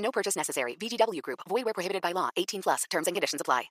No 0.00 0.10
purchase 0.10 0.36
necessary. 0.36 0.74
VGW 0.76 1.22
Group. 1.22 1.40
Void 1.48 1.64
where 1.64 1.74
prohibited 1.74 2.02
by 2.02 2.12
law. 2.12 2.30
18 2.36 2.62
plus. 2.62 2.84
Terms 2.90 3.06
and 3.06 3.14
conditions 3.14 3.40
apply. 3.40 3.70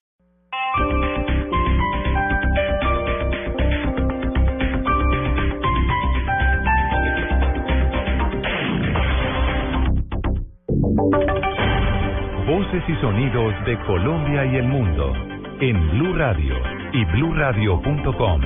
Voces 12.47 12.83
y 12.87 12.95
sonidos 13.01 13.53
de 13.65 13.77
Colombia 13.85 14.45
y 14.45 14.55
el 14.55 14.67
mundo 14.67 15.13
en 15.61 15.89
Blue 15.91 16.13
Radio 16.13 16.55
y 16.93 17.05
bluradio.com, 17.05 18.41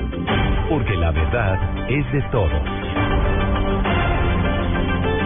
porque 0.68 0.94
la 0.94 1.10
verdad 1.10 1.90
es 1.90 2.12
de 2.12 2.22
todos. 2.30 3.13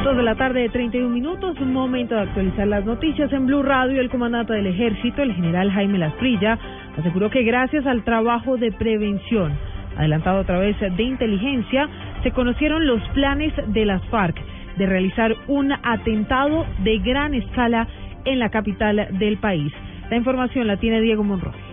Dos 0.09 0.17
de 0.17 0.23
la 0.23 0.37
tarde 0.37 0.62
de 0.62 0.69
31 0.71 1.11
minutos, 1.11 1.61
un 1.61 1.75
momento 1.75 2.15
de 2.15 2.23
actualizar 2.23 2.66
las 2.66 2.83
noticias 2.83 3.30
en 3.30 3.45
Blue 3.45 3.62
Radio. 3.62 4.01
El 4.01 4.09
comandante 4.09 4.55
del 4.55 4.66
ejército, 4.66 5.21
el 5.21 5.35
general 5.35 5.71
Jaime 5.71 5.99
Lasprilla, 5.99 6.59
aseguró 6.96 7.29
que 7.29 7.43
gracias 7.43 7.87
al 7.87 8.05
trabajo 8.05 8.57
de 8.57 8.73
prevención 8.73 9.52
adelantado 9.99 10.38
a 10.38 10.45
través 10.45 10.80
de 10.80 11.02
inteligencia, 11.02 11.91
se 12.23 12.30
conocieron 12.30 12.87
los 12.87 13.07
planes 13.10 13.52
de 13.66 13.85
las 13.85 14.02
FARC 14.07 14.35
de 14.79 14.87
realizar 14.87 15.37
un 15.47 15.73
atentado 15.73 16.65
de 16.82 17.01
gran 17.01 17.35
escala 17.35 17.87
en 18.25 18.38
la 18.38 18.49
capital 18.49 19.09
del 19.19 19.37
país. 19.37 19.75
La 20.09 20.16
información 20.16 20.69
la 20.69 20.79
tiene 20.79 21.02
Diego 21.02 21.23
Monroy. 21.23 21.68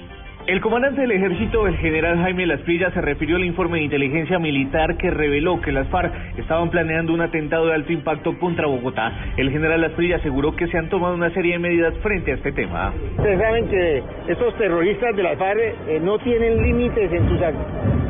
El 0.48 0.62
comandante 0.62 1.02
del 1.02 1.12
ejército, 1.12 1.66
el 1.66 1.76
general 1.78 2.20
Jaime 2.20 2.46
Lasprilla, 2.46 2.92
se 2.92 3.02
refirió 3.02 3.38
al 3.38 3.46
informe 3.46 3.80
de 3.80 3.86
inteligencia 3.86 4.38
militar 4.38 4.96
que 4.96 5.10
reveló 5.10 5.60
que 5.60 5.72
las 5.72 5.88
FARC 5.88 6.14
estaban 6.38 6.70
planeando 6.70 7.14
un 7.14 7.22
atentado 7.22 7.66
de 7.66 7.74
alto 7.74 7.92
impacto 7.92 8.38
contra 8.38 8.68
Bogotá. 8.68 9.12
El 9.38 9.50
general 9.50 9.82
Lasprilla 9.82 10.18
aseguró 10.18 10.56
que 10.56 10.68
se 10.68 10.78
han 10.78 10.88
tomado 10.90 11.16
una 11.16 11.32
serie 11.32 11.54
de 11.54 11.60
medidas 11.60 11.96
frente 11.98 12.32
a 12.32 12.36
este 12.36 12.52
tema. 12.52 12.94
Ustedes 13.18 13.40
saben 13.40 13.68
que 13.70 14.04
estos 14.28 14.56
terroristas 14.60 15.16
de 15.16 15.24
las 15.24 15.36
FARC 15.36 15.60
eh, 15.88 16.00
no 16.04 16.20
tienen 16.20 16.62
límites 16.62 17.12
en 17.12 17.28
sus 17.28 17.40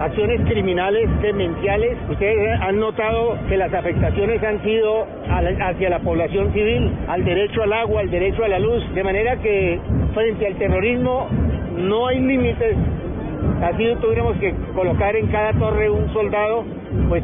acciones 0.02 0.42
criminales, 0.42 1.09
demenciales. 1.22 1.97
Ustedes 2.09 2.59
han 2.59 2.77
notado 2.81 3.38
que 3.47 3.55
las 3.55 3.73
afectaciones 3.73 4.44
han 4.44 4.61
sido 4.61 5.08
hacia 5.30 5.89
la 5.89 5.99
población 5.99 6.52
civil, 6.52 6.92
al 7.08 7.23
derecho 7.23 7.64
al 7.64 7.72
agua, 7.72 8.02
al 8.02 8.11
derecho 8.11 8.44
a 8.44 8.49
la 8.49 8.59
luz, 8.59 8.83
de 8.94 9.03
manera 9.05 9.38
que 9.38 9.80
frente 10.14 10.47
al 10.47 10.55
terrorismo 10.55 11.30
no 11.77 12.07
hay 12.07 12.19
límites. 12.19 12.75
Así 13.61 13.85
tuviéramos 14.01 14.37
que 14.37 14.53
colocar 14.73 15.15
en 15.15 15.27
cada 15.27 15.53
torre 15.53 15.89
un 15.89 16.11
soldado, 16.13 16.65
pues 17.09 17.23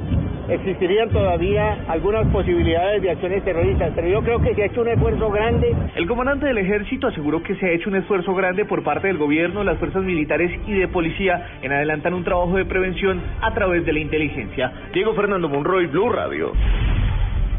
existirían 0.49 1.09
todavía 1.09 1.85
algunas 1.87 2.27
posibilidades 2.27 3.01
de 3.01 3.11
acciones 3.11 3.43
terroristas, 3.43 3.91
pero 3.95 4.07
yo 4.07 4.21
creo 4.21 4.41
que 4.41 4.53
se 4.53 4.63
ha 4.63 4.65
hecho 4.65 4.81
un 4.81 4.89
esfuerzo 4.89 5.29
grande. 5.31 5.73
El 5.95 6.07
comandante 6.07 6.45
del 6.45 6.57
ejército 6.57 7.07
aseguró 7.07 7.41
que 7.41 7.55
se 7.55 7.65
ha 7.65 7.71
hecho 7.71 7.89
un 7.89 7.95
esfuerzo 7.95 8.33
grande 8.33 8.65
por 8.65 8.83
parte 8.83 9.07
del 9.07 9.17
gobierno, 9.17 9.63
las 9.63 9.77
fuerzas 9.77 10.03
militares 10.03 10.51
y 10.67 10.73
de 10.73 10.87
policía 10.87 11.59
en 11.61 11.71
adelantar 11.71 12.13
un 12.13 12.23
trabajo 12.23 12.55
de 12.57 12.65
prevención 12.65 13.21
a 13.41 13.53
través 13.53 13.85
de 13.85 13.93
la 13.93 13.99
inteligencia. 13.99 14.71
Diego 14.93 15.13
Fernando 15.13 15.47
Monroy, 15.47 15.87
Blue 15.87 16.09
Radio. 16.09 16.51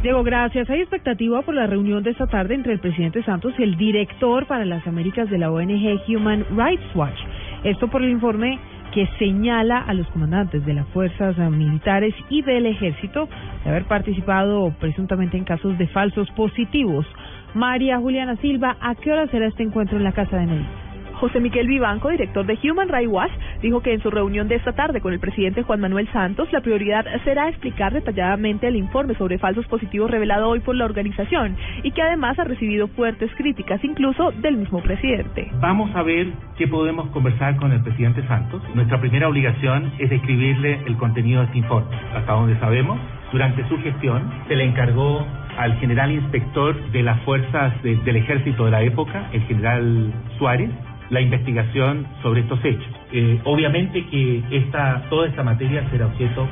Diego, 0.02 0.24
gracias. 0.24 0.68
Hay 0.68 0.80
expectativa 0.80 1.42
por 1.42 1.54
la 1.54 1.68
reunión 1.68 2.02
de 2.02 2.10
esta 2.10 2.26
tarde 2.26 2.54
entre 2.54 2.72
el 2.72 2.80
presidente 2.80 3.22
Santos 3.22 3.54
y 3.56 3.62
el 3.62 3.76
director 3.76 4.46
para 4.46 4.64
las 4.64 4.84
Américas 4.84 5.30
de 5.30 5.38
la 5.38 5.52
ONG 5.52 6.02
Human 6.08 6.44
Rights 6.56 6.96
Watch. 6.96 7.16
Esto 7.62 7.86
por 7.86 8.02
el 8.02 8.10
informe 8.10 8.58
que 8.92 9.06
señala 9.20 9.78
a 9.78 9.94
los 9.94 10.08
comandantes 10.08 10.66
de 10.66 10.74
las 10.74 10.88
fuerzas 10.88 11.38
militares 11.38 12.14
y 12.30 12.42
del 12.42 12.66
ejército 12.66 13.28
de 13.62 13.70
haber 13.70 13.84
participado 13.84 14.74
presuntamente 14.80 15.36
en 15.36 15.44
casos 15.44 15.78
de 15.78 15.86
falsos 15.86 16.28
positivos. 16.32 17.06
María 17.54 18.00
Juliana 18.00 18.34
Silva, 18.38 18.76
¿a 18.80 18.96
qué 18.96 19.12
hora 19.12 19.28
será 19.28 19.46
este 19.46 19.62
encuentro 19.62 19.98
en 19.98 20.04
la 20.04 20.12
Casa 20.12 20.36
de 20.36 20.46
Medellín? 20.46 20.91
José 21.22 21.38
Miguel 21.38 21.68
Vivanco, 21.68 22.08
director 22.08 22.44
de 22.44 22.58
Human 22.68 22.88
Rights 22.88 23.08
Watch, 23.08 23.30
dijo 23.62 23.80
que 23.80 23.94
en 23.94 24.02
su 24.02 24.10
reunión 24.10 24.48
de 24.48 24.56
esta 24.56 24.72
tarde 24.72 25.00
con 25.00 25.12
el 25.12 25.20
presidente 25.20 25.62
Juan 25.62 25.78
Manuel 25.78 26.10
Santos, 26.12 26.52
la 26.52 26.62
prioridad 26.62 27.04
será 27.22 27.48
explicar 27.48 27.92
detalladamente 27.92 28.66
el 28.66 28.74
informe 28.74 29.14
sobre 29.14 29.38
falsos 29.38 29.64
positivos 29.66 30.10
revelado 30.10 30.48
hoy 30.48 30.58
por 30.58 30.74
la 30.74 30.84
organización 30.84 31.56
y 31.84 31.92
que 31.92 32.02
además 32.02 32.40
ha 32.40 32.44
recibido 32.44 32.88
fuertes 32.88 33.30
críticas, 33.36 33.84
incluso 33.84 34.32
del 34.32 34.56
mismo 34.56 34.82
presidente. 34.82 35.48
Vamos 35.60 35.94
a 35.94 36.02
ver 36.02 36.26
qué 36.58 36.66
podemos 36.66 37.08
conversar 37.10 37.54
con 37.54 37.70
el 37.70 37.84
presidente 37.84 38.26
Santos. 38.26 38.60
Nuestra 38.74 39.00
primera 39.00 39.28
obligación 39.28 39.92
es 40.00 40.10
describirle 40.10 40.80
el 40.86 40.96
contenido 40.96 41.38
de 41.42 41.46
este 41.46 41.58
informe. 41.58 41.94
Hasta 42.16 42.32
donde 42.32 42.58
sabemos, 42.58 42.98
durante 43.30 43.64
su 43.68 43.78
gestión 43.78 44.28
se 44.48 44.56
le 44.56 44.64
encargó 44.64 45.24
al 45.56 45.78
general 45.78 46.10
inspector 46.10 46.74
de 46.90 47.02
las 47.04 47.20
fuerzas 47.22 47.80
del 47.82 48.16
ejército 48.16 48.64
de 48.64 48.70
la 48.72 48.82
época, 48.82 49.28
el 49.32 49.42
general 49.42 50.12
Suárez, 50.38 50.70
la 51.12 51.20
investigación 51.20 52.06
sobre 52.22 52.40
estos 52.40 52.58
hechos. 52.64 52.88
Eh, 53.12 53.38
obviamente 53.44 54.04
que 54.06 54.42
esta, 54.50 55.02
toda 55.10 55.28
esta 55.28 55.42
materia 55.42 55.86
será 55.90 56.06
objeto 56.06 56.48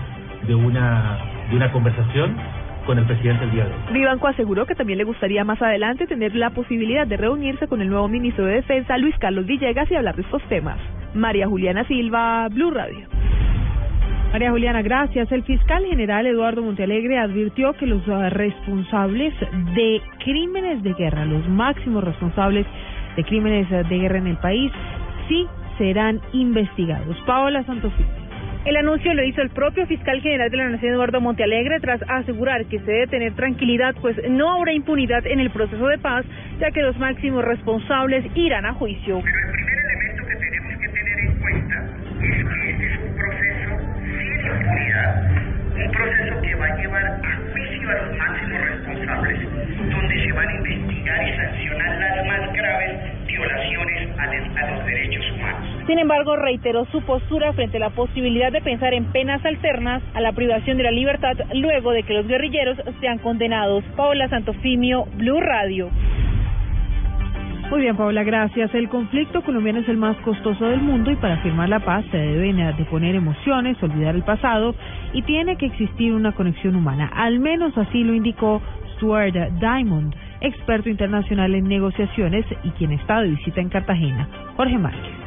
de 0.46 0.54
una, 0.54 1.18
de 1.50 1.56
una 1.56 1.72
conversación 1.72 2.36
con 2.84 2.98
el 2.98 3.06
presidente 3.06 3.44
el 3.44 3.52
día 3.52 3.64
de 3.64 3.70
hoy. 3.70 3.94
Vivanco 3.94 4.28
aseguró 4.28 4.66
que 4.66 4.74
también 4.74 4.98
le 4.98 5.04
gustaría 5.04 5.44
más 5.44 5.60
adelante 5.62 6.06
tener 6.06 6.36
la 6.36 6.50
posibilidad 6.50 7.06
de 7.06 7.16
reunirse 7.16 7.68
con 7.68 7.80
el 7.80 7.88
nuevo 7.88 8.06
ministro 8.08 8.44
de 8.44 8.56
Defensa, 8.56 8.98
Luis 8.98 9.16
Carlos 9.18 9.46
Villegas, 9.46 9.90
y 9.90 9.94
hablar 9.94 10.14
de 10.14 10.22
estos 10.22 10.42
temas. 10.50 10.78
María 11.14 11.48
Juliana 11.48 11.84
Silva, 11.84 12.46
Blue 12.48 12.70
Radio. 12.70 13.08
María 14.32 14.50
Juliana, 14.50 14.82
gracias. 14.82 15.32
El 15.32 15.42
fiscal 15.42 15.84
general 15.86 16.26
Eduardo 16.26 16.62
Montealegre 16.62 17.18
advirtió 17.18 17.72
que 17.72 17.86
los 17.86 18.04
responsables 18.06 19.34
de 19.74 20.02
crímenes 20.22 20.82
de 20.82 20.92
guerra, 20.92 21.24
los 21.24 21.48
máximos 21.48 22.04
responsables 22.04 22.66
de 23.16 23.24
crímenes 23.24 23.68
de 23.70 23.98
guerra 23.98 24.18
en 24.18 24.26
el 24.26 24.36
país, 24.36 24.72
sí 25.28 25.46
serán 25.78 26.20
investigados. 26.32 27.16
Paola 27.26 27.64
Santofimio. 27.64 28.20
El 28.66 28.76
anuncio 28.76 29.14
lo 29.14 29.24
hizo 29.24 29.40
el 29.40 29.48
propio 29.48 29.86
fiscal 29.86 30.20
general 30.20 30.50
de 30.50 30.58
la 30.58 30.68
Nación, 30.68 30.92
Eduardo 30.92 31.18
Montealegre, 31.22 31.80
tras 31.80 32.02
asegurar 32.06 32.66
que 32.66 32.78
se 32.80 32.92
debe 32.92 33.06
tener 33.06 33.32
tranquilidad, 33.32 33.94
pues 34.02 34.16
no 34.28 34.52
habrá 34.52 34.74
impunidad 34.74 35.26
en 35.26 35.40
el 35.40 35.48
proceso 35.48 35.86
de 35.86 35.96
paz, 35.96 36.26
ya 36.58 36.70
que 36.70 36.82
los 36.82 36.98
máximos 36.98 37.42
responsables 37.42 38.22
irán 38.34 38.66
a 38.66 38.74
juicio. 38.74 39.22
Pero 39.24 39.38
el 39.38 39.52
primer 39.52 39.78
elemento 39.80 40.26
que 40.26 40.36
tenemos 40.36 40.78
que 40.78 40.88
tener 40.88 41.20
en 41.20 41.40
cuenta 41.40 41.74
es 42.20 42.44
que 42.44 42.70
este 42.70 42.86
es 42.86 42.98
un 43.00 43.16
proceso 43.16 43.70
sin 44.04 44.28
impunidad, 44.44 45.30
un 45.72 45.92
proceso 45.92 46.42
que 46.42 46.54
va 46.56 46.66
a 46.66 46.76
llevar 46.76 47.06
a 47.06 47.18
juicio 47.52 47.88
a 47.88 47.94
los 47.94 48.18
máximos 48.18 48.60
responsables, 48.60 49.40
donde 49.90 50.22
se 50.22 50.32
van 50.32 50.48
a 50.48 50.54
investigar 50.54 51.28
y 51.28 51.36
sancionar 51.36 51.98
las 51.98 52.26
más 52.26 52.49
violaciones 53.40 54.18
a, 54.18 54.24
a 54.24 54.70
los 54.76 54.86
derechos 54.86 55.24
humanos. 55.32 55.68
Sin 55.86 55.98
embargo, 55.98 56.36
reiteró 56.36 56.84
su 56.86 57.02
postura 57.02 57.52
frente 57.52 57.78
a 57.78 57.80
la 57.80 57.90
posibilidad 57.90 58.52
de 58.52 58.60
pensar 58.60 58.94
en 58.94 59.06
penas 59.06 59.44
alternas 59.44 60.02
a 60.14 60.20
la 60.20 60.32
privación 60.32 60.76
de 60.76 60.84
la 60.84 60.90
libertad 60.90 61.36
luego 61.54 61.92
de 61.92 62.02
que 62.04 62.14
los 62.14 62.26
guerrilleros 62.26 62.78
sean 63.00 63.18
condenados. 63.18 63.82
Paola 63.96 64.28
Santofimio, 64.28 65.06
Blue 65.16 65.40
Radio. 65.40 65.90
Muy 67.70 67.82
bien, 67.82 67.96
Paola, 67.96 68.24
gracias. 68.24 68.74
El 68.74 68.88
conflicto 68.88 69.42
colombiano 69.42 69.78
es 69.78 69.88
el 69.88 69.96
más 69.96 70.16
costoso 70.18 70.66
del 70.66 70.80
mundo 70.80 71.12
y 71.12 71.16
para 71.16 71.36
firmar 71.36 71.68
la 71.68 71.78
paz 71.78 72.04
se 72.10 72.16
deben 72.16 72.56
de 72.76 72.84
poner 72.86 73.14
emociones, 73.14 73.80
olvidar 73.80 74.16
el 74.16 74.24
pasado 74.24 74.74
y 75.12 75.22
tiene 75.22 75.56
que 75.56 75.66
existir 75.66 76.12
una 76.12 76.32
conexión 76.32 76.74
humana. 76.74 77.08
Al 77.14 77.38
menos 77.38 77.78
así 77.78 78.02
lo 78.02 78.12
indicó 78.12 78.60
Stuart 78.96 79.34
Diamond, 79.60 80.16
experto 80.40 80.88
internacional 80.88 81.54
en 81.54 81.64
negociaciones 81.64 82.44
y 82.62 82.70
quien 82.70 82.92
está 82.92 83.20
de 83.20 83.28
visita 83.30 83.60
en 83.60 83.68
Cartagena. 83.68 84.28
Jorge 84.56 84.78
Márquez. 84.78 85.19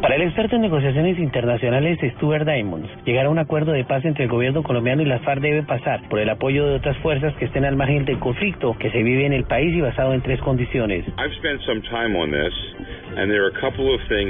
Para 0.00 0.14
el 0.14 0.22
experto 0.22 0.56
en 0.56 0.62
negociaciones 0.62 1.18
internacionales 1.18 1.98
Stuart 2.16 2.46
Diamonds, 2.46 2.88
llegar 3.04 3.26
a 3.26 3.30
un 3.30 3.38
acuerdo 3.38 3.72
de 3.72 3.84
paz 3.84 4.02
entre 4.06 4.24
el 4.24 4.30
gobierno 4.30 4.62
colombiano 4.62 5.02
y 5.02 5.04
las 5.04 5.20
FARC 5.20 5.42
debe 5.42 5.62
pasar 5.62 6.08
por 6.08 6.20
el 6.20 6.30
apoyo 6.30 6.66
de 6.66 6.76
otras 6.76 6.96
fuerzas 6.98 7.34
que 7.36 7.44
estén 7.44 7.66
al 7.66 7.76
margen 7.76 8.06
del 8.06 8.18
conflicto 8.18 8.74
que 8.78 8.90
se 8.90 9.02
vive 9.02 9.26
en 9.26 9.34
el 9.34 9.44
país 9.44 9.76
y 9.76 9.82
basado 9.82 10.14
en 10.14 10.22
tres 10.22 10.40
condiciones. 10.40 11.04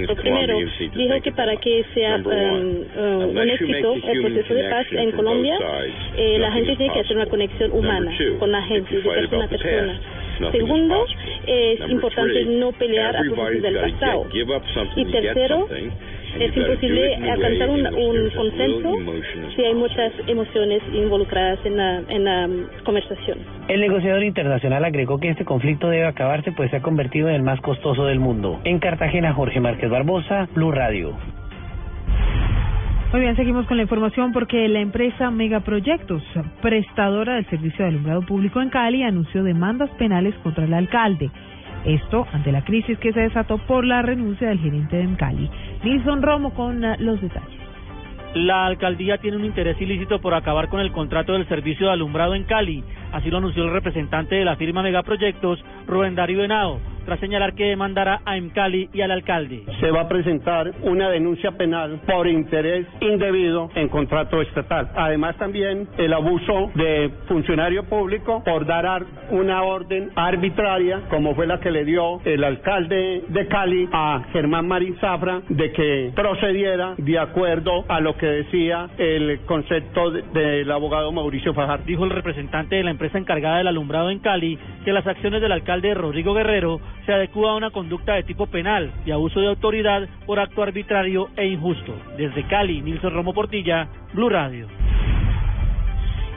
Lo 0.08 0.16
primero, 0.16 0.58
dijo 0.58 1.22
que 1.22 1.32
para 1.32 1.56
que 1.56 1.84
sea 1.94 2.16
um, 2.16 2.26
uh, 2.26 3.28
un 3.30 3.48
éxito 3.48 3.94
el 3.94 4.22
proceso 4.22 4.54
de 4.54 4.70
paz 4.70 4.86
en 4.90 5.12
Colombia, 5.12 5.56
eh, 6.16 6.38
la 6.40 6.50
gente 6.50 6.74
tiene 6.76 6.92
que 6.94 7.00
hacer 7.00 7.16
una 7.16 7.26
conexión 7.26 7.70
humana 7.70 8.10
con 8.40 8.50
la 8.50 8.62
gente, 8.62 8.96
de 8.96 9.02
persona 9.02 9.44
a 9.44 9.48
persona. 9.48 10.00
Segundo, 10.50 11.06
es 11.46 11.80
importante 11.88 12.44
no 12.44 12.72
pelear 12.72 13.16
a 13.16 13.20
propósito 13.22 13.62
del 13.62 13.92
pasado. 13.92 14.26
Y 14.96 15.04
tercero, 15.06 15.68
es 16.38 16.56
imposible 16.56 17.16
alcanzar 17.16 17.70
un, 17.70 17.86
un, 17.86 18.30
consenso 18.30 18.96
si 19.56 19.64
hay 19.64 19.74
muchas 19.74 20.12
emociones 20.26 20.82
involucradas 20.92 21.58
en 21.64 21.76
la, 21.76 22.02
en 22.08 22.24
la 22.24 22.48
conversación. 22.84 23.38
El 23.68 23.80
negociador 23.80 24.22
internacional 24.22 24.84
agregó 24.84 25.18
que 25.18 25.30
este 25.30 25.44
conflicto 25.44 25.88
debe 25.88 26.06
acabarse 26.06 26.52
pues 26.52 26.70
se 26.70 26.76
ha 26.76 26.82
convertido 26.82 27.28
en 27.28 27.34
el 27.34 27.42
más 27.42 27.60
costoso 27.60 28.06
del 28.06 28.20
mundo. 28.20 28.60
En 28.64 28.78
Cartagena, 28.78 29.32
Jorge 29.34 29.60
Márquez 29.60 29.90
Barbosa, 29.90 30.48
Blue 30.54 30.70
Radio. 30.70 31.16
Muy 33.12 33.22
bien, 33.22 33.34
seguimos 33.34 33.66
con 33.66 33.76
la 33.76 33.82
información 33.82 34.30
porque 34.30 34.68
la 34.68 34.78
empresa 34.78 35.32
Megaproyectos, 35.32 36.22
prestadora 36.62 37.34
del 37.34 37.50
servicio 37.50 37.84
de 37.84 37.90
alumbrado 37.90 38.22
público 38.22 38.62
en 38.62 38.70
Cali, 38.70 39.02
anunció 39.02 39.42
demandas 39.42 39.90
penales 39.98 40.32
contra 40.44 40.64
el 40.64 40.72
alcalde. 40.72 41.28
Esto 41.84 42.28
ante 42.32 42.52
la 42.52 42.62
crisis 42.62 42.96
que 42.98 43.12
se 43.12 43.18
desató 43.18 43.58
por 43.66 43.84
la 43.84 44.02
renuncia 44.02 44.48
del 44.48 44.60
gerente 44.60 44.96
de 44.96 45.16
Cali. 45.16 45.50
Nilson 45.82 46.22
Romo 46.22 46.54
con 46.54 46.84
ah, 46.84 46.94
los 47.00 47.20
detalles. 47.20 47.58
La 48.34 48.64
alcaldía 48.64 49.18
tiene 49.18 49.38
un 49.38 49.44
interés 49.44 49.80
ilícito 49.80 50.20
por 50.20 50.34
acabar 50.34 50.68
con 50.68 50.78
el 50.78 50.92
contrato 50.92 51.32
del 51.32 51.48
servicio 51.48 51.86
de 51.86 51.94
alumbrado 51.94 52.36
en 52.36 52.44
Cali. 52.44 52.84
Así 53.10 53.28
lo 53.28 53.38
anunció 53.38 53.64
el 53.64 53.72
representante 53.72 54.36
de 54.36 54.44
la 54.44 54.54
firma 54.54 54.84
Megaproyectos, 54.84 55.64
Rubén 55.88 56.14
Darío 56.14 56.44
Henao 56.44 56.78
tras 57.04 57.20
señalar 57.20 57.54
que 57.54 57.64
demandará 57.64 58.20
a 58.24 58.36
Emcali 58.36 58.88
y 58.92 59.00
al 59.00 59.10
alcalde. 59.10 59.64
Se 59.80 59.90
va 59.90 60.02
a 60.02 60.08
presentar 60.08 60.72
una 60.82 61.10
denuncia 61.10 61.52
penal 61.52 62.00
por 62.06 62.26
interés 62.26 62.86
indebido 63.00 63.70
en 63.74 63.88
contrato 63.88 64.40
estatal. 64.42 64.90
Además 64.94 65.36
también 65.36 65.88
el 65.98 66.12
abuso 66.12 66.70
de 66.74 67.10
funcionario 67.28 67.84
público 67.84 68.42
por 68.44 68.66
dar 68.66 69.04
una 69.30 69.62
orden 69.62 70.10
arbitraria, 70.14 71.02
como 71.08 71.34
fue 71.34 71.46
la 71.46 71.60
que 71.60 71.70
le 71.70 71.84
dio 71.84 72.20
el 72.24 72.42
alcalde 72.44 73.24
de 73.28 73.46
Cali 73.48 73.88
a 73.92 74.22
Germán 74.32 74.66
Marín 74.66 74.96
Zafra, 75.00 75.42
de 75.48 75.72
que 75.72 76.12
procediera 76.14 76.94
de 76.96 77.18
acuerdo 77.18 77.84
a 77.88 78.00
lo 78.00 78.16
que 78.16 78.26
decía 78.26 78.88
el 78.98 79.40
concepto 79.46 80.10
del 80.10 80.70
abogado 80.70 81.12
Mauricio 81.12 81.54
Fajar. 81.54 81.84
Dijo 81.84 82.04
el 82.04 82.10
representante 82.10 82.76
de 82.76 82.84
la 82.84 82.90
empresa 82.90 83.18
encargada 83.18 83.58
del 83.58 83.68
alumbrado 83.68 84.10
en 84.10 84.18
Cali 84.18 84.58
que 84.84 84.92
las 84.92 85.06
acciones 85.06 85.40
del 85.40 85.52
alcalde 85.52 85.94
Rodrigo 85.94 86.34
Guerrero 86.34 86.80
se 87.06 87.12
adecua 87.12 87.52
a 87.52 87.56
una 87.56 87.70
conducta 87.70 88.14
de 88.14 88.22
tipo 88.22 88.46
penal 88.46 88.92
y 89.04 89.10
abuso 89.10 89.40
de 89.40 89.48
autoridad 89.48 90.08
por 90.26 90.38
acto 90.38 90.62
arbitrario 90.62 91.28
e 91.36 91.46
injusto. 91.46 91.94
Desde 92.16 92.46
Cali, 92.46 92.80
Nilson 92.82 93.14
Romo 93.14 93.32
Portilla, 93.32 93.88
Blue 94.12 94.28
Radio. 94.28 94.66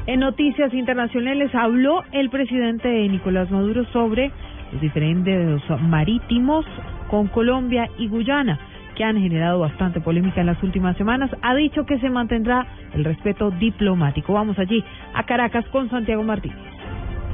En 0.06 0.20
noticias 0.20 0.74
internacionales 0.74 1.54
habló 1.56 2.04
el 2.12 2.30
presidente 2.30 2.90
Nicolás 3.08 3.50
Maduro 3.50 3.86
sobre 3.94 4.32
los 4.72 4.82
diferentes 4.82 5.62
marítimos 5.82 6.66
con 7.10 7.28
Colombia 7.28 7.90
y 7.98 8.08
Guyana 8.08 8.60
que 8.96 9.04
han 9.04 9.20
generado 9.20 9.60
bastante 9.60 10.02
polémica 10.02 10.42
en 10.42 10.48
las 10.48 10.62
últimas 10.62 10.96
semanas, 10.98 11.32
ha 11.42 11.56
dicho 11.56 11.86
que 11.86 12.00
se 12.00 12.10
mantendrá 12.10 12.68
el 12.94 13.04
respeto 13.04 13.52
diplomático. 13.52 14.34
Vamos 14.34 14.58
allí 14.60 14.84
a 15.14 15.24
Caracas 15.24 15.66
con 15.70 15.90
Santiago 15.90 16.24
Martínez. 16.24 16.73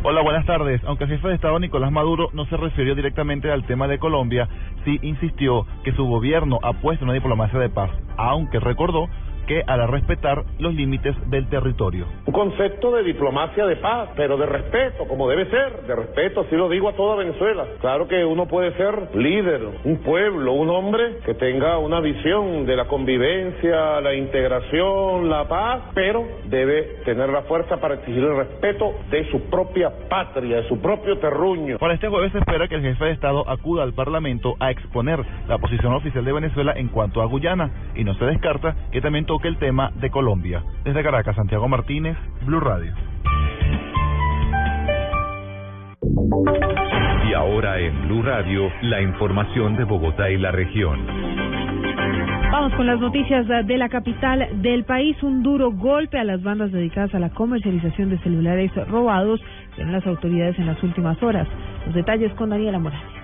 Hola, 0.02 0.22
buenas 0.22 0.46
tardes. 0.46 0.82
Aunque 0.86 1.04
el 1.04 1.10
jefe 1.10 1.28
de 1.28 1.36
Estado 1.36 1.60
Nicolás 1.60 1.92
Maduro 1.92 2.30
no 2.32 2.46
se 2.46 2.56
refirió 2.56 2.96
directamente 2.96 3.52
al 3.52 3.66
tema 3.66 3.86
de 3.90 4.00
Colombia, 4.00 4.48
sí 4.86 4.98
insistió 5.02 5.66
que 5.84 5.92
su 5.92 6.06
gobierno 6.06 6.58
ha 6.64 6.72
puesto 6.72 7.04
una 7.04 7.14
diplomacia 7.14 7.60
de 7.60 7.70
paz, 7.70 7.92
aunque 8.16 8.62
recordó 8.62 9.10
que 9.50 9.64
hará 9.66 9.88
respetar 9.88 10.44
los 10.60 10.76
límites 10.76 11.16
del 11.28 11.50
territorio. 11.50 12.06
Un 12.28 12.34
concepto 12.34 12.92
de 12.92 13.02
diplomacia 13.02 13.66
de 13.66 13.78
paz, 13.78 14.10
pero 14.16 14.38
de 14.38 14.46
respeto, 14.46 15.08
como 15.08 15.28
debe 15.28 15.50
ser, 15.50 15.88
de 15.88 15.96
respeto, 15.96 16.42
así 16.42 16.56
lo 16.56 16.70
digo 16.70 16.88
a 16.88 16.94
toda 16.94 17.16
Venezuela. 17.16 17.66
Claro 17.82 18.08
que 18.08 18.24
uno 18.24 18.48
puede 18.48 18.72
ser 18.74 19.16
líder, 19.16 19.62
un 19.84 19.98
pueblo, 20.04 20.54
un 20.54 20.70
hombre 20.70 21.18
que 21.26 21.34
tenga 21.34 21.80
una 21.80 22.00
visión 22.00 22.68
de 22.68 22.76
la 22.76 22.86
convivencia, 22.86 24.00
la 24.02 24.14
integración, 24.14 25.32
la 25.32 25.48
paz, 25.48 25.82
pero 25.96 26.28
debe 26.46 27.00
tener 27.04 27.30
la 27.30 27.42
fuerza 27.42 27.78
para 27.78 27.96
exigir 27.96 28.24
el 28.24 28.36
respeto 28.36 28.94
de 29.10 29.32
su 29.32 29.50
propia 29.50 29.92
patria, 30.10 30.58
de 30.58 30.68
su 30.68 30.80
propio 30.80 31.18
terruño. 31.18 31.80
Para 31.80 31.96
este 31.96 32.08
jueves 32.08 32.34
se 32.34 32.38
espera 32.38 32.68
que 32.68 32.76
el 32.76 32.84
jefe 32.84 33.06
de 33.06 33.12
Estado 33.14 33.50
acuda 33.50 33.82
al 33.82 33.94
Parlamento 33.94 34.58
a 34.60 34.70
exponer 34.70 35.26
la 35.48 35.58
posición 35.58 35.92
oficial 35.94 36.24
de 36.24 36.34
Venezuela 36.34 36.74
en 36.76 36.90
cuanto 36.90 37.24
a 37.24 37.26
Guyana 37.26 37.72
y 37.96 38.04
no 38.04 38.14
se 38.14 38.26
descarta 38.26 38.76
que 38.92 39.02
también 39.02 39.26
toque 39.26 39.39
el 39.48 39.58
tema 39.58 39.92
de 39.96 40.10
Colombia. 40.10 40.64
Desde 40.84 41.04
Caracas, 41.04 41.36
Santiago 41.36 41.68
Martínez, 41.68 42.18
Blue 42.46 42.60
Radio. 42.60 42.94
Y 47.30 47.34
ahora 47.34 47.80
en 47.80 48.08
Blue 48.08 48.24
Radio, 48.24 48.70
la 48.82 49.02
información 49.02 49.78
de 49.78 49.84
Bogotá 49.84 50.30
y 50.30 50.38
la 50.38 50.52
región. 50.52 51.06
Vamos 52.52 52.74
con 52.74 52.88
las 52.88 53.00
noticias 53.00 53.48
de 53.48 53.78
la 53.78 53.90
capital 53.90 54.62
del 54.62 54.84
país. 54.84 55.22
Un 55.22 55.44
duro 55.44 55.72
golpe 55.72 56.18
a 56.18 56.24
las 56.24 56.42
bandas 56.42 56.72
dedicadas 56.72 57.14
a 57.14 57.20
la 57.20 57.30
comercialización 57.30 58.10
de 58.10 58.18
celulares 58.20 58.72
robados 58.88 59.40
en 59.78 59.92
las 59.92 60.06
autoridades 60.08 60.58
en 60.58 60.66
las 60.66 60.82
últimas 60.84 61.22
horas. 61.22 61.48
Los 61.86 61.96
detalles 61.96 62.34
con 62.34 62.50
Daniela 62.50 62.80
Morales. 62.80 63.19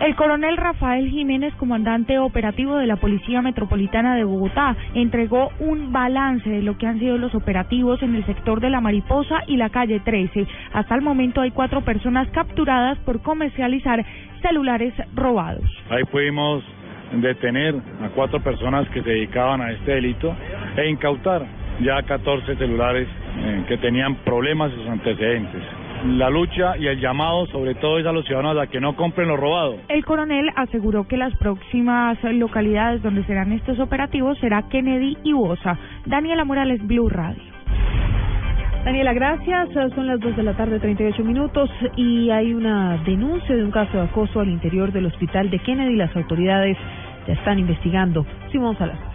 El 0.00 0.14
coronel 0.14 0.56
Rafael 0.56 1.10
Jiménez, 1.10 1.52
comandante 1.56 2.20
operativo 2.20 2.76
de 2.76 2.86
la 2.86 2.96
Policía 2.96 3.42
Metropolitana 3.42 4.14
de 4.14 4.22
Bogotá, 4.22 4.76
entregó 4.94 5.50
un 5.58 5.92
balance 5.92 6.48
de 6.48 6.62
lo 6.62 6.78
que 6.78 6.86
han 6.86 7.00
sido 7.00 7.18
los 7.18 7.34
operativos 7.34 8.00
en 8.02 8.14
el 8.14 8.24
sector 8.24 8.60
de 8.60 8.70
la 8.70 8.80
Mariposa 8.80 9.42
y 9.48 9.56
la 9.56 9.70
calle 9.70 9.98
13. 9.98 10.46
Hasta 10.72 10.94
el 10.94 11.02
momento 11.02 11.40
hay 11.40 11.50
cuatro 11.50 11.80
personas 11.80 12.28
capturadas 12.28 12.96
por 12.98 13.22
comercializar 13.22 14.04
celulares 14.40 14.94
robados. 15.16 15.64
Ahí 15.90 16.04
pudimos 16.04 16.62
detener 17.14 17.74
a 18.00 18.08
cuatro 18.10 18.40
personas 18.40 18.88
que 18.90 19.02
se 19.02 19.10
dedicaban 19.10 19.60
a 19.60 19.72
este 19.72 19.94
delito 19.94 20.32
e 20.76 20.88
incautar 20.88 21.44
ya 21.80 22.00
14 22.04 22.54
celulares 22.54 23.08
eh, 23.38 23.64
que 23.66 23.78
tenían 23.78 24.14
problemas 24.24 24.70
y 24.72 24.76
sus 24.76 24.88
antecedentes 24.88 25.62
la 26.04 26.30
lucha 26.30 26.76
y 26.78 26.86
el 26.86 27.00
llamado 27.00 27.46
sobre 27.46 27.74
todo 27.74 27.98
es 27.98 28.06
a 28.06 28.12
los 28.12 28.24
ciudadanos 28.24 28.58
a 28.58 28.66
que 28.66 28.80
no 28.80 28.96
compren 28.96 29.28
lo 29.28 29.36
robado. 29.36 29.76
El 29.88 30.04
coronel 30.04 30.50
aseguró 30.56 31.06
que 31.06 31.16
las 31.16 31.34
próximas 31.36 32.18
localidades 32.22 33.02
donde 33.02 33.24
serán 33.24 33.52
estos 33.52 33.78
operativos 33.78 34.38
será 34.38 34.68
Kennedy 34.68 35.16
y 35.24 35.32
Bosa. 35.32 35.78
Daniela 36.06 36.44
Morales, 36.44 36.86
Blue 36.86 37.08
Radio. 37.08 37.42
Daniela, 38.84 39.12
gracias. 39.12 39.68
Son 39.94 40.06
las 40.06 40.20
2 40.20 40.36
de 40.36 40.42
la 40.42 40.56
tarde, 40.56 40.78
38 40.78 41.22
minutos, 41.24 41.68
y 41.96 42.30
hay 42.30 42.54
una 42.54 42.96
denuncia 43.04 43.54
de 43.54 43.64
un 43.64 43.70
caso 43.70 43.98
de 43.98 44.04
acoso 44.04 44.40
al 44.40 44.48
interior 44.48 44.92
del 44.92 45.06
hospital 45.06 45.50
de 45.50 45.58
Kennedy. 45.58 45.96
Las 45.96 46.14
autoridades 46.16 46.76
ya 47.26 47.34
están 47.34 47.58
investigando. 47.58 48.24
Simón 48.50 48.78
Salazar. 48.78 49.07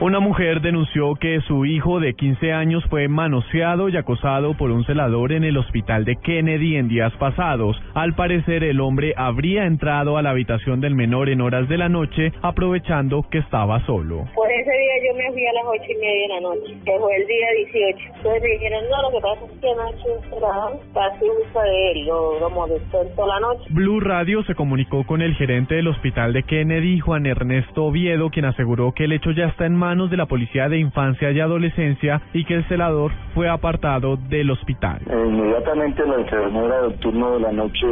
Una 0.00 0.18
mujer 0.18 0.62
denunció 0.62 1.14
que 1.16 1.42
su 1.42 1.66
hijo 1.66 2.00
de 2.00 2.14
15 2.14 2.54
años 2.54 2.82
fue 2.88 3.06
manoseado 3.06 3.90
y 3.90 3.98
acosado 3.98 4.54
por 4.54 4.70
un 4.70 4.82
celador 4.86 5.30
en 5.30 5.44
el 5.44 5.58
hospital 5.58 6.06
de 6.06 6.16
Kennedy 6.16 6.76
en 6.76 6.88
días 6.88 7.12
pasados. 7.18 7.76
Al 7.92 8.14
parecer, 8.14 8.64
el 8.64 8.80
hombre 8.80 9.12
habría 9.14 9.66
entrado 9.66 10.16
a 10.16 10.22
la 10.22 10.30
habitación 10.30 10.80
del 10.80 10.94
menor 10.94 11.28
en 11.28 11.42
horas 11.42 11.68
de 11.68 11.76
la 11.76 11.90
noche, 11.90 12.32
aprovechando 12.40 13.26
que 13.30 13.40
estaba 13.40 13.84
solo. 13.84 14.26
Pues 14.34 14.50
ese 14.62 14.70
día 14.70 14.92
yo 15.06 15.18
me 15.18 15.32
fui 15.32 15.46
a 15.46 15.52
las 15.52 15.64
ocho 15.66 15.92
y 15.92 15.96
media 15.96 16.22
de 16.22 16.28
la 16.28 16.40
noche, 16.40 16.76
que 16.82 16.98
fue 16.98 17.16
el 17.16 17.26
día 17.26 17.46
18. 17.66 17.98
Entonces 18.16 18.42
me 18.42 18.48
dijeron, 18.48 18.84
no, 18.88 19.02
lo 19.02 19.10
que 19.10 19.20
pasa 19.20 19.44
es 19.44 19.60
que 19.60 19.68
anoche 19.68 20.80
casi 20.94 21.24
usa 21.26 21.62
de 21.62 21.92
él, 21.92 22.06
lo, 22.06 22.40
lo 22.40 22.48
molestó 22.48 23.04
toda 23.14 23.38
la 23.38 23.40
noche. 23.40 23.64
Blue 23.68 24.00
Radio 24.00 24.42
se 24.44 24.54
comunicó 24.54 25.04
con 25.04 25.20
el 25.20 25.34
gerente 25.34 25.74
del 25.74 25.88
hospital 25.88 26.32
de 26.32 26.42
Kennedy, 26.44 27.00
Juan 27.00 27.26
Ernesto 27.26 27.84
Oviedo, 27.84 28.30
quien 28.30 28.46
aseguró 28.46 28.92
que 28.92 29.04
el 29.04 29.12
hecho 29.12 29.32
ya 29.32 29.48
está 29.48 29.66
en 29.66 29.74
manos 29.74 29.89
manos 29.90 30.08
de 30.08 30.16
la 30.16 30.26
Policía 30.26 30.68
de 30.68 30.78
Infancia 30.78 31.32
y 31.32 31.40
Adolescencia 31.40 32.22
y 32.32 32.44
que 32.44 32.54
el 32.54 32.64
celador 32.68 33.10
fue 33.34 33.48
apartado 33.48 34.16
del 34.28 34.48
hospital. 34.52 35.00
Eh, 35.10 35.24
inmediatamente 35.26 36.06
la 36.06 36.14
enfermera 36.14 36.82
del 36.82 36.94
turno 37.00 37.32
de 37.32 37.40
la 37.40 37.50
noche 37.50 37.86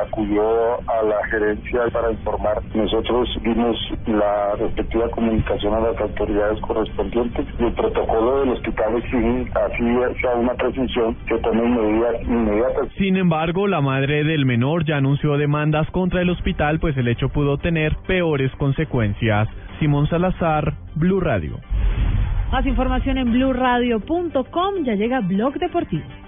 acudió 0.00 0.44
a 0.88 1.02
la 1.02 1.26
gerencia 1.28 1.80
para 1.92 2.12
informar. 2.12 2.62
Nosotros 2.72 3.28
dimos 3.42 3.76
la 4.06 4.54
respectiva 4.60 5.10
comunicación 5.10 5.74
a 5.74 5.80
las 5.80 6.00
autoridades 6.00 6.60
correspondientes 6.60 7.44
y 7.58 7.64
el 7.64 7.72
protocolo 7.72 8.40
del 8.40 8.50
hospital 8.50 8.96
exige 8.98 9.50
así 9.66 10.20
sea 10.20 10.34
una 10.36 10.54
presunción 10.54 11.16
que 11.26 11.36
tomen 11.38 11.74
medidas 11.74 12.14
inmediatas. 12.22 12.88
Sin 12.96 13.16
embargo, 13.16 13.66
la 13.66 13.80
madre 13.80 14.22
del 14.22 14.46
menor 14.46 14.84
ya 14.84 14.98
anunció 14.98 15.36
demandas 15.36 15.90
contra 15.90 16.22
el 16.22 16.30
hospital 16.30 16.78
pues 16.78 16.96
el 16.96 17.08
hecho 17.08 17.28
pudo 17.28 17.58
tener 17.58 17.96
peores 18.06 18.52
consecuencias. 18.52 19.48
Simón 19.80 20.06
Salazar, 20.08 20.74
Blue 20.94 21.20
Radio. 21.20 21.58
Más 22.52 22.66
información 22.66 23.16
en 23.16 23.32
bluradio.com. 23.32 24.84
Ya 24.84 24.94
llega 24.94 25.20
Blog 25.20 25.54
Deportivo. 25.54 26.19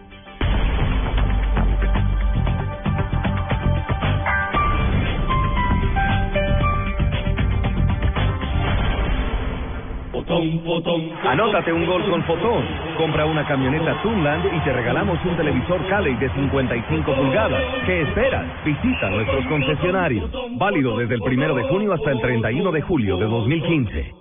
Anótate 11.24 11.72
un 11.72 11.86
gol 11.86 12.02
con 12.10 12.22
Fotón. 12.24 12.64
Compra 12.96 13.26
una 13.26 13.46
camioneta 13.46 14.00
Tunland 14.02 14.44
y 14.52 14.60
te 14.60 14.72
regalamos 14.72 15.18
un 15.24 15.36
televisor 15.36 15.86
Cali 15.88 16.14
de 16.16 16.28
55 16.30 17.14
pulgadas. 17.14 17.62
¿Qué 17.86 18.02
esperas? 18.02 18.46
Visita 18.64 19.08
nuestros 19.10 19.46
concesionarios. 19.46 20.30
Válido 20.58 20.96
desde 20.96 21.14
el 21.14 21.22
primero 21.22 21.54
de 21.54 21.62
junio 21.64 21.92
hasta 21.92 22.10
el 22.10 22.20
31 22.20 22.72
de 22.72 22.82
julio 22.82 23.16
de 23.18 23.26
2015. 23.26 24.14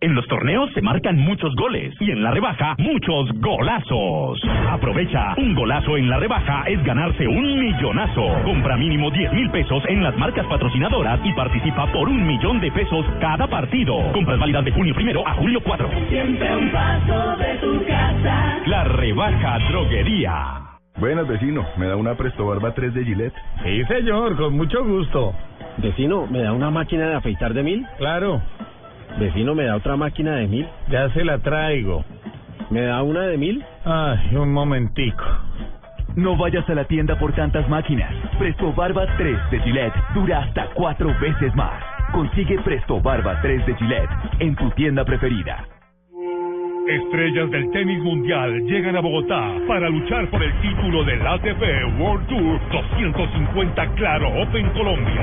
En 0.00 0.16
los 0.16 0.26
torneos 0.26 0.68
se 0.74 0.82
marcan 0.82 1.16
muchos 1.16 1.54
goles 1.54 1.94
y 2.00 2.10
en 2.10 2.24
la 2.24 2.32
rebaja 2.32 2.74
muchos 2.78 3.30
golazos. 3.40 4.42
Aprovecha, 4.68 5.34
un 5.36 5.54
golazo 5.54 5.96
en 5.96 6.10
la 6.10 6.18
rebaja 6.18 6.64
es 6.66 6.82
ganarse 6.82 7.28
un 7.28 7.60
millonazo. 7.60 8.26
Compra 8.44 8.76
mínimo 8.76 9.12
10 9.12 9.32
mil 9.32 9.48
pesos 9.50 9.84
en 9.86 10.02
las 10.02 10.16
marcas 10.18 10.44
patrocinadoras 10.46 11.20
y 11.24 11.32
participa 11.34 11.86
por 11.92 12.08
un 12.08 12.26
millón 12.26 12.60
de 12.60 12.72
pesos 12.72 13.06
cada 13.20 13.46
partido. 13.46 13.94
Compras 14.12 14.40
válidas 14.40 14.64
de 14.64 14.72
junio 14.72 14.92
primero 14.92 15.21
a 15.26 15.34
julio 15.34 15.60
4. 15.64 15.88
Siempre 16.08 16.56
un 16.56 16.70
paso 16.70 17.36
de 17.36 17.54
tu 17.56 17.86
casa. 17.86 18.58
La 18.66 18.84
rebaja 18.84 19.58
droguería. 19.70 20.62
Buenas, 20.98 21.26
vecino. 21.26 21.66
¿Me 21.76 21.86
da 21.86 21.96
una 21.96 22.14
Presto 22.14 22.46
Barba 22.46 22.74
3 22.74 22.94
de 22.94 23.04
Gillette? 23.04 23.34
Sí, 23.64 23.84
señor, 23.84 24.36
con 24.36 24.56
mucho 24.56 24.84
gusto. 24.84 25.34
Vecino, 25.78 26.26
¿me 26.26 26.42
da 26.42 26.52
una 26.52 26.70
máquina 26.70 27.08
de 27.08 27.14
afeitar 27.14 27.54
de 27.54 27.62
mil? 27.62 27.86
Claro. 27.98 28.42
Vecino, 29.18 29.54
¿me 29.54 29.64
da 29.64 29.76
otra 29.76 29.96
máquina 29.96 30.36
de 30.36 30.46
mil? 30.46 30.68
Ya 30.90 31.08
se 31.10 31.24
la 31.24 31.38
traigo. 31.38 32.04
¿Me 32.70 32.82
da 32.82 33.02
una 33.02 33.22
de 33.22 33.38
mil? 33.38 33.64
Ay, 33.84 34.36
un 34.36 34.52
momentico. 34.52 35.24
No 36.14 36.36
vayas 36.36 36.68
a 36.68 36.74
la 36.74 36.84
tienda 36.84 37.18
por 37.18 37.32
tantas 37.32 37.66
máquinas. 37.68 38.12
Presto 38.38 38.72
Barba 38.72 39.06
3 39.16 39.50
de 39.50 39.60
Gillette 39.60 39.94
dura 40.14 40.40
hasta 40.40 40.66
cuatro 40.74 41.08
veces 41.20 41.54
más. 41.54 41.91
Consigue 42.12 42.58
Presto 42.60 43.00
Barba 43.00 43.40
3 43.40 43.64
de 43.64 43.74
Gillette 43.74 44.10
en 44.40 44.54
tu 44.54 44.70
tienda 44.72 45.02
preferida. 45.02 45.66
Estrellas 46.86 47.50
del 47.50 47.70
tenis 47.70 48.02
mundial 48.02 48.52
llegan 48.66 48.96
a 48.96 49.00
Bogotá 49.00 49.54
para 49.66 49.88
luchar 49.88 50.28
por 50.28 50.42
el 50.42 50.52
título 50.60 51.04
del 51.04 51.26
ATP 51.26 51.62
World 51.98 52.26
Tour 52.26 52.60
250 52.70 53.94
Claro 53.94 54.28
Open 54.42 54.68
Colombia. 54.70 55.22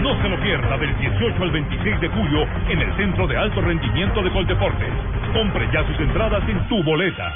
No 0.00 0.20
se 0.22 0.28
lo 0.30 0.40
pierda 0.40 0.78
del 0.78 0.96
18 0.98 1.42
al 1.42 1.50
26 1.50 2.00
de 2.00 2.08
julio 2.08 2.46
en 2.70 2.78
el 2.78 2.96
Centro 2.96 3.26
de 3.26 3.36
Alto 3.36 3.60
Rendimiento 3.60 4.22
de 4.22 4.30
Coldeportes. 4.30 4.92
Compre 5.34 5.68
ya 5.72 5.86
sus 5.86 6.00
entradas 6.00 6.48
en 6.48 6.68
tu 6.68 6.82
boleta. 6.84 7.34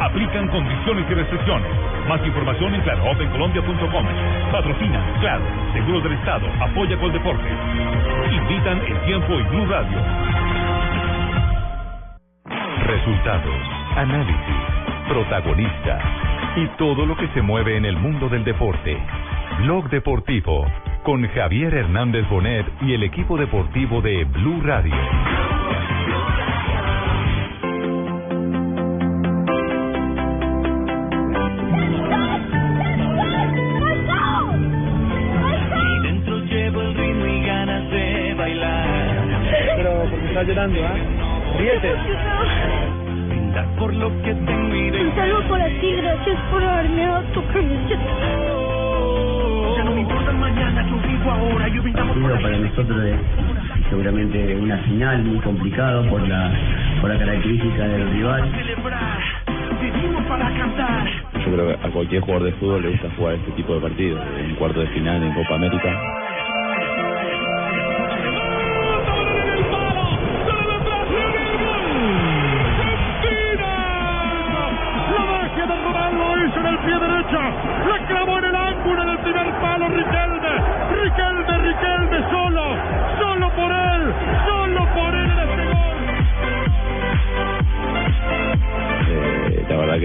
Aplican 0.00 0.48
condiciones 0.48 1.04
y 1.10 1.14
restricciones. 1.14 1.68
Más 2.08 2.24
información 2.26 2.74
en 2.74 2.80
claroopencolombia.com. 2.82 4.06
Patrocina, 4.52 5.02
claro, 5.20 5.44
Seguros 5.72 6.02
del 6.04 6.12
Estado, 6.12 6.46
apoya 6.60 6.96
Coldeportes. 6.98 7.52
Invitan 8.32 8.78
el 8.86 9.00
tiempo 9.06 9.38
y 9.38 9.42
Blue 9.44 9.66
Radio. 9.66 9.98
Resultados, 12.86 13.60
análisis, 13.96 14.56
protagonistas 15.08 16.02
y 16.56 16.66
todo 16.78 17.04
lo 17.04 17.16
que 17.16 17.28
se 17.28 17.42
mueve 17.42 17.76
en 17.76 17.84
el 17.84 17.96
mundo 17.96 18.28
del 18.28 18.44
deporte. 18.44 18.96
Blog 19.58 19.90
Deportivo 19.90 20.66
con 21.02 21.26
Javier 21.26 21.74
Hernández 21.74 22.28
Bonet 22.28 22.66
y 22.82 22.92
el 22.92 23.02
equipo 23.02 23.36
deportivo 23.36 24.00
de 24.02 24.24
Blue 24.24 24.60
Radio. 24.62 24.94
Llorando, 40.48 40.80
¿ah? 40.82 41.58
Ríete. 41.58 41.94
Brindar 43.28 43.66
por 43.78 43.94
lo 43.94 44.08
que 44.22 44.30
y 44.30 44.90
de 44.90 45.00
Un 45.02 45.14
saludo 45.14 45.42
para 45.48 45.66
ti, 45.66 45.92
gracias 45.96 46.40
por 46.50 46.64
haberme 46.64 47.06
dado 47.06 47.22
tu 47.34 47.46
camiseta. 47.48 48.02
Ya 49.76 49.84
no 49.84 49.90
me 49.92 50.00
importa 50.00 50.30
el 50.30 50.36
mañana, 50.38 50.86
yo 50.88 51.08
vivo 51.08 51.30
ahora, 51.30 51.68
yo 51.68 51.82
brindamos 51.82 52.16
por 52.16 52.30
partido 52.30 52.50
para 52.50 52.58
nosotros 52.58 53.04
es 53.04 53.16
seguramente 53.90 54.56
una 54.56 54.78
final 54.78 55.24
muy 55.24 55.38
complicado 55.38 56.08
por 56.08 56.26
la 56.26 56.50
por 57.00 57.10
la 57.10 57.18
característica 57.18 57.86
del 57.86 58.10
rival. 58.10 58.50
celebrar. 58.50 59.18
Vivimos 59.80 60.24
para 60.26 60.50
cantar. 60.54 61.08
Yo 61.44 61.52
creo 61.52 61.66
que 61.68 61.86
a 61.86 61.90
cualquier 61.90 62.22
jugador 62.22 62.44
de 62.44 62.52
fútbol 62.52 62.82
le 62.82 62.88
gusta 62.90 63.08
jugar 63.16 63.34
este 63.34 63.52
tipo 63.52 63.74
de 63.74 63.80
partidos, 63.80 64.20
en 64.38 64.54
cuarto 64.56 64.80
de 64.80 64.86
final, 64.88 65.22
en 65.22 65.32
Copa 65.34 65.54
América. 65.54 66.27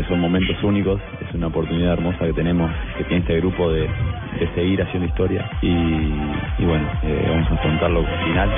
Son 0.07 0.19
momentos 0.19 0.55
únicos, 0.63 1.01
es 1.21 1.33
una 1.35 1.47
oportunidad 1.47 1.93
hermosa 1.93 2.25
que 2.25 2.33
tenemos, 2.33 2.71
que 2.97 3.03
tiene 3.05 3.21
este 3.21 3.37
grupo 3.37 3.71
de, 3.71 3.89
seguir 4.55 4.81
haciendo 4.81 5.07
historia 5.07 5.49
y, 5.61 6.65
bueno, 6.65 6.85
eh, 7.03 7.25
vamos 7.29 7.49
a 7.49 7.53
afrontarlo 7.53 7.99
al 7.99 8.25
final. 8.25 8.49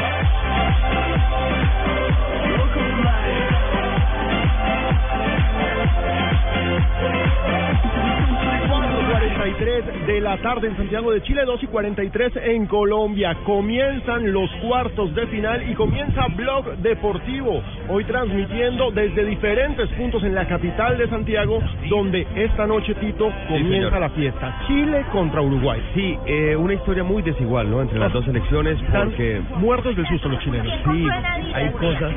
43 9.46 10.08
de 10.08 10.22
la 10.22 10.38
tarde 10.38 10.70
en 10.70 10.75
Santiago 10.75 11.12
de 11.12 11.22
Chile, 11.22 11.44
2 11.46 11.62
y 11.62 11.68
43 11.68 12.34
en 12.46 12.66
Colombia. 12.66 13.38
Comienzan 13.46 14.34
los 14.34 14.50
cuartos 14.68 15.14
de 15.14 15.28
final 15.28 15.70
y 15.70 15.75
comienza 15.75 16.25
Blog 16.36 16.78
Deportivo. 16.78 17.62
Hoy 17.88 18.04
transmitiendo 18.06 18.90
desde 18.90 19.24
diferentes 19.24 19.88
puntos 19.90 20.24
en 20.24 20.34
la 20.34 20.48
capital 20.48 20.98
de 20.98 21.08
Santiago, 21.10 21.62
donde 21.90 22.25
esta 22.34 22.66
noche, 22.66 22.96
Tito, 22.96 23.32
comienza 23.48 24.00
la 24.00 24.10
fiesta. 24.10 24.62
Chile 24.66 25.06
contra 25.12 25.42
Uruguay. 25.44 25.80
Sí, 25.94 26.18
eh, 26.25 26.56
una 26.56 26.74
historia 26.74 27.04
muy 27.04 27.22
desigual, 27.22 27.70
¿no? 27.70 27.84
Entre 27.84 28.00
las 28.00 28.12
dos 28.12 28.25
selecciones, 28.25 28.82
Están 28.82 29.10
porque 29.10 29.42
muertos 29.58 29.96
del 29.96 30.08
susto 30.08 30.28
los 30.28 30.40
chilenos. 30.40 30.74
sí, 30.92 31.08
hay 31.54 31.70
cosas, 31.74 32.12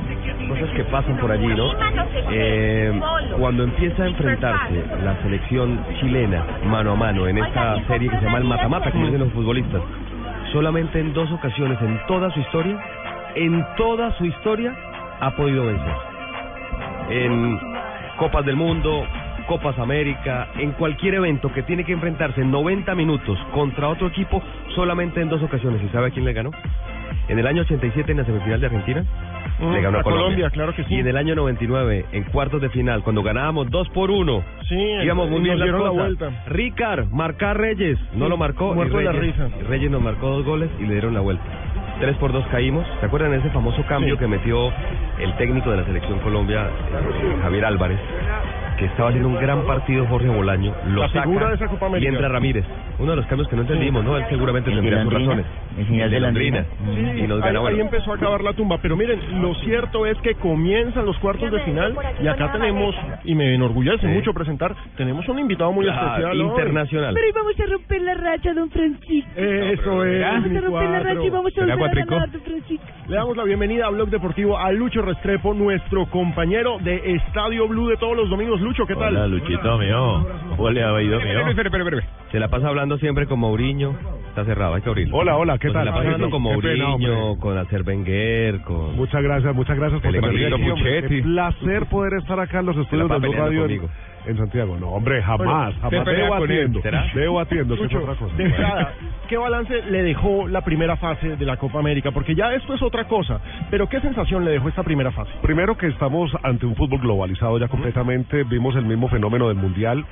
cosas 0.49 0.71
que 0.71 0.85
pasan 0.85 1.19
por 1.19 1.31
allí, 1.31 1.49
¿no? 1.49 1.73
Eh, 2.31 2.99
cuando 3.39 3.65
empieza 3.65 4.05
a 4.05 4.09
enfrentarse 4.09 4.83
la 5.05 5.23
selección 5.23 5.85
chilena 6.01 6.43
mano 6.65 6.93
a 6.93 6.97
mano 6.97 7.18
en 7.27 7.39
esta 7.39 7.83
serie 7.87 8.09
que 8.09 8.17
se 8.19 8.25
llama 8.25 8.39
el 8.39 8.45
mata-mata, 8.45 8.91
como 8.91 9.07
dicen 9.07 9.21
los 9.21 9.33
futbolistas, 9.33 9.83
solamente 10.53 11.01
en 11.01 11.13
dos 11.13 11.31
ocasiones 11.33 11.81
en 11.81 11.99
toda 12.07 12.31
su 12.33 12.41
historia, 12.41 12.79
en 13.35 13.65
toda 13.77 14.17
su 14.19 14.27
historia, 14.27 14.75
ha 15.21 15.31
podido 15.33 15.67
vencer. 15.67 15.95
En 17.11 17.59
Copas 18.19 18.45
del 18.45 18.57
Mundo, 18.57 19.05
Copas 19.47 19.79
América, 19.79 20.49
en 20.59 20.73
cualquier 20.73 21.15
evento 21.15 21.53
que 21.53 21.63
tiene 21.63 21.85
que 21.85 21.93
enfrentarse 21.93 22.43
en 22.43 22.51
90 22.51 22.95
minutos 22.95 23.39
contra 23.53 23.89
otro 23.89 24.09
equipo, 24.09 24.43
solamente 24.75 25.21
en 25.21 25.29
dos 25.29 25.43
ocasiones. 25.43 25.83
¿Y 25.83 25.89
sabe 25.89 26.09
a 26.09 26.11
quién 26.11 26.25
le 26.25 26.35
ganó? 26.35 26.51
En 27.29 27.39
el 27.39 27.47
año 27.47 27.63
87 27.63 28.13
en 28.13 28.19
la 28.19 28.25
semifinal 28.25 28.61
de 28.61 28.67
Argentina, 28.67 29.05
Mm, 29.59 29.73
le 29.73 29.81
ganó 29.81 29.99
a 29.99 30.03
Colombia. 30.03 30.25
Colombia, 30.25 30.51
claro 30.51 30.75
que 30.75 30.85
sí. 30.85 30.95
Y 30.95 31.01
en 31.01 31.07
el 31.09 31.17
año 31.17 31.35
99, 31.35 32.07
en 32.13 32.25
cuartos 32.25 32.61
de 32.63 32.69
final, 32.71 33.03
cuando 33.03 33.23
ganábamos 33.23 33.71
2 33.71 33.89
por 33.91 34.11
1, 34.11 34.43
Sí, 34.69 34.77
íbamos 35.03 35.29
muy 35.31 35.41
bien 35.41 35.59
la 35.59 35.71
cosas. 35.73 35.93
vuelta. 35.93 36.45
Ricard, 36.49 37.07
marcar 37.11 37.57
Reyes, 37.59 37.99
no 38.15 38.25
Sí, 38.27 38.31
lo 38.31 38.37
marcó. 38.37 38.73
y 38.73 38.75
muerto 38.77 38.99
de 38.99 39.05
la 39.05 39.13
Reyes, 39.13 39.37
risa. 39.37 39.49
y 39.61 39.63
Reyes 39.65 39.91
nos 39.91 40.03
marcó 40.03 40.29
dos 40.31 40.45
goles 40.45 40.71
y 40.79 40.83
le 40.85 40.93
dieron 40.93 41.15
la 41.15 41.21
vuelta. 41.21 41.43
3 42.01 42.17
por 42.19 42.33
2 42.33 42.47
caímos. 42.47 42.87
¿Se 43.01 43.07
acuerdan 43.07 43.33
de 43.33 43.39
ese 43.39 43.51
famoso 43.51 43.83
cambio 43.87 44.15
Sí. 44.15 44.21
que 44.21 44.29
metió 44.29 44.73
el 45.19 45.37
técnico 45.37 45.71
de 45.73 45.79
la 45.79 45.85
selección 45.85 46.21
Colombia, 46.21 46.67
eh, 46.67 47.37
Javier 47.43 47.65
Álvarez? 47.65 47.99
Que 48.79 48.85
estaba 48.85 49.09
haciendo 49.09 49.29
un 49.29 49.35
gran 49.41 49.67
partido 49.67 50.07
Jorge 50.07 50.29
Bolaño, 50.29 50.73
lo 50.87 51.01
La 51.03 51.09
saca 51.09 51.29
de 51.49 51.55
esa 51.57 51.67
Copa 51.67 51.99
y 51.99 52.07
entra 52.07 52.29
Ramírez. 52.29 52.65
Uno 53.01 53.11
de 53.11 53.17
los 53.17 53.27
cambios 53.27 53.49
que 53.49 53.57
no 53.57 53.63
entendimos, 53.63 54.05
¿no? 54.05 54.17
Él 54.17 54.25
seguramente 54.29 54.71
tendría 54.71 55.03
sus 55.03 55.13
razones. 55.13 55.47
El 55.77 55.87
señal 55.87 56.11
de 56.11 56.21
Londrina. 56.21 56.65
Y 57.17 57.23
nos 57.23 57.43
ahí, 57.43 57.53
ganó. 57.53 57.67
ahí 57.67 57.75
bueno. 57.75 57.81
empezó 57.85 58.13
a 58.13 58.15
acabar 58.17 58.43
la 58.43 58.53
tumba. 58.53 58.79
Pero 58.81 58.97
miren, 58.97 59.43
lo 59.43 59.55
cierto 59.57 60.07
es 60.07 60.17
que 60.19 60.35
comienzan 60.37 61.07
los 61.07 61.17
cuartos 61.19 61.51
de 61.51 61.61
final 61.61 61.97
y 62.23 62.29
acá 62.29 62.53
tenemos, 62.53 62.95
y 63.25 63.35
me 63.35 63.55
enorgullece 63.55 63.99
Sí. 63.99 64.07
mucho 64.07 64.33
presentar, 64.33 64.75
tenemos 64.97 65.29
un 65.29 65.39
invitado 65.41 65.73
muy 65.73 65.87
especial. 65.89 66.41
hoy. 66.41 66.47
internacional. 66.49 67.15
Pero 67.15 67.27
hoy 67.27 67.33
vamos 67.33 67.61
a 67.61 67.67
romper 67.73 68.03
la 68.03 68.15
racha, 68.15 68.55
don 68.55 68.71
Francisco. 68.71 69.31
Eso 69.37 70.05
es. 70.05 70.23
Vamos 70.23 70.57
a 70.57 70.61
romper 70.61 70.91
la 70.91 71.01
racha 71.01 71.25
y 71.25 71.31
vamos 71.31 71.59
a 71.59 71.61
volver 71.61 71.99
a 72.01 72.05
ganar, 72.05 72.31
don 72.31 72.41
Francisco. 72.43 72.87
Le 73.09 73.17
damos 73.17 73.37
la 73.37 73.45
bienvenida 73.45 73.87
a 73.87 73.91
Blog 73.91 74.09
Deportivo 74.11 74.57
a 74.59 74.71
Lucho 74.71 75.03
Restrepo, 75.03 75.53
nuestro 75.55 76.07
compañero 76.07 76.79
de 76.81 77.15
Estadio 77.15 77.67
Blue 77.67 77.89
de 77.89 77.97
todos 77.97 78.17
los 78.17 78.29
domingos. 78.31 78.61
Lucho, 78.69 78.87
¿qué 78.87 78.95
tal? 78.97 79.17
Hola, 79.17 79.27
Luchito 79.27 79.79
mío. 79.79 80.27
¿Cómo 80.51 80.71
le 80.71 80.85
ha 80.85 81.01
ido 81.01 81.19
mío? 81.21 81.39
Espere, 81.39 81.51
espere, 81.51 81.69
espere, 81.69 81.85
espere. 81.85 82.07
Se 82.31 82.39
la 82.39 82.49
pasa 82.49 82.69
hablando 82.69 82.99
siempre 82.99 83.25
con 83.25 83.39
Mourinho, 83.39 83.97
está 84.29 84.45
cerrado, 84.45 84.75
hay 84.75 84.83
que 84.83 84.91
abrirlo. 84.91 85.17
Hola, 85.17 85.39
hola, 85.39 85.55
¿qué 85.55 85.69
Pues 85.69 85.73
tal? 85.73 85.87
La 85.87 85.95
pasando 85.95 86.27
Qué 86.27 86.31
con. 86.31 86.43
Mourinho, 86.43 87.39
con 87.39 87.57
Acer 87.57 87.83
Wenger, 87.83 88.61
con... 88.61 88.95
Muchas 88.95 89.23
gracias, 89.23 89.55
muchas 89.55 89.75
gracias 89.79 90.03
por 90.03 90.15
El 90.15 90.21
tenerme 90.21 91.05
aquí, 91.07 91.23
placer 91.23 91.87
poder 91.87 92.13
estar 92.21 92.39
acá 92.39 92.61
en 92.61 92.67
los 92.67 92.77
estudios 92.77 93.09
de 93.09 93.19
Blue 93.19 93.33
Radio 93.33 93.61
en, 93.61 93.63
conmigo. 93.63 93.89
en 94.27 94.37
Santiago. 94.37 94.77
No, 94.79 94.91
hombre, 94.91 95.23
jamás, 95.23 95.75
jamás. 95.81 96.05
se 96.05 96.11
Debo 96.11 96.35
atiendo, 96.35 96.81
debo 97.15 97.41
atiendo, 97.41 97.75
es 97.75 97.81
Lucho, 97.81 97.99
otra 98.01 98.17
cosa. 98.17 98.35
¿Qué 99.29 99.37
balance 99.37 99.83
le 99.83 100.03
dejó 100.03 100.49
la 100.49 100.63
primera 100.63 100.97
fase 100.97 101.37
de 101.37 101.45
la 101.45 101.59
Copa 101.59 101.79
América? 101.79 102.11
Porque 102.11 102.35
ya 102.35 102.55
esto 102.55 102.75
es 102.75 102.83
otra 102.83 103.07
cosa, 103.07 103.41
pero 103.71 103.89
¿qué 103.89 104.01
sensación 104.01 104.45
le 104.45 104.53
dejó 104.53 104.69
esta 104.69 104.83
primera 104.83 105.13
fase? 105.13 105.31
Primero 105.43 105.77
que 105.77 105.87
estamos 105.87 106.33
ante 106.43 106.67
un 106.67 106.75
fútbol 106.75 106.99
globalizado 107.01 107.59
ya 107.59 107.69
completamente, 107.69 108.43
vimos 108.45 108.75
el 108.75 108.87
mismo 108.87 109.09
fenómeno 109.09 109.49
del 109.49 109.59
Mundial, 109.59 110.05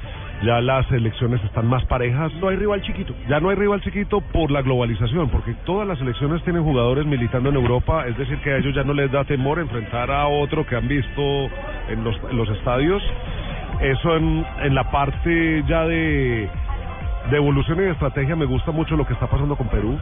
ya 0.44 0.60
las 0.60 0.90
elecciones 0.92 1.42
están 1.44 1.66
más 1.66 1.84
parejas. 1.86 2.30
No 2.34 2.48
hay 2.48 2.56
rival 2.56 2.82
chiquito. 2.82 3.14
Ya 3.26 3.40
no 3.40 3.48
hay 3.48 3.56
rival 3.56 3.80
chiquito 3.80 4.20
por 4.20 4.50
la 4.50 4.60
globalización, 4.60 5.30
porque 5.30 5.54
todas 5.64 5.88
las 5.88 5.98
selecciones 5.98 6.42
tienen 6.44 6.62
jugadores 6.62 7.06
militando 7.06 7.48
en 7.48 7.56
Europa, 7.56 8.06
es 8.06 8.16
decir, 8.18 8.38
que 8.40 8.52
a 8.52 8.58
ellos 8.58 8.74
ya 8.74 8.84
no 8.84 8.92
les 8.92 9.10
da 9.10 9.24
temor 9.24 9.58
enfrentar 9.58 10.10
a 10.10 10.28
otro 10.28 10.66
que 10.66 10.76
han 10.76 10.88
visto 10.88 11.48
en 11.88 12.04
los, 12.04 12.16
en 12.30 12.36
los 12.36 12.48
estadios. 12.50 13.02
Eso 13.80 14.16
en, 14.16 14.44
en 14.62 14.74
la 14.74 14.90
parte 14.90 15.64
ya 15.66 15.86
de, 15.86 16.48
de 17.30 17.36
evolución 17.36 17.78
y 17.80 17.82
de 17.82 17.90
estrategia 17.90 18.36
me 18.36 18.44
gusta 18.44 18.70
mucho 18.70 18.96
lo 18.96 19.04
que 19.04 19.12
está 19.12 19.26
pasando 19.26 19.56
con 19.56 19.68
Perú. 19.68 19.98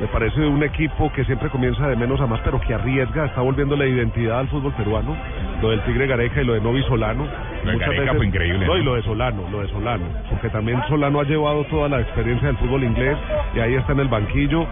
Me 0.00 0.06
parece 0.08 0.40
un 0.46 0.62
equipo 0.62 1.12
que 1.12 1.24
siempre 1.24 1.50
comienza 1.50 1.86
de 1.86 1.96
menos 1.96 2.20
a 2.20 2.26
más, 2.26 2.40
pero 2.40 2.60
que 2.60 2.72
arriesga, 2.72 3.26
está 3.26 3.42
volviendo 3.42 3.76
la 3.76 3.86
identidad 3.86 4.40
al 4.40 4.48
fútbol 4.48 4.72
peruano. 4.72 5.16
Lo 5.62 5.70
del 5.70 5.80
Tigre 5.84 6.06
Gareca 6.08 6.42
y 6.42 6.44
lo 6.44 6.54
de 6.54 6.60
Novi 6.60 6.82
Solano. 6.82 7.26
Lo 7.64 7.70
de 7.70 7.78
Gareca 7.78 8.14
fue 8.14 8.26
increíble, 8.26 8.66
No, 8.66 8.76
y 8.76 8.82
lo 8.82 8.94
de 8.96 9.02
Solano, 9.02 9.48
lo 9.50 9.60
de 9.60 9.68
Solano. 9.68 10.04
Porque 10.28 10.48
también 10.50 10.80
Solano 10.88 11.20
ha 11.20 11.24
llevado 11.24 11.64
toda 11.66 11.88
la 11.88 12.00
experiencia 12.00 12.48
del 12.48 12.56
fútbol 12.56 12.82
inglés 12.84 13.16
y 13.54 13.60
ahí 13.60 13.74
está 13.74 13.92
en 13.92 14.00
el 14.00 14.08
banquillo. 14.08 14.66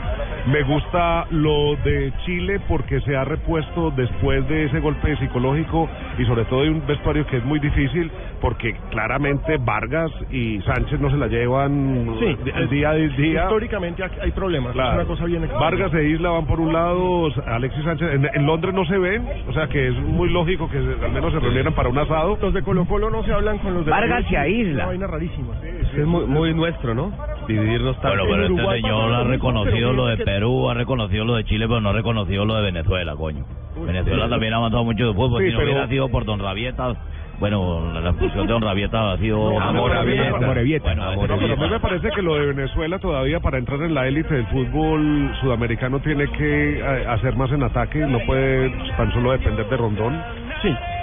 Me 0.46 0.62
gusta 0.62 1.26
lo 1.30 1.76
de 1.84 2.12
Chile 2.24 2.60
porque 2.66 3.00
se 3.02 3.14
ha 3.16 3.24
repuesto 3.24 3.90
después 3.92 4.48
de 4.48 4.64
ese 4.64 4.80
golpe 4.80 5.14
psicológico 5.18 5.88
y 6.18 6.24
sobre 6.24 6.44
todo 6.46 6.62
de 6.62 6.70
un 6.70 6.84
vestuario 6.86 7.26
que 7.26 7.36
es 7.36 7.44
muy 7.44 7.60
difícil 7.60 8.10
porque 8.40 8.74
claramente 8.90 9.58
Vargas 9.58 10.10
y 10.30 10.60
Sánchez 10.62 10.98
no 10.98 11.10
se 11.10 11.18
la 11.18 11.26
llevan 11.28 12.16
Sí, 12.18 12.36
el 12.56 12.68
día 12.70 12.90
a 12.90 12.94
día. 12.94 13.42
Históricamente 13.44 14.02
hay- 14.02 14.30
problemas, 14.32 14.72
Claro. 14.72 14.90
es 14.92 14.96
una 14.96 15.04
cosa 15.06 15.24
bien. 15.26 15.46
Vargas 15.60 15.92
e 15.92 16.04
Isla 16.08 16.30
van 16.30 16.46
por 16.46 16.58
un 16.58 16.72
lado, 16.72 17.28
Alexis 17.46 17.84
Sánchez, 17.84 18.14
en, 18.14 18.28
en 18.32 18.46
Londres 18.46 18.72
no 18.74 18.84
se 18.86 18.96
ven, 18.96 19.26
o 19.46 19.52
sea 19.52 19.66
que 19.68 19.88
es 19.88 19.94
muy 19.94 20.30
lógico 20.30 20.70
que 20.70 20.79
al 21.02 21.12
menos 21.12 21.32
se 21.32 21.40
reunieran 21.40 21.74
para 21.74 21.88
un 21.88 21.98
asado. 21.98 22.38
Los 22.40 22.54
de 22.54 22.62
Colo 22.62 22.84
Colo 22.84 23.10
no 23.10 23.22
se 23.24 23.32
hablan 23.32 23.58
con 23.58 23.74
los 23.74 23.84
de 23.84 23.90
Vargas 23.90 24.24
y 24.30 24.36
Isla. 24.36 24.74
Una 24.74 24.86
vaina 24.86 25.06
rarísima. 25.06 25.54
Es 25.62 26.06
muy, 26.06 26.26
muy 26.26 26.54
nuestro, 26.54 26.94
¿no? 26.94 27.12
Dividirnos 27.46 28.00
tanto. 28.00 28.18
Bueno, 28.18 28.24
pero 28.30 28.42
este 28.42 28.54
Uruguay 28.54 28.80
señor 28.80 29.14
ha 29.14 29.24
reconocido 29.24 29.92
lo 29.92 30.06
de 30.06 30.16
Perú, 30.18 30.70
ha 30.70 30.74
reconocido 30.74 31.24
lo 31.24 31.34
de 31.34 31.44
Chile, 31.44 31.66
pero 31.68 31.80
no 31.80 31.90
ha 31.90 31.92
reconocido 31.92 32.44
lo 32.44 32.54
de 32.56 32.62
Venezuela, 32.62 33.14
coño. 33.16 33.44
Venezuela 33.86 34.28
también 34.28 34.52
ha 34.52 34.56
avanzado 34.56 34.84
mucho 34.84 35.06
de 35.06 35.14
fútbol. 35.14 35.42
Sí, 35.42 35.50
si 35.50 35.56
no 35.56 35.62
hubiera 35.62 35.88
sido 35.88 36.08
por 36.08 36.24
Don 36.24 36.38
Rabieta, 36.40 36.94
bueno, 37.40 37.90
la 37.98 38.10
expulsión 38.10 38.46
de 38.46 38.52
Don 38.52 38.60
Rabieta 38.62 39.12
ha 39.12 39.16
sido... 39.16 39.38
No, 39.38 39.60
Amorabieta. 39.60 40.36
Amorabieta. 40.36 40.94
No, 40.94 41.22
pero 41.22 41.34
a 41.34 41.36
mí 41.38 41.70
me 41.70 41.80
parece 41.80 42.10
que 42.10 42.20
lo 42.20 42.34
de 42.34 42.52
Venezuela 42.52 42.98
todavía 42.98 43.40
para 43.40 43.56
entrar 43.56 43.80
en 43.82 43.94
la 43.94 44.06
élite 44.06 44.34
del 44.34 44.46
fútbol 44.48 45.32
sudamericano 45.40 46.00
tiene 46.00 46.28
que 46.32 46.80
eh, 46.80 47.06
hacer 47.08 47.36
más 47.36 47.50
en 47.50 47.62
ataque, 47.62 48.00
no 48.00 48.18
puede 48.26 48.70
tan 48.98 49.10
solo 49.14 49.32
depender 49.32 49.66
de 49.70 49.76
Rondón. 49.76 50.22
Sí. 50.62 50.99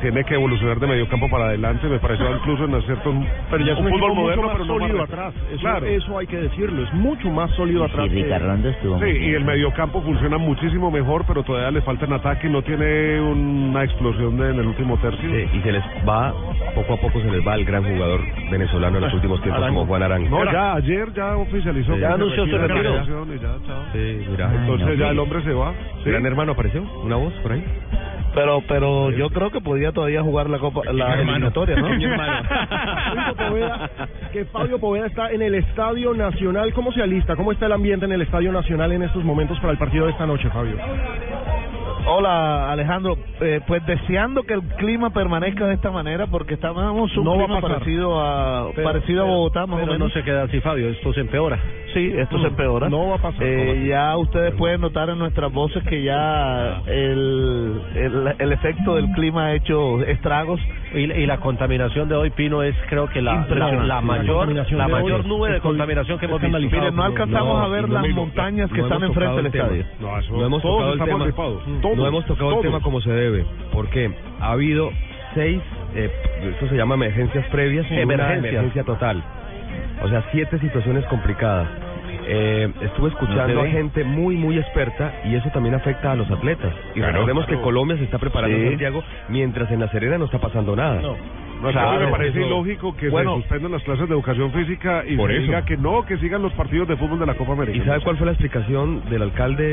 Tiene 0.00 0.24
que 0.24 0.34
evolucionar 0.34 0.80
de 0.80 0.86
medio 0.86 1.06
campo 1.08 1.28
para 1.28 1.46
adelante, 1.46 1.86
me 1.86 1.98
pareció 1.98 2.34
incluso 2.34 2.64
en 2.64 2.82
cierto 2.82 3.10
un, 3.10 3.26
Pero 3.50 3.64
ya 3.66 3.72
es 3.74 3.78
un, 3.78 3.84
un 3.86 3.92
equipo 3.92 4.06
fútbol 4.08 4.16
moderno, 4.22 4.42
mucho 4.42 4.52
pero 4.54 4.64
más 4.64 4.66
no 4.66 4.74
más 4.74 4.80
sólido 4.88 5.06
retro. 5.06 5.20
atrás. 5.26 5.34
Eso, 5.52 5.60
Claro. 5.60 5.86
eso 5.86 6.18
hay 6.18 6.26
que 6.26 6.36
decirlo, 6.38 6.82
es 6.84 6.92
mucho 6.94 7.28
más 7.30 7.50
sólido 7.52 7.84
atrás. 7.84 8.08
que- 8.08 8.14
Sí, 8.20 9.18
y 9.18 9.34
el 9.34 9.44
mediocampo 9.44 10.00
funciona 10.02 10.38
muchísimo 10.38 10.90
mejor, 10.90 11.24
pero 11.26 11.42
todavía 11.42 11.70
le 11.70 11.82
falta 11.82 12.06
en 12.06 12.12
ataque, 12.14 12.48
no 12.48 12.62
tiene 12.62 13.20
una 13.20 13.84
explosión 13.84 14.38
de- 14.38 14.50
en 14.50 14.58
el 14.60 14.66
último 14.66 14.96
tercio. 14.98 15.20
Sí, 15.30 15.58
y 15.58 15.60
se 15.60 15.72
les 15.72 15.82
va, 16.08 16.32
poco 16.74 16.94
a 16.94 16.96
poco 16.96 17.20
se 17.20 17.30
les 17.30 17.46
va 17.46 17.54
el 17.56 17.64
gran 17.66 17.84
jugador 17.84 18.20
venezolano 18.50 18.96
en 18.98 19.04
los 19.04 19.14
últimos 19.14 19.40
tiempos 19.42 19.62
Arango. 19.62 19.80
como 19.80 19.86
Juan 19.88 20.02
Arango. 20.02 20.28
No, 20.44 20.50
ya 20.52 20.74
ayer 20.74 21.12
ya 21.12 21.36
oficializó. 21.36 21.94
Sí. 21.94 22.00
Ya 22.00 22.14
anunció 22.14 22.46
su 22.46 22.56
retiro. 22.58 22.94
y 22.94 23.38
ya. 23.38 23.54
Sí, 23.92 24.26
mira. 24.30 24.50
Entonces 24.54 24.98
ya 24.98 25.10
el 25.10 25.18
hombre 25.18 25.42
se 25.42 25.52
va. 25.52 25.72
¿sí? 26.02 26.08
¿Gran 26.10 26.24
hermano 26.26 26.52
apareció? 26.52 26.82
¿Una 27.04 27.16
voz 27.16 27.32
por 27.42 27.52
ahí? 27.52 27.64
Pero, 28.32 28.62
pero 28.68 29.10
yo 29.10 29.28
creo 29.30 29.50
que 29.50 29.60
podía 29.60 29.89
todavía 29.92 30.22
jugar 30.22 30.48
la 30.50 30.58
copa, 30.58 30.80
la 30.92 31.14
eliminatoria, 31.14 31.76
¿no? 31.76 31.88
Fabio 31.88 33.36
Poveda, 33.36 33.90
que 34.32 34.44
Fabio 34.46 34.78
Poveda 34.78 35.06
está 35.06 35.30
en 35.30 35.42
el 35.42 35.54
Estadio 35.54 36.14
Nacional. 36.14 36.72
¿Cómo 36.72 36.92
se 36.92 37.02
alista? 37.02 37.36
¿Cómo 37.36 37.52
está 37.52 37.66
el 37.66 37.72
ambiente 37.72 38.06
en 38.06 38.12
el 38.12 38.22
Estadio 38.22 38.52
Nacional 38.52 38.92
en 38.92 39.02
estos 39.02 39.24
momentos 39.24 39.58
para 39.60 39.72
el 39.72 39.78
partido 39.78 40.06
de 40.06 40.12
esta 40.12 40.26
noche, 40.26 40.48
Fabio? 40.50 40.76
Hola 42.06 42.70
Alejandro, 42.72 43.16
eh, 43.40 43.60
pues 43.66 43.84
deseando 43.86 44.42
que 44.42 44.54
el 44.54 44.62
clima 44.76 45.10
permanezca 45.10 45.66
de 45.66 45.74
esta 45.74 45.90
manera 45.90 46.26
porque 46.26 46.54
estábamos 46.54 47.14
un 47.16 47.24
No 47.24 47.32
clima 47.34 47.60
parecido 47.60 48.20
a 48.20 48.70
Pero- 48.74 48.88
parecido 48.88 49.22
a 49.22 49.26
Bogotá 49.26 49.66
más 49.66 49.82
o 49.82 49.86
menos. 49.86 49.98
no 49.98 50.08
se 50.10 50.22
queda 50.24 50.44
así 50.44 50.60
Fabio, 50.60 50.88
esto 50.88 51.12
se 51.12 51.20
empeora. 51.20 51.58
Sí, 51.94 52.12
esto 52.16 52.38
se 52.40 52.46
empeora. 52.48 52.88
no 52.88 53.08
va 53.08 53.16
a 53.16 53.18
pasar, 53.18 53.42
Eh, 53.42 53.86
ya 53.88 54.16
ustedes 54.16 54.54
pueden 54.54 54.80
notar 54.80 55.10
en 55.10 55.18
nuestras 55.18 55.52
voces 55.52 55.82
que 55.84 56.02
ya 56.02 56.82
el, 56.86 57.80
el, 57.94 58.34
el 58.38 58.52
efecto 58.52 58.94
del 58.94 59.10
clima 59.12 59.46
ha 59.46 59.54
hecho 59.54 60.00
estragos. 60.02 60.60
Y, 60.92 60.98
y 61.04 61.26
la 61.26 61.38
contaminación 61.38 62.08
de 62.08 62.16
hoy, 62.16 62.30
Pino, 62.30 62.64
es 62.64 62.74
creo 62.88 63.06
que 63.08 63.22
la, 63.22 63.46
la, 63.48 64.00
mayor, 64.00 64.38
contaminación 64.38 64.78
la 64.78 64.88
mayor 64.88 65.24
nube 65.24 65.52
de 65.52 65.60
contaminación 65.60 66.18
que 66.18 66.26
hemos 66.26 66.40
visto. 66.40 66.58
Miren, 66.58 66.96
no 66.96 67.04
alcanzamos 67.04 67.62
a 67.64 67.68
ver 67.68 67.88
las 67.88 68.08
montañas 68.08 68.70
que 68.72 68.80
están 68.80 69.02
enfrente 69.04 69.36
del 69.36 69.46
estadio. 69.46 69.84
No, 70.00 70.18
eso- 70.18 70.32
No 70.32 70.46
hemos 70.46 70.62
todos 70.62 70.78
tocado 70.78 70.92
el 70.94 71.28
estamos 71.28 71.60
tema. 71.70 71.80
No 71.96 72.06
hemos 72.06 72.24
tocado 72.26 72.50
todos. 72.50 72.64
el 72.64 72.70
tema 72.70 72.82
como 72.82 73.00
se 73.00 73.10
debe. 73.10 73.44
porque 73.72 74.10
Ha 74.40 74.52
habido 74.52 74.90
seis, 75.34 75.60
eh, 75.94 76.10
esto 76.52 76.68
se 76.68 76.76
llama 76.76 76.94
emergencias 76.94 77.46
previas 77.48 77.86
una 77.90 78.00
Emergencias. 78.00 78.38
emergencia 78.52 78.84
total. 78.84 79.22
O 80.02 80.08
sea, 80.08 80.24
siete 80.32 80.58
situaciones 80.58 81.04
complicadas. 81.06 81.68
Eh, 82.32 82.70
estuve 82.82 83.08
escuchando 83.10 83.54
No 83.54 83.62
a 83.62 83.66
gente 83.66 84.04
muy, 84.04 84.36
muy 84.36 84.56
experta 84.58 85.12
y 85.24 85.34
eso 85.34 85.48
también 85.50 85.74
afecta 85.74 86.12
a 86.12 86.14
los 86.16 86.30
atletas. 86.30 86.72
Y 86.94 86.98
Claro, 86.98 87.12
recordemos 87.12 87.44
claro. 87.46 87.58
que 87.60 87.64
Colombia 87.64 87.96
se 87.96 88.04
está 88.04 88.18
preparando 88.18 88.56
Sí. 88.56 88.62
en 88.62 88.68
Santiago, 88.70 89.02
mientras 89.28 89.70
en 89.72 89.80
La 89.80 89.88
Serena 89.90 90.18
no 90.18 90.26
está 90.26 90.38
pasando 90.38 90.76
nada. 90.76 91.00
No, 91.00 91.16
es 91.68 91.74
que 91.74 91.78
a 91.80 91.90
mí 91.92 91.98
me 91.98 92.10
parece 92.10 92.40
ilógico 92.46 92.96
que 92.96 93.08
Bueno, 93.10 93.34
se 93.36 93.40
suspendan 93.42 93.72
las 93.72 93.82
clases 93.82 94.08
de 94.08 94.14
educación 94.14 94.52
física 94.52 95.04
y 95.06 95.16
Por 95.16 95.30
se 95.30 95.36
eso. 95.36 95.46
diga 95.46 95.64
que 95.64 95.76
no, 95.76 96.04
que 96.06 96.16
sigan 96.18 96.42
los 96.42 96.52
partidos 96.54 96.88
de 96.88 96.96
fútbol 96.96 97.18
de 97.18 97.26
la 97.26 97.34
Copa 97.34 97.52
América. 97.52 97.76
¿Y 97.76 97.80
sabe 97.86 98.00
cuál 98.00 98.16
fue 98.16 98.26
la 98.26 98.32
explicación 98.32 99.02
del 99.10 99.22
alcalde 99.22 99.64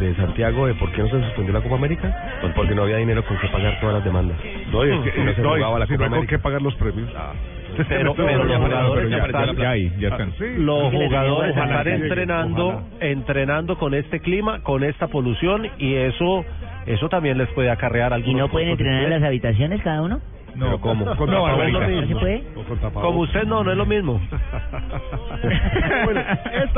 de 0.00 0.14
Santiago 0.16 0.66
de 0.66 0.74
por 0.74 0.90
qué 0.92 1.02
no 1.02 1.08
se 1.08 1.20
suspendió 1.24 1.52
la 1.54 1.60
Copa 1.60 1.74
América? 1.76 2.38
Pues 2.40 2.52
porque 2.54 2.74
no 2.74 2.82
había 2.82 2.96
dinero 2.98 3.24
con 3.24 3.36
que 3.38 3.48
pagar 3.48 3.80
todas 3.80 3.96
las 3.96 4.04
demandas. 4.04 4.36
No, 4.72 4.84
y 4.84 4.90
es 4.90 5.00
que- 5.12 5.20
Y 5.20 5.24
no 5.24 5.32
se 5.34 5.42
no, 5.42 5.56
y 5.56 5.60
jugaba 5.60 5.78
la 5.78 5.86
si 5.86 5.92
Copa 5.94 6.08
no 6.08 6.14
hay 6.14 6.20
con 6.20 6.26
qué 6.28 6.38
pagar 6.38 6.62
los 6.62 6.74
premios. 6.76 7.10
Pero- 7.88 8.14
pero 8.14 8.44
los 8.44 8.56
jugadores 8.58 9.10
ya 9.10 9.16
están- 9.18 9.40
están- 9.48 9.56
ya 9.56 9.70
hay, 9.70 9.92
ya 10.00 10.08
están. 10.08 10.32
Sí. 10.38 10.44
Los 10.58 10.92
jugadores 10.92 11.52
Ojalá 11.56 11.78
están 11.78 11.84
que 11.84 11.94
entrenando, 12.04 12.66
ojalá. 12.68 12.82
entrenando 13.00 13.78
con 13.78 13.94
este 13.94 14.20
clima, 14.20 14.60
con 14.62 14.82
esta 14.82 15.06
polución 15.06 15.66
y 15.78 15.94
eso, 15.94 16.44
eso 16.86 17.08
también 17.08 17.38
les 17.38 17.48
puede 17.52 17.70
acarrear 17.70 18.10
¿Y 18.10 18.14
algunos. 18.16 18.40
no 18.40 18.48
pueden 18.48 18.70
entrenar 18.70 19.04
en 19.04 19.10
las 19.10 19.22
habitaciones 19.22 19.80
cada 19.82 20.02
uno? 20.02 20.20
No, 20.54 20.66
¿Pero 20.66 20.80
cómo? 20.80 21.16
Con 21.16 21.30
No, 21.30 21.46
no 21.48 21.62
es 21.62 21.72
lo 21.72 21.80
¿No 21.80 22.06
se 22.06 22.14
puede? 22.14 22.44
Como 22.92 23.20
usted 23.20 23.44
no, 23.44 23.64
no 23.64 23.70
es 23.70 23.76
lo 23.76 23.86
mismo. 23.86 24.20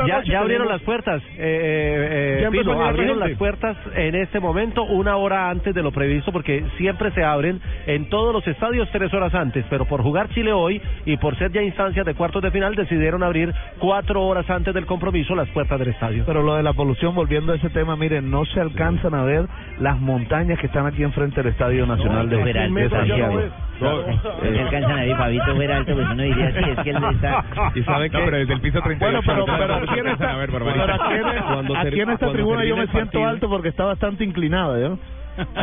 ya, 0.07 0.23
ya 0.23 0.39
abrieron 0.39 0.67
tenemos- 0.67 0.71
las 0.71 0.81
puertas, 0.81 1.21
eh, 1.23 1.37
eh, 1.37 2.43
eh, 2.43 2.47
Pino, 2.51 2.75
la 2.75 2.89
abrieron 2.89 3.19
las 3.19 3.31
puertas 3.37 3.77
en 3.95 4.15
este 4.15 4.39
momento 4.39 4.83
una 4.83 5.15
hora 5.17 5.49
antes 5.49 5.73
de 5.73 5.81
lo 5.81 5.91
previsto 5.91 6.31
porque 6.31 6.63
siempre 6.77 7.11
se 7.11 7.23
abren 7.23 7.61
en 7.87 8.09
todos 8.09 8.33
los 8.33 8.47
estadios 8.47 8.89
tres 8.91 9.13
horas 9.13 9.33
antes, 9.33 9.65
pero 9.69 9.85
por 9.85 10.01
jugar 10.01 10.29
Chile 10.29 10.53
hoy 10.53 10.81
y 11.05 11.17
por 11.17 11.37
ser 11.37 11.51
ya 11.51 11.61
instancias 11.61 12.05
de 12.05 12.13
cuartos 12.15 12.41
de 12.41 12.51
final 12.51 12.75
decidieron 12.75 13.23
abrir 13.23 13.53
cuatro 13.79 14.21
horas 14.23 14.49
antes 14.49 14.73
del 14.73 14.85
compromiso 14.85 15.35
las 15.35 15.49
puertas 15.49 15.79
del 15.79 15.89
estadio. 15.89 16.23
Pero 16.25 16.43
lo 16.43 16.55
de 16.55 16.63
la 16.63 16.73
polución, 16.73 17.15
volviendo 17.15 17.53
a 17.53 17.55
ese 17.55 17.69
tema, 17.69 17.95
miren, 17.95 18.29
no 18.29 18.45
se 18.45 18.59
alcanzan 18.59 19.13
a 19.13 19.23
ver 19.23 19.45
las 19.79 19.99
montañas 19.99 20.59
que 20.59 20.67
están 20.67 20.85
aquí 20.85 21.03
enfrente 21.03 21.41
del 21.41 21.51
Estadio 21.51 21.85
Nacional 21.85 22.29
de, 22.29 22.89
Santiago. 22.89 23.41
No, 23.79 24.01
no 24.01 24.59
alcanzan 24.61 24.91
a 24.91 24.95
ver, 25.03 25.15
Fabito 25.17 25.55
fuera 25.55 25.77
alto, 25.77 25.93
pues 25.93 26.07
uno 26.11 26.23
diría, 26.23 26.51
sí, 26.51 26.69
es 26.69 26.79
que 26.83 26.89
él 26.91 26.97
está... 27.11 27.43
¿Y 27.75 27.83
sabe 27.83 28.09
No, 28.09 28.19
qué? 28.19 28.25
pero 28.25 28.37
desde 28.37 28.53
el 28.53 28.61
piso 28.61 28.81
38 28.81 28.99
Bueno, 28.99 29.21
pero, 29.25 29.37
no 29.47 29.57
pero 29.57 29.75
aquí 29.75 29.99
en 29.99 30.07
esta, 30.07 30.31
a 30.31 30.37
ver, 30.37 30.51
aquí 30.51 31.19
Cuando 31.47 31.77
aquí 31.77 31.99
en 32.01 32.09
esta 32.09 32.31
tribuna 32.31 32.63
yo 32.65 32.75
me 32.77 32.87
siento 32.87 33.11
partido- 33.11 33.27
alto 33.27 33.49
porque 33.49 33.69
está 33.69 33.85
bastante 33.85 34.23
inclinado, 34.23 34.79
¿yo? 34.79 34.97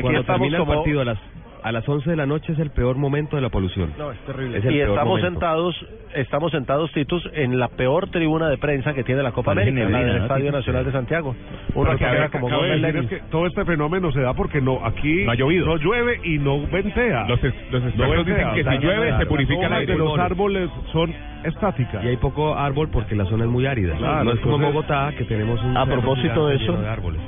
Cuando 0.01 0.25
termina 0.25 0.59
el 0.59 0.65
partido 0.67 1.01
a 1.01 1.05
las 1.05 1.19
a 1.63 1.73
las 1.73 1.89
11 1.89 2.11
de 2.11 2.17
la 2.17 2.27
noche 2.27 2.53
es 2.53 2.59
el 2.59 2.71
peor 2.71 2.97
momento 2.97 3.37
de 3.37 3.43
la 3.43 3.49
polución. 3.49 3.93
No, 3.99 4.11
es 4.13 4.19
terrible. 4.21 4.59
Es 4.59 4.65
el 4.65 4.75
y 4.75 4.79
peor 4.79 4.89
estamos 4.91 5.09
momento. 5.19 5.31
sentados, 5.31 5.87
estamos 6.15 6.51
sentados, 6.53 6.93
Titus, 6.93 7.29
en 7.35 7.59
la 7.59 7.69
peor 7.69 8.09
tribuna 8.11 8.49
de 8.49 8.59
prensa 8.59 8.95
que 8.95 9.05
tiene 9.05 9.23
la 9.23 9.33
Copa 9.33 9.55
Parece 9.55 9.71
América, 9.71 9.99
del 9.99 10.17
¿no, 10.19 10.23
Estadio? 10.23 10.53
Nacional 10.53 10.85
de 10.85 10.93
Santiago. 10.93 11.35
Uno 11.75 11.97
que 11.97 12.29
como 12.39 12.65
es 12.65 13.07
que 13.09 13.21
todo 13.31 13.47
este 13.47 13.65
fenómeno 13.65 14.11
se 14.13 14.21
da 14.21 14.35
porque 14.35 14.61
no 14.61 14.85
aquí 14.85 15.25
No 15.25 15.33
ha 15.33 15.35
llovido. 15.35 15.67
no 15.67 15.77
llueve 15.77 16.21
y 16.25 16.39
no 16.39 16.67
ventea. 16.67 17.27
Los, 17.29 17.43
es- 17.45 17.55
los 17.71 17.85
expertos 17.85 18.27
dicen 18.27 18.47
que 18.55 18.65
si 18.65 18.79
llueve 18.79 19.17
se 19.19 19.27
purifica 19.27 19.67
el 19.67 19.73
aire. 19.73 19.97
los 19.97 20.19
árboles 20.19 20.71
son 20.93 21.15
estáticas. 21.45 22.05
Y 22.05 22.09
hay 22.09 22.17
poco 22.17 22.55
árbol 22.55 22.89
porque 22.93 23.15
la 23.15 23.25
zona 23.27 23.45
es 23.45 23.51
muy 23.51 23.67
árida. 23.67 23.95
Claro, 23.97 24.25
no 24.25 24.33
es 24.33 24.41
como 24.41 24.57
en 24.57 24.63
entonces- 24.63 24.89
Bogotá 24.89 25.13
que 25.17 25.25
tenemos 25.25 25.63
un 25.63 25.77
A 25.77 25.87
propósito 25.87 26.47
de 26.49 26.57
eso, 26.57 26.73
de 26.77 26.89
árboles. 26.89 27.21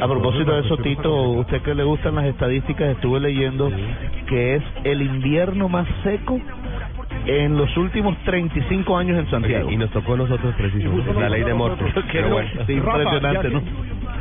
A 0.00 0.06
propósito 0.06 0.52
de 0.52 0.60
eso, 0.60 0.76
Tito, 0.76 1.30
usted 1.30 1.62
que 1.62 1.74
le 1.74 1.82
gustan 1.82 2.16
las 2.16 2.26
estadísticas, 2.26 2.90
estuve 2.90 3.18
leyendo 3.18 3.70
que 4.28 4.56
es 4.56 4.62
el 4.84 5.00
invierno 5.00 5.68
más 5.68 5.86
seco 6.02 6.38
en 7.24 7.56
los 7.56 7.74
últimos 7.76 8.16
35 8.24 8.96
años 8.96 9.18
en 9.18 9.30
Santiago. 9.30 9.70
Y 9.70 9.76
nos 9.76 9.90
tocó 9.90 10.14
a 10.14 10.16
nosotros 10.18 10.54
precisamente 10.56 11.14
la 11.14 11.28
ley 11.30 11.42
de 11.42 11.54
Morte. 11.54 11.84
Pero 12.12 12.28
bueno, 12.28 12.50
Sí, 12.66 12.72
impresionante, 12.74 13.48
¿no? 13.50 13.62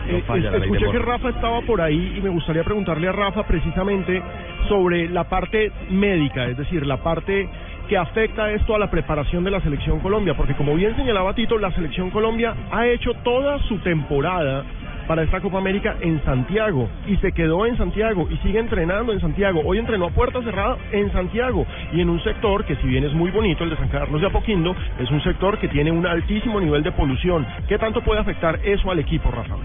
Eh, 0.07 0.23
falla 0.25 0.51
la 0.51 0.57
ley 0.59 0.69
de 0.69 0.77
escuché 0.77 0.91
que. 0.91 0.99
Rafa 0.99 1.29
estaba 1.29 1.61
por 1.61 1.81
ahí 1.81 2.15
y 2.17 2.21
me 2.21 2.29
gustaría 2.29 2.63
preguntarle 2.63 3.07
a 3.09 3.11
Rafa 3.11 3.43
precisamente 3.43 4.21
sobre 4.69 5.09
la 5.09 5.25
parte 5.25 5.71
médica, 5.89 6.45
es 6.45 6.57
decir, 6.57 6.85
la 6.85 6.97
parte 6.97 7.49
que 7.89 7.97
afecta 7.97 8.49
esto 8.51 8.75
a 8.75 8.79
la 8.79 8.89
preparación 8.89 9.43
de 9.43 9.51
la 9.51 9.61
selección 9.61 9.99
Colombia, 9.99 10.35
porque 10.35 10.55
como 10.55 10.73
bien 10.73 10.95
señalaba 10.95 11.35
Tito, 11.35 11.57
la 11.57 11.71
selección 11.71 12.09
Colombia 12.09 12.55
ha 12.71 12.87
hecho 12.87 13.13
toda 13.23 13.59
su 13.67 13.77
temporada 13.79 14.63
para 15.07 15.23
esta 15.23 15.41
Copa 15.41 15.57
América 15.57 15.95
en 16.01 16.23
Santiago 16.23 16.89
y 17.07 17.17
se 17.17 17.31
quedó 17.31 17.65
en 17.65 17.77
Santiago 17.77 18.27
y 18.29 18.37
sigue 18.37 18.59
entrenando 18.59 19.13
en 19.13 19.19
Santiago. 19.19 19.61
Hoy 19.65 19.77
entrenó 19.77 20.05
a 20.07 20.09
puerta 20.09 20.41
cerrada 20.41 20.77
en 20.91 21.11
Santiago 21.11 21.65
y 21.93 22.01
en 22.01 22.09
un 22.09 22.21
sector 22.23 22.65
que 22.65 22.75
si 22.77 22.87
bien 22.87 23.03
es 23.03 23.13
muy 23.13 23.31
bonito, 23.31 23.63
el 23.63 23.69
de 23.71 23.77
San 23.77 23.89
Carlos 23.89 24.21
de 24.21 24.27
Apoquindo, 24.27 24.75
es 24.99 25.09
un 25.11 25.21
sector 25.23 25.57
que 25.59 25.67
tiene 25.67 25.91
un 25.91 26.05
altísimo 26.05 26.59
nivel 26.59 26.83
de 26.83 26.91
polución. 26.91 27.45
¿Qué 27.67 27.77
tanto 27.77 28.01
puede 28.01 28.21
afectar 28.21 28.59
eso 28.63 28.91
al 28.91 28.99
equipo, 28.99 29.31
Rafa? 29.31 29.55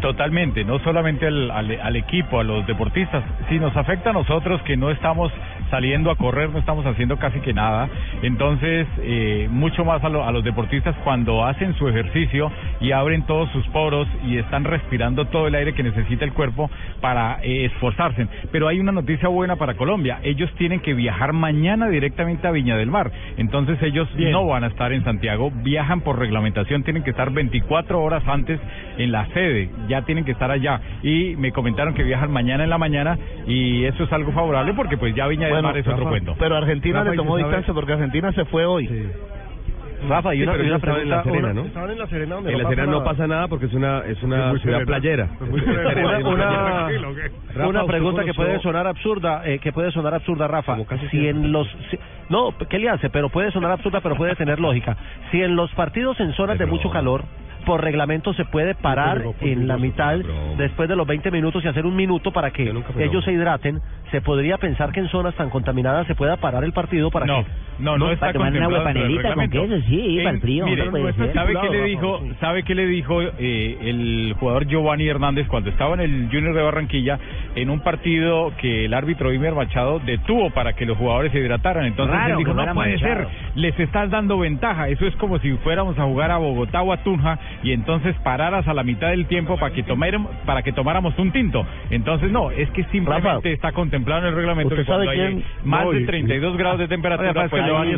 Totalmente, 0.00 0.64
no 0.64 0.80
solamente 0.80 1.28
al, 1.28 1.50
al, 1.50 1.80
al 1.80 1.96
equipo, 1.96 2.40
a 2.40 2.44
los 2.44 2.66
deportistas, 2.66 3.22
si 3.48 3.60
nos 3.60 3.76
afecta 3.76 4.10
a 4.10 4.12
nosotros 4.12 4.60
que 4.62 4.76
no 4.76 4.90
estamos 4.90 5.32
saliendo 5.72 6.10
a 6.10 6.16
correr, 6.16 6.50
no 6.50 6.58
estamos 6.58 6.84
haciendo 6.84 7.16
casi 7.16 7.40
que 7.40 7.54
nada, 7.54 7.88
entonces 8.22 8.86
eh, 9.00 9.48
mucho 9.50 9.84
más 9.86 10.04
a, 10.04 10.10
lo- 10.10 10.22
a 10.24 10.30
los 10.32 10.44
deportistas 10.44 10.94
cuando 11.02 11.46
hacen 11.46 11.74
su 11.76 11.88
ejercicio 11.88 12.52
y 12.80 12.92
abren 12.92 13.22
todos 13.22 13.50
sus 13.52 13.66
poros 13.68 14.06
y 14.26 14.36
están 14.36 14.64
respirando 14.64 15.24
todo 15.26 15.46
el 15.48 15.54
aire 15.54 15.72
que 15.72 15.82
necesita 15.82 16.26
el 16.26 16.34
cuerpo 16.34 16.70
para 17.00 17.38
eh, 17.42 17.64
esforzarse. 17.64 18.26
Pero 18.52 18.68
hay 18.68 18.80
una 18.80 18.92
noticia 18.92 19.28
buena 19.28 19.56
para 19.56 19.74
Colombia, 19.74 20.18
ellos 20.22 20.50
tienen 20.58 20.80
que 20.80 20.92
viajar 20.92 21.32
mañana 21.32 21.88
directamente 21.88 22.46
a 22.46 22.50
Viña 22.50 22.76
del 22.76 22.90
Mar, 22.90 23.10
entonces 23.38 23.82
ellos 23.82 24.08
no 24.30 24.46
van 24.46 24.64
a 24.64 24.66
estar 24.66 24.92
en 24.92 25.02
Santiago, 25.04 25.50
viajan 25.62 26.02
por 26.02 26.18
reglamentación, 26.18 26.82
tienen 26.84 27.02
que 27.02 27.10
estar 27.10 27.30
24 27.32 27.98
horas 28.02 28.22
antes 28.26 28.60
en 28.98 29.10
la 29.10 29.24
sede, 29.28 29.70
ya 29.88 30.02
tienen 30.02 30.26
que 30.26 30.32
estar 30.32 30.50
allá. 30.50 30.80
Y 31.02 31.34
me 31.36 31.50
comentaron 31.50 31.94
que 31.94 32.02
viajan 32.02 32.30
mañana 32.30 32.62
en 32.64 32.70
la 32.70 32.76
mañana 32.78 33.16
y 33.46 33.84
eso 33.84 34.04
es 34.04 34.12
algo 34.12 34.32
favorable 34.32 34.74
porque 34.74 34.98
pues 34.98 35.14
ya 35.14 35.26
Viña 35.26 35.46
del 35.46 35.61
Bueno, 35.62 35.68
Mar 35.68 35.76
es 35.78 35.86
otro 35.86 35.98
Rafa, 35.98 36.10
cuento. 36.10 36.36
Pero 36.38 36.56
Argentina 36.56 36.98
Rafa, 36.98 37.10
le 37.10 37.14
¿y 37.14 37.18
tomó 37.18 37.36
distancia 37.38 37.72
porque 37.74 37.92
Argentina 37.92 38.32
se 38.32 38.44
fue 38.46 38.64
hoy. 38.66 38.88
Rafa, 40.08 40.34
y 40.34 40.40
Sí, 40.40 40.44
pero 40.46 40.64
y 40.64 40.66
una 40.66 40.74
en 40.74 41.08
la 41.10 41.22
Serena, 41.22 41.38
una- 41.38 41.52
¿no? 41.54 41.62
Estaban 41.66 41.90
en 41.90 41.98
la 42.00 42.06
Serena 42.08 42.34
donde 42.34 42.50
En 42.52 42.58
la 42.58 42.68
Serena 42.68 42.82
pasa 42.86 42.90
no 42.90 42.98
nada. 42.98 43.10
pasa 43.12 43.26
nada 43.28 43.48
porque 43.48 43.66
es 43.66 43.72
una 43.74 43.98
es 44.00 44.22
una 44.24 44.50
ciudad 44.58 44.78
serena. 44.80 44.84
playera. 44.86 45.28
Una- 45.40 45.48
una- 45.48 46.18
playera. 46.18 46.64
tranquilo, 46.76 47.14
¿qué? 47.14 47.22
Rafa, 47.54 47.68
una 47.68 47.80
¿usted 47.82 47.92
pregunta 47.92 48.24
que 48.24 48.34
puede 48.34 48.58
sonar 48.60 48.86
absurda, 48.88 49.42
eh, 49.48 49.58
que 49.60 49.72
puede 49.72 49.92
sonar 49.92 50.14
absurda, 50.14 50.48
Rafa. 50.48 50.76
Si 51.10 51.28
en 51.28 51.52
los 51.52 51.68
si- 51.90 51.98
no, 52.30 52.52
¿qué 52.68 52.80
le 52.80 52.88
hace? 52.88 53.10
Pero 53.10 53.28
puede 53.28 53.52
sonar 53.52 53.70
absurda, 53.70 54.00
pero 54.00 54.16
puede 54.16 54.34
tener 54.34 54.58
lógica. 54.58 54.96
Si 55.30 55.40
en 55.40 55.54
los 55.54 55.70
partidos 55.74 56.18
en 56.18 56.32
zonas 56.32 56.58
de 56.58 56.66
mucho 56.66 56.90
calor 56.90 57.22
por 57.62 57.82
reglamento 57.82 58.32
se 58.34 58.44
puede 58.44 58.74
parar 58.74 59.22
en 59.40 59.66
la 59.68 59.76
mitad 59.76 60.16
después 60.58 60.88
de 60.88 60.96
los 60.96 61.06
20 61.06 61.30
minutos 61.30 61.64
y 61.64 61.68
hacer 61.68 61.86
un 61.86 61.96
minuto 61.96 62.32
para 62.32 62.50
que 62.50 62.72
ellos 62.98 63.24
se 63.24 63.32
hidraten. 63.32 63.80
Se 64.10 64.20
podría 64.20 64.58
pensar 64.58 64.92
que 64.92 65.00
en 65.00 65.08
zonas 65.08 65.34
tan 65.36 65.48
contaminadas 65.48 66.06
se 66.06 66.14
pueda 66.14 66.36
parar 66.36 66.64
el 66.64 66.72
partido 66.72 67.10
para 67.10 67.24
No, 67.24 67.44
que 67.44 67.50
no, 67.78 67.96
no, 67.96 68.10
está 68.12 68.30
tomar 68.32 68.52
una 68.52 68.66
contemplado 68.66 68.84
dentro 68.84 69.02
del 69.08 69.18
panelita 69.18 69.34
con 69.34 69.68
queso, 69.70 69.86
sí, 69.88 70.18
En- 70.18 70.24
para 70.24 70.34
el 70.36 70.40
frío, 70.42 70.64
mire, 70.66 70.84
no. 70.90 71.32
¿sabe 71.32 71.54
qué 71.62 71.70
le 71.70 71.84
dijo? 71.84 72.20
¿Sabe 72.40 72.62
qué 72.62 72.74
le 72.74 72.86
dijo 72.86 73.22
eh, 73.22 73.78
el 73.80 74.34
jugador 74.38 74.66
Giovanni 74.66 75.08
Hernández 75.08 75.46
cuando 75.48 75.70
estaba 75.70 75.94
en 75.94 76.00
el 76.00 76.28
Junior 76.30 76.54
de 76.54 76.62
Barranquilla 76.62 77.18
en 77.54 77.70
un 77.70 77.80
partido 77.80 78.52
que 78.58 78.84
el 78.84 78.92
árbitro 78.94 79.32
Imer 79.32 79.54
Machado 79.54 79.98
detuvo 80.00 80.50
para 80.50 80.74
que 80.74 80.84
los 80.84 80.98
jugadores 80.98 81.32
se 81.32 81.38
hidrataran? 81.40 81.86
Entonces 81.86 82.14
él 82.28 82.36
dijo, 82.36 82.52
no 82.52 82.74
puede 82.74 82.92
Machado". 82.92 83.14
ser, 83.14 83.28
les 83.54 83.78
estás 83.78 84.10
dando 84.10 84.38
ventaja. 84.38 84.88
Eso 84.88 85.06
es 85.06 85.14
como 85.16 85.38
si 85.38 85.52
fuéramos 85.58 85.98
a 85.98 86.04
jugar 86.04 86.30
a 86.30 86.38
Bogotá 86.38 86.82
o 86.82 86.92
a 86.92 86.98
Tunja 86.98 87.38
y 87.62 87.72
entonces 87.72 88.16
pararas 88.22 88.66
a 88.68 88.74
la 88.74 88.82
mitad 88.82 89.08
del 89.10 89.26
tiempo 89.26 89.56
para 89.58 89.74
que 89.74 89.82
tomáramos, 89.82 90.30
para 90.46 90.62
que 90.62 90.72
tomáramos 90.72 91.18
un 91.18 91.32
tinto. 91.32 91.66
Entonces 91.90 92.30
no, 92.30 92.50
es 92.50 92.70
que 92.70 92.84
simplemente 92.84 93.28
Rafa, 93.28 93.48
está 93.48 93.72
contemplado 93.72 94.22
en 94.22 94.28
el 94.28 94.34
reglamento 94.34 94.74
¿usted 94.74 94.82
que 94.84 94.86
cuando 94.86 95.10
hay 95.10 95.18
quién- 95.18 95.44
más 95.64 95.84
no, 95.84 95.92
de 95.92 96.00
y- 96.00 96.06
32 96.06 96.56
grados 96.56 96.78
de 96.78 96.88
temperatura, 96.88 97.32
pues 97.32 97.50
que 97.50 97.60
no, 97.68 97.78
hay 97.78 97.92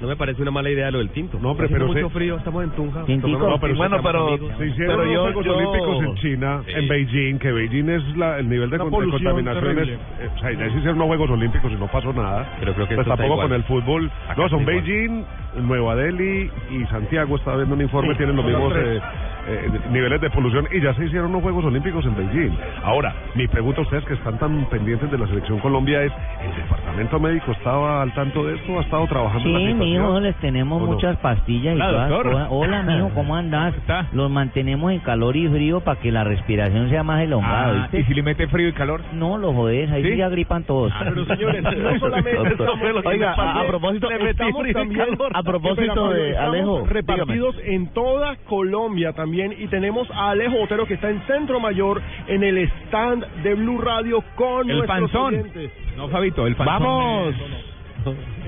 No 0.00 0.08
me 0.08 0.16
parece 0.16 0.42
una 0.42 0.50
mala 0.50 0.68
idea 0.70 0.90
lo 0.90 0.98
del 0.98 1.08
tinto. 1.10 1.38
No, 1.40 1.52
hombre, 1.52 1.66
Hace 1.66 1.74
pero 1.74 1.86
mucho 1.86 2.08
se- 2.08 2.10
frío, 2.14 2.36
estamos 2.36 2.64
en 2.64 2.70
Tunja. 2.70 3.00
No, 3.00 3.58
pero 3.58 3.74
Bueno, 3.76 4.02
pero-. 4.02 4.36
Se 4.58 4.66
hicieron 4.66 4.76
Pero 4.76 5.04
los 5.04 5.14
yo- 5.14 5.22
Juegos 5.22 5.44
yo- 5.46 5.56
Olímpicos 5.56 6.04
en 6.04 6.14
China, 6.16 6.62
en 6.66 6.88
Beijing, 6.88 7.38
que 7.38 7.52
Beijing 7.52 7.88
es 7.88 8.16
la, 8.16 8.38
el 8.38 8.48
nivel 8.48 8.68
de, 8.70 8.78
con- 8.78 8.90
de 8.90 9.10
contaminación. 9.10 9.78
Es, 9.78 9.88
eh, 9.88 9.98
o 10.34 10.38
sea, 10.38 10.52
ya 10.52 10.58
se 10.70 10.76
hicieron 10.76 10.98
los 10.98 11.06
Juegos 11.06 11.30
Olímpicos 11.30 11.72
y 11.72 11.76
no 11.76 11.86
pasó 11.86 12.12
nada. 12.12 12.56
Pero 12.60 12.74
creo 12.74 12.88
que 12.88 12.94
pues 12.94 13.06
tampoco 13.06 13.36
con 13.36 13.52
el 13.52 13.62
fútbol. 13.64 14.10
Acá 14.28 14.42
no, 14.42 14.48
son. 14.50 14.64
Beijing, 14.66 15.24
Nueva 15.62 15.94
Delhi 15.96 16.50
y 16.70 16.84
Santiago. 16.86 17.36
Estaba 17.36 17.56
viendo 17.58 17.74
un 17.74 17.82
informe, 17.82 18.10
Sí, 18.12 18.18
tienen 18.18 18.36
los 18.36 18.44
mismos 18.44 18.72
eh, 18.76 19.00
eh, 19.48 19.70
niveles 19.90 20.20
de 20.20 20.30
polución 20.30 20.66
y 20.72 20.80
ya 20.80 20.92
se 20.94 21.04
hicieron 21.04 21.32
los 21.32 21.42
Juegos 21.42 21.64
Olímpicos 21.64 22.04
en 22.04 22.16
Beijing. 22.16 22.56
Ahora, 22.82 23.14
mi 23.34 23.46
pregunta 23.48 23.80
a 23.80 23.84
ustedes 23.84 24.04
que 24.04 24.14
están 24.14 24.38
tan 24.38 24.64
pendientes 24.66 25.10
de 25.10 25.18
la 25.18 25.26
selección 25.26 25.58
Colombia 25.60 26.02
es, 26.02 26.12
¿el 26.44 26.56
departamento 26.62 27.20
médico 27.20 27.52
estaba 27.52 28.02
al 28.02 28.12
tanto 28.14 28.44
de 28.44 28.56
esto? 28.56 28.78
¿Ha 28.78 28.82
estado 28.82 29.06
trabajando 29.06 29.48
en 29.48 29.54
la 29.54 29.60
Sí, 29.60 29.66
situación? 29.72 30.02
mijo, 30.02 30.20
les 30.20 30.34
tenemos 30.36 30.82
muchas 30.82 31.16
pastillas 31.18 31.76
y 31.76 31.80
Hola, 31.80 31.90
todas 32.08 32.22
cosas. 32.22 32.48
Hola, 32.50 32.82
mijo, 32.82 33.10
¿cómo 33.14 33.36
andás? 33.36 33.74
está? 33.76 34.06
Los 34.12 34.30
mantenemos 34.30 34.92
en 34.92 35.00
calor 35.00 35.36
y 35.36 35.48
frío 35.48 35.80
para 35.80 36.00
que 36.00 36.10
la 36.12 36.24
respiración 36.24 36.88
sea 36.90 37.02
más 37.02 37.22
elongada, 37.22 37.68
Ah, 37.68 37.72
¿viste? 37.82 38.00
¿Y 38.00 38.04
si 38.04 38.14
le 38.14 38.22
mete 38.22 38.48
frío 38.48 38.68
y 38.68 38.72
calor? 38.72 39.00
No, 39.12 39.38
lo 39.38 39.52
jodés, 39.52 39.90
ahí 39.92 40.02
¿Sí? 40.02 40.10
sí 40.10 40.16
ya 40.16 40.28
gripan 40.28 40.64
todos. 40.64 40.92
Pero 40.98 41.24
señores, 41.24 41.62
no 41.62 41.98
solamente 41.98 42.36
Oiga, 43.06 43.34
a, 43.34 43.60
a 43.60 43.66
propósito, 43.66 44.10
estamos 44.10 44.66
también, 44.72 45.06
a 45.32 45.42
propósito 45.46 46.08
de 46.10 46.36
Alejo, 46.36 46.72
dígame. 46.80 46.92
repartidos 46.92 47.56
en 47.64 47.88
toda 47.94 48.36
Colombia 48.48 49.12
también 49.12 49.54
y 49.58 49.66
tenemos 49.68 50.10
a 50.10 50.30
Alejo 50.30 50.58
Botero 50.58 50.86
que 50.86 50.94
está 50.94 51.08
en 51.10 51.20
Centro 51.26 51.60
Mayor 51.60 52.02
en 52.26 52.42
el 52.44 52.58
stand 52.58 53.24
de 53.42 53.54
Blue 53.54 53.80
Radio 53.80 54.22
con 54.34 54.68
El 54.70 54.78
nuestros 54.78 55.10
panzón. 55.12 55.50
No, 55.96 56.08
Fabito, 56.08 56.46
el 56.46 56.54
fanzón. 56.56 56.82
¡Vamos! 56.82 57.34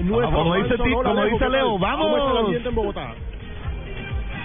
Nuestro 0.04 0.30
Como 0.38 0.54
dice 0.56 0.68
panzón. 0.68 0.86
Ti- 0.86 0.94
Hola, 0.94 1.08
como 1.08 1.20
Alejo, 1.22 1.36
dice 1.36 1.44
¿qué 1.46 1.50
Leo? 1.50 1.78
¡vamos! 1.78 2.06
¿Cómo 2.06 2.16
está 2.18 2.30
el 2.32 2.38
ambiente 2.44 2.68
en 2.68 2.74
Bogotá? 2.74 3.14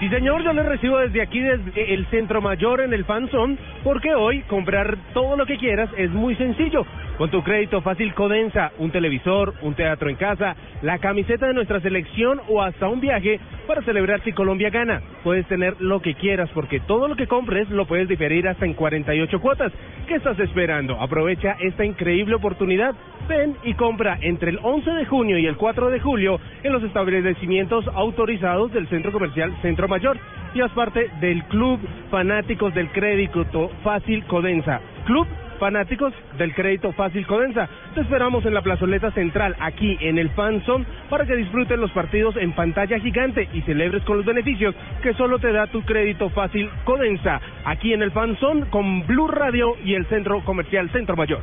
Sí, 0.00 0.08
señor, 0.08 0.42
yo 0.42 0.52
les 0.52 0.66
recibo 0.66 0.98
desde 0.98 1.22
aquí, 1.22 1.38
desde 1.40 1.94
el 1.94 2.04
Centro 2.06 2.42
Mayor 2.42 2.80
en 2.80 2.92
el 2.92 3.04
Fanzón, 3.04 3.56
porque 3.84 4.12
hoy 4.14 4.40
comprar 4.42 4.96
todo 5.14 5.36
lo 5.36 5.46
que 5.46 5.56
quieras 5.56 5.88
es 5.96 6.10
muy 6.10 6.34
sencillo. 6.34 6.84
Con 7.18 7.30
tu 7.30 7.44
crédito 7.44 7.80
fácil 7.80 8.12
Codensa, 8.12 8.72
un 8.78 8.90
televisor, 8.90 9.54
un 9.62 9.74
teatro 9.74 10.10
en 10.10 10.16
casa, 10.16 10.56
la 10.82 10.98
camiseta 10.98 11.46
de 11.46 11.54
nuestra 11.54 11.78
selección 11.80 12.40
o 12.48 12.60
hasta 12.60 12.88
un 12.88 13.00
viaje 13.00 13.38
para 13.68 13.82
celebrar 13.82 14.20
si 14.24 14.32
Colombia 14.32 14.68
gana. 14.70 15.00
Puedes 15.22 15.46
tener 15.46 15.80
lo 15.80 16.02
que 16.02 16.14
quieras 16.14 16.50
porque 16.52 16.80
todo 16.80 17.06
lo 17.06 17.14
que 17.14 17.28
compres 17.28 17.70
lo 17.70 17.86
puedes 17.86 18.08
diferir 18.08 18.48
hasta 18.48 18.66
en 18.66 18.74
48 18.74 19.40
cuotas. 19.40 19.72
¿Qué 20.08 20.16
estás 20.16 20.40
esperando? 20.40 21.00
Aprovecha 21.00 21.56
esta 21.60 21.84
increíble 21.84 22.34
oportunidad. 22.34 22.96
Ven 23.28 23.54
y 23.62 23.74
compra 23.74 24.18
entre 24.20 24.50
el 24.50 24.58
11 24.60 24.90
de 24.90 25.06
junio 25.06 25.38
y 25.38 25.46
el 25.46 25.56
4 25.56 25.90
de 25.90 26.00
julio 26.00 26.40
en 26.64 26.72
los 26.72 26.82
establecimientos 26.82 27.86
autorizados 27.94 28.72
del 28.72 28.88
Centro 28.88 29.12
Comercial 29.12 29.54
Centro 29.62 29.86
Mayor 29.86 30.18
y 30.52 30.62
haz 30.62 30.72
parte 30.72 31.10
del 31.20 31.44
Club 31.44 31.78
Fanáticos 32.10 32.74
del 32.74 32.90
Crédito 32.90 33.70
Fácil 33.84 34.24
Codensa. 34.24 34.80
Club 35.06 35.28
Fanáticos 35.58 36.12
del 36.38 36.54
Crédito 36.54 36.92
Fácil 36.92 37.26
Codensa. 37.26 37.68
Te 37.94 38.00
esperamos 38.00 38.44
en 38.46 38.54
la 38.54 38.62
plazoleta 38.62 39.10
central, 39.12 39.56
aquí 39.60 39.96
en 40.00 40.18
el 40.18 40.30
Fanzone, 40.30 40.84
para 41.08 41.26
que 41.26 41.36
disfruten 41.36 41.80
los 41.80 41.90
partidos 41.92 42.36
en 42.36 42.52
pantalla 42.52 42.98
gigante 42.98 43.48
y 43.52 43.62
celebres 43.62 44.02
con 44.04 44.18
los 44.18 44.26
beneficios 44.26 44.74
que 45.02 45.14
solo 45.14 45.38
te 45.38 45.52
da 45.52 45.66
tu 45.66 45.82
crédito 45.82 46.30
fácil 46.30 46.70
Codensa, 46.84 47.40
aquí 47.64 47.92
en 47.92 48.02
el 48.02 48.10
Fanzone 48.10 48.66
con 48.70 49.06
Blue 49.06 49.28
Radio 49.28 49.76
y 49.84 49.94
el 49.94 50.06
Centro 50.06 50.44
Comercial 50.44 50.90
Centro 50.90 51.16
Mayor. 51.16 51.40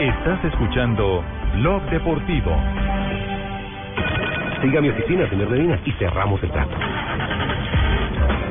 Estás 0.00 0.42
escuchando 0.46 1.22
Blog 1.56 1.82
Deportivo. 1.90 2.56
Siga 4.62 4.80
mi 4.80 4.88
oficina, 4.88 5.28
señor 5.28 5.50
Medina, 5.50 5.78
y 5.84 5.92
cerramos 5.92 6.42
el 6.42 6.50
trato. 6.50 6.76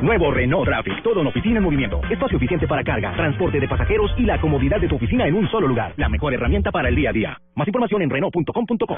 Nuevo 0.02 0.30
Renault 0.30 0.66
Traffic, 0.66 1.02
todo 1.02 1.20
en 1.20 1.26
oficina 1.26 1.58
en 1.58 1.64
movimiento. 1.64 2.00
Espacio 2.10 2.36
eficiente 2.36 2.66
para 2.66 2.82
carga, 2.82 3.12
transporte 3.14 3.60
de 3.60 3.68
pasajeros 3.68 4.10
y 4.16 4.24
la 4.24 4.40
comodidad 4.40 4.80
de 4.80 4.88
tu 4.88 4.96
oficina 4.96 5.26
en 5.26 5.34
un 5.34 5.48
solo 5.48 5.68
lugar. 5.68 5.92
La 5.96 6.08
mejor 6.08 6.34
herramienta 6.34 6.70
para 6.72 6.88
el 6.88 6.96
día 6.96 7.10
a 7.10 7.12
día. 7.12 7.38
Más 7.54 7.68
información 7.68 8.02
en 8.02 8.10
Renault.com.co. 8.10 8.96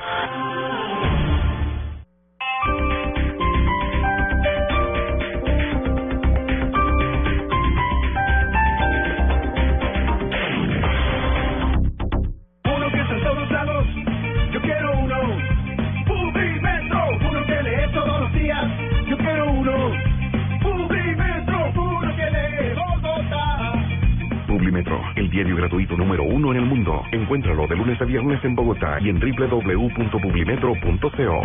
gratuito 25.62 25.96
número 25.96 26.24
uno 26.24 26.50
en 26.52 26.58
el 26.58 26.66
mundo. 26.66 27.02
Encuéntralo 27.12 27.68
de 27.68 27.76
lunes 27.76 28.00
a 28.00 28.04
viernes 28.04 28.44
en 28.44 28.56
Bogotá 28.56 28.98
y 29.00 29.10
en 29.10 29.20
www.publimetro.co. 29.20 31.42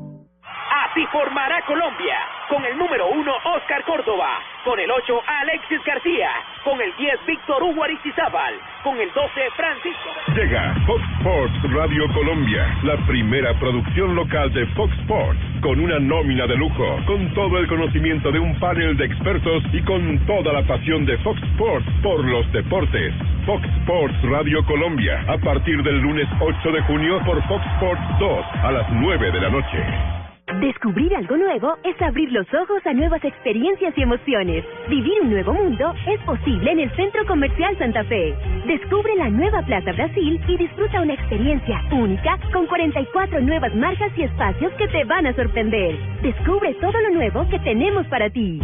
Así 0.92 1.06
formará 1.06 1.62
Colombia. 1.62 2.18
Con 2.50 2.62
el 2.66 2.76
número 2.76 3.08
1, 3.08 3.32
Oscar 3.56 3.82
Córdoba. 3.84 4.28
Con 4.62 4.78
el 4.78 4.90
8, 4.90 5.22
Alexis 5.26 5.82
García. 5.84 6.28
Con 6.64 6.78
el 6.82 6.94
10, 6.96 7.24
Víctor 7.26 7.62
Hugo 7.62 7.84
Aristizábal. 7.84 8.60
Con 8.84 9.00
el 9.00 9.10
12, 9.12 9.40
Francisco. 9.56 10.10
Llega 10.34 10.74
Fox 10.86 11.02
Sports 11.18 11.72
Radio 11.72 12.06
Colombia, 12.12 12.76
la 12.82 12.96
primera 13.06 13.54
producción 13.54 14.14
local 14.14 14.52
de 14.52 14.66
Fox 14.74 14.92
Sports, 14.98 15.40
con 15.62 15.80
una 15.80 15.98
nómina 15.98 16.46
de 16.46 16.56
lujo, 16.56 16.98
con 17.06 17.32
todo 17.32 17.56
el 17.58 17.66
conocimiento 17.68 18.30
de 18.30 18.40
un 18.40 18.58
panel 18.60 18.94
de 18.98 19.06
expertos 19.06 19.62
y 19.72 19.80
con 19.84 20.18
toda 20.26 20.52
la 20.52 20.62
pasión 20.64 21.06
de 21.06 21.16
Fox 21.18 21.42
Sports 21.54 21.86
por 22.02 22.22
los 22.22 22.52
deportes. 22.52 23.14
Fox 23.46 23.66
Sports 23.80 24.20
Radio 24.24 24.62
Colombia, 24.66 25.24
a 25.26 25.38
partir 25.38 25.82
del 25.82 26.00
lunes 26.00 26.28
8 26.38 26.70
de 26.70 26.82
junio 26.82 27.18
por 27.24 27.42
Fox 27.48 27.64
Sports 27.76 28.02
2 28.18 28.46
a 28.62 28.72
las 28.72 28.90
9 28.90 29.30
de 29.32 29.40
la 29.40 29.48
noche. 29.48 30.21
Descubrir 30.60 31.14
algo 31.16 31.36
nuevo 31.36 31.76
es 31.82 32.00
abrir 32.02 32.30
los 32.30 32.46
ojos 32.52 32.84
a 32.86 32.92
nuevas 32.92 33.24
experiencias 33.24 33.94
y 33.96 34.02
emociones. 34.02 34.64
Vivir 34.88 35.22
un 35.22 35.30
nuevo 35.30 35.54
mundo 35.54 35.94
es 36.06 36.20
posible 36.22 36.72
en 36.72 36.80
el 36.80 36.90
Centro 36.94 37.24
Comercial 37.26 37.76
Santa 37.78 38.04
Fe. 38.04 38.34
Descubre 38.66 39.14
la 39.16 39.30
nueva 39.30 39.62
Plaza 39.62 39.92
Brasil 39.92 40.40
y 40.46 40.56
disfruta 40.56 41.00
una 41.00 41.14
experiencia 41.14 41.80
única 41.92 42.38
con 42.52 42.66
44 42.66 43.40
nuevas 43.40 43.74
marcas 43.74 44.12
y 44.16 44.22
espacios 44.22 44.72
que 44.74 44.88
te 44.88 45.04
van 45.04 45.26
a 45.26 45.34
sorprender. 45.34 45.96
Descubre 46.22 46.74
todo 46.74 47.00
lo 47.00 47.10
nuevo 47.10 47.48
que 47.48 47.58
tenemos 47.60 48.06
para 48.08 48.28
ti. 48.28 48.60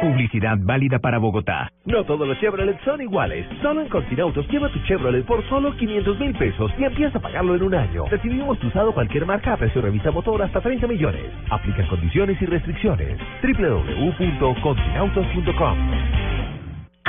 Publicidad 0.00 0.58
válida 0.60 1.00
para 1.00 1.18
Bogotá. 1.18 1.72
No 1.84 2.04
todos 2.04 2.26
los 2.28 2.38
Chevrolet 2.38 2.78
son 2.84 3.00
iguales. 3.00 3.46
Solo 3.60 3.82
en 3.82 3.88
Continautos 3.88 4.48
lleva 4.48 4.68
tu 4.70 4.78
Chevrolet 4.84 5.24
por 5.26 5.42
solo 5.48 5.76
500 5.76 6.20
mil 6.20 6.34
pesos 6.34 6.70
y 6.78 6.84
empieza 6.84 7.18
a 7.18 7.20
pagarlo 7.20 7.56
en 7.56 7.62
un 7.64 7.74
año. 7.74 8.04
Recibimos 8.08 8.58
tu 8.60 8.68
usado 8.68 8.92
cualquier 8.92 9.26
marca 9.26 9.54
a 9.54 9.56
precio 9.56 9.80
revisa 9.80 10.12
motor 10.12 10.40
hasta 10.42 10.60
30 10.60 10.77
millones. 10.86 11.24
Aplican 11.50 11.86
condiciones 11.86 12.40
y 12.40 12.46
restricciones. 12.46 13.18
www.continautos.com 13.42 15.78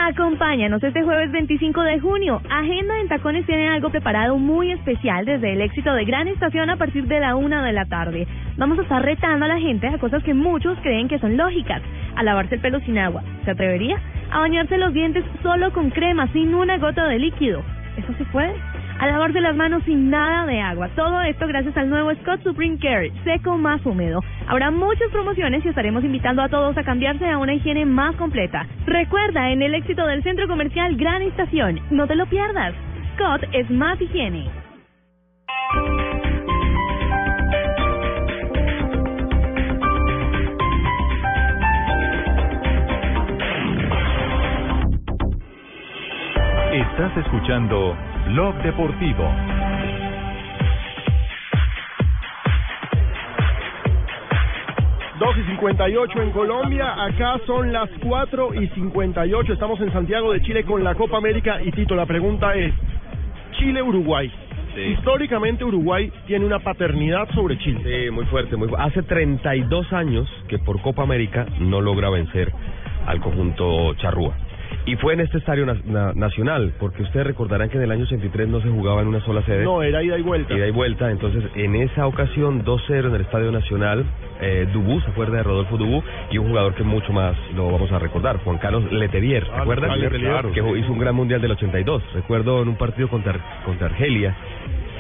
Acompáñanos 0.01 0.81
este 0.81 1.03
jueves 1.03 1.29
25 1.31 1.81
de 1.81 1.99
junio. 1.99 2.41
Agenda 2.49 3.01
en 3.01 3.09
Tacones 3.09 3.45
tiene 3.45 3.67
algo 3.67 3.89
preparado 3.89 4.37
muy 4.37 4.71
especial 4.71 5.25
desde 5.25 5.51
el 5.51 5.61
éxito 5.61 5.93
de 5.93 6.05
Gran 6.05 6.29
Estación 6.29 6.69
a 6.69 6.77
partir 6.77 7.05
de 7.05 7.19
la 7.19 7.35
una 7.35 7.65
de 7.65 7.73
la 7.73 7.85
tarde. 7.85 8.25
Vamos 8.57 8.79
a 8.79 8.83
estar 8.83 9.03
retando 9.03 9.45
a 9.45 9.49
la 9.49 9.59
gente 9.59 9.87
a 9.87 9.97
cosas 9.97 10.23
que 10.23 10.33
muchos 10.33 10.77
creen 10.81 11.09
que 11.09 11.19
son 11.19 11.35
lógicas. 11.35 11.81
A 12.15 12.23
lavarse 12.23 12.55
el 12.55 12.61
pelo 12.61 12.79
sin 12.79 12.97
agua. 12.97 13.23
¿Se 13.43 13.51
atrevería? 13.51 13.99
A 14.31 14.39
bañarse 14.39 14.77
los 14.77 14.93
dientes 14.93 15.25
solo 15.43 15.73
con 15.73 15.89
crema, 15.89 16.31
sin 16.31 16.55
una 16.55 16.77
gota 16.77 17.05
de 17.07 17.19
líquido. 17.19 17.61
¿Eso 17.97 18.13
se 18.17 18.23
puede? 18.25 18.55
A 18.99 19.07
lavarse 19.07 19.39
las 19.39 19.55
manos 19.55 19.81
sin 19.85 20.09
nada 20.09 20.45
de 20.45 20.59
agua. 20.59 20.89
Todo 20.89 21.21
esto 21.21 21.47
gracias 21.47 21.75
al 21.77 21.89
nuevo 21.89 22.13
Scott 22.15 22.43
Supreme 22.43 22.77
Care, 22.79 23.13
seco 23.23 23.57
más 23.57 23.85
húmedo. 23.85 24.19
Habrá 24.45 24.71
muchas 24.71 25.09
promociones 25.11 25.63
y 25.63 25.69
estaremos 25.69 26.03
invitando 26.03 26.41
a 26.41 26.49
todos 26.49 26.77
a 26.77 26.83
cambiarse 26.83 27.25
a 27.29 27.37
una 27.37 27.53
higiene 27.53 27.85
más 27.85 28.17
completa. 28.17 28.67
Recuerda, 28.85 29.51
en 29.51 29.61
el 29.61 29.73
éxito 29.73 30.05
del 30.05 30.21
centro 30.21 30.49
comercial 30.49 30.97
Gran 30.97 31.21
Estación, 31.21 31.79
no 31.91 32.07
te 32.07 32.15
lo 32.15 32.25
pierdas. 32.25 32.73
Scott 33.15 33.43
es 33.53 33.69
más 33.69 34.01
higiene. 34.01 34.49
Estás 46.73 47.17
escuchando 47.17 47.97
Blog 48.29 48.61
Deportivo. 48.61 49.27
Dos 55.19 55.35
y 55.35 55.43
58 55.49 56.21
en 56.21 56.31
Colombia, 56.31 57.05
acá 57.05 57.39
son 57.47 57.73
las 57.73 57.89
4 58.03 58.53
y 58.61 58.67
58, 58.67 59.53
estamos 59.53 59.81
en 59.81 59.91
Santiago 59.91 60.31
de 60.31 60.43
Chile 60.43 60.63
con 60.63 60.83
la 60.83 60.93
Copa 60.93 61.17
América 61.17 61.59
y 61.63 61.71
Tito, 61.71 61.95
la 61.95 62.05
pregunta 62.05 62.53
es, 62.53 62.71
Chile-Uruguay. 63.57 64.31
Históricamente 64.77 65.65
Uruguay 65.65 66.13
tiene 66.27 66.45
una 66.45 66.59
paternidad 66.59 67.27
sobre 67.33 67.57
Chile. 67.57 67.81
Sí, 67.83 68.11
muy 68.11 68.25
fuerte, 68.25 68.55
muy 68.55 68.69
Hace 68.77 69.01
32 69.01 69.91
años 69.91 70.29
que 70.47 70.59
por 70.59 70.79
Copa 70.83 71.01
América 71.01 71.47
no 71.59 71.81
logra 71.81 72.11
vencer 72.11 72.53
al 73.07 73.19
conjunto 73.21 73.95
charrúa. 73.95 74.35
Y 74.85 74.95
fue 74.97 75.13
en 75.13 75.19
este 75.21 75.37
estadio 75.37 75.65
na- 75.65 75.77
na- 75.85 76.13
nacional, 76.13 76.73
porque 76.79 77.03
ustedes 77.03 77.27
recordarán 77.27 77.69
que 77.69 77.77
en 77.77 77.83
el 77.83 77.91
año 77.91 78.03
83 78.03 78.47
no 78.47 78.61
se 78.61 78.69
jugaba 78.69 79.01
en 79.01 79.07
una 79.07 79.19
sola 79.21 79.41
sede. 79.43 79.63
No, 79.63 79.81
era 79.83 80.01
ida 80.03 80.17
y 80.17 80.21
vuelta. 80.21 80.53
Ida 80.53 80.67
y 80.67 80.71
vuelta, 80.71 81.09
entonces 81.11 81.43
en 81.55 81.75
esa 81.75 82.07
ocasión 82.07 82.63
2-0 82.63 83.07
en 83.09 83.15
el 83.15 83.21
Estadio 83.21 83.51
Nacional, 83.51 84.05
eh, 84.41 84.67
Dubú, 84.71 85.01
¿se 85.01 85.09
acuerda 85.11 85.37
de 85.37 85.43
Rodolfo 85.43 85.77
Dubú? 85.77 86.03
Y 86.31 86.37
un 86.37 86.47
jugador 86.49 86.73
que 86.75 86.83
mucho 86.83 87.11
más 87.13 87.35
lo 87.55 87.71
vamos 87.71 87.91
a 87.91 87.99
recordar, 87.99 88.37
Juan 88.43 88.57
Carlos 88.57 88.91
Letelier, 88.91 89.43
¿se 89.45 89.51
Ah, 89.51 89.61
acuerdan? 89.61 89.99
Letelier, 89.99 90.21
claro, 90.31 90.51
que 90.51 90.61
sí. 90.61 90.67
hizo 90.79 90.91
un 90.91 90.99
gran 90.99 91.15
mundial 91.15 91.41
del 91.41 91.51
82. 91.51 92.01
Recuerdo 92.13 92.61
en 92.61 92.69
un 92.69 92.75
partido 92.75 93.07
contra, 93.09 93.35
contra 93.65 93.87
Argelia, 93.87 94.35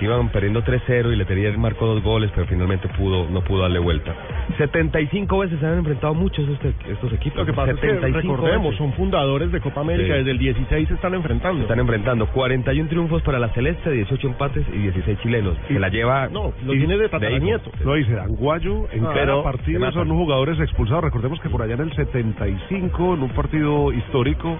iban 0.05 0.29
perdiendo 0.29 0.63
3-0 0.63 1.11
y 1.11 1.15
Letelier 1.15 1.57
marcó 1.57 1.85
dos 1.85 2.03
goles, 2.03 2.31
pero 2.33 2.47
finalmente 2.47 2.87
pudo 2.89 3.29
no 3.29 3.41
pudo 3.41 3.61
darle 3.63 3.79
vuelta. 3.79 4.13
75 4.57 5.37
veces 5.39 5.59
se 5.59 5.65
han 5.65 5.77
enfrentado 5.79 6.13
muchos 6.13 6.47
este- 6.49 6.73
estos 6.91 7.11
equipos. 7.13 7.37
Lo 7.39 7.45
que 7.45 7.53
pasa 7.53 7.71
es 7.71 7.79
que 7.79 7.87
75 7.87 8.35
recordemos, 8.35 8.65
veces. 8.71 8.77
son 8.77 8.93
fundadores 8.93 9.51
de 9.51 9.59
Copa 9.61 9.81
América, 9.81 10.13
Sí. 10.13 10.17
desde 10.19 10.31
el 10.31 10.37
16 10.39 10.87
se 10.87 10.93
están 10.95 11.13
enfrentando. 11.13 11.57
Se 11.59 11.61
están 11.63 11.79
enfrentando 11.79 12.27
41 12.27 12.89
triunfos 12.89 13.21
para 13.23 13.39
la 13.39 13.49
Celeste, 13.49 13.91
18 13.91 14.27
empates 14.27 14.65
y 14.73 14.77
16 14.77 15.19
chilenos. 15.21 15.55
Se 15.67 15.79
la 15.79 15.89
lleva. 15.89 16.27
No, 16.29 16.53
lo 16.65 16.71
tiene 16.73 16.97
de 16.97 17.09
tataranieto. 17.09 17.71
Lo 17.83 17.95
dice 17.95 18.19
Anguayo, 18.19 18.87
en 18.91 19.05
Ah, 19.05 19.11
cada 19.13 19.43
partido 19.43 19.91
son 19.91 20.09
jugadores 20.09 20.59
expulsados. 20.59 21.03
Recordemos 21.03 21.39
que 21.39 21.49
por 21.49 21.61
allá 21.61 21.75
en 21.75 21.81
el 21.81 21.93
75, 21.95 23.13
en 23.15 23.23
un 23.23 23.29
partido 23.29 23.91
histórico, 23.93 24.57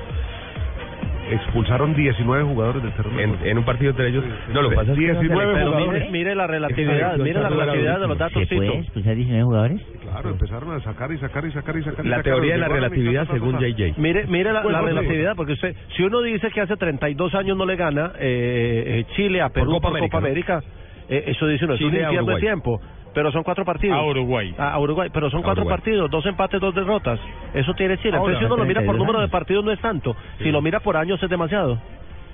expulsaron 1.32 1.96
19 1.96 2.44
jugadores 2.44 2.84
del 2.84 2.94
terreno. 2.94 3.20
En, 3.20 3.48
en 3.48 3.58
un 3.58 3.66
partido 3.66 3.92
entre 3.92 4.10
ellos. 4.10 4.24
No, 4.54 4.62
lo 4.62 4.70
que 4.70 4.76
pasa 4.76 4.92
es 4.92 4.98
que 4.98 5.06
19 5.06 5.54
Pero 5.54 5.72
jugadores. 5.72 6.02
mire, 6.02 6.12
mire 6.12 6.36
la 6.36 6.48
relatividad, 6.48 7.18
mire 7.18 7.40
la 7.40 7.50
relatividad 7.50 8.00
de 8.00 8.08
los 8.08 8.18
datos, 8.18 8.48
¿Se 8.48 8.56
puede 8.56 8.78
expulsar 8.80 9.16
19 9.16 9.44
jugadores? 9.44 9.82
Claro, 10.02 10.30
empezaron 10.30 10.72
a 10.74 10.80
sacar 10.82 11.12
y 11.12 11.18
sacar 11.18 11.46
y 11.46 11.52
sacar 11.52 11.78
y 11.78 11.84
sacar. 11.84 12.06
y 12.06 12.10
La 12.10 12.24
teoría 12.24 12.54
de 12.54 12.60
la 12.60 12.68
relatividad 12.68 13.28
según. 13.32 13.60
JJ. 13.60 13.98
Mire, 13.98 14.26
mire 14.28 14.54
la, 14.54 14.62
relatividad, 14.82 15.36
porque 15.36 15.54
usted, 15.54 15.76
si 15.96 16.04
uno 16.04 16.22
dice 16.22 16.50
que 16.52 16.62
hace 16.62 16.78
32 16.78 17.36
años 17.36 17.58
no 17.58 17.66
le 17.66 17.76
gana 17.76 18.14
eh, 18.20 19.00
eh, 19.00 19.06
Chile 19.16 19.42
a 19.42 19.50
Perú 19.50 19.80
por 19.82 19.92
Copa 19.92 20.00
Copa 20.00 20.18
América, 20.20 20.62
eh, 21.10 21.24
eso 21.28 21.48
dice 21.48 21.66
uno, 21.66 21.74
es 21.74 21.82
un 21.82 21.96
infierno 21.96 22.34
de 22.34 22.40
tiempo. 22.40 22.80
Pero 23.14 23.32
son 23.32 23.44
cuatro 23.44 23.66
partidos. 23.66 23.98
A 23.98 24.04
Uruguay. 24.04 24.54
A, 24.58 24.74
a 24.74 24.80
Uruguay, 24.80 25.10
pero 25.12 25.30
son 25.30 25.42
cuatro 25.42 25.66
partidos, 25.66 26.10
dos 26.12 26.26
empates, 26.26 26.60
dos 26.62 26.76
derrotas. 26.76 27.20
Eso 27.54 27.74
tiene 27.74 27.98
Chile. 27.98 28.18
Ahora, 28.18 28.34
Entonces, 28.34 28.40
si 28.40 28.46
uno 28.46 28.58
lo 28.58 28.66
mira 28.66 28.82
por 28.82 28.96
32 28.96 28.98
número 29.00 29.20
de 29.20 29.24
años. 29.24 29.32
partidos, 29.32 29.66
no 29.66 29.72
es 29.72 29.80
tanto. 29.80 30.16
Si 30.38 30.52
lo 30.52 30.62
mira 30.62 30.80
por 30.80 30.96
años, 30.98 31.22
es 31.22 31.30
demasiado. 31.30 31.80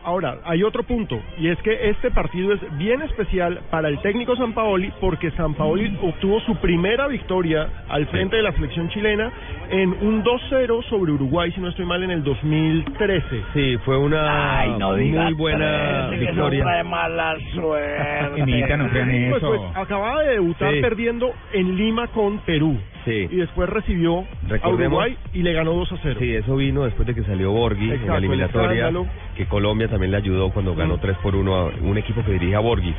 Ahora, 0.05 0.37
hay 0.45 0.61
otro 0.61 0.83
punto, 0.83 1.19
y 1.39 1.47
es 1.49 1.57
que 1.63 1.89
este 1.89 2.11
partido 2.11 2.53
es 2.53 2.59
bien 2.77 3.01
especial 3.01 3.59
para 3.71 3.87
el 3.89 3.99
técnico 4.01 4.35
Sampaoli, 4.35 4.93
porque 5.01 5.31
Sampaoli 5.31 5.97
obtuvo 6.03 6.39
su 6.41 6.55
primera 6.57 7.07
victoria 7.07 7.67
al 7.89 8.05
frente 8.07 8.35
de 8.35 8.43
la 8.43 8.51
selección 8.51 8.87
chilena 8.89 9.31
en 9.71 9.89
un 10.01 10.23
2-0 10.23 10.83
sobre 10.89 11.11
Uruguay, 11.11 11.51
si 11.53 11.59
no 11.59 11.69
estoy 11.69 11.85
mal, 11.85 12.03
en 12.03 12.11
el 12.11 12.23
2013. 12.23 13.43
Sí, 13.53 13.77
fue 13.83 13.97
una 13.97 14.59
Ay, 14.59 14.75
no 14.77 14.93
diga 14.93 15.23
muy 15.23 15.33
buena 15.33 16.05
tres, 16.09 16.19
victoria. 16.19 16.63
trae 16.63 16.83
mala 16.83 17.35
suerte. 17.55 18.05
No 18.77 18.89
crean 18.89 19.29
Pues, 19.31 19.37
eso. 19.41 19.47
pues, 19.47 19.61
acababa 19.75 20.21
de 20.23 20.33
debutar 20.33 20.73
Sí. 20.73 20.81
perdiendo 20.81 21.31
en 21.53 21.75
Lima 21.77 22.07
con 22.07 22.39
Perú. 22.39 22.77
Sí. 23.05 23.27
Y 23.29 23.35
después 23.35 23.69
recibió 23.69 24.25
a 24.61 24.69
Uruguay 24.69 25.15
y 25.33 25.43
le 25.43 25.53
ganó 25.53 25.73
2 25.73 25.91
a 25.91 25.97
0. 26.01 26.19
Sí, 26.19 26.33
eso 26.33 26.55
vino 26.55 26.83
después 26.83 27.07
de 27.07 27.13
que 27.13 27.23
salió 27.23 27.51
Borghi 27.51 27.91
en 27.91 28.07
la 28.07 28.17
el 28.17 28.23
eliminatoria, 28.23 28.91
que 29.37 29.45
Colombia 29.45 29.87
también 29.87 30.11
le 30.11 30.17
ayudó 30.17 30.49
cuando 30.49 30.75
ganó 30.75 30.97
3 30.97 31.17
por 31.17 31.35
1 31.35 31.55
a 31.55 31.65
un 31.81 31.97
equipo 31.97 32.23
que 32.25 32.33
dirige 32.33 32.55
a 32.55 32.59
Borghi. 32.59 32.93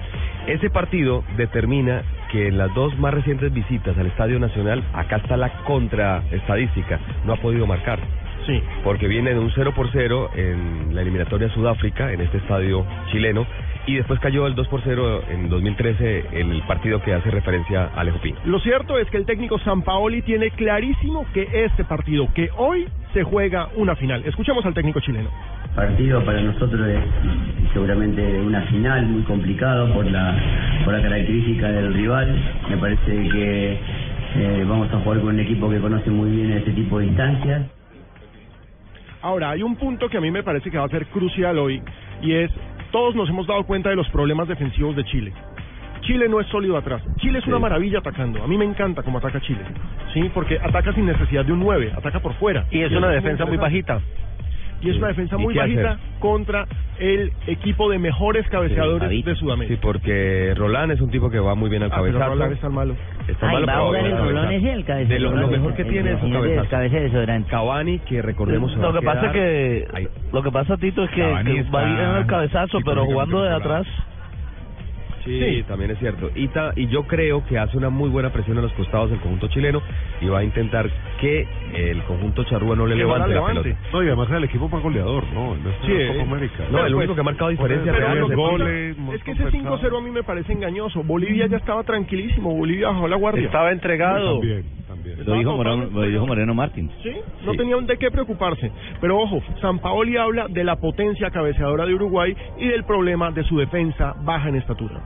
Ese 0.47 0.71
partido 0.71 1.25
determina 1.37 2.03
que 2.31 2.49
en 2.49 2.57
las 2.57 2.73
dos 2.75 2.97
más 2.99 3.13
recientes 3.13 3.53
visitas 3.53 3.99
al 3.99 4.07
Estadio 4.07 4.39
Nacional, 4.39 4.85
acá 4.93 5.17
está 5.17 5.37
la 5.37 5.51
contraestadística, 5.65 7.01
no 7.25 7.33
ha 7.33 7.37
podido 7.37 7.67
marcar. 7.67 7.99
Sí. 8.47 8.63
Porque 8.85 9.09
viene 9.09 9.35
de 9.35 9.41
un 9.41 9.51
0 9.55 9.73
por 9.75 9.91
0 9.91 10.31
en 10.37 10.95
la 10.95 11.03
eliminatoria 11.03 11.49
Sudáfrica, 11.51 12.13
en 12.13 12.21
este 12.21 12.39
estadio 12.39 12.87
chileno, 13.11 13.47
y 13.87 13.97
después 13.97 14.19
cayó 14.21 14.47
el 14.47 14.55
2 14.55 14.69
por 14.69 14.83
0 14.83 15.23
en 15.31 15.49
2013 15.49 16.27
en 16.33 16.53
el 16.53 16.63
partido 16.63 17.01
que 17.03 17.15
hace 17.15 17.31
referencia 17.31 17.91
a 17.95 18.01
Alejo 18.01 18.19
Pino. 18.21 18.39
Lo 18.45 18.59
cierto 18.61 18.99
es 18.99 19.09
que 19.11 19.17
el 19.17 19.27
técnico 19.27 19.59
Sampaoli 19.59 20.23
tiene 20.23 20.51
clarísimo 20.51 21.27
que 21.33 21.49
este 21.53 21.85
partido, 21.85 22.29
que 22.35 22.51
hoy 22.57 22.87
se 23.13 23.23
juega 23.23 23.69
una 23.77 23.97
final. 23.97 24.23
Escuchemos 24.27 24.65
al 24.67 24.75
técnico 24.75 25.01
chileno. 25.01 25.31
partido 25.75 26.25
para 26.25 26.41
nosotros 26.41 26.89
es 26.89 27.03
seguramente 27.73 28.23
una 28.41 28.63
final 28.63 29.07
muy 29.07 29.23
complicado 29.23 29.93
por 29.93 30.07
la 30.07 30.37
por 30.85 30.95
la 30.95 31.03
característica 31.03 31.69
del 31.71 31.93
rival 31.93 32.35
me 32.71 32.77
parece 32.79 33.29
que 33.29 33.79
eh, 34.37 34.65
vamos 34.67 34.93
a 34.93 34.99
jugar 35.01 35.21
con 35.21 35.35
un 35.35 35.41
equipo 35.41 35.69
que 35.69 35.79
conoce 35.79 36.11
muy 36.11 36.31
bien 36.31 36.53
este 36.53 36.73
tipo 36.73 36.99
de 36.99 37.07
instancias 37.07 37.76
Ahora, 39.27 39.51
hay 39.51 39.61
un 39.65 39.75
punto 39.75 40.09
que 40.09 40.19
a 40.19 40.21
mí 40.21 40.31
me 40.31 40.45
parece 40.45 40.71
que 40.71 40.79
va 40.79 40.85
a 40.85 40.89
ser 40.89 41.05
crucial 41.07 41.59
hoy 41.59 41.83
y 42.23 42.33
es, 42.33 42.49
todos 42.93 43.17
nos 43.17 43.29
hemos 43.29 43.45
dado 43.45 43.65
cuenta 43.65 43.91
de 43.91 43.97
los 43.97 44.09
problemas 44.11 44.47
defensivos 44.47 44.95
de 44.95 45.03
Chile. 45.03 45.33
Chile 46.03 46.29
no 46.29 46.39
es 46.39 46.47
sólido 46.47 46.77
atrás. 46.77 47.03
Chile 47.17 47.41
es 47.41 47.47
una 47.49 47.59
maravilla 47.59 47.99
atacando. 47.99 48.41
A 48.41 48.47
mí 48.47 48.57
me 48.57 48.65
encanta 48.65 49.03
cómo 49.03 49.19
ataca 49.19 49.41
Chile. 49.41 49.63
Sí, 50.15 50.31
porque 50.33 50.61
ataca 50.61 50.93
sin 50.93 51.07
necesidad 51.07 51.45
de 51.45 51.51
un 51.51 51.59
9, 51.59 51.95
ataca 51.97 52.21
por 52.21 52.35
fuera. 52.35 52.67
Y 52.71 52.83
es 52.83 52.93
una 52.93 53.09
defensa 53.09 53.45
muy 53.47 53.57
bajita. 53.57 54.01
Y 54.83 54.91
es 54.91 54.97
una 54.99 55.09
defensa 55.09 55.37
¿Y 55.39 55.43
muy 55.43 55.55
bajita 55.55 55.93
hacer? 55.93 56.07
contra 56.21 56.67
el 56.99 57.33
equipo 57.47 57.91
de 57.91 57.99
mejores 57.99 58.47
cabeceadores 58.49 59.25
de 59.25 59.35
Sudamérica. 59.35 59.75
Sí, 59.75 59.81
porque 59.83 60.53
Roland 60.57 60.93
es 60.93 61.01
un 61.01 61.11
tipo 61.11 61.31
que 61.31 61.39
va 61.41 61.55
muy 61.55 61.71
bien 61.71 61.83
al 61.83 61.89
Ah, 61.91 61.99
pero 62.03 62.19
cabezazo. 62.19 62.31
Roland 62.35 62.53
es 62.53 62.61
tan 62.61 62.75
malo. 62.75 62.95
Está 63.27 63.49
Ay, 63.49 63.55
malo, 63.55 63.67
va 63.67 63.73
a 63.73 63.77
pero 63.77 63.87
jugar 63.87 64.05
el 64.07 64.17
cabezazo. 64.17 64.51
ese, 64.51 64.73
el 64.73 64.85
cabeza- 64.85 65.13
De 65.15 65.19
lo, 65.21 65.31
mejor 65.49 65.75
que 65.75 65.83
el- 65.83 65.89
tiene 65.89 66.13
es 66.13 66.21
su 66.21 66.31
cabezazo. 66.31 67.47
Cavani, 67.49 67.99
que 68.01 68.23
recordemos 68.23 68.77
Lo 68.77 68.93
que 68.93 69.03
pasa 69.03 69.27
es 69.27 69.33
que 69.33 70.09
lo 70.33 70.43
que 70.43 70.51
pasa 70.51 70.77
Tito 70.77 71.05
es 71.05 71.11
que, 71.11 71.23
va 71.23 71.41
está 71.41 71.85
bien 71.85 71.99
al 72.01 72.27
cabezazo, 72.27 72.79
pero 72.85 73.05
jugando 73.07 73.43
de 73.43 73.55
atrás. 73.55 73.87
Sí, 75.27 75.65
también 75.69 75.91
es 75.91 75.99
cierto. 75.99 76.31
Y, 76.35 76.49
ta- 76.49 76.73
y 76.77 76.87
yo 76.89 77.03
creo 77.05 77.45
que 77.47 77.59
hace 77.59 77.77
una 77.77 77.91
muy 77.91 78.09
buena 78.09 78.31
presión 78.33 78.57
a 78.59 78.63
los 78.63 78.73
costados 78.73 79.11
del 79.11 79.21
conjunto 79.21 79.49
chileno 79.49 79.83
y 80.21 80.27
va 80.27 80.39
a 80.39 80.45
intentar 80.45 80.89
que 81.21 81.47
el 81.75 82.03
conjunto 82.05 82.45
charrúa 82.45 82.77
no 82.77 82.87
le 82.87 82.95
levante 82.97 83.29
la 83.29 83.35
levante. 83.35 83.63
pelota. 83.63 83.81
No, 83.93 84.03
y 84.03 84.07
además 84.07 84.29
es 84.31 84.37
el 84.37 84.45
equipo 84.45 84.69
más 84.69 84.83
goleador, 84.83 85.25
¿no? 85.35 85.55
En 85.55 85.67
esta 85.67 85.87
Sí, 85.87 85.93
Copa. 86.09 86.23
América. 86.23 86.65
No, 86.71 86.87
el 86.87 86.95
único 86.95 87.15
que 87.15 87.21
ha 87.21 87.25
marcado 87.25 87.51
diferencia 87.51 87.93
Pero 87.93 88.07
real 88.07 88.19
lo 88.19 88.25
es 88.25 88.29
que 88.29 88.33
el 88.35 88.39
pasa 88.41 88.51
goles, 88.53 88.97
es 89.15 89.25
que 89.25 89.31
ese 89.33 89.45
5-0 89.51 89.99
a 89.99 90.01
mí 90.01 90.11
me 90.11 90.23
parece 90.23 90.53
engañoso. 90.53 91.03
Bolivia 91.03 91.47
ya 91.47 91.57
estaba 91.57 91.83
tranquilísimo, 91.85 92.55
Bolivia 92.55 92.89
bajó 92.89 93.09
la 93.09 93.17
guardia. 93.17 93.47
Estaba 93.47 93.73
entregado. 93.73 94.39
También. 94.41 94.65
Lo 95.25 95.35
dijo, 95.35 95.57
Moreno, 95.57 95.89
lo 95.93 96.03
dijo 96.03 96.27
Moreno 96.27 96.55
Martins. 96.55 96.91
Sí, 97.03 97.13
no 97.45 97.53
tenían 97.55 97.87
de 97.87 97.97
qué 97.97 98.11
preocuparse. 98.11 98.71
Pero 99.01 99.19
ojo, 99.19 99.43
San 99.61 99.79
Paoli 99.79 100.17
habla 100.17 100.47
de 100.49 100.65
la 100.65 100.77
potencia 100.77 101.31
cabeceadora 101.31 101.87
de 101.87 101.95
Uruguay 101.95 102.37
y 102.59 102.69
del 102.69 102.85
problema 102.85 103.31
de 103.31 103.45
su 103.45 103.59
defensa 103.59 104.15
baja 104.23 104.49
en 104.49 104.57
estatura. 104.57 105.01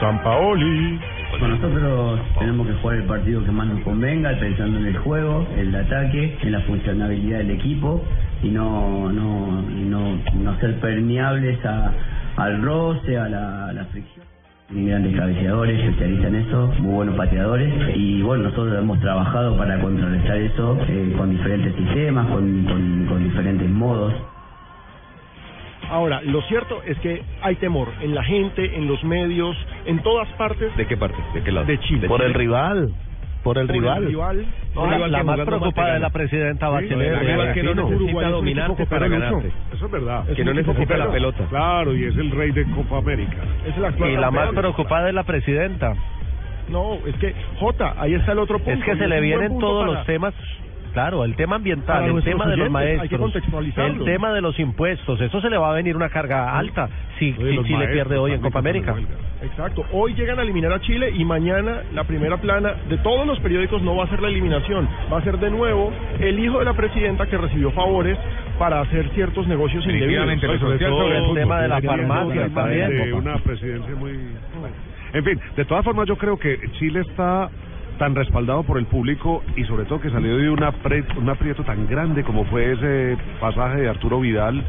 San 0.00 0.22
Paoli. 0.22 1.00
Bueno, 1.38 1.56
nosotros 1.56 2.20
tenemos 2.38 2.66
que 2.66 2.72
jugar 2.74 2.96
el 2.96 3.04
partido 3.04 3.44
que 3.44 3.50
más 3.50 3.66
nos 3.66 3.80
convenga, 3.80 4.38
pensando 4.38 4.78
en 4.78 4.86
el 4.86 4.98
juego, 4.98 5.46
el 5.56 5.74
ataque, 5.74 6.36
en 6.42 6.52
la 6.52 6.60
funcionabilidad 6.62 7.38
del 7.38 7.50
equipo 7.52 8.02
y 8.42 8.50
no 8.50 9.10
no 9.12 9.62
no, 9.62 10.18
no 10.34 10.60
ser 10.60 10.78
permeables 10.80 11.64
a, 11.64 11.92
al 12.36 12.62
roce, 12.62 13.16
a 13.18 13.28
la, 13.28 13.68
a 13.68 13.72
la 13.72 13.84
fricción. 13.86 14.25
Muy 14.70 14.88
grandes 14.90 15.16
cabeceadores, 15.16 15.80
especialistas 15.80 16.26
en 16.26 16.34
eso, 16.34 16.66
muy 16.80 16.94
buenos 16.94 17.16
pateadores 17.16 17.72
y 17.94 18.20
bueno, 18.22 18.44
nosotros 18.44 18.76
hemos 18.76 18.98
trabajado 19.00 19.56
para 19.56 19.80
contrarrestar 19.80 20.38
eso 20.38 20.76
eh, 20.88 21.14
con 21.16 21.30
diferentes 21.30 21.74
sistemas, 21.76 22.26
con, 22.26 22.64
con, 22.64 23.06
con 23.06 23.22
diferentes 23.22 23.70
modos. 23.70 24.12
Ahora, 25.88 26.20
lo 26.22 26.42
cierto 26.42 26.82
es 26.82 26.98
que 26.98 27.22
hay 27.42 27.54
temor 27.56 27.88
en 28.00 28.12
la 28.12 28.24
gente, 28.24 28.76
en 28.76 28.88
los 28.88 29.02
medios, 29.04 29.56
en 29.84 30.02
todas 30.02 30.28
partes 30.30 30.76
¿De 30.76 30.86
qué 30.86 30.96
parte? 30.96 31.16
¿De 31.32 31.44
qué 31.44 31.52
lado? 31.52 31.66
de 31.66 31.78
Chile. 31.78 32.08
Por 32.08 32.22
el 32.22 32.34
rival. 32.34 32.92
Por 33.46 33.58
el 33.58 33.66
Por 33.68 33.76
rival. 33.76 34.02
el 34.02 34.08
rival. 34.08 34.46
No, 34.74 34.86
la, 34.90 35.06
la 35.06 35.22
más 35.22 35.38
preocupada 35.40 35.94
es 35.94 36.00
la 36.00 36.10
presidenta 36.10 36.68
Bachelet. 36.68 37.12
el 37.12 37.20
rival 37.20 37.52
que 37.54 37.62
no 37.62 37.74
necesita 37.74 38.02
equipo 38.02 38.22
dominarte 38.22 38.86
para 38.86 39.06
ganarte. 39.08 39.52
Eso 39.72 39.86
es 39.86 39.92
verdad. 39.92 40.24
Que 40.34 40.44
no 40.44 40.52
necesita 40.52 40.96
la 40.96 41.12
pelota. 41.12 41.44
Claro, 41.48 41.94
y 41.94 42.04
es 42.06 42.16
el 42.16 42.30
rey 42.32 42.50
de 42.50 42.64
Copa 42.72 42.98
América. 42.98 43.36
Es 43.64 43.76
el 43.76 43.84
actual 43.84 44.10
Y 44.10 44.16
la 44.16 44.30
más 44.32 44.50
preocupada 44.50 45.08
es 45.08 45.14
la 45.14 45.22
presidenta. 45.22 45.94
No, 46.68 46.94
es 47.06 47.14
que, 47.20 47.32
Jota, 47.60 47.94
ahí 47.98 48.14
está 48.14 48.32
el 48.32 48.40
otro 48.40 48.58
punto. 48.58 48.72
Es 48.72 48.84
que 48.84 48.96
se 48.96 49.06
le 49.06 49.20
vienen 49.20 49.56
todos 49.60 49.84
para- 49.86 49.98
los 49.98 50.06
temas. 50.06 50.34
Claro, 50.96 51.26
el 51.26 51.36
tema 51.36 51.56
ambiental, 51.56 51.98
Para 51.98 52.06
el 52.06 52.24
tema 52.24 52.46
de 52.46 52.56
los 52.56 52.74
oyentes, 52.74 53.00
hay 53.02 53.08
que 53.10 53.18
maestros, 53.18 53.76
el 53.76 54.04
tema 54.06 54.32
de 54.32 54.40
los 54.40 54.58
impuestos, 54.58 55.20
eso 55.20 55.42
se 55.42 55.50
le 55.50 55.58
va 55.58 55.70
a 55.70 55.74
venir 55.74 55.94
una 55.94 56.08
carga 56.08 56.56
alta 56.56 56.88
si, 57.18 57.32
si 57.32 57.36
Chile 57.36 57.58
maestros 57.58 57.92
pierde 57.92 58.16
hoy 58.16 58.32
en 58.32 58.40
Copa 58.40 58.60
América. 58.60 58.96
Exacto. 59.42 59.84
Hoy 59.92 60.14
llegan 60.14 60.38
a 60.38 60.42
eliminar 60.42 60.72
a 60.72 60.80
Chile 60.80 61.12
y 61.14 61.22
mañana 61.26 61.82
la 61.92 62.04
primera 62.04 62.38
plana 62.38 62.76
de 62.88 62.96
todos 62.96 63.26
los 63.26 63.38
periódicos 63.40 63.82
no 63.82 63.94
va 63.94 64.04
a 64.04 64.08
ser 64.08 64.22
la 64.22 64.28
eliminación, 64.28 64.88
va 65.12 65.18
a 65.18 65.22
ser 65.22 65.38
de 65.38 65.50
nuevo 65.50 65.92
el 66.18 66.38
hijo 66.38 66.60
de 66.60 66.64
la 66.64 66.72
presidenta 66.72 67.26
que 67.26 67.36
recibió 67.36 67.72
favores 67.72 68.16
para 68.58 68.80
hacer 68.80 69.06
ciertos 69.10 69.46
negocios 69.46 69.84
indebidos. 69.84 70.26
Sobre 70.40 70.58
sobre 70.58 70.78
todo 70.78 71.12
el 71.12 71.34
tema 71.34 71.60
de 71.60 71.68
la 71.68 71.82
farmacia 71.82 72.48
también. 72.54 72.88
De 72.88 73.12
una 73.12 73.36
presidencia 73.40 73.94
muy... 73.96 74.12
En 75.12 75.24
fin, 75.24 75.38
de 75.56 75.64
todas 75.66 75.84
formas 75.84 76.08
yo 76.08 76.16
creo 76.16 76.38
que 76.38 76.58
Chile 76.78 77.02
está 77.06 77.50
tan 77.98 78.14
respaldado 78.14 78.62
por 78.64 78.78
el 78.78 78.86
público 78.86 79.42
y 79.56 79.64
sobre 79.64 79.84
todo 79.84 80.00
que 80.00 80.10
salió 80.10 80.36
de 80.36 80.50
una 80.50 80.72
pre- 80.72 81.04
un 81.16 81.28
aprieto 81.28 81.62
tan 81.64 81.86
grande 81.86 82.22
como 82.24 82.44
fue 82.44 82.72
ese 82.72 83.16
pasaje 83.40 83.80
de 83.82 83.88
Arturo 83.88 84.20
Vidal, 84.20 84.62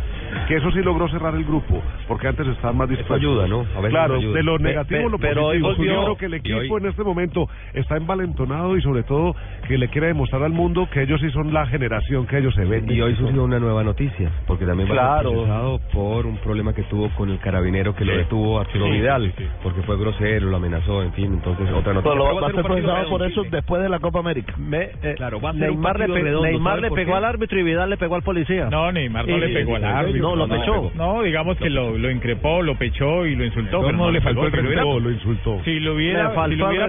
que 0.48 0.56
eso 0.56 0.72
sí 0.72 0.80
logró 0.82 1.08
cerrar 1.10 1.36
el 1.36 1.44
grupo, 1.44 1.82
porque 2.08 2.28
antes 2.28 2.48
estaban 2.48 2.78
más 2.78 2.90
dispuestos. 2.90 3.18
ayuda, 3.18 3.48
¿no? 3.48 3.62
A 3.78 3.88
claro, 3.90 4.16
ayuda. 4.16 4.38
de 4.38 4.44
lo 4.44 4.58
Pe- 4.58 4.64
negativo 4.64 5.04
pe- 5.04 5.10
lo 5.10 5.20
pero 5.20 5.46
hoy 5.48 5.60
positivo. 5.60 5.76
volvió- 5.78 5.94
Yo 5.94 6.04
creo 6.06 6.18
que 6.18 6.26
el 6.26 6.34
equipo 6.36 6.74
hoy- 6.76 6.82
en 6.82 6.88
este 6.90 7.04
momento 7.04 7.50
está 7.74 7.98
envalentonado 7.98 8.76
y 8.78 8.82
sobre 8.82 9.04
todo 9.04 9.36
que 9.68 9.78
le 9.78 9.88
quiere 9.90 10.08
demostrar 10.08 10.44
al 10.44 10.52
mundo 10.52 10.88
que 10.92 11.02
ellos 11.04 11.20
sí 11.22 11.30
son 11.32 11.54
la 11.54 11.66
generación 11.68 12.26
que 12.26 12.38
ellos 12.38 12.54
se 12.56 12.64
ven. 12.66 12.90
Y 12.90 13.02
hoy 13.02 13.16
surgió 13.16 13.44
una 13.44 13.60
nueva 13.60 13.84
noticia, 13.84 14.32
porque 14.46 14.66
también 14.66 14.88
va 14.90 14.94
a 14.94 14.96
Claro. 15.22 15.30
ser 15.30 15.38
procesado 15.38 15.80
por 15.94 16.26
un 16.26 16.38
problema 16.38 16.74
que 16.74 16.84
tuvo 16.84 17.10
con 17.16 17.30
el 17.30 17.40
carabinero 17.40 17.94
que 17.96 18.06
lo 18.06 18.16
detuvo 18.16 18.60
Arturo 18.60 18.86
Sí, 18.86 18.92
Vidal, 18.92 19.24
sí, 19.24 19.34
sí. 19.38 19.44
porque 19.64 19.82
fue 19.84 19.98
grosero, 19.98 20.48
lo 20.50 20.58
amenazó, 20.58 21.04
en 21.04 21.12
fin, 21.14 21.26
entonces 21.34 21.66
otra 21.74 21.94
noticia. 21.94 22.12
Pero 22.14 22.24
Pero 22.28 22.42
va 22.42 22.48
a 22.48 22.52
ser 22.52 22.64
procesado 22.64 23.10
por 23.10 23.24
eso 23.24 23.44
después 23.50 23.82
de 23.82 23.90
la 23.90 24.00
Copa 24.00 24.20
América. 24.20 24.54
Me- 24.58 24.90
eh, 25.02 25.14
Claro, 25.18 25.42
va 25.42 25.50
a 25.50 25.54
ser 25.54 25.70
un 25.72 25.76
Neymar 25.78 26.00
le, 26.00 26.08
pe- 26.08 26.22
redondo, 26.22 26.48
Neymar 26.48 26.76
¿sabe 26.78 26.90
le 26.90 26.96
pegó 26.96 27.16
al 27.16 27.26
árbitro 27.26 27.60
y 27.60 27.64
Vidal 27.64 27.90
le 27.90 27.98
pegó 27.98 28.16
al 28.16 28.24
policía. 28.24 28.70
No, 28.70 28.92
Neymar 28.92 29.28
no 29.28 29.38
Y- 29.38 29.40
le 29.42 29.50
pegó 29.50 29.76
al 29.76 29.82
y- 29.82 29.86
árbitro. 29.86 30.22
No, 30.22 30.36
lo 30.36 30.48
pechó. 30.48 30.92
No, 30.96 31.22
digamos 31.24 31.58
que 31.58 31.70
lo, 31.70 31.98
lo 31.98 32.10
increpó, 32.12 32.62
lo 32.62 32.78
pechó 32.78 33.26
y 33.26 33.36
lo 33.36 33.44
insultó. 33.46 33.78
No, 33.82 33.86
pero 33.86 33.98
no 33.98 34.12
le 34.12 34.22
faltó 34.22 34.46
el 34.46 34.52
respeto, 34.52 35.00
lo 35.00 35.12
insultó. 35.12 35.62
Si 35.66 35.80
lo 35.80 35.96
hubiera, 35.96 36.32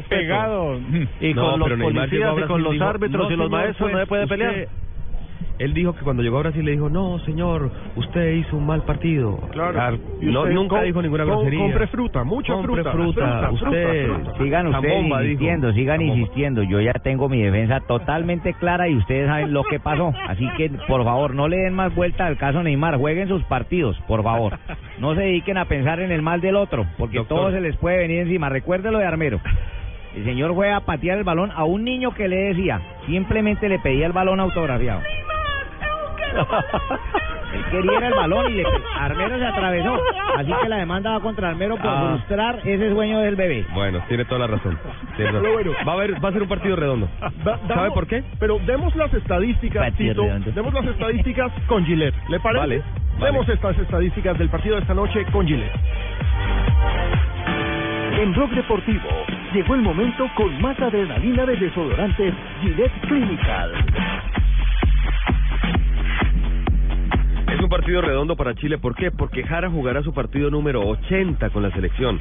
pegado. 0.09 0.79
Y 1.21 1.35
No, 1.35 1.51
con 1.53 1.61
los 1.61 1.69
policías 1.81 2.35
y 2.39 2.43
con 2.43 2.63
los 2.69 2.73
dijo, 2.75 2.85
árbitros 2.89 3.29
"No, 3.29 3.35
y 3.35 3.37
los 3.37 3.47
señor 3.47 3.51
maestros 3.51 3.79
juez, 3.79 3.93
no 3.95 4.01
se 4.01 4.07
puede 4.07 4.25
usted- 4.25 4.37
pelear. 4.37 4.69
Él 5.59 5.75
dijo 5.75 5.93
que 5.93 6.03
cuando 6.05 6.23
llegó 6.23 6.37
a 6.39 6.43
Brasil 6.43 6.65
le 6.65 6.71
dijo, 6.71 6.89
no, 6.89 7.19
señor, 7.25 7.73
usted 7.97 8.35
hizo 8.35 8.57
un 8.57 8.65
mal 8.65 8.83
partido. 8.85 9.39
Claro. 9.51 9.99
No, 10.21 10.47
nunca 10.47 10.77
com- 10.77 10.85
dijo 10.85 11.03
ninguna 11.03 11.25
com- 11.25 11.33
grosería. 11.35 11.59
compre 11.59 11.87
fruta, 11.89 12.23
mucha 12.23 12.53
Compre 12.53 12.75
fruta, 12.75 12.93
fruta, 12.93 13.21
fruta, 13.49 13.51
usted. 13.51 14.07
fruta, 14.07 14.25
fruta. 14.25 14.39
Sigan 14.45 14.67
ustedes 14.69 15.03
dijo. 15.05 15.21
insistiendo, 15.21 15.73
sigan 15.73 16.01
insistiendo. 16.01 16.63
Yo 16.63 16.81
ya 16.81 16.93
tengo 16.93 17.29
mi 17.29 17.43
defensa 17.43 17.81
totalmente 17.81 18.55
clara 18.55 18.87
y 18.89 18.95
ustedes 18.97 19.27
saben 19.27 19.53
lo 19.53 19.65
que 19.65 19.81
pasó. 19.81 20.13
Así 20.29 20.49
que, 20.57 20.71
por 20.87 21.03
favor, 21.03 21.35
no 21.35 21.49
le 21.49 21.57
den 21.57 21.75
más 21.75 21.93
vuelta 21.93 22.27
al 22.27 22.37
caso 22.37 22.63
Neymar. 22.63 22.97
Jueguen 22.97 23.27
sus 23.27 23.43
partidos, 23.45 23.99
por 24.07 24.23
favor. 24.23 24.57
No 25.01 25.17
se 25.17 25.23
dediquen 25.23 25.59
a 25.59 25.65
pensar 25.65 25.99
en 25.99 26.13
el 26.13 26.23
mal 26.23 26.41
del 26.41 26.55
otro, 26.55 26.87
porque 26.99 27.19
Doctor. 27.19 27.37
todo 27.37 27.51
se 27.51 27.61
les 27.61 27.77
puede 27.79 27.99
venir 27.99 28.21
encima. 28.21 28.49
Recuerde 28.49 28.93
lo 28.93 28.99
de 28.99 29.07
Armero. 29.07 29.41
El 30.19 30.25
señor 30.25 30.53
fue 30.55 30.73
a 30.73 30.81
patear 30.81 31.19
el 31.19 31.25
balón 31.25 31.53
a 31.55 31.63
un 31.65 31.85
niño 31.85 32.11
que 32.13 32.27
le 32.29 32.37
decía, 32.37 32.81
simplemente 33.07 33.69
le 33.69 33.79
pedía 33.79 34.07
el 34.07 34.13
balón 34.13 34.41
autografiado. 34.41 35.01
Él 37.55 37.65
quería 37.71 38.07
el 38.09 38.15
balón 38.15 38.53
y 38.53 38.57
le, 38.57 38.65
Armero 38.99 39.39
se 39.39 39.47
atravesó. 39.47 39.99
Así 40.37 40.53
que 40.63 40.69
la 40.69 40.77
demanda 40.77 41.13
va 41.13 41.21
contra 41.21 41.49
Armero 41.51 41.77
por 41.77 41.87
Ah. 41.87 42.09
frustrar 42.17 42.59
ese 42.65 42.91
sueño 42.91 43.21
del 43.21 43.37
bebé. 43.37 43.65
Bueno, 43.73 44.01
tiene 44.09 44.25
toda 44.27 44.41
la 44.41 44.47
razón. 44.49 44.79
Tiene 45.17 45.31
razón. 45.33 45.43
Pero 45.43 45.55
bueno. 45.55 45.73
Va 45.87 45.93
a 45.93 45.95
haber, 45.95 46.23
va 46.25 46.29
a 46.29 46.33
ser 46.33 46.43
un 46.43 46.49
partido 46.49 46.77
redondo. 46.77 47.09
Da- 47.45 47.59
¿Sabe 47.69 47.91
por 47.93 48.07
qué? 48.07 48.23
Pero 48.39 48.59
demos 48.67 48.95
las 48.97 49.13
estadísticas, 49.15 49.83
Partido 49.85 50.11
Tito. 50.15 50.23
redondo. 50.25 50.51
Demos 50.53 50.75
las 50.75 50.85
estadísticas 50.87 51.53
con 51.67 51.85
Gillette. 51.87 52.15
¿Le 52.29 52.41
parece? 52.41 52.61
Vale, 52.61 52.79
vale. 53.19 53.27
Demos 53.33 53.49
estas 53.49 53.79
estadísticas 53.79 54.37
del 54.39 54.51
partido 54.51 54.75
de 54.75 54.83
esta 54.83 54.95
noche 54.95 55.25
con 55.33 55.47
Gillette. 55.47 55.73
En 58.21 58.35
Rock 58.35 58.51
Deportivo 58.51 59.09
llegó 59.53 59.75
el 59.75 59.83
momento 59.83 60.29
con 60.35 60.61
más 60.61 60.79
adrenalina 60.81 61.47
de 61.47 61.57
desodorantes 61.57 62.35
Gillette 62.61 63.01
Clinical. 63.03 63.73
Es 67.53 67.61
un 67.61 67.69
partido 67.69 68.03
redondo 68.03 68.37
para 68.37 68.55
Chile. 68.55 68.79
¿Por 68.79 68.95
qué? 68.95 69.11
Porque 69.11 69.43
Jara 69.43 69.71
jugará 69.71 70.03
su 70.03 70.13
partido 70.13 70.51
número 70.51 70.87
80 70.87 71.51
con 71.51 71.63
la 71.63 71.71
selección. 71.71 72.19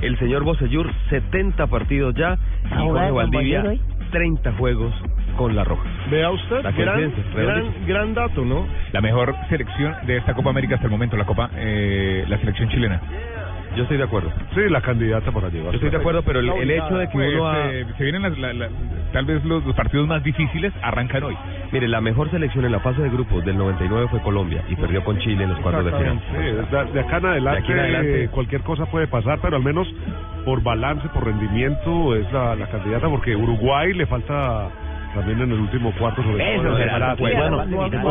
El 0.00 0.18
señor 0.18 0.44
Bocellur, 0.44 0.90
70 1.10 1.66
partidos 1.66 2.14
ya. 2.14 2.38
Y 2.70 2.74
¿A 2.74 2.80
jugar 2.80 3.10
Jorge 3.10 3.12
Valdivia, 3.12 3.62
Bocellur 3.62 3.98
30 4.10 4.52
juegos 4.52 4.94
con 5.36 5.54
la 5.54 5.64
Roja. 5.64 5.88
Vea 6.10 6.30
usted, 6.30 6.62
La 6.62 6.72
gran, 6.72 7.12
gran 7.86 8.14
dato, 8.14 8.44
¿no? 8.44 8.66
La 8.92 9.00
mejor 9.00 9.34
selección 9.48 9.94
de 10.06 10.16
esta 10.16 10.34
Copa 10.34 10.50
América 10.50 10.74
hasta 10.74 10.86
el 10.86 10.90
momento, 10.90 11.16
la 11.16 11.26
Copa, 11.26 11.50
eh, 11.54 12.24
la 12.28 12.38
selección 12.38 12.68
chilena. 12.70 13.00
Yo 13.78 13.82
estoy 13.84 13.96
de 13.96 14.04
acuerdo. 14.04 14.30
Sí, 14.54 14.60
la 14.68 14.80
candidata 14.82 15.30
para 15.32 15.48
llevar. 15.48 15.70
Yo 15.72 15.76
estoy 15.76 15.90
de 15.90 15.96
acuerdo, 15.96 16.22
pero 16.22 16.40
el, 16.40 16.48
el 16.50 16.70
hecho 16.70 16.96
de 16.98 17.06
que 17.06 17.12
Pues, 17.12 17.34
uno 17.34 17.48
ha... 17.48 17.70
eh, 17.72 17.86
se 17.96 18.02
vienen 18.04 18.22
las- 18.22 18.36
la- 18.38 18.52
la- 18.52 18.68
tal 19.12 19.24
vez 19.24 19.44
los, 19.44 19.64
los 19.64 19.74
partidos 19.74 20.06
más 20.06 20.22
difíciles 20.22 20.72
arrancan 20.82 21.22
hoy. 21.22 21.36
Mire, 21.72 21.86
la 21.88 22.00
mejor 22.00 22.30
selección 22.30 22.64
en 22.64 22.72
la 22.72 22.80
fase 22.80 23.00
de 23.02 23.08
grupos 23.08 23.44
del 23.44 23.56
99 23.56 24.08
fue 24.10 24.20
Colombia 24.20 24.62
y 24.68 24.74
perdió 24.76 25.02
con 25.04 25.18
Chile 25.18 25.44
en 25.44 25.50
los 25.50 25.60
cuartos 25.60 25.84
de 25.84 25.92
final. 25.92 26.20
Sí, 26.30 26.36
de, 26.36 26.92
de 26.92 27.00
acá 27.00 27.16
en 27.18 27.26
adelante, 27.26 27.58
De 27.60 27.64
aquí 27.64 27.72
en 27.72 27.78
adelante. 27.78 28.28
cualquier 28.30 28.62
cosa 28.62 28.86
puede 28.86 29.06
pasar, 29.06 29.38
pero 29.40 29.56
al 29.56 29.62
menos 29.62 29.86
por 30.44 30.62
balance, 30.62 31.08
por 31.10 31.24
rendimiento, 31.24 32.16
es 32.16 32.30
la, 32.32 32.56
la 32.56 32.66
candidata, 32.66 33.08
porque 33.08 33.36
Uruguay 33.36 33.92
le 33.94 34.06
falta 34.06 34.68
también 35.18 35.40
en 35.42 35.52
el 35.52 35.60
último 35.60 35.92
cuarto 35.98 36.22
sobre 36.22 36.54
Eso 36.54 36.62
todo. 36.62 36.76
será, 36.76 37.14
bueno, 37.14 37.64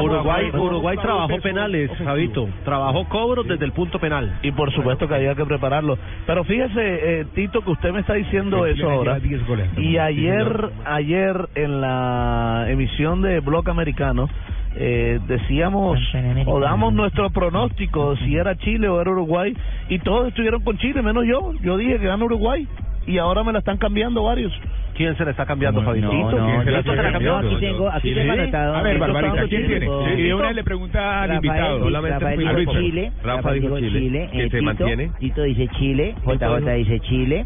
Uruguay, 0.04 0.50
Uruguay 0.54 0.98
trabajó 1.02 1.40
penales, 1.42 1.90
Javito. 2.04 2.48
Trabajó 2.66 3.08
cobros 3.08 3.48
desde 3.48 3.66
el 3.66 3.72
punto 3.72 4.00
penal. 4.00 4.40
Y 4.44 4.52
por 4.52 4.72
supuesto 4.74 5.08
que 5.08 5.16
había 5.16 5.36
que 5.36 5.46
prepararlo. 5.46 5.98
Pero 6.26 6.44
fíjese, 6.44 7.20
eh, 7.22 7.26
Tito, 7.34 7.62
que 7.62 7.72
usted 7.72 7.92
me 7.92 8.02
está 8.02 8.14
diciendo 8.14 8.66
Sí, 8.66 8.72
eso 8.80 8.90
ahora. 8.90 9.16
lleva 9.20 9.28
10 9.28 9.48
goles. 9.48 9.68
Y 9.78 9.98
ayer, 9.98 10.70
ayer 10.86 11.50
en 11.56 11.82
la 11.82 12.66
emisión 12.70 13.22
de 13.22 13.40
Bloque 13.40 13.72
Americano, 13.72 14.28
eh, 14.76 15.20
decíamos 15.28 15.98
o 16.46 16.60
damos 16.60 16.94
nuestro 16.94 17.30
pronóstico 17.32 18.16
si 18.18 18.36
era 18.36 18.56
Chile 18.58 18.88
o 18.88 19.02
era 19.02 19.10
Uruguay 19.10 19.56
y 19.90 19.98
todos 20.00 20.28
estuvieron 20.28 20.62
con 20.64 20.78
Chile 20.78 21.02
menos 21.02 21.26
yo 21.26 21.52
yo 21.64 21.78
dije 21.78 21.98
que 21.98 22.06
gana 22.06 22.24
Uruguay 22.24 22.68
y 23.08 23.18
ahora 23.18 23.44
me 23.44 23.54
la 23.54 23.60
están 23.60 23.78
cambiando 23.78 24.22
varios 24.22 24.54
¿Quién 24.98 25.16
se 25.16 25.24
le 25.26 25.32
está 25.32 25.46
cambiando, 25.46 25.80
No, 25.82 25.88
Fabito? 25.88 26.08
no, 26.08 26.12
Tito, 26.12 26.40
no, 26.42 26.46
¿quién 26.48 26.64
se 26.66 26.72
la 26.72 26.78
Tito 26.80 26.92
está 26.92 26.92
se 26.92 26.96
la 27.04 27.12
cambió. 27.12 27.32
cambiando? 27.34 27.56
Aquí 27.58 27.66
tengo- 27.66 27.90
aquí 27.92 28.14
tengo 28.16 28.32
anotado. 28.34 28.76
A 28.76 28.82
ver, 28.82 28.98
Barbarita, 29.00 29.44
¿quién 29.48 29.68
tiene? 29.68 29.86
Y 30.18 30.22
de 30.24 30.34
una 30.34 30.52
le 30.54 30.64
pregunta 30.64 31.22
al 31.22 31.34
invitado. 31.36 31.90
Rafael 31.90 32.48
a 32.48 32.54
dijo. 32.56 32.74
Chile, 32.74 33.12
Rafael 33.24 33.62
dijo 33.62 33.80
Chile, 33.80 34.30
que 34.32 34.44
eh, 34.46 34.50
se 34.50 34.62
mantiene. 34.62 35.12
Tito 35.20 35.44
dice 35.44 35.68
Chile, 35.78 36.16
JJ 36.26 36.74
dice 36.74 37.00
Chile, 37.02 37.46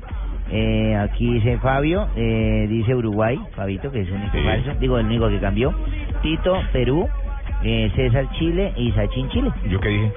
eh, 0.49 0.95
aquí 0.95 1.33
dice 1.33 1.57
Fabio, 1.57 2.07
eh, 2.15 2.67
dice 2.69 2.95
Uruguay, 2.95 3.37
Fabito, 3.55 3.91
que 3.91 4.01
es 4.01 4.07
el 4.07 4.13
único 4.13 4.37
Sí. 4.37 4.43
falso, 4.43 4.71
digo 4.79 4.97
el 4.97 5.05
único 5.07 5.27
que 5.29 5.39
cambió, 5.39 5.73
Tito, 6.21 6.61
Perú, 6.71 7.09
eh, 7.63 7.91
César 7.95 8.29
Chile 8.39 8.71
y 8.77 8.91
Sachin 8.93 9.27
Chile. 9.29 9.51
¿Yo 9.69 9.79
qué 9.81 9.89
dije? 9.89 10.11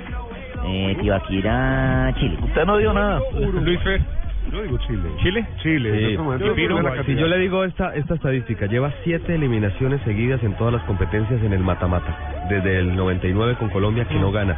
Eh, 0.67 0.97
Tibaquira 1.01 2.15
Chile. 2.19 2.39
Usted 2.43 2.65
no 2.65 2.79
dio 2.79 2.93
nada. 2.93 3.21
Luis 3.61 3.81
Fer. 3.81 4.01
Yo 4.53 4.63
digo 4.63 4.79
Chile. 4.87 5.03
¿Chile? 5.23 5.47
Chile. 5.63 5.91
Sí. 5.99 6.05
este 6.13 6.19
momento, 6.23 7.05
Si 7.07 7.15
yo 7.17 7.27
le 7.27 7.39
digo 7.39 7.65
esta, 7.65 7.95
esta 7.95 8.15
estadística, 8.15 8.67
lleva 8.67 8.93
siete 9.05 9.35
eliminaciones 9.35 10.01
seguidas 10.03 10.43
en 10.43 10.55
todas 10.57 10.73
las 10.73 10.83
competencias 10.85 11.43
en 11.43 11.53
el 11.53 11.61
mata-mata, 11.61 12.47
desde 12.49 12.79
el 12.79 12.95
99 12.95 13.57
con 13.59 13.71
Colombia 13.71 14.05
que 14.05 14.15
no 14.17 14.31
gana. 14.33 14.57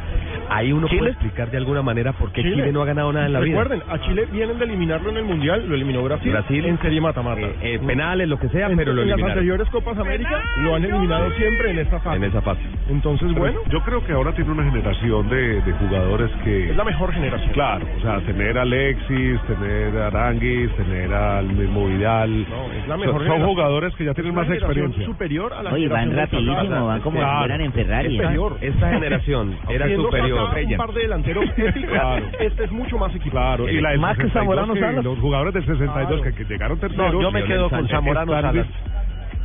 Ahí 0.49 0.71
uno 0.71 0.87
¿Chile? 0.87 0.99
puede 0.99 1.11
explicar 1.11 1.51
de 1.51 1.57
alguna 1.57 1.81
manera 1.81 2.13
por 2.13 2.31
qué 2.31 2.41
Chile, 2.41 2.71
no 2.71 2.81
ha 2.81 2.85
ganado 2.85 3.11
nada 3.11 3.25
en 3.25 3.33
la 3.33 3.39
vida. 3.39 3.63
Recuerden, 3.63 3.83
a 3.89 3.99
Chile 4.05 4.27
vienen 4.31 4.57
de 4.59 4.65
eliminarlo 4.65 5.09
en 5.09 5.17
el 5.17 5.23
Mundial, 5.25 5.65
lo 5.67 5.75
eliminó 5.75 6.03
Brasil, 6.03 6.31
Brasil. 6.31 6.65
en 6.65 6.79
serie 6.79 7.01
mata-mata. 7.01 7.41
Eh, 7.41 7.55
eh, 7.61 7.79
penales, 7.85 8.27
lo 8.27 8.39
que 8.39 8.49
sea, 8.49 8.69
pero 8.75 8.93
lo 8.93 9.01
en 9.01 9.09
las 9.09 9.15
eliminaron. 9.17 9.31
anteriores 9.31 9.69
Copas 9.69 9.97
América 9.97 10.41
lo 10.57 10.75
han 10.75 10.83
eliminado 10.85 11.31
siempre 11.31 11.71
en 11.71 11.79
esta 11.79 11.99
fase. 11.99 12.17
En 12.17 12.23
esa 12.23 12.41
fase. 12.41 12.61
Entonces, 12.89 13.27
Pero 13.29 13.39
bueno, 13.39 13.59
yo 13.69 13.81
creo 13.83 14.05
que 14.05 14.13
ahora 14.13 14.31
tiene 14.33 14.51
una 14.51 14.63
generación 14.63 15.29
de, 15.29 15.61
de 15.61 15.71
jugadores 15.73 16.31
que... 16.43 16.69
es 16.71 16.75
la 16.77 16.83
mejor 16.83 17.13
generación. 17.13 17.51
Claro, 17.53 17.85
o 17.97 18.01
sea, 18.01 18.19
tener 18.21 18.57
a 18.57 18.61
Alexis, 18.61 19.41
tener 19.47 19.76
a 19.85 20.07
Aranguis, 20.07 20.71
tener 20.75 21.13
al 21.13 21.45
mismo 21.47 21.85
Vidal. 21.87 22.41
es 22.41 22.87
la 22.87 22.95
Son- 22.97 22.99
mejor 23.05 23.27
son, 23.27 23.45
jugadores 23.45 23.95
que 23.95 24.05
ya 24.05 24.13
tienen 24.13 24.33
más 24.35 24.49
experiencia. 24.49 25.05
superior 25.05 25.53
a 25.53 25.63
la 25.63 25.73
Oye, 25.73 25.87
van 25.87 26.15
rapidísimo, 26.15 26.87
van 26.87 27.01
como 27.01 27.17
Claro. 27.19 27.33
si 27.33 27.39
fueran 27.39 27.61
en 27.61 27.73
Ferrari. 27.73 28.07
Es 28.15 28.21
superior. 28.21 28.57
Esta 28.61 28.89
generación 28.89 29.57
era 29.69 29.95
superior. 29.95 30.49
un 30.71 30.77
par 30.77 30.93
de 30.93 31.01
delanteros 31.01 31.45
Claro. 31.89 32.25
este 32.39 32.63
es 32.65 32.71
mucho 32.71 32.97
más 32.97 33.13
equipado. 33.15 33.37
Claro, 33.37 33.69
y 33.69 33.81
la 33.81 33.95
más 33.97 34.17
que 34.17 34.23
62 34.23 34.33
Zamorano 34.33 34.75
Salas. 34.75 35.03
Los 35.03 35.19
jugadores 35.19 35.53
del 35.53 35.65
62 35.65 36.21
que, 36.21 36.33
que 36.33 36.43
llegaron 36.45 36.79
terceros. 36.79 37.13
No, 37.13 37.21
yo 37.21 37.31
me 37.31 37.43
quedo 37.43 37.69
con 37.69 37.87
Zamorano 37.87 38.31
Salas. 38.41 38.65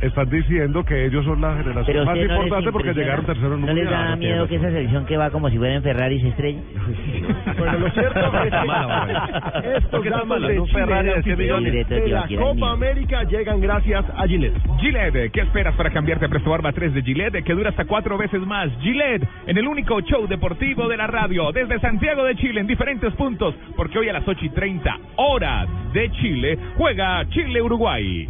Están 0.05 0.29
diciendo 0.29 0.83
que 0.83 1.05
ellos 1.05 1.23
son 1.25 1.41
la 1.41 1.55
generación 1.55 1.85
Pero 1.85 2.05
más 2.05 2.15
no 2.17 2.21
importante 2.23 2.71
porque 2.71 2.93
llegaron 2.93 3.25
terceros 3.25 3.51
en 3.57 3.59
un 3.63 3.65
¿No 3.65 3.73
les 3.73 3.89
da 3.89 4.15
miedo 4.15 4.47
que 4.47 4.55
esa 4.55 4.69
selección 4.69 5.05
que 5.05 5.17
va 5.17 5.29
como 5.29 5.49
si 5.49 5.57
fuera 5.57 5.75
en 5.75 5.83
Ferrari 5.83 6.19
se 6.19 6.27
estrelle? 6.29 6.59
Bueno, 7.57 7.79
lo 7.79 7.89
cierto 7.91 8.19
es 8.19 8.51
que 9.61 9.77
estos 9.77 10.27
mala? 10.27 10.47
de 10.47 10.59
Un 10.59 10.67
Ferrari 10.67 11.07
de 11.09 11.15
de 11.15 11.21
100 11.23 11.31
anfitrión 11.33 11.63
millones. 11.63 11.89
de 11.89 12.07
la 12.09 12.27
Copa. 12.27 12.71
América 12.71 13.23
llegan 13.23 13.61
gracias 13.61 14.05
a 14.17 14.27
Gillette. 14.27 14.57
Gillette, 14.79 15.31
¿qué 15.31 15.41
esperas 15.41 15.75
para 15.75 15.89
cambiarte 15.91 16.25
a 16.25 16.29
Presto 16.29 16.49
Barba 16.49 16.71
3 16.73 16.93
de 16.93 17.01
Gillette 17.03 17.43
que 17.43 17.53
dura 17.53 17.69
hasta 17.69 17.85
cuatro 17.85 18.17
veces 18.17 18.41
más? 18.45 18.69
Gillette, 18.81 19.27
en 19.47 19.57
el 19.57 19.67
único 19.67 20.01
show 20.01 20.27
deportivo 20.27 20.87
de 20.87 20.97
la 20.97 21.07
radio, 21.07 21.51
desde 21.51 21.79
Santiago 21.79 22.23
de 22.25 22.35
Chile, 22.35 22.61
en 22.61 22.67
diferentes 22.67 23.13
puntos, 23.13 23.55
porque 23.75 23.99
hoy 23.99 24.09
a 24.09 24.13
las 24.13 24.27
8 24.27 24.45
y 24.45 24.49
30 24.49 24.97
horas 25.17 25.67
de 25.93 26.11
Chile 26.11 26.57
juega 26.77 27.25
Chile-Uruguay. 27.29 28.29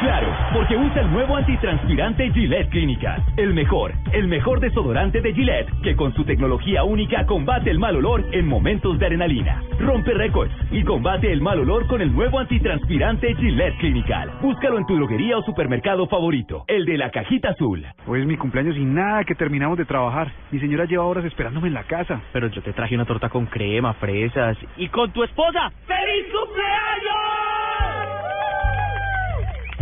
Claro, 0.00 0.34
porque 0.54 0.78
usa 0.78 1.02
el 1.02 1.12
nuevo 1.12 1.36
antitranspirante 1.36 2.32
Gillette 2.32 2.70
Clinical. 2.70 3.22
El 3.36 3.52
mejor, 3.52 3.92
el 4.14 4.28
mejor 4.28 4.58
desodorante 4.58 5.20
de 5.20 5.34
Gillette, 5.34 5.68
que 5.82 5.94
con 5.94 6.14
su 6.14 6.24
tecnología 6.24 6.84
única 6.84 7.26
combate 7.26 7.70
el 7.70 7.78
mal 7.78 7.96
olor 7.96 8.24
en 8.32 8.46
momentos 8.46 8.98
de 8.98 9.04
adrenalina. 9.04 9.62
Rompe 9.78 10.14
récords 10.14 10.54
y 10.70 10.84
combate 10.84 11.30
el 11.30 11.42
mal 11.42 11.60
olor 11.60 11.86
con 11.86 12.00
el 12.00 12.14
nuevo 12.14 12.38
antitranspirante 12.38 13.34
Gillette 13.34 13.76
Clinical. 13.76 14.32
Búscalo 14.40 14.78
en 14.78 14.86
tu 14.86 14.96
droguería 14.96 15.36
o 15.36 15.42
supermercado 15.42 16.06
favorito, 16.06 16.64
el 16.66 16.86
de 16.86 16.96
la 16.96 17.10
cajita 17.10 17.50
azul. 17.50 17.84
Hoy 18.06 18.22
es 18.22 18.26
mi 18.26 18.38
cumpleaños 18.38 18.78
y 18.78 18.84
nada 18.86 19.24
que 19.24 19.34
terminamos 19.34 19.76
de 19.76 19.84
trabajar. 19.84 20.32
Mi 20.50 20.60
señora 20.60 20.86
lleva 20.86 21.04
horas 21.04 21.26
esperándome 21.26 21.68
en 21.68 21.74
la 21.74 21.84
casa. 21.84 22.22
Pero 22.32 22.48
yo 22.48 22.62
te 22.62 22.72
traje 22.72 22.94
una 22.94 23.04
torta 23.04 23.28
con 23.28 23.44
crema, 23.44 23.92
fresas 23.92 24.56
y 24.78 24.88
con 24.88 25.12
tu 25.12 25.22
esposa. 25.24 25.70
¡Feliz 25.86 26.24
cumpleaños! 26.32 27.59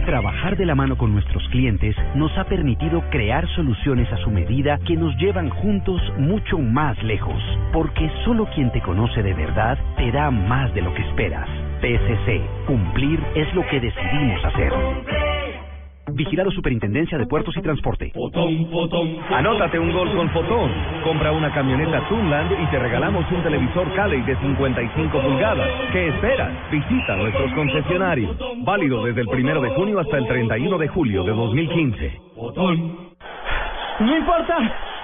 Trabajar 0.09 0.57
de 0.57 0.65
la 0.65 0.75
mano 0.75 0.97
con 0.97 1.13
nuestros 1.13 1.47
clientes 1.51 1.95
nos 2.15 2.33
ha 2.39 2.45
permitido 2.45 3.03
crear 3.11 3.47
soluciones 3.49 4.11
a 4.11 4.17
su 4.17 4.31
medida 4.31 4.79
que 4.87 4.97
nos 4.97 5.15
llevan 5.19 5.51
juntos 5.51 6.01
mucho 6.17 6.57
más 6.59 6.97
lejos. 7.03 7.39
Porque 7.75 8.11
solo 8.25 8.47
quien 8.55 8.73
te 8.73 8.81
conoce 8.81 9.23
de 9.23 9.35
verdad 9.35 9.77
te 9.99 10.11
da 10.11 10.31
más 10.31 10.73
de 10.73 10.81
lo 10.81 10.95
que 10.95 11.03
esperas. 11.03 11.47
PSC, 11.83 12.41
cumplir 12.67 13.23
es 13.35 13.53
lo 13.53 13.61
que 13.67 13.81
decidimos 13.81 14.43
hacer. 14.47 14.73
Vigilado 16.13 16.51
Superintendencia 16.51 17.19
de 17.19 17.27
Puertos 17.27 17.57
y 17.57 17.63
Transporte. 17.63 18.13
Anótate 19.31 19.79
un 19.79 19.93
gol 19.93 20.15
con 20.15 20.29
Fotón. 20.31 20.71
Compra 21.03 21.33
una 21.33 21.53
camioneta 21.53 22.07
Tunland 22.09 22.53
y 22.53 22.67
te 22.71 22.79
regalamos 22.79 23.25
un 23.31 23.43
televisor 23.43 23.93
Cali 23.95 24.21
de 24.23 24.37
55 24.37 25.21
pulgadas. 25.21 25.69
¿Qué 25.93 26.09
esperas? 26.09 26.51
Visita 26.71 27.17
nuestros 27.17 27.53
concesionarios. 27.53 28.37
Válido 28.65 29.05
desde 29.05 29.23
el 29.23 29.29
primero 29.29 29.61
de 29.61 29.71
junio 29.71 30.01
hasta 30.01 30.19
el 30.19 30.27
31 30.27 30.79
de 30.79 30.89
julio 30.89 31.25
de 31.25 31.33
2015. 31.33 32.21
No 34.01 34.17
importa 34.17 34.57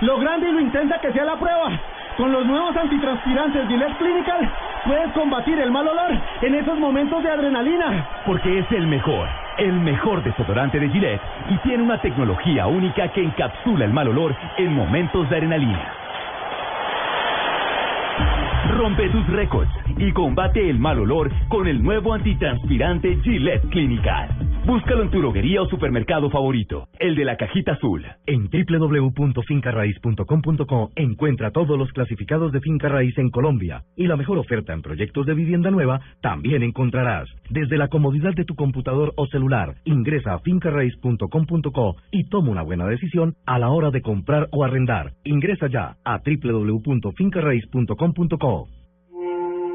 lo 0.02 0.18
grande 0.18 0.48
y 0.48 0.52
lo 0.52 0.60
intensa 0.60 1.00
que 1.00 1.12
sea 1.12 1.24
la 1.24 1.38
prueba. 1.38 1.80
Con 2.16 2.30
los 2.30 2.46
nuevos 2.46 2.76
antitranspirantes 2.76 3.66
Gillette 3.66 3.96
Clinical 3.98 4.48
puedes 4.86 5.12
combatir 5.12 5.58
el 5.58 5.72
mal 5.72 5.88
olor 5.88 6.12
en 6.42 6.54
esos 6.54 6.78
momentos 6.78 7.20
de 7.24 7.30
adrenalina. 7.30 8.06
Porque 8.24 8.60
es 8.60 8.70
el 8.70 8.86
mejor, 8.86 9.28
el 9.58 9.72
mejor 9.72 10.22
desodorante 10.22 10.78
de 10.78 10.90
Gillette 10.90 11.20
y 11.50 11.56
tiene 11.58 11.82
una 11.82 12.00
tecnología 12.00 12.68
única 12.68 13.08
que 13.08 13.20
encapsula 13.20 13.84
el 13.84 13.92
mal 13.92 14.08
olor 14.08 14.36
en 14.58 14.74
momentos 14.74 15.28
de 15.28 15.36
adrenalina. 15.36 15.92
Rompe 18.78 19.08
tus 19.08 19.26
récords 19.28 19.83
y 19.98 20.12
combate 20.12 20.68
el 20.68 20.78
mal 20.78 20.98
olor 20.98 21.30
con 21.48 21.66
el 21.66 21.82
nuevo 21.82 22.12
antitranspirante 22.14 23.18
Gillette 23.22 23.68
Clinical. 23.70 24.44
Búscalo 24.66 25.02
en 25.02 25.10
tu 25.10 25.18
droguería 25.18 25.60
o 25.60 25.68
supermercado 25.68 26.30
favorito, 26.30 26.88
el 26.98 27.14
de 27.14 27.26
la 27.26 27.36
cajita 27.36 27.72
azul. 27.72 28.02
En 28.26 28.48
www.fincarraiz.com.co 28.48 30.90
encuentra 30.96 31.50
todos 31.50 31.78
los 31.78 31.92
clasificados 31.92 32.50
de 32.50 32.60
Finca 32.60 32.88
Raíz 32.88 33.18
en 33.18 33.28
Colombia 33.28 33.84
y 33.94 34.06
la 34.06 34.16
mejor 34.16 34.38
oferta 34.38 34.72
en 34.72 34.80
proyectos 34.80 35.26
de 35.26 35.34
vivienda 35.34 35.70
nueva 35.70 36.00
también 36.22 36.62
encontrarás. 36.62 37.28
Desde 37.50 37.76
la 37.76 37.88
comodidad 37.88 38.32
de 38.34 38.46
tu 38.46 38.54
computador 38.54 39.12
o 39.16 39.26
celular, 39.26 39.74
ingresa 39.84 40.32
a 40.32 40.38
fincarraiz.com.co 40.38 41.96
y 42.10 42.24
toma 42.30 42.50
una 42.50 42.62
buena 42.62 42.86
decisión 42.86 43.34
a 43.44 43.58
la 43.58 43.68
hora 43.68 43.90
de 43.90 44.00
comprar 44.00 44.48
o 44.50 44.64
arrendar. 44.64 45.12
Ingresa 45.24 45.66
ya 45.68 45.98
a 46.04 46.22
www.fincarraiz.com.co. 46.24 48.83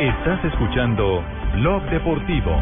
Estás 0.00 0.44
escuchando 0.44 1.24
Blog 1.54 1.82
Deportivo. 1.90 2.56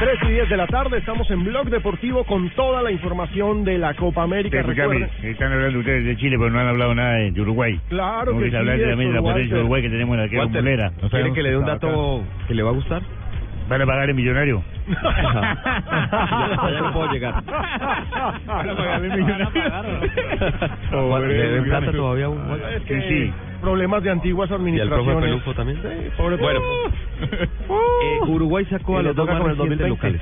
3 0.00 0.18
y 0.22 0.32
10 0.32 0.48
de 0.48 0.56
la 0.56 0.66
tarde, 0.68 0.98
estamos 0.98 1.28
en 1.30 1.42
Blog 1.44 1.70
Deportivo 1.70 2.24
con 2.24 2.50
toda 2.50 2.82
la 2.82 2.92
información 2.92 3.64
de 3.64 3.78
la 3.78 3.94
Copa 3.94 4.22
América. 4.22 4.62
Recuerden- 4.62 5.08
están 5.22 5.52
hablando 5.52 5.78
ustedes 5.80 6.04
de 6.04 6.16
Chile, 6.16 6.36
pero 6.38 6.50
no 6.50 6.60
han 6.60 6.68
hablado 6.68 6.94
nada 6.94 7.14
de 7.16 7.40
Uruguay. 7.40 7.80
Claro 7.88 8.38
que 8.38 8.56
hablar 8.56 8.76
sí, 8.76 8.82
también 8.84 9.10
de 9.10 9.14
la 9.16 9.22
potencia 9.22 9.54
de. 9.54 9.60
Uruguay 9.60 9.82
que 9.82 9.88
tenemos 9.90 10.14
en 10.14 10.20
la 10.22 10.28
que 10.28 10.34
es 10.36 10.40
Walter, 10.40 10.62
bombonera. 10.62 10.90
No 10.90 10.96
¿quiere 10.96 11.10
sabemos 11.10 11.34
que 11.36 11.42
le 11.42 11.50
dé 11.50 11.56
un 11.56 11.64
dato 11.66 12.24
que 12.46 12.54
le 12.54 12.62
va 12.62 12.70
a 12.70 12.74
gustar? 12.74 13.02
¿Van 13.68 13.82
a 13.82 13.86
pagar 13.86 14.08
el 14.08 14.14
millonario? 14.14 14.62
ya 14.88 16.80
no 16.80 16.92
puedo 16.92 17.12
llegar. 17.12 17.34
Van 17.44 18.70
a 18.70 18.74
pagar 18.76 19.04
el 19.04 19.10
millonario. 19.10 19.48
¿Le 21.28 21.62
plata 21.62 21.92
todavía 21.92 22.26
a 22.26 22.28
un 22.30 22.60
Es 22.74 22.82
que 22.84 23.32
problemas 23.60 24.02
de 24.02 24.10
antiguas 24.10 24.48
¿Y 24.50 24.54
al 24.54 24.60
administraciones. 24.60 25.04
profe 25.14 25.26
Pelufo 25.26 25.54
también? 25.54 25.78
pobre 26.16 26.36
bueno, 26.36 26.60
eh, 27.20 28.18
Uruguay 28.28 28.64
sacó 28.70 28.98
a 28.98 29.00
Y 29.00 29.04
los 29.04 29.16
dos 29.16 29.26
con 29.26 29.36
el 29.36 29.42
recientes 29.42 29.78
2020. 29.78 29.88
locales. 29.88 30.20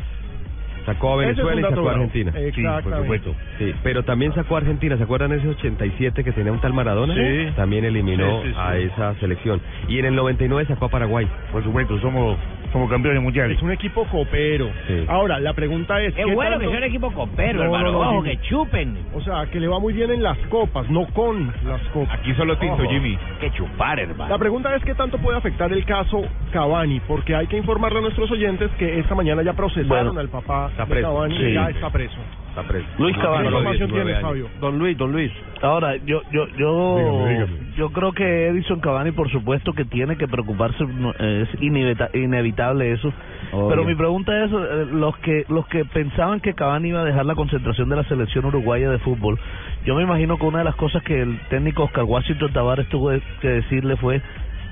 Sacó 0.86 1.14
a 1.14 1.16
Venezuela 1.16 1.60
y 1.60 1.64
sacó 1.64 1.88
a. 1.88 1.92
Argentina. 1.94 2.32
Exactamente. 2.36 2.82
por 2.90 2.98
supuesto. 3.00 3.34
Sí, 3.58 3.74
pero 3.82 4.04
también 4.04 4.32
sacó 4.34 4.54
a 4.54 4.58
Argentina. 4.58 4.96
¿Se 4.96 5.02
acuerdan 5.02 5.32
ese 5.32 5.48
87 5.48 6.22
que 6.22 6.30
tenía 6.30 6.52
un 6.52 6.60
tal 6.60 6.72
Maradona? 6.74 7.12
Sí. 7.12 7.48
También 7.56 7.84
eliminó 7.84 8.42
Sí, 8.42 8.48
sí, 8.48 8.54
sí. 8.54 8.60
a 8.60 8.76
esa 8.78 9.14
selección. 9.16 9.60
Y 9.88 9.98
en 9.98 10.04
el 10.04 10.14
99 10.14 10.64
sacó 10.68 10.84
a 10.84 10.88
Paraguay. 10.88 11.26
Por 11.50 11.64
supuesto, 11.64 11.98
somos, 11.98 12.38
somos 12.72 12.90
campeones 12.90 13.22
mundiales. 13.22 13.56
Es 13.56 13.62
un 13.62 13.72
equipo 13.72 14.04
copero. 14.06 14.70
Sí. 14.86 15.04
Ahora, 15.08 15.38
la 15.40 15.52
pregunta 15.54 16.00
es... 16.02 16.14
Qué 16.14 16.24
¿qué 16.24 16.34
bueno 16.34 16.50
tanto- 16.52 16.64
que 16.64 16.68
sea 16.70 16.78
un 16.78 16.84
equipo 16.84 17.10
copero, 17.12 17.58
No, 17.58 17.64
hermano. 17.64 17.92
no, 17.92 18.12
no, 18.14 18.22
que 18.22 18.38
chupen. 18.42 18.98
O 19.14 19.20
sea, 19.20 19.46
que 19.46 19.60
le 19.60 19.68
va 19.68 19.78
muy 19.78 19.92
bien 19.92 20.10
en 20.10 20.22
las 20.22 20.38
copas, 20.48 20.88
no 20.90 21.06
con 21.08 21.52
las 21.66 21.80
copas. 21.92 22.18
Aquí 22.18 22.34
solo 22.34 22.56
tinto, 22.58 22.82
Ojo. 22.82 22.90
Jimmy. 22.90 23.18
Que 23.40 23.50
chupar, 23.52 23.98
hermano. 24.00 24.30
La 24.30 24.38
pregunta 24.38 24.74
es 24.74 24.82
qué 24.84 24.94
tanto 24.94 25.18
puede 25.18 25.38
afectar 25.38 25.72
el 25.72 25.84
caso 25.84 26.22
Cavani, 26.52 27.00
porque 27.00 27.34
hay 27.34 27.46
que 27.46 27.56
informarle 27.56 27.98
a 27.98 28.02
nuestros 28.02 28.30
oyentes 28.30 28.70
que 28.78 28.98
esta 28.98 29.14
mañana 29.14 29.42
ya 29.42 29.52
procesaron 29.52 29.88
Bueno, 30.14 30.20
al 30.20 30.28
papá 30.28 30.68
está 30.70 30.84
de. 30.86 31.02
Cavani 31.02 31.36
Sí. 31.36 31.42
y 31.44 31.54
ya 31.54 31.68
está 31.70 31.90
preso. 31.90 32.16
Está 32.56 32.62
preso. 32.68 32.86
Luis 32.98 33.14
¿Qué 33.14 33.20
Cavani. 33.22 33.46
información 33.48 33.88
19 33.90 34.04
tienes, 34.04 34.16
años. 34.16 34.28
Fabio? 34.30 34.48
Don 34.62 34.78
Luis, 34.78 34.96
don 34.96 35.12
Luis. 35.12 35.30
Ahora, 35.60 35.96
yo, 35.96 36.22
yo, 36.32 36.46
yo, 36.56 36.96
Dígame, 36.98 37.32
dígame. 37.34 37.52
yo 37.76 37.90
creo 37.90 38.12
que 38.12 38.46
Edison 38.48 38.80
Cavani, 38.80 39.10
por 39.12 39.30
supuesto, 39.30 39.74
que 39.74 39.84
tiene 39.84 40.16
que 40.16 40.26
preocuparse, 40.26 40.82
es 41.18 41.48
inevita- 41.60 42.08
inevitable 42.14 42.92
eso. 42.92 43.12
Obvio. 43.52 43.68
Pero 43.68 43.84
mi 43.84 43.94
pregunta 43.94 44.42
es, 44.44 44.50
eh, 44.52 44.86
los 44.90 45.14
que, 45.18 45.44
los 45.50 45.66
que 45.68 45.84
pensaban 45.84 46.40
que 46.40 46.54
Cavani 46.54 46.88
iba 46.88 47.02
a 47.02 47.04
dejar 47.04 47.26
la 47.26 47.34
concentración 47.34 47.90
de 47.90 47.96
la 47.96 48.04
selección 48.04 48.46
uruguaya 48.46 48.88
de 48.90 48.98
fútbol, 49.00 49.38
yo 49.84 49.94
me 49.94 50.02
imagino 50.04 50.38
que 50.38 50.46
una 50.46 50.58
de 50.58 50.64
las 50.64 50.76
cosas 50.76 51.02
que 51.02 51.20
el 51.20 51.38
técnico 51.50 51.84
Oscar 51.84 52.04
Washington 52.04 52.52
Tavares 52.54 52.88
tuvo 52.88 53.10
que 53.42 53.48
decirle 53.48 53.96
fue, 53.96 54.22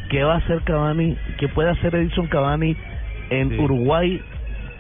¿qué 0.09 0.25
va 0.25 0.35
a 0.35 0.39
hacer 0.39 0.63
Cavani, 0.63 1.17
qué 1.39 1.49
puede 1.49 1.69
hacer 1.69 1.95
Edison 1.97 2.29
Cavani 2.29 2.75
en 3.29 3.51
Sí. 3.51 3.59
Uruguay 3.59 4.23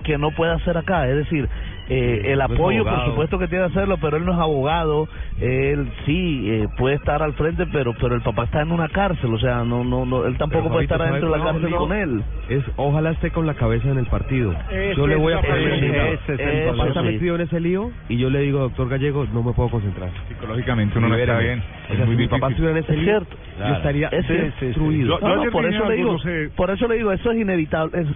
que 0.04 0.16
no 0.18 0.30
puede 0.32 0.52
hacer 0.52 0.76
acá? 0.78 1.06
Es 1.08 1.16
decir, 1.16 1.48
eh, 1.88 2.22
el 2.32 2.38
no 2.38 2.44
apoyo, 2.44 2.84
por 2.84 3.04
supuesto 3.04 3.38
que 3.38 3.46
tiene 3.48 3.66
que 3.66 3.72
hacerlo, 3.72 3.98
pero 3.98 4.16
él 4.16 4.24
no 4.24 4.32
es 4.32 4.38
abogado, 4.38 5.08
él 5.40 5.92
sí 6.06 6.46
eh, 6.50 6.66
puede 6.76 6.96
estar 6.96 7.22
al 7.22 7.34
frente, 7.34 7.66
pero 7.66 7.92
pero 8.00 8.14
el 8.14 8.22
papá 8.22 8.44
está 8.44 8.62
en 8.62 8.72
una 8.72 8.88
cárcel, 8.88 9.32
o 9.34 9.38
sea, 9.38 9.64
no 9.64 9.84
no, 9.84 10.04
no 10.06 10.24
él 10.26 10.36
tampoco 10.38 10.64
Pero, 10.64 10.72
puede 10.72 10.84
estar 10.84 11.02
adentro 11.02 11.30
de 11.30 11.38
la 11.38 11.44
¿sabe 11.44 11.60
cárcel 11.60 11.76
con 11.78 11.92
él. 11.92 12.24
Es, 12.48 12.64
ojalá 12.76 13.10
esté 13.10 13.30
con 13.30 13.46
la 13.46 13.54
cabeza 13.54 13.90
en 13.90 13.98
el 13.98 14.06
partido. 14.06 14.54
Ese 14.70 14.94
yo 14.96 15.06
le 15.06 15.16
voy 15.16 15.32
a 15.34 15.40
poner 15.40 15.58
el 15.58 16.70
papá 16.70 16.88
está 16.88 17.00
Sí. 17.00 17.06
metido 17.06 17.34
en 17.36 17.40
ese 17.42 17.60
lío 17.60 17.90
y 18.08 18.16
yo 18.18 18.30
le 18.30 18.40
digo, 18.40 18.60
doctor 18.60 18.88
Gallego, 18.88 19.26
no 19.32 19.42
me 19.42 19.52
puedo 19.52 19.68
concentrar. 19.70 20.10
Psicológicamente 20.28 20.98
uno 20.98 21.08
no 21.08 21.14
está 21.16 21.38
bien. 21.38 21.62
O 21.88 21.92
Es 21.92 21.96
sea, 21.98 22.06
muy 22.06 22.16
si 22.16 22.22
mi 22.22 22.28
papá 22.28 22.48
estuviera 22.48 22.78
en 22.78 22.84
ese 22.84 22.92
Es 22.92 22.98
lío, 22.98 23.04
cierto. 23.06 23.36
yo 23.58 23.74
estaría 23.74 24.08
Es- 24.08 24.28
destruido. 24.60 25.18
No, 25.20 25.50
por 25.50 25.66
eso 25.66 25.84
le 25.88 25.96
digo, 25.96 26.16
por 26.56 26.70
eso 26.70 26.88
le 26.88 26.94
digo, 26.96 27.12
eso 27.12 27.30
es 27.30 27.38
inevitable. 27.40 28.00
es- 28.00 28.08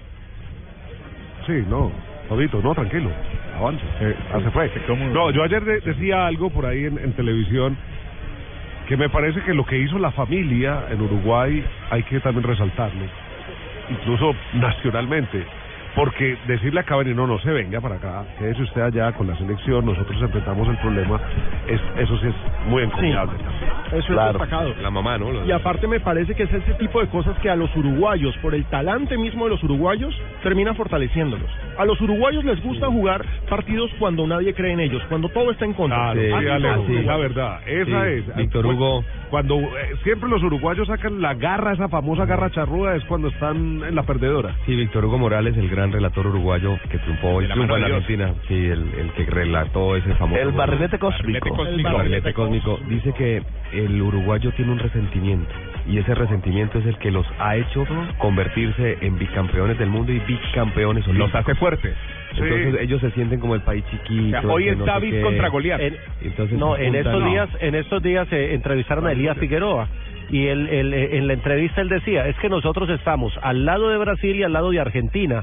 Sí, 1.47 1.65
no, 1.69 1.91
Fabito, 2.29 2.61
no, 2.63 2.75
tranquilo, 2.75 3.11
avance. 3.57 3.83
Eh, 4.01 4.15
ah, 4.35 4.41
se 4.43 4.51
fue. 4.51 4.71
No, 5.13 5.31
yo 5.31 5.43
ayer 5.43 5.65
de- 5.65 5.81
decía 5.81 6.27
algo 6.27 6.51
por 6.51 6.67
ahí 6.67 6.85
en, 6.85 6.99
en 6.99 7.13
televisión 7.15 7.77
que 8.87 8.97
me 8.97 9.09
parece 9.09 9.41
que 9.43 9.55
lo 9.55 9.65
que 9.65 9.79
hizo 9.79 9.99
la 9.99 10.11
familia 10.13 10.85
en 10.91 11.01
Uruguay 11.01 11.65
hay 11.91 12.03
que 12.05 12.21
también 12.21 12.45
resaltarlo, 12.45 13.05
incluso 13.91 14.35
nacionalmente. 14.55 15.45
Porque 15.99 16.39
decirle 16.47 16.79
a 16.79 16.85
Cavani, 16.85 17.13
no, 17.13 17.27
no 17.27 17.41
se 17.41 17.51
venga 17.51 17.81
para 17.81 17.97
acá, 17.97 18.25
quédese 18.39 18.63
usted 18.63 18.83
allá 18.83 19.11
con 19.15 19.27
la 19.27 19.37
selección, 19.37 19.85
nosotros 19.85 20.23
enfrentamos 20.23 20.69
el 20.69 20.77
problema, 20.79 21.21
es, 21.67 21.81
eso 21.97 22.17
sí 22.19 22.29
es 22.29 22.69
muy 22.69 22.85
encomiable. 22.85 23.33
Eso 23.93 24.13
Claro. 24.13 24.31
es 24.31 24.39
destacado. 24.39 24.75
La 24.81 24.91
mamá, 24.91 25.19
¿no? 25.19 25.33
Lo 25.33 25.45
Y 25.45 25.51
aparte 25.51 25.89
me 25.89 25.99
parece 25.99 26.37
que 26.37 26.45
es 26.45 26.53
ese 26.53 26.75
tipo 26.75 27.01
de 27.01 27.09
cosas 27.09 27.37
que 27.41 27.51
a 27.51 27.57
los 27.57 27.75
uruguayos, 27.75 28.37
por 28.39 28.55
el 28.55 28.65
talante 28.67 29.19
mismo 29.19 29.47
de 29.47 29.51
los 29.51 29.63
uruguayos, 29.65 30.15
termina 30.45 30.73
fortaleciéndolos. 30.75 31.51
A 31.77 31.85
los 31.85 32.01
uruguayos 32.01 32.45
les 32.45 32.63
gusta 32.63 32.87
jugar 32.87 33.25
partidos 33.49 33.91
cuando 33.99 34.25
nadie 34.25 34.55
cree 34.55 34.75
en 34.75 34.81
ellos, 34.81 35.03
cuando 35.09 35.29
todo 35.31 35.51
está 35.51 35.65
en 35.65 35.73
contra. 35.73 36.13
Claro, 36.13 36.21
sí, 36.21 36.49
Alejo, 36.49 36.85
sí, 36.87 37.03
la 37.03 37.17
verdad, 37.17 37.61
esa 37.67 38.05
Sí, 38.05 38.11
es. 38.31 38.37
Víctor 38.37 38.67
Hugo. 38.67 39.05
Cuando 39.31 39.57
eh, 39.57 39.95
siempre 40.05 40.29
los 40.31 40.43
uruguayos 40.43 40.87
sacan 40.87 41.21
la 41.21 41.35
garra, 41.35 41.73
esa 41.73 41.89
famosa 41.89 42.25
garra 42.25 42.51
charruda, 42.51 42.95
es 42.95 43.05
cuando 43.05 43.29
están 43.29 43.83
en 43.85 43.95
la 43.95 44.05
perdedora. 44.05 44.55
Sí, 44.65 44.75
Víctor 44.77 45.05
Hugo 45.05 45.19
Morales, 45.19 45.57
el 45.57 45.69
gran 45.69 45.88
relator 45.93 46.27
uruguayo 46.27 46.79
que 46.91 46.99
triunfó 46.99 47.41
y 47.41 47.45
De 47.45 47.49
la 47.49 47.55
triunfa 47.55 47.77
en 47.79 47.85
Argentina. 47.85 48.35
Sí, 48.49 48.55
el, 48.55 48.93
el 48.99 49.11
que 49.17 49.25
relató 49.27 49.97
ese 49.97 50.15
famoso. 50.15 50.41
El 50.41 50.53
barrilete 50.53 50.99
cósmico. 50.99 51.67
El 51.67 51.83
barrilete 51.83 52.33
cósmico. 52.35 52.79
Dice 52.89 53.13
que 53.13 53.43
el 53.73 54.01
uruguayo 54.01 54.51
tiene 54.53 54.73
un 54.73 54.79
resentimiento 54.79 55.51
y 55.87 55.99
ese 55.99 56.15
resentimiento 56.15 56.79
es 56.79 56.87
el 56.87 56.97
que 56.99 57.11
los 57.11 57.27
ha 57.39 57.57
hecho 57.57 57.87
convertirse 58.19 58.99
en 59.01 59.19
bicampeones 59.19 59.79
del 59.79 59.89
mundo 59.89 60.13
y 60.13 60.19
bicampeones 60.21 61.07
olímpicos. 61.07 61.33
Los 61.33 61.35
hace 61.43 61.55
fuertes. 61.55 61.95
Entonces 62.33 62.73
Sí. 62.75 62.79
ellos 62.85 63.01
se 63.01 63.11
sienten 63.13 63.41
como 63.41 63.55
el 63.55 63.63
país 63.63 63.85
chiquito. 63.91 64.39
O 64.39 64.41
sea, 64.43 64.51
hoy 64.51 64.69
es 64.69 64.77
no 64.79 64.85
David 64.85 65.13
qué. 65.13 65.21
contra 65.23 65.49
Goliat. 65.49 65.81
En- 65.81 65.97
Entonces 66.23 66.59
no, 66.59 66.77
en 66.77 66.95
estos 66.95 67.21
No. 67.23 67.29
días, 67.31 67.49
en 67.61 67.75
estos 67.75 68.03
días 68.03 68.29
eh, 68.33 68.55
entrevistaron 68.55 69.07
a 69.07 69.13
Elías 69.13 69.39
Figueroa 69.39 69.89
y 70.31 70.47
él, 70.47 70.69
él, 70.69 70.93
eh, 70.93 71.17
en 71.17 71.27
la 71.27 71.33
entrevista 71.33 71.81
él 71.81 71.89
decía, 71.89 72.27
es 72.29 72.37
que 72.37 72.51
nosotros 72.51 72.89
estamos 72.91 73.33
al 73.43 73.65
lado 73.65 73.89
de 73.89 73.97
Brasil 73.97 74.37
y 74.37 74.43
al 74.43 74.53
lado 74.53 74.71
de 74.71 74.81
Argentina. 74.81 75.43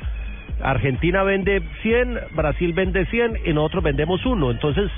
Argentina 0.61 1.23
vende 1.23 1.61
100, 1.81 2.19
Brasil 2.35 2.73
vende 2.73 3.05
100 3.05 3.39
y 3.45 3.53
nosotros 3.53 3.83
vendemos 3.83 4.25
uno. 4.25 4.51
Entonces, 4.51 4.89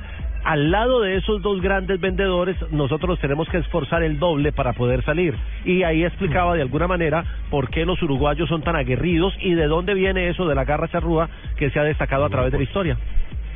al 0.44 0.72
lado 0.72 1.02
de 1.02 1.18
esos 1.18 1.42
dos 1.42 1.62
grandes 1.62 2.00
vendedores, 2.00 2.56
nosotros 2.72 3.20
tenemos 3.20 3.50
que 3.50 3.58
esforzar 3.58 4.04
el 4.04 4.18
doble 4.18 4.52
para 4.54 4.74
poder 4.74 5.04
salir. 5.04 5.36
Y 5.66 5.84
ahí 5.84 6.06
explicaba 6.06 6.56
de 6.56 6.62
alguna 6.62 6.88
manera 6.88 7.26
por 7.50 7.70
qué 7.70 7.86
los 7.86 8.02
uruguayos 8.02 8.48
son 8.48 8.62
tan 8.62 8.76
aguerridos 8.76 9.34
y 9.42 9.56
de 9.56 9.66
dónde 9.66 9.94
viene 9.94 10.30
eso 10.30 10.48
de 10.48 10.56
la 10.56 10.64
garra 10.64 10.88
charrúa 10.88 11.30
que 11.58 11.70
se 11.70 11.80
ha 11.80 11.84
destacado 11.84 12.26
a 12.26 12.30
través 12.30 12.52
de 12.52 12.60
la 12.60 12.64
historia. 12.64 12.98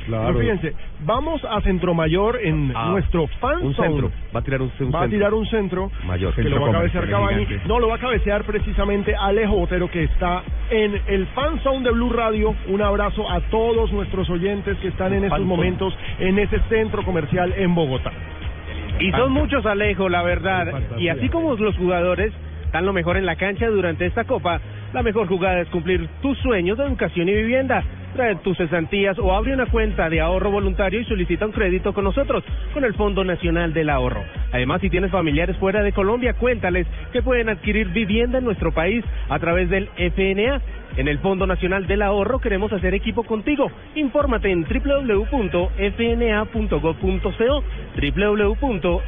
Pero 0.08 0.38
fíjense, 0.38 0.74
vamos 1.04 1.44
a 1.44 1.60
Centro 1.60 1.94
Mayor 1.94 2.38
en 2.42 2.72
Ah, 2.74 2.88
nuestro 2.90 3.26
fan 3.40 3.58
Un 3.64 3.74
zone. 3.74 3.88
centro. 3.88 4.10
Va 4.34 4.40
a 4.40 4.42
tirar 4.42 4.62
un, 4.62 4.72
un 4.80 4.86
va 4.92 4.98
a 4.98 5.02
centro. 5.02 5.08
tirar 5.08 5.34
un 5.34 5.46
centro 5.46 5.90
Mayor. 6.06 6.34
que 6.34 6.42
lo 6.44 6.60
va 6.60 6.68
a 6.68 6.72
cabecear 6.72 7.08
Cavani. 7.08 7.46
No, 7.66 7.78
lo 7.78 7.88
va 7.88 7.94
a 7.96 7.98
cabecear 7.98 8.44
precisamente 8.44 9.14
Alejo 9.14 9.56
Botero 9.56 9.90
que 9.90 10.04
está 10.04 10.42
en 10.70 11.00
el 11.06 11.26
fan 11.28 11.60
zone 11.62 11.84
de 11.84 11.90
Blue 11.92 12.10
Radio. 12.12 12.54
Un 12.68 12.82
abrazo 12.82 13.30
a 13.30 13.40
todos 13.50 13.92
nuestros 13.92 14.28
oyentes 14.30 14.76
que 14.78 14.88
están 14.88 15.12
en 15.12 15.24
estos 15.24 15.40
momentos 15.42 15.94
en 16.18 16.38
ese 16.38 16.58
centro 16.68 17.04
comercial 17.04 17.52
en 17.56 17.74
Bogotá. 17.74 18.12
Y 18.98 19.10
son 19.12 19.32
muchos, 19.32 19.64
Alejo, 19.66 20.08
la 20.08 20.22
verdad. 20.22 20.72
Y 20.98 21.08
así 21.08 21.28
como 21.28 21.54
los 21.54 21.76
jugadores 21.76 22.32
dan 22.72 22.86
lo 22.86 22.92
mejor 22.92 23.16
en 23.16 23.26
la 23.26 23.36
cancha 23.36 23.66
durante 23.68 24.06
esta 24.06 24.24
copa, 24.24 24.60
la 24.92 25.02
mejor 25.02 25.26
jugada 25.26 25.60
es 25.60 25.68
cumplir 25.68 26.08
tus 26.20 26.38
sueños 26.38 26.78
de 26.78 26.84
educación 26.84 27.28
y 27.28 27.32
vivienda. 27.32 27.82
Trae 28.14 28.36
tus 28.36 28.58
cesantías 28.58 29.18
o 29.18 29.32
abre 29.32 29.54
una 29.54 29.66
cuenta 29.66 30.10
de 30.10 30.20
ahorro 30.20 30.50
voluntario 30.50 31.00
y 31.00 31.04
solicita 31.06 31.46
un 31.46 31.52
crédito 31.52 31.94
con 31.94 32.04
nosotros, 32.04 32.44
con 32.74 32.84
el 32.84 32.92
Fondo 32.92 33.24
Nacional 33.24 33.72
del 33.72 33.88
Ahorro. 33.88 34.22
Además, 34.52 34.82
si 34.82 34.90
tienes 34.90 35.10
familiares 35.10 35.56
fuera 35.56 35.82
de 35.82 35.92
Colombia, 35.92 36.34
cuéntales 36.34 36.86
que 37.10 37.22
pueden 37.22 37.48
adquirir 37.48 37.88
vivienda 37.88 38.38
en 38.38 38.44
nuestro 38.44 38.70
país 38.72 39.02
a 39.30 39.38
través 39.38 39.70
del 39.70 39.88
FNA. 39.96 40.60
En 40.96 41.08
el 41.08 41.18
Fondo 41.18 41.46
Nacional 41.46 41.86
del 41.86 42.02
Ahorro 42.02 42.38
queremos 42.38 42.72
hacer 42.72 42.94
equipo 42.94 43.22
contigo. 43.22 43.70
Infórmate 43.94 44.50
en 44.50 44.64
www.fna.gov.co, 44.64 45.32
www.fna.gov.co 47.96 49.02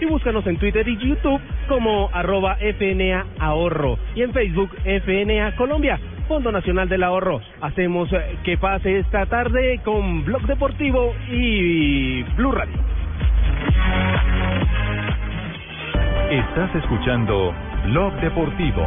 y 0.00 0.04
búscanos 0.04 0.46
en 0.46 0.56
Twitter 0.58 0.88
y 0.88 0.96
YouTube 0.96 1.40
como 1.68 2.10
arroba 2.12 2.56
FNA 2.60 3.26
Ahorro 3.38 3.98
y 4.14 4.22
en 4.22 4.32
Facebook 4.32 4.70
FNA 4.84 5.56
Colombia. 5.56 5.98
Fondo 6.28 6.52
Nacional 6.52 6.88
del 6.88 7.02
Ahorro. 7.02 7.40
Hacemos 7.62 8.12
eh, 8.12 8.36
que 8.44 8.58
pase 8.58 8.98
esta 8.98 9.24
tarde 9.26 9.80
con 9.82 10.24
Blog 10.24 10.42
Deportivo 10.42 11.14
y 11.30 12.22
Blue 12.34 12.52
Radio. 12.52 12.76
Estás 16.30 16.74
escuchando 16.74 17.54
Blog 17.86 18.12
Deportivo. 18.20 18.86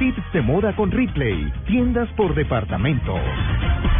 tips 0.00 0.32
de 0.32 0.40
moda 0.40 0.74
con 0.74 0.90
Ripley, 0.90 1.52
tiendas 1.66 2.08
por 2.16 2.34
departamento. 2.34 3.14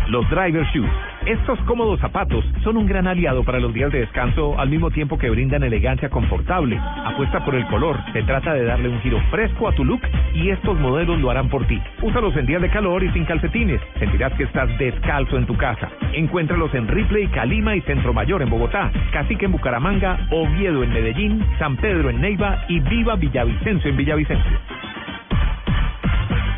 Los 0.09 0.29
Driver 0.31 0.65
Shoes. 0.73 0.91
Estos 1.27 1.61
cómodos 1.67 2.01
zapatos 2.01 2.43
son 2.65 2.79
un 2.79 2.87
gran 2.87 3.07
aliado 3.07 3.45
para 3.45 3.61
los 3.61 3.75
días 3.75 3.93
de 3.93 4.01
descanso 4.01 4.59
al 4.59 4.71
mismo 4.71 4.91
tiempo 4.91 5.19
que 5.19 5.29
brindan 5.29 5.63
elegancia 5.63 6.09
confortable. 6.09 6.81
Apuesta 7.05 7.45
por 7.45 7.55
el 7.55 7.67
color, 7.67 7.99
se 8.15 8.23
trata 8.23 8.55
de 8.55 8.65
darle 8.65 8.89
un 8.89 8.99
giro 9.03 9.21
fresco 9.31 9.69
a 9.69 9.75
tu 9.75 9.85
look 9.85 10.01
y 10.35 10.49
estos 10.49 10.81
modelos 10.81 11.21
lo 11.21 11.31
harán 11.31 11.51
por 11.51 11.67
ti. 11.67 11.79
Úsalos 12.01 12.35
en 12.35 12.47
días 12.47 12.63
de 12.63 12.71
calor 12.71 13.05
y 13.05 13.13
sin 13.13 13.27
calcetines. 13.27 13.83
Sentirás 13.99 14.33
que 14.33 14.45
estás 14.45 14.71
descalzo 14.79 15.37
en 15.37 15.45
tu 15.45 15.55
casa. 15.59 15.91
Encuéntralos 16.15 16.75
en 16.75 16.89
Ripley, 16.89 17.29
Calima 17.29 17.77
y 17.77 17.83
Centro 17.83 18.15
Mayor 18.15 18.41
en 18.41 18.49
Bogotá, 18.49 18.91
Cacique 19.13 19.45
en 19.45 19.53
Bucaramanga, 19.53 20.29
Oviedo 20.31 20.83
en 20.83 20.95
Medellín, 20.95 21.45
San 21.59 21.77
Pedro 21.77 22.09
en 22.09 22.23
Neiva 22.23 22.65
y 22.69 22.81
Viva 22.81 23.17
Villavicencio 23.17 23.91
en 23.91 23.97
Villavicencio. 23.99 24.90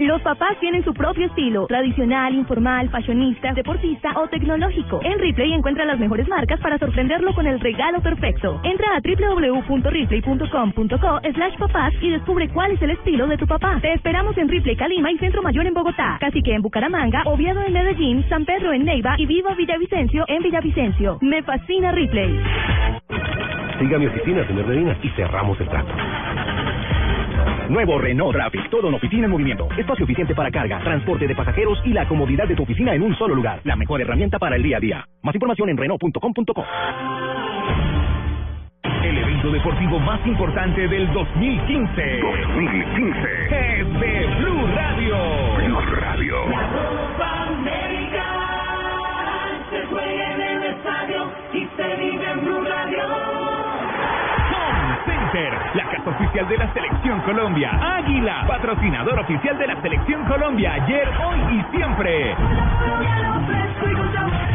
Los 0.02 0.20
papás 0.22 0.58
tienen 0.58 0.82
su 0.82 0.92
propio 0.92 1.26
estilo, 1.26 1.68
tradicional, 1.68 2.34
informal, 2.34 2.90
fashionista, 2.90 3.52
deportista 3.52 4.12
o 4.16 4.26
tecnológico. 4.26 4.98
En 5.04 5.20
Ripley 5.20 5.52
encuentra 5.52 5.84
las 5.84 6.00
mejores 6.00 6.26
marcas 6.26 6.58
para 6.58 6.76
sorprenderlo 6.76 7.32
con 7.34 7.46
el 7.46 7.60
regalo 7.60 8.00
perfecto. 8.00 8.60
Entra 8.64 8.96
a 8.96 9.00
www.ripley.com.co 9.00 11.20
slash 11.34 11.56
papás 11.56 11.94
y 12.00 12.10
descubre 12.10 12.48
cuál 12.48 12.72
es 12.72 12.82
el 12.82 12.90
estilo 12.90 13.28
de 13.28 13.36
tu 13.36 13.46
papá. 13.46 13.78
Te 13.80 13.92
esperamos 13.92 14.36
en 14.38 14.48
Ripley, 14.48 14.74
Calima 14.74 15.12
y 15.12 15.18
Centro 15.18 15.40
Mayor 15.40 15.66
en 15.66 15.74
Bogotá, 15.74 16.16
Cacique 16.18 16.52
en 16.52 16.62
Bucaramanga, 16.62 17.22
Oviedo 17.26 17.62
en 17.62 17.72
Medellín, 17.72 18.24
San 18.28 18.44
Pedro 18.44 18.72
en 18.72 18.84
Neiva 18.84 19.14
y 19.18 19.26
Viva 19.26 19.54
Villavicencio 19.54 20.24
en 20.26 20.42
Villavicencio. 20.42 21.18
Me 21.20 21.44
fascina 21.44 21.92
Ripley. 21.92 22.40
Siga 23.78 23.98
mi 23.98 24.06
oficina, 24.06 24.44
señor 24.48 24.66
Medina, 24.66 24.98
y 25.00 25.08
cerramos 25.10 25.60
el 25.60 25.68
trato. 25.68 25.94
Nuevo 27.72 27.98
Renault 27.98 28.34
Traffic, 28.34 28.68
todo 28.68 28.88
en 28.88 28.94
oficina 28.94 29.24
en 29.24 29.30
movimiento. 29.30 29.66
Espacio 29.78 30.04
eficiente 30.04 30.34
para 30.34 30.50
carga, 30.50 30.78
transporte 30.80 31.26
de 31.26 31.34
pasajeros 31.34 31.78
y 31.86 31.94
la 31.94 32.06
comodidad 32.06 32.46
de 32.46 32.54
tu 32.54 32.64
oficina 32.64 32.94
en 32.94 33.02
un 33.02 33.16
solo 33.16 33.34
lugar. 33.34 33.60
La 33.64 33.76
mejor 33.76 34.02
herramienta 34.02 34.38
para 34.38 34.56
el 34.56 34.62
día 34.62 34.76
a 34.76 34.80
día. 34.80 35.08
Más 35.22 35.34
información 35.34 35.70
en 35.70 35.78
Renault.com.co. 35.78 36.66
El 39.02 39.16
evento 39.16 39.50
deportivo 39.50 39.98
más 40.00 40.20
importante 40.26 40.86
del 40.86 41.10
2015. 41.14 42.20
2015. 42.20 43.78
Es 43.78 44.00
de 44.00 44.26
Blue 44.38 44.66
Radio. 44.74 45.16
Blue 45.56 45.80
Radio. 45.80 46.36
se 49.70 49.86
juega 49.86 50.34
en 50.34 50.40
el 50.42 50.62
estadio 50.74 51.32
y 51.54 51.66
se 51.74 51.96
vive 51.96 52.30
en 52.32 52.40
Blue 52.44 52.64
Radio. 52.64 53.02
Home 54.52 54.98
Center, 55.06 55.52
la 55.74 55.91
oficial 56.32 56.48
de 56.48 56.56
la 56.56 56.72
Selección 56.72 57.20
Colombia. 57.20 57.70
Águila, 57.98 58.44
patrocinador 58.48 59.18
oficial 59.18 59.58
de 59.58 59.66
la 59.66 59.82
Selección 59.82 60.24
Colombia. 60.24 60.72
Ayer, 60.74 61.06
hoy 61.26 61.58
y 61.58 61.76
siempre. 61.76 62.34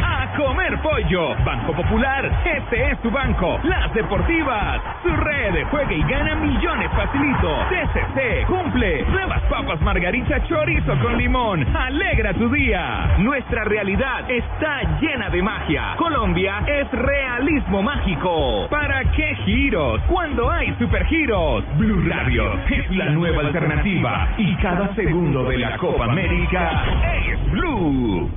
A 0.03 0.33
comer 0.35 0.79
pollo. 0.81 1.35
Banco 1.45 1.73
Popular, 1.73 2.31
este 2.45 2.91
es 2.91 2.99
tu 3.01 3.11
banco. 3.11 3.59
Las 3.63 3.93
Deportivas, 3.93 4.81
su 5.03 5.09
red. 5.09 5.67
Juega 5.69 5.93
y 5.93 6.01
gana 6.03 6.35
millones 6.35 6.89
facilito. 6.91 7.55
TCC, 7.69 8.47
cumple. 8.47 9.03
Nuevas 9.03 9.41
papas 9.43 9.79
margarita 9.81 10.43
chorizo 10.47 10.97
con 10.99 11.17
limón. 11.17 11.63
Alegra 11.75 12.33
tu 12.33 12.49
día. 12.49 13.15
Nuestra 13.19 13.63
realidad 13.65 14.29
está 14.29 14.81
llena 14.99 15.29
de 15.29 15.43
magia. 15.43 15.95
Colombia 15.97 16.63
es 16.65 16.91
realismo 16.91 17.83
mágico. 17.83 18.67
¿Para 18.69 19.03
qué 19.11 19.35
giros? 19.45 20.01
Cuando 20.07 20.51
hay 20.51 20.73
supergiros. 20.79 21.63
Blue 21.75 22.01
Radio 22.07 22.53
es 22.69 22.89
la 22.95 23.09
nueva 23.09 23.41
alternativa. 23.41 24.33
Y 24.37 24.55
cada 24.55 24.95
segundo 24.95 25.43
de 25.43 25.57
la 25.57 25.77
Copa 25.77 26.05
América 26.05 26.85
es 27.27 27.51
Blue. 27.51 28.31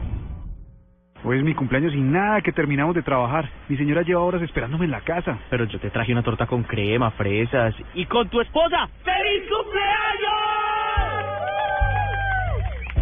Hoy 1.23 1.39
es 1.39 1.45
mi 1.45 1.55
cumpleaños 1.55 1.95
y 1.95 2.01
nada 2.01 2.41
que 2.41 2.53
terminamos 2.53 2.95
de 2.95 3.03
trabajar. 3.03 3.49
Mi 3.69 3.77
señora 3.77 4.03
lleva 4.03 4.21
horas 4.23 4.43
esperándome 4.43 4.87
en 4.87 4.91
la 4.91 5.03
casa. 5.03 5.39
Pero 5.49 5.65
yo 5.65 5.79
te 5.79 5.91
traje 5.91 6.13
una 6.13 6.23
torta 6.23 6.47
con 6.47 6.65
crema, 6.65 7.11
fresas 7.13 7.75
y 7.95 8.05
con 8.07 8.29
tu 8.29 8.41
esposa. 8.41 8.89
¡Feliz 9.05 9.49
cumpleaños! 9.49 10.50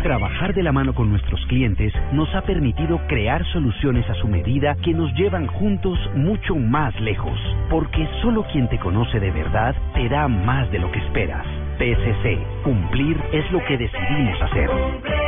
Trabajar 0.02 0.54
de 0.54 0.62
la 0.62 0.70
mano 0.70 0.94
con 0.94 1.10
nuestros 1.10 1.44
clientes 1.46 1.92
nos 2.12 2.32
ha 2.34 2.42
permitido 2.42 3.00
crear 3.08 3.44
soluciones 3.46 4.08
a 4.08 4.14
su 4.14 4.28
medida 4.28 4.76
que 4.76 4.94
nos 4.94 5.12
llevan 5.14 5.46
juntos 5.48 5.98
mucho 6.14 6.54
más 6.54 6.98
lejos. 7.00 7.38
Porque 7.68 8.08
solo 8.22 8.44
quien 8.52 8.68
te 8.68 8.78
conoce 8.78 9.18
de 9.18 9.32
verdad 9.32 9.74
te 9.94 10.08
da 10.08 10.28
más 10.28 10.70
de 10.70 10.78
lo 10.78 10.90
que 10.92 11.00
esperas. 11.00 11.44
PSC, 11.78 12.38
cumplir 12.62 13.20
es 13.32 13.50
lo 13.50 13.64
que 13.64 13.76
decidimos 13.76 14.40
hacer. 14.42 15.27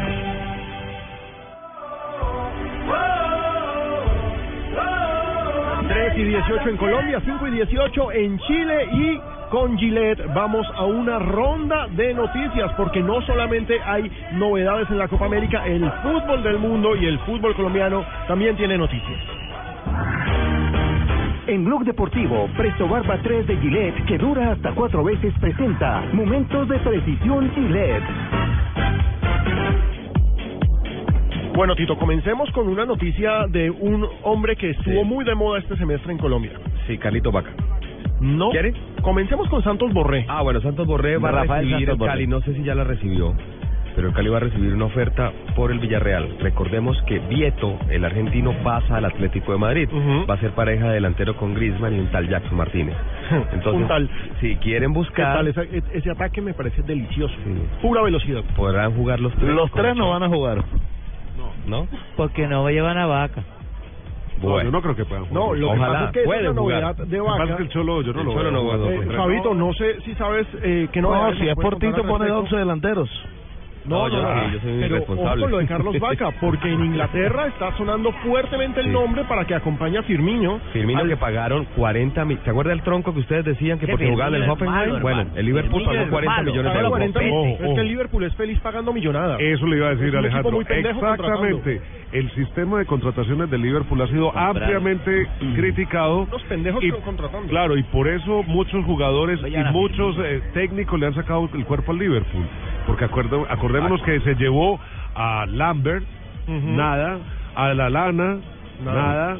3 5.91 6.17
y 6.17 6.23
18 6.23 6.69
en 6.69 6.77
Colombia, 6.77 7.21
5 7.25 7.47
y 7.47 7.51
18 7.51 8.11
en 8.13 8.39
Chile 8.39 8.87
y 8.93 9.19
con 9.49 9.77
Gillette 9.77 10.25
vamos 10.33 10.65
a 10.73 10.85
una 10.85 11.19
ronda 11.19 11.87
de 11.87 12.13
noticias 12.13 12.71
porque 12.77 13.01
no 13.01 13.21
solamente 13.23 13.77
hay 13.83 14.09
novedades 14.35 14.89
en 14.89 14.97
la 14.97 15.09
Copa 15.09 15.25
América, 15.25 15.67
el 15.67 15.83
fútbol 16.01 16.43
del 16.43 16.59
mundo 16.59 16.95
y 16.95 17.05
el 17.07 17.19
fútbol 17.19 17.53
colombiano 17.57 18.05
también 18.25 18.55
tiene 18.55 18.77
noticias. 18.77 19.19
En 21.47 21.65
Blog 21.65 21.83
Deportivo, 21.83 22.47
Presto 22.55 22.87
Barba 22.87 23.17
3 23.21 23.47
de 23.47 23.57
Gillette, 23.57 24.05
que 24.05 24.17
dura 24.17 24.53
hasta 24.53 24.71
cuatro 24.71 25.03
veces, 25.03 25.33
presenta 25.41 26.03
Momentos 26.13 26.69
de 26.69 26.79
Precisión 26.79 27.51
Gillette. 27.53 28.03
Bueno, 31.53 31.75
Tito, 31.75 31.97
comencemos 31.97 32.49
con 32.51 32.67
una 32.69 32.85
noticia 32.85 33.45
de 33.47 33.69
un 33.69 34.07
hombre 34.23 34.55
que 34.55 34.71
estuvo 34.71 35.03
muy 35.03 35.25
de 35.25 35.35
moda 35.35 35.59
este 35.59 35.75
semestre 35.77 36.11
en 36.11 36.17
Colombia. 36.17 36.53
Sí, 36.87 36.97
Carlito 36.97 37.31
Vaca. 37.31 37.51
No. 38.19 38.49
¿Quiere? 38.51 38.73
Comencemos 39.01 39.49
con 39.49 39.63
Santos 39.63 39.91
Borré. 39.93 40.25
Ah, 40.29 40.41
bueno, 40.43 40.61
Santos 40.61 40.87
Borré 40.87 41.17
va 41.17 41.29
a 41.29 41.31
Rafael 41.33 41.65
recibir 41.65 41.87
Santos 41.87 41.93
el 41.93 41.97
Borré. 41.99 42.11
Cali, 42.11 42.27
no 42.27 42.41
sé 42.41 42.53
si 42.53 42.63
ya 42.63 42.73
la 42.75 42.83
recibió, 42.83 43.33
pero 43.95 44.07
el 44.07 44.13
Cali 44.13 44.29
va 44.29 44.37
a 44.37 44.41
recibir 44.41 44.73
una 44.73 44.85
oferta 44.85 45.31
por 45.55 45.71
el 45.71 45.79
Villarreal. 45.79 46.37
Recordemos 46.39 46.97
que 47.05 47.19
Vieto, 47.19 47.77
el 47.89 48.05
argentino, 48.05 48.53
pasa 48.63 48.97
al 48.97 49.05
Atlético 49.05 49.51
de 49.51 49.57
Madrid. 49.57 49.89
Va 50.29 50.35
a 50.35 50.39
ser 50.39 50.51
pareja 50.51 50.87
de 50.87 50.93
delantero 50.95 51.35
con 51.35 51.53
Griezmann 51.53 51.95
y 51.95 51.99
un 51.99 52.11
tal 52.11 52.29
Jackson 52.29 52.55
Martínez. 52.57 52.95
Entonces, 53.51 54.09
si 54.39 54.55
quieren 54.57 54.93
¿Qué 54.93 54.99
buscar, 54.99 55.35
tal? 55.35 55.47
Ese, 55.47 55.61
e, 55.63 55.83
ese 55.93 56.11
ataque 56.11 56.41
me 56.41 56.53
parece 56.53 56.81
delicioso. 56.83 57.35
Pura 57.81 58.01
velocidad. 58.03 58.41
podrán 58.55 58.93
jugar 58.95 59.19
los 59.19 59.33
tres. 59.33 59.49
Los 59.53 59.71
tres 59.71 59.95
no 59.95 60.11
van 60.11 60.23
a 60.23 60.29
jugar. 60.29 60.63
¿No? 61.65 61.87
Porque 62.17 62.47
no 62.47 62.69
llevan 62.69 62.97
a 62.97 63.05
vaca. 63.05 63.43
No, 64.41 64.59
yo 64.61 64.71
no 64.71 64.81
creo 64.81 64.95
que 64.95 65.05
puedan 65.05 65.25
jugar. 65.25 65.43
No, 65.43 65.53
lo 65.53 65.67
que 65.71 65.77
Ojalá. 65.77 65.93
pasa 65.93 66.05
es 66.05 66.11
que 66.13 66.19
es 66.21 66.25
Pueden 66.25 66.43
la 66.45 66.49
jugar. 66.51 66.81
novedad 66.81 66.95
de 67.07 67.17
Lo 67.17 67.23
que 67.25 67.29
pasa 67.29 67.43
Vaca. 67.43 67.57
que 67.57 67.63
el 67.63 67.69
Cholo, 67.69 68.01
yo 68.01 68.13
no 68.13 68.19
El 68.21 68.25
lo 68.25 68.31
Cholo 68.33 68.43
veo. 68.43 68.51
no 68.51 68.77
dos 68.77 68.91
Eh. 68.91 69.07
Fabito, 69.15 69.53
no 69.53 69.73
sé 69.73 70.01
si 70.01 70.15
sabes 70.15 70.47
eh, 70.63 70.87
que 70.91 71.01
no. 71.01 71.11
No, 71.13 71.35
si 71.37 71.47
es 71.47 71.55
por 71.55 71.77
Tito 71.77 72.03
pone 72.03 72.27
12 72.27 72.55
delanteros. 72.55 73.09
No, 73.83 74.07
No, 74.07 74.09
yo 74.09 74.21
no, 74.21 74.29
sí, 74.45 74.51
yo 74.53 74.59
soy 74.59 74.71
un 74.73 74.79
pero 74.81 74.97
ojo 75.07 75.47
lo 75.47 75.57
de 75.57 75.65
Carlos 75.65 75.99
Vaca, 75.99 76.29
porque 76.39 76.71
en 76.71 76.85
Inglaterra 76.85 77.47
está 77.47 77.75
sonando 77.77 78.11
fuertemente 78.23 78.79
el 78.79 78.85
Sí. 78.87 78.91
nombre 78.91 79.23
para 79.23 79.45
que 79.45 79.55
acompañe 79.55 79.97
a 79.97 80.03
Firmino. 80.03 80.59
Firmino 80.71 80.99
Al- 80.99 81.07
que 81.09 81.17
pagaron 81.17 81.65
40 81.75 82.23
mil. 82.25 82.37
¿Se 82.43 82.51
acuerda 82.51 82.69
del 82.71 82.83
tronco 82.83 83.11
que 83.13 83.21
ustedes 83.21 83.43
decían 83.45 83.79
que 83.79 83.87
porque 83.87 84.07
jugaba 84.09 84.37
en 84.37 84.43
el 84.43 84.49
Hoffenheim? 84.49 84.91
malo, 84.91 84.99
bueno, 85.01 85.25
el 85.35 85.45
Liverpool 85.45 85.83
pagó 85.83 85.97
es 85.99 86.09
40 86.09 86.35
malo. 86.37 86.51
millones 86.51 86.73
de 86.73 86.77
euros. 86.79 86.89
40 86.91 87.19
mil. 87.21 87.31
Ojo, 87.31 87.47
es 87.63 87.73
que 87.75 87.81
el 87.81 87.87
Liverpool 87.87 88.23
es 88.23 88.35
feliz 88.35 88.59
pagando 88.59 88.93
millonadas. 88.93 89.39
Eso 89.41 89.65
le 89.65 89.77
iba 89.77 89.87
a 89.87 89.95
decir 89.95 90.07
Es 90.09 90.13
un 90.13 90.25
equipo 90.25 90.37
Alejandro. 90.61 90.61
Exactamente. 90.61 91.81
El 92.11 92.29
sistema 92.31 92.77
de 92.79 92.85
contrataciones 92.85 93.49
del 93.49 93.61
Liverpool 93.61 94.01
ha 94.01 94.07
sido 94.07 94.37
ampliamente 94.37 95.27
criticado. 95.55 96.27
Los 96.31 96.43
pendejos 96.43 96.83
Y- 96.83 96.87
que 96.91 96.97
lo 96.97 97.01
contratando. 97.01 97.47
Claro, 97.47 97.77
y 97.77 97.83
por 97.83 98.07
eso 98.07 98.43
muchos 98.43 98.83
jugadores 98.85 99.41
Oye, 99.43 99.59
y 99.59 99.63
muchos 99.73 100.17
eh, 100.19 100.41
técnicos 100.53 100.99
le 100.99 101.07
han 101.07 101.15
sacado 101.15 101.49
el 101.53 101.65
cuerpo 101.65 101.91
al 101.93 101.99
Liverpool. 101.99 102.43
Porque 102.87 103.05
acuerdo- 103.05 103.45
acordémonos 103.49 104.01
que 104.03 104.19
se 104.21 104.35
llevó 104.35 104.79
a 105.15 105.45
Lambert, 105.47 106.03
Ujú. 106.47 106.67
nada, 106.71 107.19
a 107.55 107.73
la 107.73 107.89
Lana, 107.89 108.37
Nada. 108.83 109.01
nada. 109.03 109.37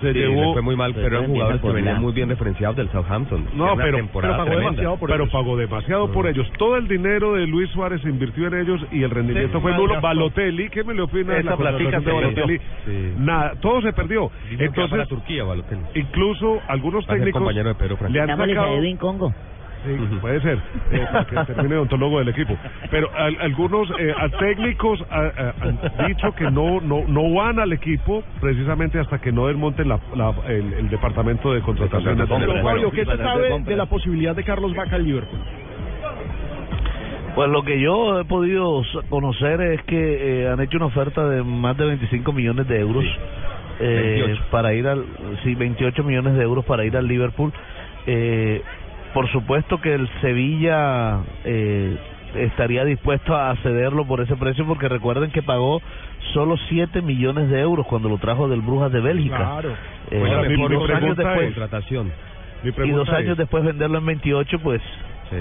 Se 0.00 0.12
Sí, 0.12 0.18
le 0.20 0.28
llevó. 0.28 0.52
fue 0.52 0.62
muy 0.62 0.76
mal, 0.76 0.94
pero 0.94 1.08
eran 1.18 1.26
jugadores 1.26 1.60
que 1.60 1.72
venían 1.72 2.00
muy 2.00 2.12
bien 2.12 2.28
referenciados 2.28 2.76
del 2.76 2.88
Southampton. 2.90 3.46
No, 3.56 3.74
pero, 3.74 3.98
pero 4.12 4.28
pagó 4.30 4.44
tremenda. 4.44 4.56
demasiado 4.70 4.96
por 4.96 5.10
pero 5.10 5.22
ellos. 5.24 5.32
pagó 5.32 5.56
demasiado 5.56 6.12
por 6.12 6.26
ellos. 6.28 6.48
Todo 6.56 6.76
el 6.76 6.86
dinero 6.86 7.32
de 7.34 7.48
Luis 7.48 7.68
Suárez 7.70 8.00
se 8.02 8.08
invirtió 8.08 8.46
en 8.46 8.60
ellos 8.60 8.80
y 8.92 9.02
el 9.02 9.10
rendimiento 9.10 9.58
Sí, 9.58 9.62
fue 9.62 9.72
nulo. 9.76 10.00
Balotelli, 10.00 10.68
¿qué 10.70 10.84
me 10.84 10.94
le 10.94 11.02
opina 11.02 11.32
de 11.34 11.40
Esa 11.40 11.50
la 11.50 11.56
platica 11.56 11.98
de. 11.98 12.12
Balotelli? 12.12 12.58
Sí. 12.86 13.12
Nada, 13.18 13.54
todo 13.60 13.82
se 13.82 13.92
perdió. 13.92 14.26
Va 14.26 14.30
para 14.30 14.64
Entonces, 14.66 15.08
Turquía, 15.08 15.42
Balotelli. 15.42 15.82
incluso 15.96 16.60
algunos 16.68 17.04
técnicos 17.04 17.32
compañero 17.42 17.68
de 17.70 17.74
Pedro 17.74 17.98
le 18.08 18.20
han 18.20 18.28
sacado... 18.36 18.76
Edwin 18.76 18.96
Congo. 18.98 19.34
Sí, 19.84 20.18
puede 20.20 20.40
ser, 20.40 20.58
eh, 20.90 21.06
para 21.12 21.24
que 21.24 21.36
termine 21.46 21.74
de 21.76 21.80
ontólogo 21.80 22.18
del 22.18 22.28
equipo. 22.28 22.56
Pero 22.90 23.08
al- 23.14 23.36
algunos 23.40 23.88
eh, 23.98 24.12
a 24.16 24.28
técnicos 24.28 25.00
a- 25.10 25.16
a- 25.20 25.54
han 25.60 25.78
dicho 26.08 26.32
que 26.32 26.50
no, 26.50 26.80
no 26.80 27.04
no 27.06 27.32
van 27.34 27.58
al 27.60 27.72
equipo 27.72 28.22
precisamente 28.40 28.98
hasta 28.98 29.18
que 29.20 29.30
no 29.32 29.46
desmonten 29.46 29.88
la, 29.88 29.98
la- 30.14 30.34
el, 30.48 30.72
el 30.74 30.88
departamento 30.88 31.52
de 31.52 31.60
contrataciones. 31.62 32.28
Pero 32.28 32.62
Fabio, 32.62 32.90
¿qué 32.90 33.04
se 33.04 33.16
sabe 33.18 33.60
de 33.64 33.76
la 33.76 33.86
posibilidad 33.86 34.34
de 34.34 34.44
Carlos 34.44 34.74
Vaca 34.74 34.96
al 34.96 35.04
Liverpool? 35.04 35.40
Pues 37.34 37.48
lo 37.50 37.62
que 37.62 37.80
yo 37.80 38.20
he 38.20 38.24
podido 38.24 38.82
conocer 39.08 39.60
es 39.60 39.82
que 39.84 40.42
eh, 40.42 40.48
han 40.48 40.60
hecho 40.60 40.76
una 40.78 40.86
oferta 40.86 41.28
de 41.28 41.42
más 41.44 41.76
de 41.76 41.86
25 41.86 42.32
millones 42.32 42.66
de 42.66 42.80
euros 42.80 43.04
eh, 43.78 44.22
28. 44.24 44.42
para 44.50 44.74
ir 44.74 44.88
al 44.88 45.04
sí 45.44 45.54
28 45.54 46.02
millones 46.02 46.34
de 46.34 46.42
euros 46.42 46.64
para 46.64 46.84
ir 46.84 46.96
al 46.96 47.06
Liverpool. 47.06 47.52
Eh, 48.06 48.62
por 49.14 49.28
supuesto 49.30 49.80
que 49.80 49.94
el 49.94 50.08
Sevilla 50.20 51.20
eh, 51.44 51.96
estaría 52.36 52.84
dispuesto 52.84 53.34
a 53.36 53.56
cederlo 53.56 54.06
por 54.06 54.20
ese 54.20 54.36
precio 54.36 54.66
porque 54.66 54.88
recuerden 54.88 55.30
que 55.30 55.42
pagó 55.42 55.80
solo 56.34 56.56
7 56.68 57.00
millones 57.02 57.48
de 57.48 57.60
euros 57.60 57.86
cuando 57.86 58.08
lo 58.08 58.18
trajo 58.18 58.48
del 58.48 58.60
Brujas 58.60 58.92
de 58.92 59.00
Bélgica. 59.00 59.36
Claro. 59.36 59.70
Eh, 60.10 60.18
Bueno, 60.18 60.44
y 60.44 60.48
mi 60.56 60.74
dos 60.74 60.90
años 60.90 61.16
después 61.16 61.38
es- 61.40 61.54
Contratación. 61.54 62.12
mi 62.62 62.68
y 62.68 62.72
pregunta 62.72 62.98
dos 62.98 63.08
años 63.10 63.30
es, 63.32 63.36
después 63.38 63.64
venderlo 63.64 63.98
en 63.98 64.06
28 64.06 64.58
pues 64.60 64.82
Sí. 65.30 65.36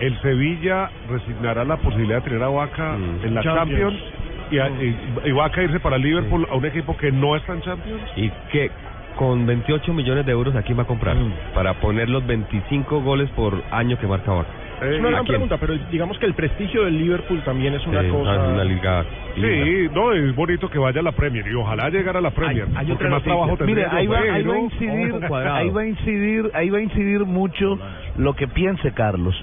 ¿el 0.00 0.20
Sevilla 0.20 0.90
resignará 1.08 1.64
la 1.64 1.76
posibilidad 1.78 2.16
de 2.16 2.22
tener 2.30 2.42
a 2.42 2.48
Vaca 2.48 2.92
Mm. 2.98 3.24
en 3.24 3.34
la 3.34 3.42
Champions. 3.42 3.94
Champions? 3.94 4.02
Y, 4.50 4.58
a- 4.58 4.68
y, 4.68 4.96
y 5.24 5.32
Vaca 5.32 5.62
irse 5.62 5.80
para 5.80 5.98
Liverpool 5.98 6.46
a 6.50 6.54
un 6.56 6.64
equipo 6.66 6.96
que 6.96 7.10
no 7.10 7.34
está 7.36 7.54
en 7.54 7.60
Champions? 7.62 8.02
¿Y 8.16 8.30
qué? 8.52 8.70
Con 9.16 9.46
28 9.46 9.94
millones 9.94 10.26
de 10.26 10.32
euros, 10.32 10.54
¿a 10.56 10.62
quién 10.62 10.78
va 10.78 10.82
a 10.82 10.86
comprar? 10.86 11.16
Mm. 11.16 11.32
Para 11.54 11.74
poner 11.80 12.08
los 12.08 12.26
25 12.26 13.00
goles 13.00 13.30
por 13.30 13.62
año 13.70 13.98
que 13.98 14.06
marca 14.06 14.30
Vaca. 14.32 14.48
Eh, 14.82 14.90
Es 14.92 14.98
una 15.00 15.08
¿a 15.08 15.10
gran 15.12 15.24
pregunta, 15.24 15.56
pero 15.58 15.74
digamos 15.90 16.18
que 16.18 16.26
el 16.26 16.34
prestigio 16.34 16.84
del 16.84 16.98
Liverpool 16.98 17.40
también 17.44 17.72
es 17.74 17.86
una 17.86 18.02
Sí, 18.02 18.08
cosa. 18.10 18.30
una 18.48 18.62
liga. 18.64 19.04
linda. 19.34 19.64
Sí, 19.64 19.88
no, 19.94 20.12
es 20.12 20.34
bonito 20.34 20.68
que 20.68 20.78
vaya 20.78 21.00
a 21.00 21.02
la 21.02 21.12
Premier 21.12 21.46
y 21.48 21.54
ojalá 21.54 21.88
llegara 21.88 22.18
a 22.18 22.22
la 22.22 22.30
Premier, 22.30 22.66
hay 22.74 22.86
porque 22.88 22.92
otra 22.92 23.08
más 23.08 23.22
trabajo. 23.22 23.56
Mire, 23.64 23.86
ahí 23.86 24.06
va, 24.06 24.18
ahí 24.18 24.42
va 24.42 24.54
a 24.54 24.58
incidir, 24.58 25.14
ahí 25.32 25.70
va 25.70 25.80
a 25.80 25.86
incidir, 25.86 26.50
ahí 26.52 26.68
va 26.70 26.78
a 26.78 26.82
incidir 26.82 27.24
mucho 27.24 27.78
lo 28.18 28.34
que 28.34 28.48
piense 28.48 28.92
Carlos. 28.92 29.34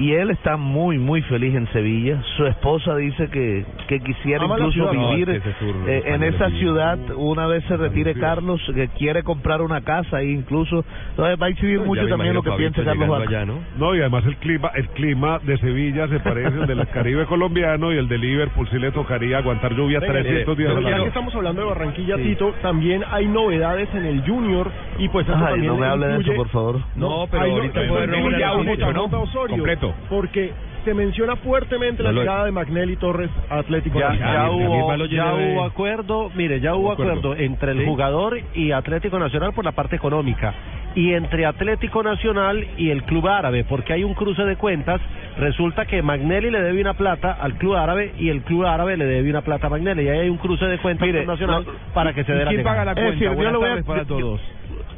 Y 0.00 0.12
él 0.14 0.30
está 0.30 0.56
muy, 0.56 0.96
muy 0.96 1.20
feliz 1.22 1.54
en 1.54 1.70
Sevilla. 1.72 2.22
Su 2.38 2.46
esposa 2.46 2.96
dice 2.96 3.28
que, 3.28 3.66
que 3.86 4.00
quisiera 4.00 4.44
Ama 4.44 4.54
incluso 4.54 4.72
ciudad. 4.72 4.92
No, 4.94 5.10
vivir 5.10 5.28
es 5.28 5.42
que 5.42 5.50
ese 5.50 5.58
sur 5.58 5.74
eh, 5.86 6.02
en 6.06 6.22
esa 6.22 6.48
ciudad 6.52 6.98
una 7.16 7.46
vez 7.46 7.62
se 7.64 7.76
retire 7.76 8.14
Carlos, 8.14 8.62
que 8.74 8.88
quiere 8.88 9.22
comprar 9.22 9.60
una 9.60 9.82
casa 9.82 10.16
ahí 10.16 10.30
incluso. 10.30 10.86
Entonces 11.10 11.36
va 11.40 11.46
a 11.46 11.50
incidir 11.50 11.80
Ya 11.80 11.84
mucho 11.84 12.08
también 12.08 12.32
lo 12.32 12.42
que 12.42 12.50
piense 12.52 12.82
Carlos 12.82 13.28
allá, 13.28 13.44
¿no? 13.44 13.58
No, 13.76 13.94
y 13.94 14.00
además 14.00 14.24
el 14.24 14.36
clima, 14.36 14.70
el 14.74 14.88
clima 14.88 15.38
de 15.40 15.58
Sevilla 15.58 16.08
se 16.08 16.18
parece 16.20 16.58
al 16.58 16.66
del 16.66 16.88
Caribe 16.88 17.26
colombiano 17.26 17.92
y 17.92 17.98
el 17.98 18.08
de 18.08 18.16
Liverpool 18.16 18.66
sí 18.70 18.78
le 18.78 18.92
tocaría 18.92 19.36
aguantar 19.36 19.74
lluvia 19.74 20.00
Venga, 20.00 20.14
300 20.14 20.56
días 20.56 20.72
pero 20.74 20.88
ya 20.88 20.96
que 20.96 21.08
estamos 21.08 21.34
hablando 21.34 21.60
de 21.60 21.68
Barranquilla, 21.68 22.16
Tito, 22.16 22.54
también 22.62 23.04
hay 23.10 23.26
novedades 23.26 23.94
en 23.94 24.06
el 24.06 24.22
Junior 24.22 24.70
y 24.98 25.10
pues 25.10 25.28
eso 25.28 25.36
Ay, 25.36 25.44
también 25.44 25.66
no 25.66 25.76
me 25.76 25.86
hable 25.86 26.06
de 26.06 26.20
eso, 26.20 26.32
por 26.36 26.48
favor. 26.48 26.80
No, 26.96 27.26
pero 27.30 27.42
hay 27.42 27.50
ahorita 27.50 27.86
puede 27.86 28.44
a 28.44 28.52
el 28.52 28.78
título, 28.78 29.08
JJ 29.26 29.89
porque 30.08 30.52
se 30.84 30.94
menciona 30.94 31.36
fuertemente 31.36 32.02
la 32.02 32.08
No 32.10 32.14
lo- 32.14 32.20
llegada 32.22 32.44
de 32.46 32.52
Magnelli 32.52 32.96
Torres 32.96 33.30
a 33.50 33.58
Atlético 33.58 33.98
Ya, 34.00 34.08
Nacional. 34.10 34.34
ya 34.34 34.50
hubo, 34.50 35.06
ya 35.08 35.64
acuerdo, 35.66 36.30
mire, 36.34 36.60
ya 36.60 36.74
hubo 36.74 36.92
acuerdo. 36.92 37.12
acuerdo 37.12 37.36
entre 37.36 37.72
el 37.72 37.78
Sí. 37.80 37.84
jugador 37.84 38.38
y 38.54 38.72
Atlético 38.72 39.18
Nacional 39.18 39.52
por 39.52 39.64
la 39.64 39.72
parte 39.72 39.96
económica 39.96 40.54
y 40.94 41.12
entre 41.12 41.44
Atlético 41.44 42.02
Nacional 42.02 42.66
y 42.78 42.88
el 42.90 43.02
club 43.04 43.28
árabe, 43.28 43.64
porque 43.64 43.92
hay 43.92 44.04
un 44.04 44.14
cruce 44.14 44.42
de 44.44 44.56
cuentas. 44.56 45.00
Resulta 45.38 45.84
que 45.84 46.02
Magnelli 46.02 46.50
le 46.50 46.62
debe 46.62 46.80
una 46.80 46.94
plata 46.94 47.30
al 47.32 47.54
club 47.54 47.74
árabe 47.76 48.12
y 48.18 48.30
el 48.30 48.40
club 48.42 48.64
árabe 48.64 48.96
le 48.96 49.04
debe 49.04 49.28
una 49.30 49.42
plata 49.42 49.66
a 49.66 49.70
Magnelli. 49.70 50.04
Y 50.04 50.08
ahí 50.08 50.18
hay 50.20 50.28
un 50.30 50.38
cruce 50.38 50.64
de 50.64 50.78
cuentas 50.78 51.06
Mire, 51.06 51.20
con 51.24 51.34
Nacional 51.34 51.64
no, 51.66 51.72
para 51.94 52.12
que 52.14 52.24
se 52.24 52.32
dé 52.32 52.44
la 52.44 52.50
¿Quién 52.50 52.62
paga 52.64 52.84
la 52.86 52.92
Es 52.92 52.96
cuenta? 52.96 53.10
decir, 53.12 53.26
yo 53.28 53.50
le 53.50 53.56
voy 53.58 53.68
a- 53.78 53.82
para 53.82 54.02
yo- 54.02 54.06
todos. 54.06 54.40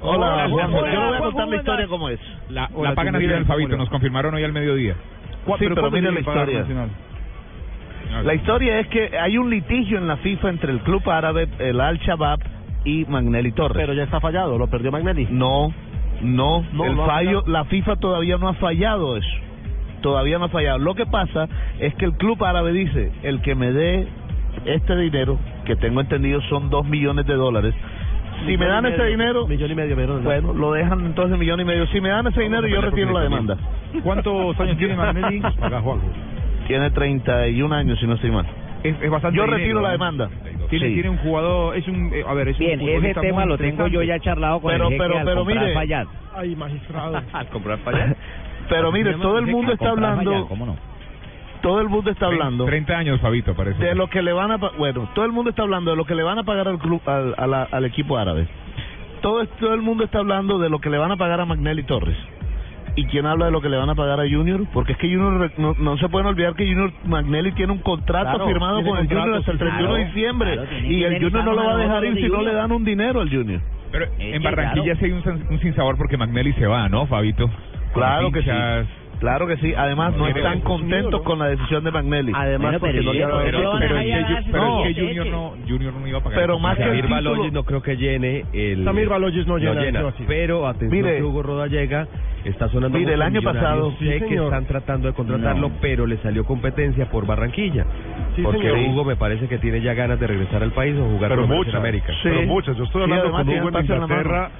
Hola, 0.02 0.34
Hola, 0.34 0.48
Juanjo, 0.48 0.78
hola, 0.78 0.92
yo 0.94 1.00
le 1.00 1.06
voy 1.06 1.16
a 1.16 1.20
contar 1.20 1.48
la 1.48 1.56
historia 1.56 1.86
como 1.86 2.08
es. 2.08 2.20
La, 2.48 2.68
Hola, 2.74 2.90
la 2.90 2.94
paga. 2.96 3.12
Fabito, 3.12 3.46
¿Cómo 3.46 3.68
le 3.68 3.76
nos 3.76 3.88
confirmaron 3.88 4.34
hoy 4.34 4.42
al 4.44 4.52
mediodía. 4.52 4.94
¿Cu- 5.44 5.52
Sí, 5.52 5.58
pero 5.60 5.74
cuándo 5.76 5.90
mire 5.92 6.08
tiene 6.08 6.14
la 6.14 6.20
historia. 6.20 6.58
Nacional? 6.60 6.88
La 8.24 8.34
historia 8.34 8.78
es 8.80 8.88
que 8.88 9.16
hay 9.18 9.38
un 9.38 9.48
litigio 9.48 9.98
en 9.98 10.06
la 10.06 10.16
FIFA 10.18 10.50
entre 10.50 10.72
el 10.72 10.80
club 10.80 11.08
árabe, 11.08 11.48
el 11.58 11.80
Al-Shabaab 11.80 12.40
y 12.84 13.04
Magnelli 13.06 13.52
Torres. 13.52 13.76
Pero 13.80 13.94
ya 13.94 14.02
está 14.04 14.20
fallado, 14.20 14.58
lo 14.58 14.66
perdió 14.66 14.90
Magnelli. 14.92 15.28
No, 15.30 15.72
no, 16.20 16.64
No, 16.72 16.84
el 16.84 16.96
no 16.96 17.06
fallo, 17.06 17.44
la 17.46 17.64
FIFA 17.64 17.96
todavía 17.96 18.36
no 18.38 18.48
ha 18.48 18.54
fallado 18.54 19.16
eso. 19.16 19.36
Todavía 20.02 20.38
no 20.38 20.46
ha 20.46 20.48
fallado. 20.48 20.78
Lo 20.78 20.94
que 20.94 21.06
pasa 21.06 21.48
es 21.78 21.94
que 21.94 22.04
el 22.04 22.12
club 22.14 22.42
árabe 22.44 22.72
dice, 22.72 23.12
el 23.22 23.40
que 23.40 23.54
me 23.54 23.72
dé 23.72 24.06
este 24.66 24.96
dinero, 24.96 25.38
que 25.64 25.76
tengo 25.76 26.00
entendido 26.00 26.40
son 26.50 26.68
dos 26.70 26.84
millones 26.86 27.24
de 27.26 27.34
dólares, 27.34 27.74
si 28.46 28.56
me 28.58 28.66
dan 28.66 28.86
ese 28.86 28.98
medio, 28.98 29.10
dinero, 29.10 29.46
millón 29.46 29.70
y 29.70 29.74
medio, 29.74 29.96
perdón. 29.96 30.24
bueno, 30.24 30.52
lo 30.52 30.72
dejan 30.72 31.04
entonces 31.06 31.38
millón 31.38 31.60
y 31.60 31.64
medio. 31.64 31.86
Si 31.88 32.00
me 32.00 32.08
dan 32.10 32.26
ese 32.26 32.42
dinero, 32.42 32.66
yo 32.68 32.80
retiro 32.80 33.12
la 33.12 33.20
demanda. 33.20 33.56
¿Cuántos 34.02 34.58
años 34.60 34.76
tiene 34.78 34.94
Magnelli? 34.96 35.42
Tiene 36.66 36.90
31 36.90 37.74
años, 37.74 37.98
si 37.98 38.06
no 38.06 38.14
estoy 38.14 38.30
mal. 38.30 38.46
Es, 38.82 38.96
es 39.00 39.10
bastante 39.10 39.36
Yo 39.36 39.44
dinero, 39.44 39.58
retiro 39.58 39.80
la 39.80 39.88
¿no? 39.88 39.92
demanda. 39.92 40.28
Tiene, 40.68 40.86
Sí. 40.88 40.94
tiene 40.94 41.10
un 41.10 41.18
jugador, 41.18 41.76
es 41.76 41.86
un, 41.86 42.10
eh, 42.14 42.24
a 42.26 42.32
ver, 42.34 42.48
es 42.48 42.58
Bien, 42.58 42.80
un 42.80 42.88
ese 43.04 43.20
tema 43.20 43.44
lo 43.44 43.58
tengo 43.58 43.86
yo 43.88 44.02
ya 44.02 44.18
charlado 44.20 44.60
con 44.60 44.72
Pero- 44.72 44.84
el 44.86 44.90
jeque 44.92 45.02
pero- 45.02 45.18
al 45.18 45.24
pero 45.24 45.36
comprar 45.40 45.62
mire- 45.64 45.74
fallar. 45.74 46.06
Ay, 46.34 46.56
magistrado. 46.56 47.20
Al 47.32 47.46
comprar 47.48 47.78
allá. 47.84 48.16
Pero 48.68 48.90
mire, 48.90 49.12
todo 49.14 49.38
el 49.38 49.46
mundo 49.48 49.72
está 49.72 49.90
hablando, 49.90 50.30
fallar, 50.32 50.48
¿Cómo 50.48 50.66
no? 50.66 50.76
Todo 51.62 51.80
el 51.80 51.88
mundo 51.88 52.10
está 52.10 52.26
hablando 52.26 52.64
30 52.66 52.96
años, 52.98 53.20
Fabito, 53.20 53.54
parece. 53.54 53.82
de 53.82 53.94
lo 53.94 54.08
que 54.08 54.20
le 54.22 54.32
van 54.32 54.50
a 54.50 54.58
pa- 54.58 54.72
bueno 54.76 55.08
todo 55.14 55.24
el 55.24 55.32
mundo 55.32 55.50
está 55.50 55.62
hablando 55.62 55.90
de 55.92 55.96
lo 55.96 56.04
que 56.04 56.14
le 56.14 56.22
van 56.22 56.38
a 56.38 56.42
pagar 56.44 56.68
al 56.68 56.78
club 56.78 57.00
al, 57.06 57.34
a 57.38 57.46
la- 57.46 57.68
al 57.70 57.84
equipo 57.84 58.18
árabe. 58.18 58.46
Todo 59.22 59.40
es- 59.42 59.48
todo 59.60 59.72
el 59.74 59.82
mundo 59.82 60.04
está 60.04 60.18
hablando 60.18 60.58
de 60.58 60.68
lo 60.68 60.78
que 60.80 60.90
le 60.90 60.98
van 60.98 61.12
a 61.12 61.16
pagar 61.16 61.40
a 61.40 61.46
Magnelli 61.46 61.84
Torres. 61.84 62.16
Y 62.94 63.06
quién 63.06 63.24
habla 63.24 63.46
de 63.46 63.52
lo 63.52 63.62
que 63.62 63.70
le 63.70 63.78
van 63.78 63.88
a 63.88 63.94
pagar 63.94 64.20
a 64.20 64.24
Junior 64.28 64.66
porque 64.72 64.92
es 64.92 64.98
que 64.98 65.08
Junior 65.08 65.50
no, 65.56 65.74
no 65.78 65.96
se 65.96 66.08
pueden 66.10 66.26
olvidar 66.26 66.54
que 66.54 66.66
Junior 66.66 66.92
Magnelli 67.04 67.52
tiene 67.52 67.72
un 67.72 67.78
contrato 67.78 68.30
Claro, 68.30 68.46
firmado 68.46 68.82
con 68.84 68.98
el 68.98 69.06
Junior 69.08 69.36
hasta 69.36 69.52
el 69.52 69.58
sí, 69.58 69.64
31 69.64 69.94
de 69.94 70.04
diciembre. 70.04 70.52
Claro, 70.56 70.70
y 70.86 71.02
el 71.04 71.14
Junior 71.22 71.44
no 71.44 71.52
lo 71.54 71.64
va 71.64 71.72
a 71.72 71.76
dejar 71.76 72.00
de 72.02 72.08
ir 72.08 72.14
si 72.16 72.28
no 72.28 72.42
le 72.42 72.52
dan 72.52 72.70
un 72.72 72.84
dinero 72.84 73.20
al 73.22 73.30
Junior. 73.30 73.60
Pero 73.92 74.06
en 74.18 74.42
Barranquilla 74.42 74.96
sí 74.96 75.04
hay 75.06 75.12
un, 75.12 75.22
un 75.50 75.60
sinsabor 75.60 75.96
porque 75.96 76.16
Magnelli 76.18 76.52
se 76.54 76.66
va, 76.66 76.88
¿no, 76.90 77.06
Fabito? 77.06 77.48
Claro 77.94 78.30
que 78.32 78.42
sí. 78.42 78.48
Claro 79.22 79.46
que 79.46 79.56
sí. 79.58 79.72
Además, 79.76 80.14
no 80.16 80.26
están 80.26 80.60
contentos 80.62 81.20
¿no? 81.20 81.22
con 81.22 81.38
la 81.38 81.46
decisión 81.46 81.84
de 81.84 81.92
Magnelli. 81.92 82.32
Además, 82.34 82.76
porque 82.80 83.00
no 83.02 83.12
pero, 83.12 83.12
tiene- 83.12 83.26
pero, 83.44 83.72
pero- 83.78 83.98
es 83.98 84.26
que- 84.26 84.50
pero 84.50 84.64
no, 84.64 84.84
es 84.84 84.94
que 84.96 85.00
Junior 85.00 85.26
no, 85.28 85.54
Junior 85.68 85.92
no 85.94 86.08
iba 86.08 86.18
a 86.18 86.22
pagar. 86.22 86.40
Pero 86.40 86.58
más 86.58 86.76
que 86.76 86.82
Samir 86.84 87.06
Baloyes 87.08 87.52
no 87.52 87.62
creo 87.64 87.82
que 87.82 87.96
llene 87.96 88.44
el... 88.52 88.84
Samir 88.84 89.08
Baloyes 89.08 89.46
no 89.46 89.58
llena, 89.58 90.08
así. 90.08 90.24
Pero 90.26 90.66
atención 90.66 90.90
Mire. 91.02 91.16
que 91.18 91.22
Hugo 91.22 91.42
Rodallega 91.44 92.08
está 92.44 92.68
sonando 92.68 92.98
Mire, 92.98 93.14
el 93.14 93.22
año 93.22 93.40
pasado- 93.42 93.92
Sé 94.00 94.18
Sí, 94.18 94.24
que 94.26 94.34
están 94.34 94.64
tratando 94.66 95.06
de 95.06 95.14
contratarlo, 95.14 95.68
No. 95.68 95.74
pero 95.80 96.04
le 96.06 96.16
salió 96.18 96.44
competencia 96.44 97.06
por 97.08 97.24
Barranquilla. 97.24 97.86
Sí, 98.34 98.42
porque 98.42 98.58
señor. 98.70 98.88
Hugo 98.88 99.04
me 99.04 99.14
parece 99.14 99.46
que 99.46 99.58
tiene 99.58 99.80
ya 99.82 99.94
ganas 99.94 100.18
de 100.18 100.26
regresar 100.26 100.62
al 100.64 100.72
país 100.72 100.96
o 100.98 101.04
jugar 101.04 101.30
Pero 101.30 101.46
con 101.46 101.56
muchas, 101.56 101.74
en 101.74 101.78
América. 101.78 102.12
pero 102.24 102.42
muchas. 102.42 102.76
Yo 102.76 102.82
estoy 102.84 103.00
Sí, 103.00 103.04
hablando 103.04 103.24
además 103.36 103.44
con 103.44 103.48
Hugo 103.68 103.78
en 103.78 103.84
Inglaterra, 103.84 104.50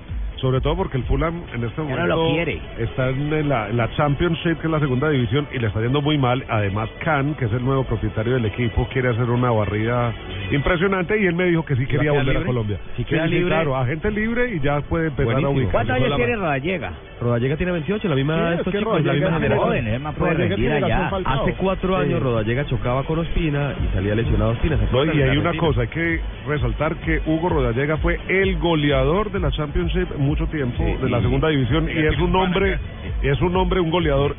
sobre 0.43 0.61
todo 0.61 0.77
porque 0.77 0.99
el 0.99 1.05
Fulham 1.05 1.43
en 1.55 1.65
este 1.65 1.81
no 1.81 1.89
momento 1.89 2.07
lo 2.17 2.33
quiere. 2.35 2.61
está 2.79 3.09
en 3.09 3.49
la, 3.49 3.71
en 3.71 3.77
la 3.79 3.89
Championship, 3.97 4.59
que 4.61 4.67
es 4.67 4.71
la 4.71 4.81
segunda 4.81 5.09
división, 5.09 5.47
y 5.55 5.59
le 5.59 5.69
está 5.69 5.81
yendo 5.81 6.03
muy 6.03 6.19
mal. 6.19 6.45
Además, 6.51 6.91
Khan, 7.03 7.35
que 7.37 7.47
es 7.47 7.53
el 7.55 7.65
nuevo 7.65 7.85
propietario 7.85 8.35
del 8.35 8.45
equipo, 8.45 8.87
quiere 8.93 9.09
hacer 9.09 9.31
una 9.31 9.51
barrida 9.51 10.13
impresionante 10.51 11.19
y 11.19 11.27
él 11.27 11.35
me 11.35 11.45
dijo 11.45 11.65
que 11.65 11.77
sí 11.77 11.87
quería 11.87 12.13
volver 12.13 12.29
a 12.37 12.41
libre? 12.41 12.47
Colombia. 12.47 12.79
Si 12.97 13.03
Sí, 13.05 13.09
queda 13.09 13.25
sí, 13.25 13.31
libre. 13.31 13.47
claro, 13.49 13.77
agente 13.77 14.11
libre 14.11 14.55
y 14.55 14.61
ya 14.61 14.81
puede 14.83 15.07
empezar 15.07 15.25
Buenísimo. 15.33 15.49
a 15.49 15.55
ubicar. 15.55 15.73
¿Cuántos 15.73 15.97
años 15.97 16.17
tiene 16.17 16.37
Rodallega? 16.37 16.93
Rodallega 17.21 17.57
tiene 17.57 17.73
28, 17.73 18.09
la 18.09 18.15
misma 18.17 18.35
edad 18.37 18.43
de 18.51 18.51
Sí, 18.57 18.59
estos 18.61 18.67
es 18.67 18.73
que 18.73 18.79
chicos, 18.85 19.05
la 19.05 19.13
misma 19.13 19.57
joven, 19.57 19.87
es 19.89 20.01
más 20.01 20.15
Falcao. 20.17 21.43
Hace 21.43 21.55
cuatro 21.55 21.97
Sí. 21.97 22.03
años 22.05 22.23
Rodallega 22.23 22.67
chocaba 22.67 23.05
con 23.05 23.19
Ospina 23.21 23.75
y 23.83 23.95
salía 23.95 24.15
lesionado 24.15 24.51
Ospina. 24.53 24.77
¿se 24.77 24.87
No, 24.93 25.05
y 25.05 25.23
hay 25.23 25.37
una 25.37 25.55
cosa, 25.57 25.83
hay 25.83 25.89
que 25.89 26.21
resaltar 26.49 26.97
que 26.97 27.21
Hugo 27.27 27.49
Rodallega 27.49 27.97
fue 27.99 28.19
el 28.29 28.59
goleador 28.59 29.31
de 29.31 29.41
la 29.41 29.51
Championship 29.51 30.09
mucho 30.33 30.47
tiempo, 30.47 30.83
de 30.83 31.11
la 31.11 31.21
segunda 31.21 31.49
división, 31.49 31.91
y 31.91 32.07
es 32.07 32.19
un 32.19 32.35
hombre, 32.35 32.79
es 33.23 33.39
un 33.43 33.55
hombre, 33.55 33.81
un 33.81 33.91
goleador 33.91 34.35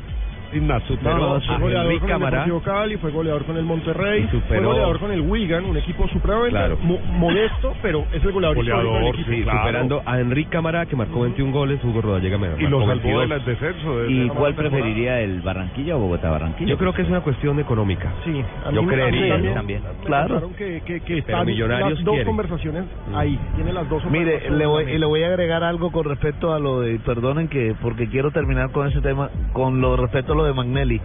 innato. 0.56 0.96
No, 1.02 1.18
no, 1.18 1.40
fue 1.40 1.58
goleador 1.58 1.92
Henry 1.92 1.98
con 2.00 2.10
el. 2.10 2.30
Deportivo 2.30 2.60
Cali, 2.62 2.96
fue 2.96 3.10
goleador 3.10 3.44
con 3.44 3.56
el 3.56 3.64
Monterrey, 3.64 4.22
Y 4.22 4.26
fue 4.28 4.40
superó- 4.40 4.68
goleador 4.68 4.98
con 5.00 5.12
el 5.12 5.20
Wigan, 5.22 5.64
un 5.64 5.76
equipo 5.76 6.08
supremamente 6.08 6.50
Claro. 6.50 6.78
mo- 6.82 6.98
modesto, 7.18 7.74
pero 7.82 8.04
es 8.12 8.22
el 8.24 8.32
goleador, 8.32 8.58
histórico 8.58 8.94
del 8.94 9.06
equipo. 9.08 9.30
sí, 9.30 9.40
superando 9.42 10.02
a 10.04 10.20
Henry 10.20 10.44
Cámara 10.46 10.86
que 10.86 10.96
marcó 10.96 11.20
21 11.22 11.52
goles, 11.52 11.82
Hugo 11.84 12.00
Rodallega 12.02 12.38
me 12.38 12.48
Y 12.58 12.66
lo 12.66 12.80
marcó 12.80 13.00
salvó 13.02 13.18
22. 13.18 13.28
del 13.28 13.44
descenso. 13.44 13.98
de- 13.98 14.12
¿Y 14.12 14.28
cuál 14.28 14.54
preferiría, 14.54 15.20
el 15.20 15.40
Barranquilla 15.40 15.96
o 15.96 16.00
Bogotá? 16.00 16.30
Barranquilla. 16.30 16.70
Yo 16.70 16.78
creo 16.78 16.92
que 16.92 17.02
es 17.02 17.08
una 17.08 17.20
cuestión 17.20 17.58
económica. 17.60 18.12
Sí, 18.24 18.42
Yo 18.72 18.86
creería 18.86 19.34
también. 19.34 19.54
también. 19.54 19.82
Claro. 20.04 20.50
Que, 20.56 20.80
que, 20.84 21.00
que 21.00 21.06
Pero 21.06 21.18
están 21.18 21.46
Millonarios 21.46 21.90
las 21.98 22.04
dos 22.04 22.14
quiere. 22.14 22.26
conversaciones 22.26 22.84
ahí, 23.14 23.38
tiene 23.56 23.72
las 23.72 23.88
dos 23.88 24.04
Mire, 24.10 24.50
le 24.50 24.66
voy, 24.66 24.84
y 24.84 24.98
le 24.98 25.06
voy 25.06 25.22
a 25.22 25.26
agregar 25.28 25.62
algo 25.64 25.90
con 25.90 26.04
respecto 26.04 26.52
a 26.52 26.58
lo 26.58 26.80
de, 26.80 26.98
perdonen 27.00 27.48
que, 27.48 27.74
porque 27.80 28.08
quiero 28.08 28.30
terminar 28.30 28.70
con 28.72 28.86
ese 28.86 29.00
tema, 29.00 29.30
con 29.52 29.80
lo 29.80 29.96
respecto 29.96 30.32
a 30.32 30.36
lo 30.36 30.43
de 30.44 30.52
Magnelli. 30.52 31.00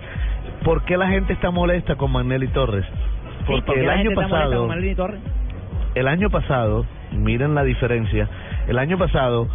¿Por 0.63 0.83
qué 0.83 0.97
la 0.97 1.07
gente 1.07 1.33
está 1.33 1.51
molesta 1.51 1.95
con 1.95 2.11
Magnelli 2.11 2.47
Torres? 2.47 2.85
Porque 3.45 3.61
¿por 3.61 3.75
qué 3.75 3.81
el 3.81 3.89
año 3.89 4.11
pasado, 4.13 4.69
el 5.95 6.07
año 6.07 6.29
pasado, 6.29 6.85
miren 7.11 7.55
la 7.55 7.63
diferencia, 7.63 8.27
el 8.67 8.77
año 8.77 8.97
pasado 8.97 9.47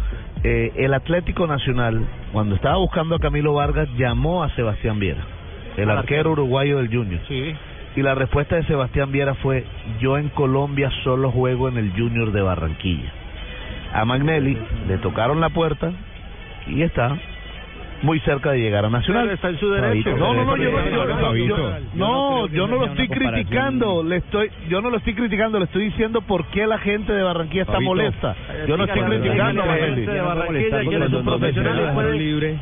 eh, 0.47 0.71
el 0.75 0.93
Atlético 0.93 1.47
Nacional, 1.47 2.05
cuando 2.31 2.53
estaba 2.53 2.77
buscando 2.77 3.15
a 3.15 3.19
Camilo 3.19 3.55
Vargas, 3.55 3.89
llamó 3.97 4.43
a 4.43 4.49
Sebastián 4.49 4.99
Viera, 4.99 5.23
el 5.75 5.89
arquero 5.89 6.33
uruguayo 6.33 6.77
del 6.77 6.87
Junior. 6.87 7.19
Y 7.95 8.01
la 8.03 8.13
respuesta 8.13 8.55
de 8.55 8.63
Sebastián 8.65 9.11
Viera 9.11 9.33
fue, 9.33 9.65
yo 9.99 10.19
en 10.19 10.29
Colombia 10.29 10.91
solo 11.03 11.31
juego 11.31 11.67
en 11.67 11.77
el 11.77 11.91
Junior 11.93 12.31
de 12.31 12.43
Barranquilla. 12.43 13.11
A 13.91 14.05
Magnelli 14.05 14.55
le 14.87 14.97
tocaron 14.99 15.41
la 15.41 15.49
puerta 15.49 15.91
y 16.67 16.83
está 16.83 17.17
muy 18.01 18.19
cerca 18.21 18.51
de 18.51 18.59
llegar 18.59 18.85
a 18.85 18.89
Nacional. 18.89 19.29
Está 19.29 19.49
en 19.49 19.59
su 19.59 19.69
derecho. 19.69 20.15
No, 20.17 20.33
no, 20.33 20.45
no, 20.45 20.57
yo 20.57 20.71
no, 20.71 20.79
yo- 20.85 20.89
yo- 20.89 21.07
yo- 21.07 21.15
Fabito. 21.17 21.73
no, 21.93 22.47
yo 22.47 22.67
no 22.67 22.77
lo 22.77 22.85
estoy 22.85 23.07
criticando, 23.07 24.03
le 24.03 24.17
estoy, 24.17 24.51
yo 24.69 24.81
no 24.81 24.89
lo 24.89 24.97
estoy 24.97 25.13
criticando, 25.13 25.59
le 25.59 25.65
estoy 25.65 25.85
diciendo 25.85 26.21
por 26.21 26.45
qué 26.47 26.67
la 26.67 26.77
gente 26.79 27.13
de 27.13 27.23
Barranquilla 27.23 27.61
está 27.61 27.73
Fabito. 27.73 27.89
molesta. 27.95 28.35
Yo 28.67 28.77
no 28.77 28.83
estoy 28.85 29.01
criticando 29.03 29.63
a 29.63 29.65
Magnelli. 29.65 29.95
gente 29.95 30.11
de 30.11 30.21
Barranquilla, 30.21 30.79
que 30.81 30.97
libre 32.19 32.57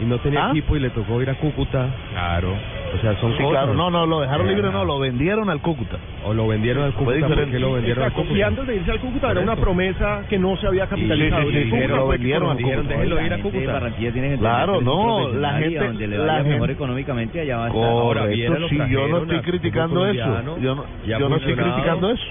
y 0.00 0.04
no 0.04 0.18
tenía 0.18 0.46
¿Ah? 0.46 0.50
equipo 0.50 0.76
y 0.76 0.80
le 0.80 0.90
tocó 0.90 1.22
ir 1.22 1.30
a 1.30 1.34
Cúcuta. 1.34 1.88
Claro. 2.12 2.54
O 2.94 2.98
sea, 3.00 3.16
son 3.20 3.32
Sí, 3.32 3.38
cosas. 3.42 3.50
claro, 3.50 3.74
no, 3.74 3.90
no, 3.90 4.06
lo 4.06 4.20
dejaron 4.20 4.46
libre, 4.46 4.70
no, 4.70 4.84
lo 4.84 4.98
vendieron 5.00 5.50
al 5.50 5.60
Cúcuta. 5.60 5.98
O 6.24 6.32
lo 6.32 6.46
vendieron 6.46 6.84
al 6.84 6.92
Cúcuta, 6.92 7.06
¿por 7.18 7.28
diferente. 7.28 7.50
qué 7.52 7.58
lo 7.58 7.72
vendieron 7.72 8.04
al 8.04 8.12
Cúcuta? 8.12 8.34
y 8.38 8.42
antes 8.42 8.66
de 8.66 8.76
irse 8.76 8.90
al 8.92 9.00
Cúcuta 9.00 9.30
era 9.32 9.40
una 9.40 9.56
promesa 9.56 10.22
que 10.28 10.38
no 10.38 10.56
se 10.56 10.66
había 10.68 10.86
capitalizado. 10.86 11.50
Sí, 11.50 11.64
sí, 11.64 11.68
pero 11.72 11.96
lo 11.96 12.08
vendieron 12.08 12.50
al 12.50 12.56
equipo- 12.60 12.70
Cúcuta. 12.76 12.94
Déjelo 12.94 13.20
ir 13.26 13.32
a 13.34 13.38
Cúcuta. 13.38 13.72
Barranquilla 13.72 14.12
tiene 14.12 14.30
que 14.30 14.38
Claro, 14.38 14.80
no, 14.80 15.28
la 15.32 15.60
y 15.60 15.62
gente- 15.64 15.86
donde 15.86 16.06
le 16.06 16.18
la 16.18 16.24
vaya 16.24 16.42
mejor 16.44 16.58
gente- 16.60 16.72
económicamente 16.72 17.40
allá 17.40 17.56
va 17.58 17.64
a 17.64 17.68
estar. 17.68 17.90
Correcto, 17.90 18.68
sí, 18.68 18.78
yo 18.90 19.08
no 19.08 19.18
estoy 19.18 19.40
criticando 19.40 20.06
eso. 20.06 20.42
Yo 20.60 20.74
no, 20.74 20.84
yo 21.06 21.28
no 21.28 21.36
estoy 21.36 21.54
criticando 21.54 22.10
eso. 22.10 22.24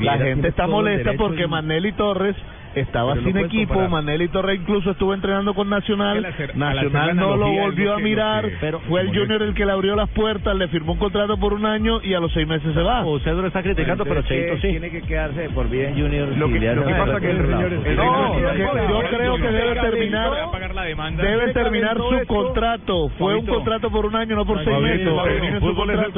La 0.00 0.18
gente 0.18 0.48
está 0.48 0.66
molesta 0.66 1.12
porque 1.18 1.46
Manelli 1.46 1.92
Torres 1.92 2.36
estaba 2.74 3.14
sin 3.16 3.36
equipo, 3.36 3.68
comparar. 3.74 3.90
Manelli 3.90 4.28
Torres 4.28 4.60
incluso 4.60 4.90
estuvo 4.90 5.14
entrenando 5.14 5.54
con 5.54 5.68
Nacional, 5.68 6.24
hacer- 6.24 6.56
Nacional 6.56 7.16
no 7.16 7.36
lo 7.36 7.46
volvió 7.50 7.94
a 7.94 7.98
mirar, 7.98 8.50
pero 8.60 8.80
fue 8.80 9.00
el. 9.02 9.08
Junior 9.14 9.42
el 9.42 9.54
que 9.54 9.64
le 9.64 9.72
abrió 9.72 9.94
las 9.96 10.08
puertas, 10.10 10.56
le 10.56 10.68
firmó 10.68 10.92
un 10.92 10.98
contrato 10.98 11.36
por 11.38 11.52
un 11.54 11.64
año 11.66 12.00
y 12.02 12.14
a 12.14 12.20
los 12.20 12.32
seis 12.32 12.46
meses 12.48 12.74
se 12.74 12.82
va. 12.82 13.04
Usted 13.06 13.32
lo 13.34 13.46
está 13.46 13.62
criticando, 13.62 14.04
pero 14.04 14.22
Cheito 14.22 14.54
sí. 14.56 14.68
Tiene 14.68 14.90
que 14.90 15.02
quedarse 15.02 15.48
por 15.50 15.68
vida 15.68 15.88
en 15.88 15.94
Junior. 16.00 16.28
Lo 16.36 16.48
que- 16.48 16.60
lo 16.74 16.84
pasa 16.84 17.20
que 17.20 17.30
el 17.30 17.36
señor 17.42 17.70
No, 17.96 18.38
yo 18.88 19.08
creo 19.10 19.36
que 19.36 19.48
debe 19.48 19.74
terminar, 19.80 20.30
debe 21.16 21.52
terminar 21.52 21.96
su 21.98 22.26
contrato. 22.26 23.08
Fue 23.18 23.34
un 23.36 23.46
contrato 23.46 23.90
por 23.90 24.06
un 24.06 24.16
año, 24.16 24.36
no 24.36 24.44
por 24.46 24.62
seis 24.64 24.76
meses. 24.80 25.08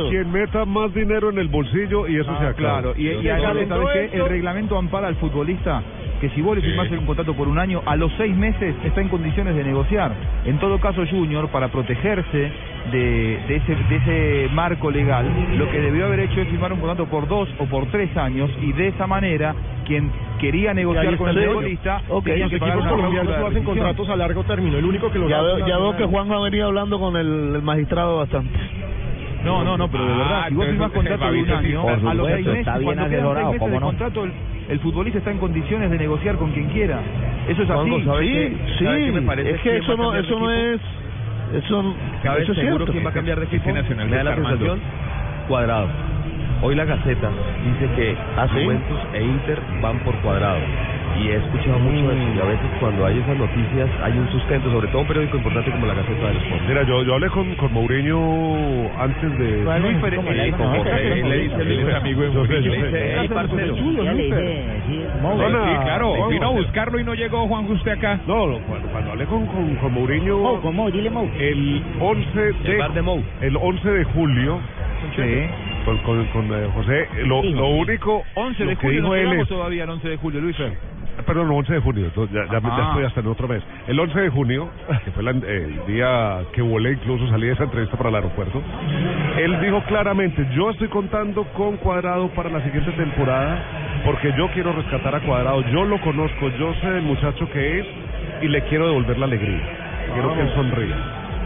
quien 0.09 0.33
meta 0.33 0.65
más 0.65 0.93
dinero 0.95 1.31
en 1.31 1.39
el 1.39 1.49
bolsillo 1.49 2.07
y 2.09 2.17
eso 2.19 2.31
Ah, 2.31 2.39
se 2.41 2.47
acaba. 2.47 2.57
Claro, 2.81 2.95
y. 2.97 3.07
El 3.09 4.29
reglamento 4.29 4.77
ampara 4.79 5.09
al 5.09 5.17
futbolista 5.17 5.83
que 6.21 6.31
si 6.31 6.41
vos 6.43 6.57
le 6.57 6.63
firmás 6.63 6.91
un 6.91 7.07
contrato 7.07 7.35
por 7.35 7.49
un 7.49 7.59
año, 7.59 7.83
a 7.87 7.97
los 7.97 8.13
seis 8.17 8.35
meses 8.35 8.75
está 8.85 9.01
en 9.01 9.09
condiciones 9.09 9.55
de 9.55 9.65
negociar. 9.65 10.13
En 10.45 10.59
todo 10.59 10.79
caso, 10.79 11.05
Junior, 11.09 11.49
para 11.49 11.69
protegerse 11.69 12.53
de, 12.93 13.39
de 13.49 13.57
ese, 13.57 13.75
de 13.75 13.97
ese 13.97 14.55
marco 14.55 14.91
legal, 14.91 15.27
lo 15.57 15.71
que 15.71 15.81
debió 15.81 16.07
haber 16.07 16.21
hecho 16.21 16.41
es 16.41 16.49
firmar 16.49 16.73
un 16.73 16.81
contrato 16.81 17.07
por 17.07 17.29
dos 17.29 17.49
o 17.59 17.67
por 17.67 17.87
tres 17.87 18.17
años 18.17 18.51
y 18.63 18.73
de 18.73 18.89
esa 18.89 19.07
manera, 19.07 19.55
quien 19.85 20.11
quería 20.41 20.75
negociar 20.75 21.17
con 21.17 21.29
el 21.29 21.45
futbolista 21.49 22.03
Ok, 22.09 22.27
los 22.27 22.51
que 22.51 22.59
pagar 22.59 22.79
equipos 22.79 22.97
colombianos 22.97 23.35
hacen 23.37 23.65
contratos 23.65 24.09
a 24.09 24.17
largo 24.17 24.45
término. 24.45 24.79
El 24.79 24.85
único 24.85 25.11
que 25.11 25.19
lo 25.19 25.29
Ya 25.29 25.41
veo, 25.43 25.59
ya 25.67 25.79
veo 25.79 25.97
que. 25.97 26.05
Juan 26.05 26.31
ha 26.33 26.41
venido 26.41 26.67
hablando 26.67 26.99
con 26.99 27.17
el, 27.17 27.55
el 27.57 27.63
magistrado 27.63 28.19
bastante. 28.19 28.59
No, 29.45 29.63
no, 29.63 29.77
no, 29.77 29.89
pero 29.89 30.05
de 30.05 30.17
verdad, 30.17 30.49
si 30.49 30.55
vos 30.55 30.67
firmás 30.67 30.91
contrato 30.91 31.31
de 31.31 31.43
un 31.43 31.51
año, 31.51 31.83
Por 31.83 31.93
a 31.93 31.97
los 31.97 32.03
supuesto, 32.03 32.35
seis 32.35 32.47
meses, 32.47 32.59
está 32.61 32.79
bien 32.79 32.85
cuando 32.95 33.11
quedan 33.11 33.35
seis 33.35 33.47
meses 33.47 33.59
¿cómo 33.61 33.71
de 33.73 33.81
no? 33.81 33.87
contrato, 33.87 34.27
el, 34.69 34.81
futbolista 34.81 35.19
está 35.19 35.31
en 35.31 35.39
condiciones 35.39 35.91
de 35.91 35.99
negociar 35.99 36.37
con 36.37 36.53
quien 36.53 36.69
quiera. 36.69 37.01
Eso 37.49 37.63
es 37.63 37.71
así. 37.71 37.89
Juanjo, 37.91 38.13
¿sabe 38.13 38.27
Sí, 38.27 38.57
sí, 38.79 38.85
¿Sabe 38.85 39.07
qué 39.07 39.13
me 39.13 39.23
parece? 39.23 39.51
es 39.51 39.57
que 39.61 39.63
¿Quién 39.63 39.75
va 39.81 39.85
eso 39.85 39.97
no, 39.97 40.15
eso 40.15 40.39
no 40.41 40.51
es, 40.51 40.81
eso, 41.55 41.95
¿Sabes 42.23 42.43
eso 42.43 42.53
es 42.53 42.59
seguro 42.59 42.77
cierto. 42.79 42.93
quién 42.93 43.07
va 43.07 43.11
a 43.11 43.15
cambiar 43.15 43.39
de 43.41 43.47
equipo? 43.47 43.71
Nacional, 43.73 44.09
Me 44.09 44.17
da 44.17 44.25
la 44.25 44.35
sensación 44.35 44.81
cuadrado. 45.49 45.89
Hoy 46.63 46.75
la 46.75 46.85
Gaceta 46.85 47.31
dice 47.65 47.95
que 47.95 48.17
¿Ah, 48.37 48.49
sí? 48.55 48.65
Juventus 48.65 48.99
e 49.13 49.23
Inter 49.23 49.59
van 49.83 49.99
por 50.01 50.15
cuadrado. 50.17 50.61
Y 51.19 51.29
he 51.29 51.37
escuchado 51.37 51.79
mucho 51.79 52.13
eso. 52.13 52.23
Y 52.37 52.41
a 52.41 52.45
veces 52.45 52.67
cuando 52.81 53.07
hay 53.07 53.19
esas 53.19 53.37
noticias 53.37 53.89
hay 54.03 54.13
un 54.19 54.31
sustento, 54.31 54.71
sobre 54.71 54.89
todo 54.89 55.01
un 55.03 55.09
periódico 55.09 55.37
importante 55.39 55.71
como 55.71 55.87
la 55.87 55.95
Gaceta 55.95 56.29
del 56.29 56.37
Sport. 56.37 56.63
Mira, 56.69 56.83
yo, 56.83 57.03
yo 57.05 57.15
hablé 57.15 57.29
con, 57.29 57.55
con 57.55 57.73
Mourinho 57.73 58.91
antes 58.99 59.39
de... 59.39 59.65
Luis 59.81 59.97
Fer- 59.99 60.17
¿Cómo 60.17 60.31
eh, 60.85 61.13
él 61.21 61.29
le 61.29 61.39
dice 61.39 61.65
Luis, 61.65 61.95
amigo 61.95 62.23
de 62.23 62.29
Mourinho. 62.29 62.73
sé. 62.75 62.81
Le 62.81 62.87
dice, 62.87 63.23
vino 66.29 66.47
a 66.47 66.51
buscarlo 66.51 67.01
y 67.01 67.05
no 67.05 67.15
llegó 67.15 67.47
Juan 67.49 67.71
usted 67.71 67.93
acá. 67.93 68.21
No, 68.27 68.59
cuando, 68.67 68.89
cuando 68.89 69.11
hablé 69.13 69.25
con, 69.27 69.47
con, 69.47 69.75
con 69.77 69.93
Mourinho... 69.95 70.39
Mou, 70.39 70.61
con 70.61 70.75
El 71.39 71.83
11 72.01 72.41
de... 72.65 72.77
bar 72.77 72.93
de 72.93 73.03
Mou. 73.03 73.23
El 73.41 73.57
11 73.57 73.89
de 73.91 74.05
julio... 74.05 74.59
Sí. 75.15 75.23
Con, 75.87 75.97
con, 75.99 76.25
con, 76.27 76.53
eh, 76.53 76.69
José, 76.75 77.09
lo, 77.27 77.43
lo 77.45 77.69
único... 77.69 78.25
11 78.35 78.65
lo 78.65 78.71
de 78.71 78.77
julio, 78.77 79.03
no 79.03 79.15
él 79.15 79.33
es- 79.41 79.49
todavía 79.49 79.85
el 79.85 79.91
11 79.91 80.09
de 80.09 80.17
julio, 80.17 80.41
Luis 80.41 80.57
Fer. 80.57 80.73
Perdón, 81.25 81.47
el 81.47 81.53
11 81.53 81.73
de 81.75 81.81
junio, 81.81 82.11
ya, 82.31 82.45
ya, 82.51 82.59
Ah. 82.63 82.77
ya 82.77 82.89
estoy 82.89 83.05
hasta 83.05 83.21
en 83.21 83.27
otro 83.29 83.47
mes. 83.49 83.63
El 83.87 83.99
11 84.01 84.21
de 84.21 84.29
junio, 84.29 84.69
que 85.05 85.11
fue 85.13 85.23
la- 85.23 85.31
el 85.31 85.87
día 85.87 86.41
que 86.53 86.61
volé, 86.61 86.91
incluso 86.93 87.27
salí 87.29 87.47
de 87.47 87.53
esa 87.53 87.65
entrevista 87.65 87.97
para 87.97 88.09
el 88.11 88.17
aeropuerto, 88.17 88.61
él 89.39 89.61
dijo 89.61 89.81
claramente, 89.85 90.45
yo 90.57 90.71
estoy 90.71 90.89
contando 90.89 91.45
con 91.55 91.77
Cuadrado 91.79 92.29
para 92.31 92.51
la 92.51 92.61
siguiente 92.65 92.91
temporada, 92.93 93.63
porque 94.05 94.35
yo 94.37 94.49
quiero 94.49 94.73
rescatar 94.73 95.15
a 95.15 95.21
Cuadrado, 95.21 95.63
yo 95.71 95.85
lo 95.85 96.01
conozco, 96.01 96.49
yo 96.59 96.75
sé 96.83 96.89
el 96.89 97.03
muchacho 97.03 97.49
que 97.51 97.79
es 97.79 97.87
y 98.43 98.49
le 98.49 98.61
quiero 98.63 98.89
devolver 98.89 99.19
la 99.19 99.27
alegría. 99.27 99.63
Quiero 100.13 100.35
que 100.35 100.41
él 100.43 100.51
sonría. 100.55 100.97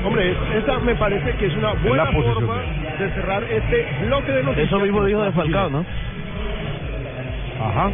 Hombre, 0.05 0.34
esa 0.57 0.78
me 0.78 0.94
parece 0.94 1.32
que 1.36 1.46
es 1.46 1.57
una 1.57 1.72
buena 1.74 2.07
forma 2.07 2.62
de 2.98 3.11
cerrar 3.11 3.42
este 3.44 3.86
bloque 4.07 4.32
de 4.32 4.42
noticias. 4.42 4.68
Eso 4.68 4.80
mismo 4.80 5.05
dijo 5.05 5.22
de 5.22 5.32
Falcao, 5.32 5.70
¿no? 5.70 5.84
Ajá. 7.61 7.90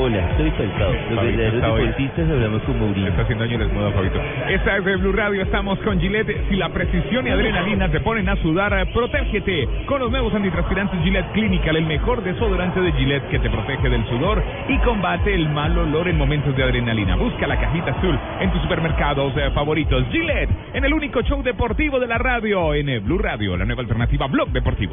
Hola, 0.00 0.36
soy 0.36 0.48
Falcao. 0.52 0.92
Los 1.10 1.24
verdaderos 1.24 1.60
deportistas 1.60 2.30
hablamos 2.30 2.62
con 2.62 2.78
Mourinho. 2.78 3.08
Está 3.08 3.22
haciendo 3.22 3.44
años 3.44 3.58
desnudo, 3.58 3.90
Fabito. 3.90 4.20
Esta 4.48 4.76
es 4.76 4.84
de 4.84 4.96
Blue 4.96 5.12
Radio, 5.12 5.42
estamos 5.42 5.76
con 5.80 5.98
Gillette. 6.00 6.48
Si 6.48 6.54
la 6.54 6.68
precisión 6.68 7.26
y 7.26 7.30
adrenalina 7.30 7.90
te 7.90 7.98
ponen 7.98 8.28
a 8.28 8.36
sudar, 8.36 8.72
protégete 8.92 9.68
con 9.86 9.98
los 10.00 10.12
nuevos 10.12 10.32
antitranspirantes 10.32 11.00
Gillette 11.02 11.32
Clinical, 11.32 11.74
el 11.74 11.86
mejor 11.86 12.22
desodorante 12.22 12.80
de 12.80 12.92
Gillette 12.92 13.28
que 13.28 13.40
te 13.40 13.50
protege 13.50 13.88
del 13.88 14.06
sudor 14.06 14.40
y 14.68 14.78
combate 14.78 15.34
el 15.34 15.48
mal 15.48 15.76
olor 15.76 16.06
en 16.06 16.16
momentos 16.16 16.54
de 16.56 16.62
adrenalina. 16.62 17.16
Busca 17.16 17.48
la 17.48 17.58
cajita 17.58 17.90
azul 17.90 18.16
en 18.38 18.52
tus 18.52 18.62
supermercados 18.62 19.32
eh, 19.36 19.50
favoritos. 19.52 20.04
Gillette, 20.12 20.50
en 20.74 20.84
el 20.84 20.94
único 20.94 21.22
show 21.22 21.42
deportivo 21.42 21.98
de 21.98 22.06
la 22.06 22.18
radio, 22.18 22.72
en 22.72 22.88
eh, 22.88 23.00
Blue 23.00 23.18
Radio, 23.18 23.56
la 23.56 23.64
nueva 23.64 23.82
alternativa 23.82 24.28
Blog 24.28 24.50
Deportivo. 24.50 24.92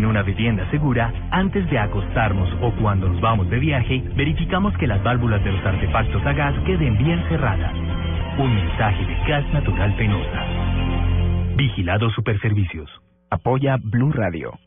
En 0.00 0.06
una 0.06 0.22
vivienda 0.22 0.66
segura, 0.70 1.12
antes 1.30 1.68
de 1.68 1.78
acostarnos 1.78 2.48
o 2.62 2.72
cuando 2.80 3.06
nos 3.06 3.20
vamos 3.20 3.50
de 3.50 3.58
viaje, 3.58 4.02
verificamos 4.16 4.74
que 4.78 4.86
las 4.86 5.02
válvulas 5.02 5.44
de 5.44 5.52
los 5.52 5.62
artefactos 5.62 6.24
a 6.24 6.32
gas 6.32 6.54
queden 6.64 6.96
bien 6.96 7.22
cerradas. 7.28 7.74
Un 8.38 8.54
mensaje 8.54 9.04
de 9.04 9.14
Gas 9.28 9.44
Natural 9.52 9.94
Penosa. 9.96 10.42
Vigilado 11.54 12.08
Superservicios. 12.12 12.88
Apoya 13.28 13.76
Blue 13.78 14.10
Radio. 14.10 14.58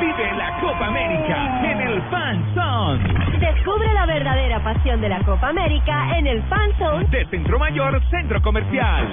Vive 0.00 0.32
la 0.36 0.60
Copa 0.60 0.86
América 0.86 1.68
en 1.68 1.80
el 1.80 2.00
Fan 2.02 2.54
Zone 2.54 3.29
Descubre 3.60 3.92
la 3.92 4.06
verdadera 4.06 4.64
pasión 4.64 5.02
de 5.02 5.10
la 5.10 5.18
Copa 5.18 5.50
América 5.50 6.16
en 6.16 6.26
el 6.26 6.42
Fan 6.44 6.70
Zone 6.78 7.04
de 7.10 7.26
Centro 7.26 7.58
Mayor 7.58 8.00
Centro 8.08 8.40
Comercial. 8.40 9.06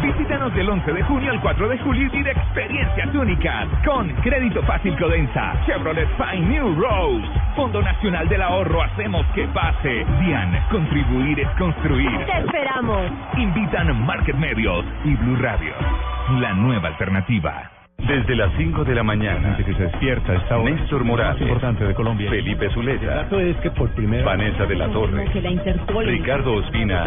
Visítanos 0.00 0.54
del 0.54 0.70
11 0.70 0.92
de 0.92 1.02
junio 1.02 1.32
al 1.32 1.40
4 1.40 1.68
de 1.68 1.78
julio 1.78 2.06
y 2.06 2.08
vive 2.10 2.30
experiencias 2.30 3.12
únicas 3.12 3.66
con 3.84 4.08
Crédito 4.22 4.62
Fácil 4.62 4.96
Codensa, 4.96 5.60
Chevrolet 5.66 6.08
Fine 6.16 6.46
New 6.46 6.80
Rose, 6.80 7.26
Fondo 7.56 7.82
Nacional 7.82 8.28
del 8.28 8.42
Ahorro 8.42 8.84
Hacemos 8.84 9.26
que 9.34 9.48
pase. 9.48 10.06
DIAN, 10.20 10.64
contribuir 10.70 11.40
es 11.40 11.48
construir. 11.58 12.24
Te 12.24 12.38
esperamos. 12.38 13.10
Invitan 13.36 14.06
Market 14.06 14.36
Medios 14.36 14.84
y 15.04 15.16
Blue 15.16 15.42
Radio, 15.42 15.74
la 16.38 16.52
nueva 16.52 16.86
alternativa. 16.86 17.77
Desde 17.98 18.36
las 18.36 18.50
5 18.56 18.84
de 18.84 18.94
la 18.94 19.02
mañana, 19.02 19.56
que 19.56 19.64
se 19.64 19.82
despierta 19.82 20.32
esta 20.34 20.56
hora, 20.56 20.70
Néstor 20.70 21.04
Morales, 21.04 21.42
importante 21.42 21.84
de 21.84 21.94
Colombia, 21.94 22.30
Felipe 22.30 22.70
Zuleta, 22.70 23.26
es 23.38 23.56
que 23.56 23.70
por 23.72 23.90
primera 23.90 24.24
Vanessa 24.24 24.64
de 24.64 24.76
la 24.76 24.88
Torre, 24.88 25.26
Ricardo 26.06 26.54
Ospina. 26.54 27.04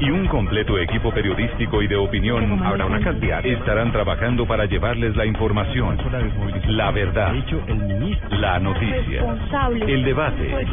y 0.00 0.10
un 0.10 0.26
completo 0.26 0.78
equipo 0.78 1.12
periodístico 1.12 1.82
y 1.82 1.86
de 1.86 1.96
opinión. 1.96 2.60
Habrá 2.64 2.86
una 2.86 2.98
cantidad. 3.00 3.44
Estarán 3.44 3.92
trabajando 3.92 4.46
para 4.46 4.64
llevarles 4.64 5.14
la 5.16 5.26
información, 5.26 5.96
la 6.66 6.90
verdad, 6.90 7.32
la 8.30 8.58
noticia, 8.58 9.22
el 9.86 10.04
debate. 10.04 10.66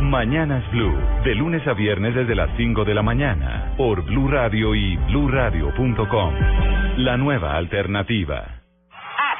Mañanas 0.00 0.64
Blue, 0.72 0.96
de 1.22 1.34
lunes 1.34 1.64
a 1.68 1.74
viernes 1.74 2.14
desde 2.14 2.34
las 2.34 2.50
5 2.56 2.84
de 2.84 2.94
la 2.94 3.02
mañana, 3.02 3.72
por 3.76 4.02
Blue 4.04 4.26
Radio 4.28 4.74
y 4.74 4.96
bluradio.com. 4.96 6.34
La 6.96 7.16
nueva 7.16 7.56
alternativa. 7.56 8.21
Viva. 8.22 8.61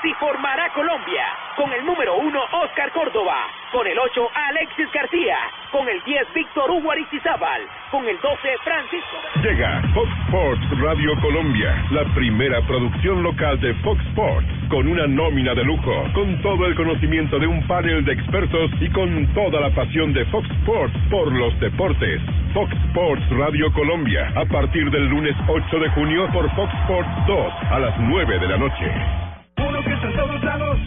Así 0.02 0.12
formará 0.14 0.68
Colombia. 0.74 1.24
Con 1.56 1.72
el 1.72 1.86
número 1.86 2.16
1 2.16 2.40
Oscar 2.64 2.90
Córdoba. 2.90 3.36
Con 3.70 3.86
el 3.86 3.96
8 3.96 4.30
Alexis 4.34 4.90
García. 4.92 5.36
Con 5.70 5.88
el 5.88 6.02
10 6.02 6.34
Víctor 6.34 6.68
Hugo 6.72 6.90
Aristizábal. 6.90 7.62
Con 7.88 8.04
el 8.08 8.18
12 8.20 8.48
Francisco. 8.64 9.16
Llega 9.44 9.80
Fox 9.94 10.10
Sports 10.26 10.80
Radio 10.80 11.14
Colombia, 11.20 11.84
la 11.92 12.02
primera 12.14 12.60
producción 12.62 13.22
local 13.22 13.60
de 13.60 13.74
Fox 13.74 14.00
Sports, 14.08 14.48
con 14.68 14.88
una 14.88 15.06
nómina 15.06 15.54
de 15.54 15.62
lujo, 15.62 15.94
con 16.14 16.42
todo 16.42 16.66
el 16.66 16.74
conocimiento 16.74 17.38
de 17.38 17.46
un 17.46 17.64
panel 17.68 18.04
de 18.04 18.14
expertos 18.14 18.72
y 18.80 18.90
con 18.90 19.32
toda 19.34 19.60
la 19.60 19.70
pasión 19.70 20.12
de 20.12 20.24
Fox 20.26 20.50
Sports 20.62 20.94
por 21.10 21.30
los 21.30 21.58
deportes. 21.60 22.20
Fox 22.54 22.72
Sports 22.88 23.22
Radio 23.30 23.72
Colombia, 23.72 24.32
a 24.34 24.44
partir 24.46 24.90
del 24.90 25.06
lunes 25.06 25.36
8 25.46 25.78
de 25.78 25.90
junio 25.90 26.28
por 26.32 26.50
Fox 26.56 26.74
Sports 26.82 27.10
2 27.28 27.52
a 27.70 27.78
las 27.78 27.96
9 28.00 28.38
de 28.40 28.48
la 28.48 28.56
noche. 28.56 29.31
Uno 29.58 29.82
que 29.84 29.92
está 29.92 30.06
en 30.08 30.16
todos 30.16 30.42
lados, 30.44 30.78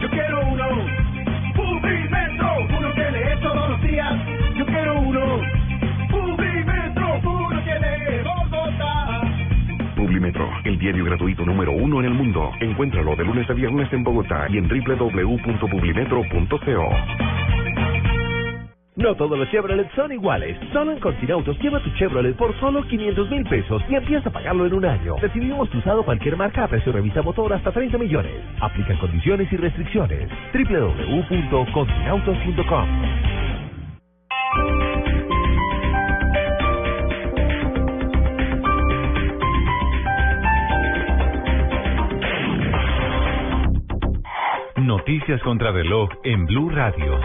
yo 0.00 0.08
quiero 0.10 0.40
uno. 0.48 0.66
Publimetro, 1.54 2.66
uno 2.78 2.92
que 2.94 3.10
lee 3.10 3.40
todos 3.42 3.68
los 3.70 3.82
días, 3.82 4.12
yo 4.56 4.64
quiero 4.66 5.00
uno. 5.00 5.40
Publimetro, 6.10 7.20
uno 7.22 7.64
que 7.64 7.78
lee 7.78 8.22
Bogotá. 8.24 9.20
Publimetro, 9.96 10.48
el 10.64 10.78
diario 10.78 11.04
gratuito 11.04 11.44
número 11.44 11.72
uno 11.72 12.00
en 12.00 12.06
el 12.06 12.14
mundo. 12.14 12.50
Encuéntralo 12.60 13.14
de 13.16 13.24
lunes 13.24 13.48
a 13.50 13.52
viernes 13.52 13.92
en 13.92 14.02
Bogotá 14.04 14.46
y 14.48 14.56
en 14.58 14.68
www.publimetro.co. 14.68 17.37
No 18.98 19.14
todos 19.14 19.38
los 19.38 19.48
Chevrolet 19.50 19.88
son 19.94 20.10
iguales. 20.10 20.58
Solo 20.72 20.90
en 20.90 20.98
Continautos 20.98 21.56
lleva 21.60 21.80
tu 21.80 21.88
Chevrolet 21.90 22.36
por 22.36 22.52
solo 22.58 22.84
500 22.84 23.30
mil 23.30 23.44
pesos 23.44 23.80
y 23.88 23.94
empieza 23.94 24.28
a 24.28 24.32
pagarlo 24.32 24.66
en 24.66 24.74
un 24.74 24.84
año. 24.84 25.14
Recibimos 25.18 25.70
tu 25.70 25.78
usado 25.78 26.04
cualquier 26.04 26.36
marca 26.36 26.64
a 26.64 26.68
precio 26.68 26.90
revisa 26.90 27.22
motor 27.22 27.52
hasta 27.52 27.70
30 27.70 27.96
millones. 27.96 28.32
Aplican 28.60 28.98
condiciones 28.98 29.46
y 29.52 29.56
restricciones. 29.56 30.28
www.continautos.com 30.52 32.88
Noticias 44.78 45.40
contra 45.42 45.70
reloj 45.70 46.08
en 46.24 46.46
Blue 46.46 46.70
Radio. 46.70 47.20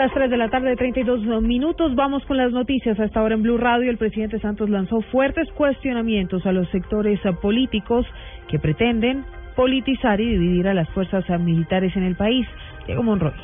A 0.00 0.04
las 0.04 0.14
3 0.14 0.30
de 0.30 0.38
la 0.38 0.48
tarde, 0.48 0.76
32 0.76 1.42
minutos, 1.42 1.94
vamos 1.94 2.24
con 2.24 2.38
las 2.38 2.52
noticias. 2.52 2.98
A 2.98 3.04
esta 3.04 3.22
hora 3.22 3.34
en 3.34 3.42
Blue 3.42 3.58
Radio, 3.58 3.90
el 3.90 3.98
presidente 3.98 4.38
Santos 4.38 4.70
lanzó 4.70 5.02
fuertes 5.02 5.46
cuestionamientos 5.52 6.46
a 6.46 6.52
los 6.52 6.66
sectores 6.70 7.20
políticos 7.42 8.06
que 8.48 8.58
pretenden 8.58 9.26
politizar 9.56 10.18
y 10.18 10.38
dividir 10.38 10.68
a 10.68 10.72
las 10.72 10.88
fuerzas 10.94 11.28
militares 11.38 11.94
en 11.96 12.04
el 12.04 12.16
país. 12.16 12.46
Diego 12.86 13.02
Monroy. 13.02 13.34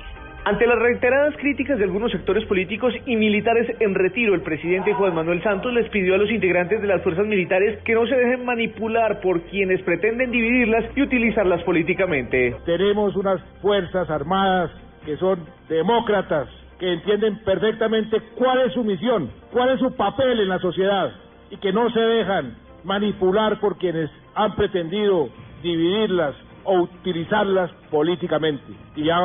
Ante 0.46 0.66
las 0.66 0.78
reiteradas 0.78 1.36
críticas 1.36 1.76
de 1.76 1.84
algunos 1.84 2.10
sectores 2.10 2.46
políticos 2.46 2.94
y 3.04 3.16
militares 3.16 3.76
en 3.78 3.94
retiro, 3.94 4.34
el 4.34 4.40
presidente 4.40 4.94
Juan 4.94 5.14
Manuel 5.14 5.42
Santos 5.42 5.74
les 5.74 5.90
pidió 5.90 6.14
a 6.14 6.18
los 6.18 6.30
integrantes 6.30 6.80
de 6.80 6.88
las 6.88 7.02
fuerzas 7.02 7.26
militares 7.26 7.82
que 7.84 7.92
no 7.92 8.06
se 8.06 8.16
dejen 8.16 8.46
manipular 8.46 9.20
por 9.20 9.42
quienes 9.42 9.82
pretenden 9.82 10.30
dividirlas 10.30 10.86
y 10.96 11.02
utilizarlas 11.02 11.62
políticamente. 11.64 12.56
Tenemos 12.64 13.14
unas 13.14 13.42
fuerzas 13.60 14.08
armadas 14.08 14.70
que 15.06 15.16
son 15.16 15.38
demócratas, 15.68 16.48
que 16.78 16.92
entienden 16.92 17.38
perfectamente 17.44 18.20
cuál 18.34 18.62
es 18.62 18.74
su 18.74 18.82
misión, 18.82 19.30
cuál 19.52 19.70
es 19.70 19.78
su 19.78 19.92
papel 19.92 20.40
en 20.40 20.48
la 20.48 20.58
sociedad 20.58 21.12
y 21.48 21.56
que 21.58 21.72
no 21.72 21.88
se 21.90 22.00
dejan 22.00 22.56
manipular 22.84 23.60
por 23.60 23.78
quienes 23.78 24.10
han 24.34 24.56
pretendido 24.56 25.28
dividirlas 25.62 26.34
o 26.64 26.80
utilizarlas 26.80 27.70
políticamente. 27.90 28.64
Y 28.96 29.04
ya 29.04 29.16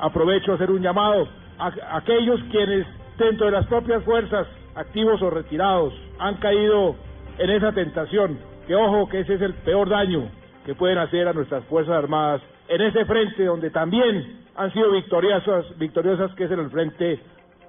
aprovecho 0.00 0.52
a 0.52 0.54
hacer 0.54 0.70
un 0.70 0.82
llamado 0.82 1.28
a 1.58 1.96
aquellos 1.98 2.40
quienes 2.50 2.86
dentro 3.18 3.46
de 3.46 3.52
las 3.52 3.66
propias 3.66 4.02
fuerzas, 4.04 4.46
activos 4.74 5.20
o 5.20 5.28
retirados, 5.28 5.92
han 6.18 6.36
caído 6.36 6.96
en 7.36 7.50
esa 7.50 7.72
tentación, 7.72 8.38
que 8.66 8.74
ojo 8.74 9.08
que 9.08 9.20
ese 9.20 9.34
es 9.34 9.42
el 9.42 9.54
peor 9.54 9.90
daño 9.90 10.28
que 10.64 10.74
pueden 10.74 10.98
hacer 10.98 11.28
a 11.28 11.32
nuestras 11.32 11.64
Fuerzas 11.64 11.94
Armadas 11.94 12.40
en 12.68 12.80
ese 12.80 13.04
frente 13.04 13.44
donde 13.44 13.70
también 13.70 14.47
han 14.58 14.72
sido 14.72 14.90
victoriosas, 14.90 15.78
victoriosas 15.78 16.34
que 16.34 16.44
es 16.44 16.50
en 16.50 16.58
el 16.58 16.70
frente 16.70 17.20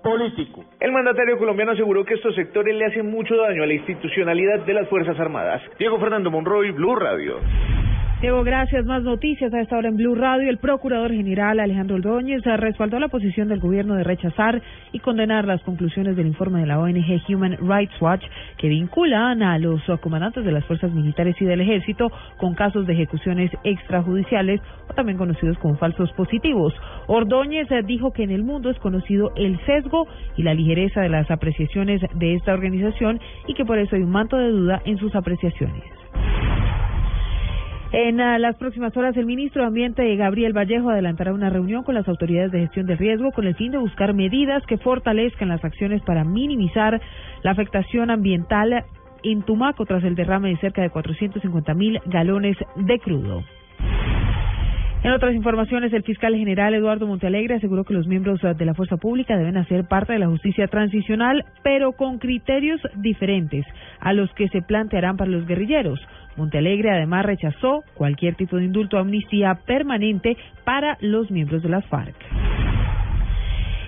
político. 0.04 0.66
El 0.80 0.92
mandatario 0.92 1.38
colombiano 1.38 1.74
aseguró 1.74 2.04
que 2.04 2.16
estos 2.16 2.34
sectores 2.36 2.76
le 2.76 2.86
hacen 2.86 3.10
mucho 3.10 3.36
daño 3.36 3.64
a 3.64 3.68
la 3.68 3.74
institucionalidad 3.74 4.66
de 4.66 4.74
las 4.74 4.90
Fuerzas 4.90 5.20
Armadas. 5.20 5.62
Diego 5.78 6.00
Fernando 6.00 6.32
Monroy, 6.32 6.72
Blue 6.72 6.96
Radio. 6.96 7.40
Diego, 8.22 8.44
gracias. 8.44 8.86
Más 8.86 9.02
noticias 9.02 9.54
a 9.54 9.62
esta 9.62 9.78
hora 9.78 9.88
en 9.88 9.96
Blue 9.96 10.14
Radio. 10.14 10.50
El 10.50 10.58
procurador 10.58 11.14
general 11.14 11.58
Alejandro 11.58 11.96
Ordóñez 11.96 12.44
respaldó 12.44 13.00
la 13.00 13.08
posición 13.08 13.48
del 13.48 13.62
gobierno 13.62 13.96
de 13.96 14.04
rechazar 14.04 14.62
y 14.92 15.00
condenar 15.00 15.46
las 15.46 15.62
conclusiones 15.62 16.18
del 16.18 16.28
informe 16.28 16.60
de 16.60 16.66
la 16.66 16.80
ONG 16.80 17.24
Human 17.30 17.58
Rights 17.62 17.94
Watch 18.02 18.22
que 18.58 18.68
vinculan 18.68 19.42
a 19.42 19.58
los 19.58 19.82
comandantes 20.02 20.44
de 20.44 20.52
las 20.52 20.66
fuerzas 20.66 20.92
militares 20.92 21.38
y 21.40 21.46
del 21.46 21.62
ejército 21.62 22.12
con 22.36 22.56
casos 22.56 22.86
de 22.86 22.92
ejecuciones 22.92 23.52
extrajudiciales 23.64 24.60
o 24.90 24.94
también 24.94 25.18
conocidos 25.18 25.58
como 25.60 25.78
falsos 25.78 26.12
positivos. 26.12 26.74
Ordóñez 27.08 27.70
dijo 27.86 28.12
que 28.12 28.24
en 28.24 28.32
el 28.32 28.44
mundo 28.44 28.70
es 28.70 28.80
conocido 28.80 29.32
el 29.38 29.58
sesgo 29.66 30.08
y 30.36 30.44
la 30.44 30.54
ligereza 30.54 31.00
de 31.00 31.08
las 31.08 31.32
apreciaciones 31.32 32.02
de 32.16 32.36
esta 32.36 32.52
organización 32.52 33.22
y 33.48 33.54
que 33.54 33.64
por 33.64 33.78
eso 33.78 33.96
hay 33.96 34.02
un 34.02 34.12
manto 34.12 34.36
de 34.36 34.50
duda 34.50 34.82
en 34.84 34.98
sus 34.98 35.16
apreciaciones. 35.16 35.84
En 37.92 38.22
uh, 38.22 38.38
las 38.38 38.56
próximas 38.58 38.96
horas, 38.96 39.18
el 39.18 39.26
ministro 39.26 39.64
de 39.64 39.68
Ambiente, 39.68 40.16
Gabriel 40.16 40.56
Vallejo, 40.56 40.92
adelantará 40.92 41.34
una 41.34 41.50
reunión 41.50 41.84
con 41.84 41.96
las 41.96 42.08
autoridades 42.08 42.52
de 42.52 42.60
gestión 42.60 42.86
de 42.86 42.96
riesgo 42.96 43.32
con 43.32 43.48
el 43.48 43.56
fin 43.56 43.72
de 43.72 43.80
buscar 43.80 44.14
medidas 44.14 44.64
que 44.68 44.78
fortalezcan 44.78 45.50
las 45.50 45.66
acciones 45.66 46.04
para 46.04 46.24
minimizar 46.24 47.02
la 47.42 47.52
afectación 47.52 48.12
ambiental 48.12 48.86
en 49.24 49.42
Tumaco 49.42 49.88
tras 49.88 50.04
el 50.04 50.14
derrame 50.14 50.50
de 50.50 50.58
cerca 50.58 50.84
de 50.84 50.92
450 50.92 51.74
mil 51.74 52.00
galones 52.06 52.58
de 52.76 53.00
crudo. 53.00 53.44
En 55.02 55.12
otras 55.14 55.34
informaciones, 55.34 55.94
el 55.94 56.04
fiscal 56.04 56.36
general 56.36 56.74
Eduardo 56.74 57.08
Montealegre 57.08 57.56
aseguró 57.56 57.86
que 57.86 57.94
los 57.94 58.06
miembros 58.06 58.42
de 58.42 58.66
la 58.66 58.74
fuerza 58.74 58.98
pública 58.98 59.38
deben 59.38 59.56
hacer 59.56 59.88
parte 59.88 60.12
de 60.12 60.20
la 60.20 60.28
justicia 60.28 60.68
transicional, 60.68 61.46
pero 61.64 61.94
con 61.94 62.20
criterios 62.20 62.82
diferentes 62.98 63.66
a 64.02 64.12
los 64.12 64.30
que 64.34 64.50
se 64.50 64.62
plantearán 64.62 65.16
para 65.16 65.32
los 65.32 65.48
guerrilleros. 65.48 66.06
Montealegre 66.36 66.92
además 66.92 67.26
rechazó 67.26 67.84
cualquier 67.96 68.36
tipo 68.36 68.58
de 68.58 68.66
indulto 68.66 68.98
o 68.98 69.00
amnistía 69.00 69.56
permanente 69.66 70.38
para 70.64 70.98
los 71.02 71.30
miembros 71.32 71.62
de 71.64 71.70
las 71.70 71.86
FARC. 71.86 72.16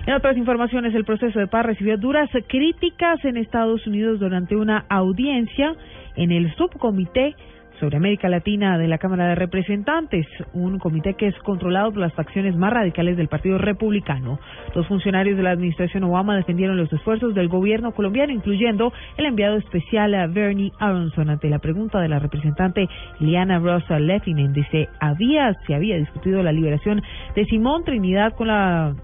En 0.04 0.14
otras 0.14 0.36
informaciones, 0.36 0.94
el 0.94 1.04
proceso 1.04 1.38
de 1.38 1.46
paz 1.46 1.64
recibió 1.64 1.96
duras 1.96 2.28
críticas 2.48 3.24
en 3.24 3.36
Estados 3.36 3.86
Unidos 3.86 4.18
durante 4.18 4.56
una 4.56 4.84
audiencia 4.88 5.74
en 6.16 6.32
el 6.32 6.52
subcomité 6.56 7.36
sobre 7.82 7.96
América 7.96 8.28
Latina 8.28 8.78
de 8.78 8.86
la 8.86 8.98
Cámara 8.98 9.26
de 9.26 9.34
Representantes, 9.34 10.24
un 10.52 10.78
comité 10.78 11.14
que 11.14 11.26
es 11.26 11.36
controlado 11.40 11.90
por 11.90 11.98
las 11.98 12.14
facciones 12.14 12.54
más 12.54 12.72
radicales 12.72 13.16
del 13.16 13.26
Partido 13.26 13.58
Republicano. 13.58 14.38
Los 14.72 14.86
funcionarios 14.86 15.36
de 15.36 15.42
la 15.42 15.50
administración 15.50 16.04
Obama 16.04 16.36
defendieron 16.36 16.76
los 16.76 16.92
esfuerzos 16.92 17.34
del 17.34 17.48
gobierno 17.48 17.90
colombiano, 17.90 18.32
incluyendo 18.32 18.92
el 19.16 19.26
enviado 19.26 19.56
especial 19.56 20.14
a 20.14 20.28
Bernie 20.28 20.70
Aronson 20.78 21.28
ante 21.28 21.50
la 21.50 21.58
pregunta 21.58 21.98
de 21.98 22.08
la 22.08 22.20
representante 22.20 22.88
Liana 23.18 23.58
Rosa 23.58 23.98
Leffinen 23.98 24.52
dice 24.52 24.88
había 25.00 25.52
se 25.66 25.74
había 25.74 25.96
discutido 25.96 26.40
la 26.44 26.52
liberación 26.52 27.02
de 27.34 27.44
Simón 27.46 27.82
Trinidad 27.82 28.32
con 28.36 28.46
la 28.46 28.94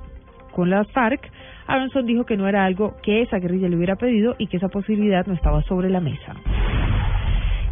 con 0.52 0.70
las 0.70 0.88
FARC. 0.92 1.28
Aronson 1.66 2.06
dijo 2.06 2.24
que 2.24 2.36
no 2.36 2.46
era 2.46 2.64
algo 2.64 2.94
que 3.02 3.22
esa 3.22 3.38
guerrilla 3.38 3.68
le 3.68 3.76
hubiera 3.76 3.96
pedido 3.96 4.36
y 4.38 4.46
que 4.46 4.58
esa 4.58 4.68
posibilidad 4.68 5.26
no 5.26 5.34
estaba 5.34 5.62
sobre 5.62 5.90
la 5.90 6.00
mesa. 6.00 6.36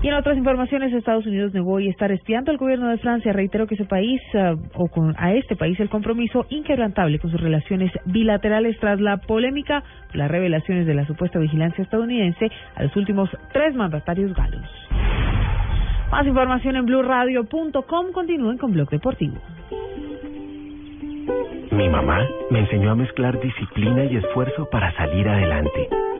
Y 0.03 0.09
en 0.09 0.15
otras 0.15 0.37
informaciones, 0.37 0.93
Estados 0.93 1.27
Unidos 1.27 1.55
negó 1.55 1.75
hoy 1.75 1.89
estar 1.89 2.13
espiando 2.13 2.51
al 2.51 2.59
gobierno 2.59 2.89
de 2.89 2.99
Francia. 2.99 3.33
Reiteró 3.33 3.67
que 3.67 3.75
ese 3.75 3.87
país, 3.87 4.21
uh, 4.35 4.57
o 4.75 4.89
con 4.89 5.15
a 5.19 5.33
este 5.35 5.57
país, 5.57 5.81
el 5.81 5.89
compromiso 5.89 6.47
inquebrantable 6.51 7.19
con 7.19 7.31
sus 7.31 7.41
relaciones 7.41 7.91
bilaterales 8.05 8.79
tras 8.79 9.01
la 9.01 9.17
polémica 9.17 9.83
las 10.13 10.31
revelaciones 10.31 10.87
de 10.87 10.95
la 10.95 11.07
supuesta 11.07 11.39
vigilancia 11.39 11.83
estadounidense 11.83 12.51
a 12.75 12.85
los 12.85 12.97
últimos 12.97 13.31
tres 13.53 13.75
mandatarios 13.75 14.35
galos. 14.35 14.63
Más 16.11 16.27
información 16.27 16.77
en 16.77 16.87
blueradio.com. 16.87 18.13
Continúen 18.13 18.59
con 18.59 18.73
Blog 18.73 18.89
Deportivo. 18.91 19.37
Mi 21.73 21.89
mamá 21.89 22.27
me 22.51 22.61
enseñó 22.61 22.93
a 22.93 22.95
mezclar 22.95 23.39
disciplina 23.41 24.05
y 24.05 24.17
esfuerzo 24.17 24.69
para 24.71 24.93
salir 24.97 25.29
adelante, 25.29 25.89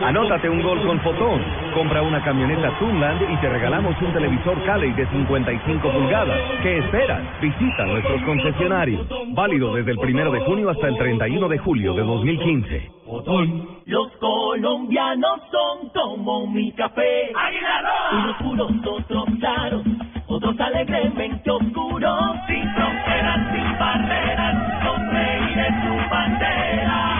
Anótate 0.00 0.48
un 0.48 0.62
gol 0.62 0.80
con 0.86 1.00
Fotón. 1.00 1.42
Compra 1.74 2.02
una 2.02 2.22
camioneta 2.22 2.78
Tunland 2.78 3.20
y 3.32 3.36
te 3.38 3.48
regalamos 3.48 4.00
un 4.00 4.12
televisor 4.12 4.62
Cali 4.64 4.92
de 4.92 5.06
55 5.08 5.90
pulgadas. 5.90 6.38
¿Qué 6.62 6.78
esperas? 6.78 7.20
Visita 7.40 7.84
nuestros 7.84 8.22
concesionarios. 8.22 9.06
Válido 9.34 9.74
desde 9.74 9.90
el 9.90 9.98
primero 9.98 10.30
de 10.30 10.40
junio 10.40 10.70
hasta 10.70 10.86
el 10.86 10.96
31 10.96 11.48
de 11.48 11.58
julio 11.58 11.94
de 11.94 12.02
2015. 12.02 12.90
Los 13.86 14.12
colombianos 14.20 15.40
son 15.50 15.88
como 15.90 16.46
mi 16.46 16.70
café. 16.72 17.32
Unos 18.12 18.36
puros, 18.36 18.72
otros 18.86 19.24
claros, 19.40 19.82
otros 20.28 20.60
alegremente 20.60 21.50
oscuros. 21.50 22.36
Sin 22.46 22.72
fronteras, 22.74 23.52
sin 23.52 23.78
barreras, 23.78 24.86
con 24.86 25.10
reír 25.10 25.58
en 25.58 25.82
su 25.82 26.10
bandera. 26.10 27.15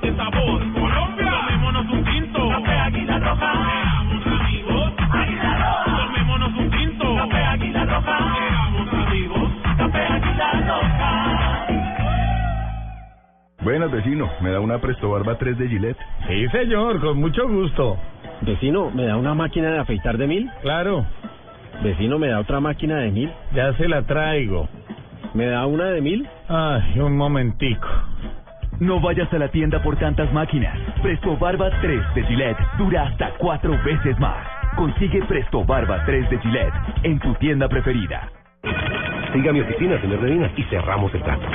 Son 0.00 0.02
alegrías 0.02 0.02
de 0.02 0.16
sabor. 0.16 0.72
Colombia, 0.72 1.30
tomémonos 1.30 1.86
un 1.92 2.04
tinto. 2.04 2.48
Café 2.48 2.72
Águila 2.72 3.18
Roja. 3.18 3.52
Seamos 3.52 4.26
amigos. 4.26 4.92
Águila 5.10 5.84
Roja. 5.84 6.06
Tomémonos 6.06 6.54
un 6.58 6.70
tinto. 6.70 7.16
Café 7.16 7.44
Águila 7.44 7.84
Roja. 7.84 8.18
Seamos 8.36 8.94
amigos. 9.06 9.50
Café 9.78 9.98
Águila 9.98 10.52
Roja. 10.68 11.66
Buenas, 13.62 13.90
vecino. 13.90 14.30
¿Me 14.40 14.50
da 14.50 14.60
una 14.60 14.78
Presto 14.78 15.10
Barba 15.10 15.38
3 15.38 15.58
de 15.58 15.68
Gillette? 15.68 15.98
Sí, 16.28 16.48
señor, 16.48 17.00
con 17.00 17.18
mucho 17.18 17.48
gusto. 17.48 17.96
Vecino, 18.42 18.90
¿me 18.90 19.06
da 19.06 19.16
una 19.16 19.34
máquina 19.34 19.70
de 19.70 19.78
afeitar 19.78 20.18
de 20.18 20.26
mil? 20.26 20.50
Claro. 20.62 21.06
Vecino, 21.82 22.18
¿me 22.18 22.28
da 22.28 22.40
otra 22.40 22.60
máquina 22.60 22.98
de 22.98 23.10
mil? 23.10 23.32
Ya 23.54 23.72
se 23.74 23.88
la 23.88 24.02
traigo. 24.02 24.68
¿Me 25.34 25.46
da 25.46 25.66
una 25.66 25.86
de 25.86 26.00
mil? 26.00 26.28
Ay, 26.48 27.00
un 27.00 27.16
momentico. 27.16 27.88
No 28.80 29.00
vayas 29.00 29.32
a 29.32 29.38
la 29.38 29.48
tienda 29.48 29.82
por 29.82 29.96
tantas 29.96 30.30
máquinas. 30.34 30.78
Presto 31.02 31.36
Barba 31.38 31.70
3 31.80 32.14
de 32.14 32.22
Gillette 32.24 32.58
dura 32.76 33.04
hasta 33.04 33.30
cuatro 33.38 33.72
veces 33.82 34.18
más. 34.18 34.46
Consigue 34.76 35.22
Presto 35.24 35.64
Barba 35.64 36.04
3 36.04 36.28
de 36.28 36.38
Gillette 36.38 36.74
en 37.02 37.18
tu 37.18 37.32
tienda 37.34 37.68
preferida. 37.68 38.30
Siga 39.32 39.50
a 39.50 39.52
mi 39.54 39.60
oficina, 39.60 39.98
señor 40.00 40.20
Medina, 40.20 40.52
y 40.56 40.62
cerramos 40.64 41.12
el 41.14 41.22
trato. 41.22 41.46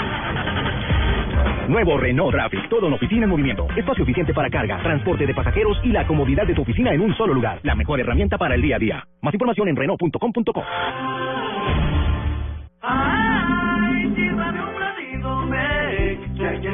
Nuevo 1.68 1.98
Renault 1.98 2.32
Traffic, 2.32 2.68
todo 2.70 2.88
en 2.88 2.94
oficina 2.94 3.26
en 3.26 3.30
movimiento. 3.30 3.68
Espacio 3.78 4.04
eficiente 4.04 4.34
para 4.34 4.50
carga, 4.50 4.82
transporte 4.82 5.28
de 5.28 5.34
pasajeros 5.36 5.80
y 5.84 5.90
la 5.90 6.08
comodidad 6.08 6.48
de 6.48 6.56
tu 6.56 6.64
oficina 6.64 6.92
en 6.92 7.02
un 7.02 7.16
solo 7.16 7.36
lugar. 7.36 7.60
La 7.62 7.76
mejor 7.76 8.00
herramienta 8.00 8.40
para 8.40 8.56
el 8.56 8.62
día 8.64 8.78
a 8.78 8.80
día. 8.80 9.08
Más 9.22 9.34
información 9.34 9.68
en 9.68 9.76
Renault.com.co. 9.76 10.64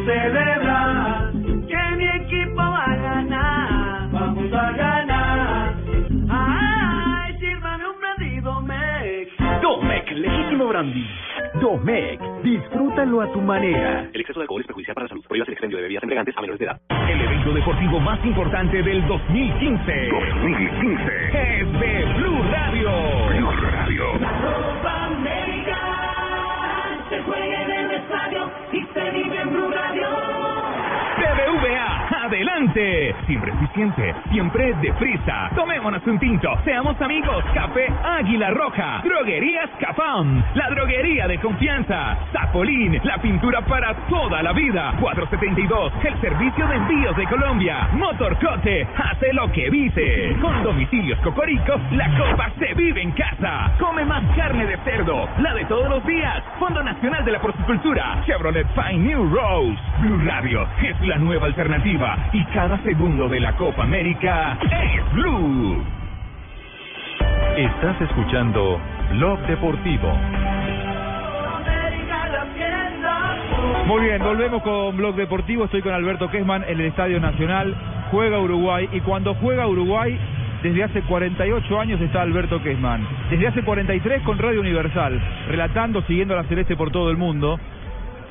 celebrar 0.07 1.31
que 1.67 1.95
mi 1.97 2.07
equipo 2.07 2.55
va 2.61 2.85
a 2.85 2.95
ganar. 2.95 4.09
Vamos 4.11 4.53
a 4.53 4.71
ganar. 4.71 5.73
Ay, 6.29 7.37
sírvame 7.39 7.83
un 7.89 7.99
platito, 7.99 8.61
Mec. 8.61 9.27
Domec, 9.61 10.11
legítimo 10.11 10.67
brandy. 10.67 11.05
Domec, 11.59 12.21
disfrútalo 12.41 13.21
a 13.21 13.31
tu 13.33 13.41
manera. 13.41 14.07
El 14.13 14.21
exceso 14.21 14.39
de 14.39 14.43
alcohol 14.43 14.61
es 14.61 14.67
perjudicial 14.67 14.95
para 14.95 15.05
la 15.05 15.09
salud. 15.09 15.25
Prohíbas 15.27 15.49
el 15.49 15.53
expendio 15.53 15.77
de 15.77 15.83
bebidas 15.83 16.03
embriagantes 16.03 16.37
a 16.37 16.41
menores 16.41 16.59
de 16.59 16.65
edad. 16.65 16.79
El 17.09 17.21
evento 17.21 17.53
deportivo 17.53 17.99
más 17.99 18.23
importante 18.25 18.81
del 18.81 19.05
2015. 19.07 20.09
2015. 20.09 21.03
Es 21.33 21.71
de 21.81 22.13
Blue 22.15 22.43
Radio. 22.49 22.91
Blue 23.27 23.51
Radio. 23.71 24.03
Copa 24.13 25.05
América 25.05 25.77
se 27.09 27.21
juega 27.23 27.63
en 27.63 27.71
el 27.71 27.91
estadio 27.91 28.66
adelante. 32.57 33.15
Siempre 33.25 33.51
eficiente, 33.51 34.15
siempre 34.31 34.73
deprisa. 34.81 35.49
Tomémonos 35.55 36.05
un 36.07 36.19
tinto, 36.19 36.49
seamos 36.63 36.99
amigos. 37.01 37.43
Café 37.53 37.87
Águila 38.03 38.49
Roja. 38.51 39.01
Droguerías 39.03 39.69
Cafam, 39.79 40.43
la 40.55 40.69
droguería 40.69 41.27
de 41.27 41.39
confianza. 41.39 42.17
Zapolín, 42.31 42.99
la 43.03 43.17
pintura 43.19 43.61
para 43.61 43.93
toda 44.07 44.41
la 44.41 44.53
vida. 44.53 44.93
472, 44.99 45.93
el 46.03 46.21
servicio 46.21 46.67
de 46.67 46.75
envíos 46.75 47.15
de 47.15 47.25
Colombia. 47.27 47.89
Motorcote, 47.93 48.87
hace 48.97 49.33
lo 49.33 49.51
que 49.51 49.69
dice. 49.69 50.35
Con 50.41 50.63
domicilios 50.63 51.19
Cocorico, 51.19 51.79
la 51.91 52.09
copa 52.17 52.49
se 52.59 52.73
vive 52.73 53.01
en 53.01 53.11
casa. 53.11 53.71
Come 53.79 54.05
más 54.05 54.23
carne 54.35 54.65
de 54.65 54.77
cerdo, 54.77 55.27
la 55.39 55.53
de 55.53 55.65
todos 55.65 55.89
los 55.89 56.05
días. 56.05 56.43
Fondo 56.59 56.83
Nacional 56.83 57.23
de 57.25 57.31
la 57.31 57.39
Porcicultura. 57.39 58.23
Chevrolet 58.25 58.67
Fine 58.73 58.99
New 58.99 59.29
Rose. 59.29 59.77
Blue 59.99 60.21
Radio 60.25 60.67
es 60.81 60.99
la 61.07 61.17
nueva 61.17 61.47
alternativa. 61.47 62.17
Cada 62.53 62.77
segundo 62.83 63.27
de 63.27 63.39
la 63.39 63.55
Copa 63.55 63.83
América 63.83 64.57
es 64.61 65.13
Blue. 65.13 65.83
Estás 67.57 68.01
escuchando 68.01 68.79
Blog 69.11 69.39
Deportivo. 69.47 70.13
Muy 73.85 74.01
bien, 74.01 74.21
volvemos 74.21 74.61
con 74.63 74.97
Blog 74.97 75.15
Deportivo. 75.15 75.65
Estoy 75.65 75.81
con 75.81 75.93
Alberto 75.93 76.29
Kesman 76.29 76.63
en 76.63 76.79
el 76.79 76.87
Estadio 76.87 77.19
Nacional. 77.19 77.75
Juega 78.11 78.39
Uruguay 78.39 78.87
y 78.91 79.01
cuando 79.01 79.33
juega 79.35 79.67
Uruguay, 79.67 80.17
desde 80.63 80.83
hace 80.83 81.01
48 81.01 81.79
años 81.79 82.01
está 82.01 82.21
Alberto 82.21 82.61
Kesman. 82.61 83.05
Desde 83.29 83.47
hace 83.47 83.63
43 83.63 84.21
con 84.23 84.37
Radio 84.37 84.61
Universal, 84.61 85.19
relatando, 85.49 86.01
siguiendo 86.03 86.35
la 86.35 86.43
Celeste 86.43 86.75
por 86.75 86.91
todo 86.91 87.09
el 87.09 87.17
mundo. 87.17 87.59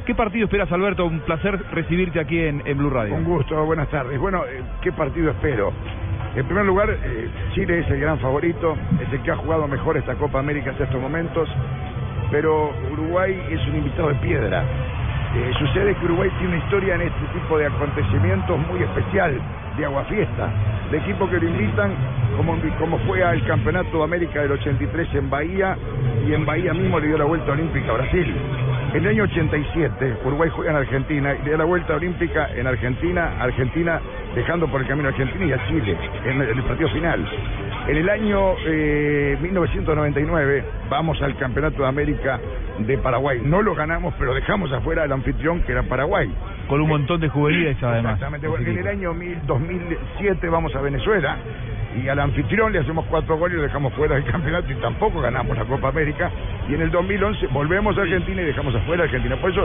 ¿Qué 0.07 0.15
partido 0.15 0.45
esperas, 0.45 0.71
Alberto? 0.71 1.05
Un 1.05 1.19
placer 1.19 1.61
recibirte 1.73 2.21
aquí 2.21 2.39
en, 2.39 2.63
Blue 2.79 2.91
Radio. 2.91 3.17
Un 3.17 3.25
gusto, 3.25 3.65
buenas 3.65 3.89
tardes. 3.89 4.21
Bueno, 4.21 4.45
eh, 4.47 4.63
¿qué 4.81 4.93
partido 4.93 5.33
espero? 5.33 5.73
En 6.37 6.47
primer 6.47 6.65
lugar, 6.65 6.91
eh, 6.91 7.29
Chile 7.55 7.81
es 7.81 7.91
el 7.91 7.99
gran 7.99 8.21
favorito, 8.21 8.77
es 9.01 9.13
el 9.13 9.21
que 9.23 9.33
ha 9.33 9.37
jugado 9.37 9.67
mejor 9.67 9.97
esta 9.97 10.15
Copa 10.15 10.39
América 10.39 10.71
hasta 10.71 10.85
estos 10.85 11.01
momentos, 11.01 11.49
pero 12.31 12.73
Uruguay 12.93 13.37
es 13.51 13.61
un 13.67 13.79
invitado 13.79 14.11
de 14.11 14.15
piedra. 14.17 14.65
Eh, 15.35 15.53
sucede 15.59 15.95
que 15.97 16.05
Uruguay 16.07 16.31
tiene 16.39 16.55
una 16.55 16.65
historia 16.65 16.95
en 16.95 17.03
este 17.03 17.27
tipo 17.35 17.59
de 17.59 17.67
acontecimientos 17.67 18.59
muy 18.59 18.83
especial, 18.83 19.39
de 19.77 19.85
aguafiesta, 19.85 20.51
de 20.91 20.99
equipo 20.99 21.29
que 21.29 21.39
lo 21.39 21.49
invitan, 21.49 21.93
como, 22.37 22.57
como 22.79 22.99
fue 23.01 23.23
al 23.23 23.45
Campeonato 23.47 23.99
de 23.99 24.05
América 24.05 24.41
del 24.41 24.53
83 24.53 25.15
en 25.15 25.29
Bahía, 25.31 25.77
y 26.27 26.33
en 26.33 26.47
Bahía 26.47 26.73
mismo 26.73 26.99
le 26.99 27.09
dio 27.09 27.19
la 27.19 27.25
vuelta 27.25 27.53
olímpica 27.53 27.91
a 27.91 27.95
Brasil. 27.95 28.35
En 28.95 29.03
el 29.03 29.09
año 29.09 29.25
87, 29.25 30.17
Uruguay 30.25 30.49
juega 30.55 30.71
en 30.71 30.77
Argentina 30.79 31.35
y 31.35 31.45
le 31.45 31.51
da 31.51 31.59
la 31.59 31.65
vuelta 31.65 31.97
olímpica 31.97 32.49
en 32.55 32.67
Argentina, 32.67 33.33
Argentina 33.39 34.01
dejando 34.35 34.67
por 34.69 34.81
el 34.81 34.87
camino 34.87 35.09
a 35.09 35.11
Argentina 35.11 35.45
y 35.45 35.53
a 35.53 35.67
Chile 35.67 35.99
en 36.25 36.41
el 36.41 36.63
partido 36.63 36.89
final. 36.91 37.27
En 37.89 37.97
el 37.97 38.09
año 38.11 38.55
eh, 38.67 39.37
1999 39.41 40.65
vamos 40.91 41.23
al 41.23 41.37
Campeonato 41.37 41.83
de 41.83 41.89
América 41.89 42.41
de 42.81 42.99
Paraguay. 42.99 43.41
No 43.45 43.63
lo 43.63 43.75
ganamos, 43.77 44.13
pero 44.19 44.35
dejamos 44.35 44.73
afuera 44.73 45.05
al 45.05 45.13
anfitrión 45.13 45.61
que 45.63 45.71
era 45.73 45.85
Paraguay. 45.85 46.29
Con 46.69 46.81
un 46.81 46.89
montón 46.89 47.21
de 47.21 47.29
juveniles 47.29 47.77
además. 47.81 48.15
Exactamente. 48.15 48.49
En 48.71 48.79
el 48.79 48.87
año 48.89 49.15
2007 49.47 50.49
vamos 50.49 50.75
a 50.75 50.81
Venezuela 50.81 51.37
y 52.03 52.09
al 52.09 52.19
anfitrión 52.19 52.73
le 52.73 52.81
hacemos 52.81 53.07
cuatro 53.07 53.39
goles 53.39 53.55
y 53.55 53.59
lo 53.59 53.63
dejamos 53.63 53.93
fuera 53.95 54.17
del 54.17 54.25
campeonato 54.25 54.71
y 54.71 54.75
tampoco 54.77 55.21
ganamos 55.21 55.57
la 55.57 55.65
Copa 55.65 55.89
América. 55.89 56.29
Y 56.69 56.75
en 56.75 56.83
el 56.83 56.91
2011 56.91 57.47
volvemos 57.53 57.97
a 57.97 58.03
Argentina 58.03 58.43
y 58.43 58.47
dejamos 58.47 58.75
afuera 58.75 59.05
a 59.05 59.07
Argentina. 59.07 59.37
Por 59.37 59.53
eso 59.53 59.65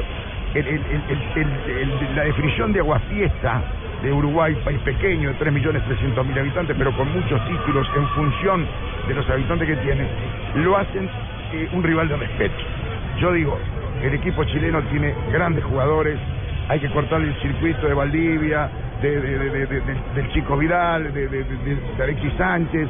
el- 0.54 2.16
la 2.16 2.24
definición 2.24 2.72
de 2.72 2.80
aguafiesta 2.82 3.62
de 4.02 4.12
Uruguay, 4.12 4.56
país 4.66 4.80
pequeño 4.80 5.30
de 5.30 5.36
3.300.000 5.40 6.40
habitantes, 6.40 6.76
pero 6.78 6.92
con 6.94 7.12
muchos 7.14 7.40
títulos 7.48 7.88
en 7.96 8.08
función 8.10 8.68
de 9.08 9.14
los 9.14 9.30
habitantes 9.30 9.68
que 9.68 9.76
tiene, 9.78 10.08
lo 10.56 10.78
hacen 10.78 11.10
eh, 11.54 11.70
un 11.74 11.84
rival 11.84 12.08
de 12.10 12.18
respeto. 12.18 12.56
Yo 13.20 13.32
digo, 13.34 13.58
el 14.02 14.14
equipo 14.14 14.44
chileno 14.46 14.82
tiene 14.84 15.14
grandes 15.32 15.64
jugadores, 15.66 16.18
hay 16.68 16.80
que 16.80 16.90
cortarle 16.90 17.28
el 17.28 17.36
circuito 17.42 17.88
de 17.88 17.94
Valdivia, 17.94 18.70
de, 19.02 19.20
de- 19.22 19.38
de- 19.40 19.50
de- 19.50 19.68
de- 19.68 19.82
de- 19.82 20.02
del 20.16 20.30
Chico 20.32 20.58
Vidal, 20.58 21.14
de, 21.14 21.46
Alexis 22.04 22.34
Sánchez, 22.38 22.88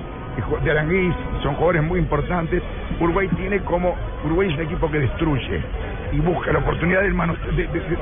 de 0.64 0.72
Aranguiz, 0.72 1.14
son 1.44 1.56
jugadores 1.56 1.84
muy 1.84 2.00
importantes. 2.00 2.62
Uruguay 3.00 3.28
tiene 3.36 3.60
como, 3.62 3.96
Uruguay 4.24 4.48
es 4.50 4.56
un 4.56 4.62
equipo 4.62 4.90
que 4.90 5.00
destruye 5.00 5.62
y 6.14 6.20
busca 6.20 6.52
la 6.54 6.60
oportunidad 6.60 7.02
de 7.02 7.10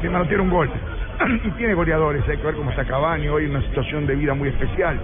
manotear 0.09 0.41
un 0.41 0.49
gol. 0.49 0.69
y 1.43 1.51
tiene 1.51 1.73
goleadores, 1.73 2.27
hay 2.27 2.37
que 2.37 2.43
ver 2.43 2.55
cómo 2.55 2.69
está 2.69 2.85
Cavani 2.85 3.27
hoy 3.27 3.45
en 3.45 3.51
una 3.51 3.61
situación 3.61 4.07
de 4.07 4.15
vida 4.15 4.33
muy 4.33 4.49
especial. 4.49 4.99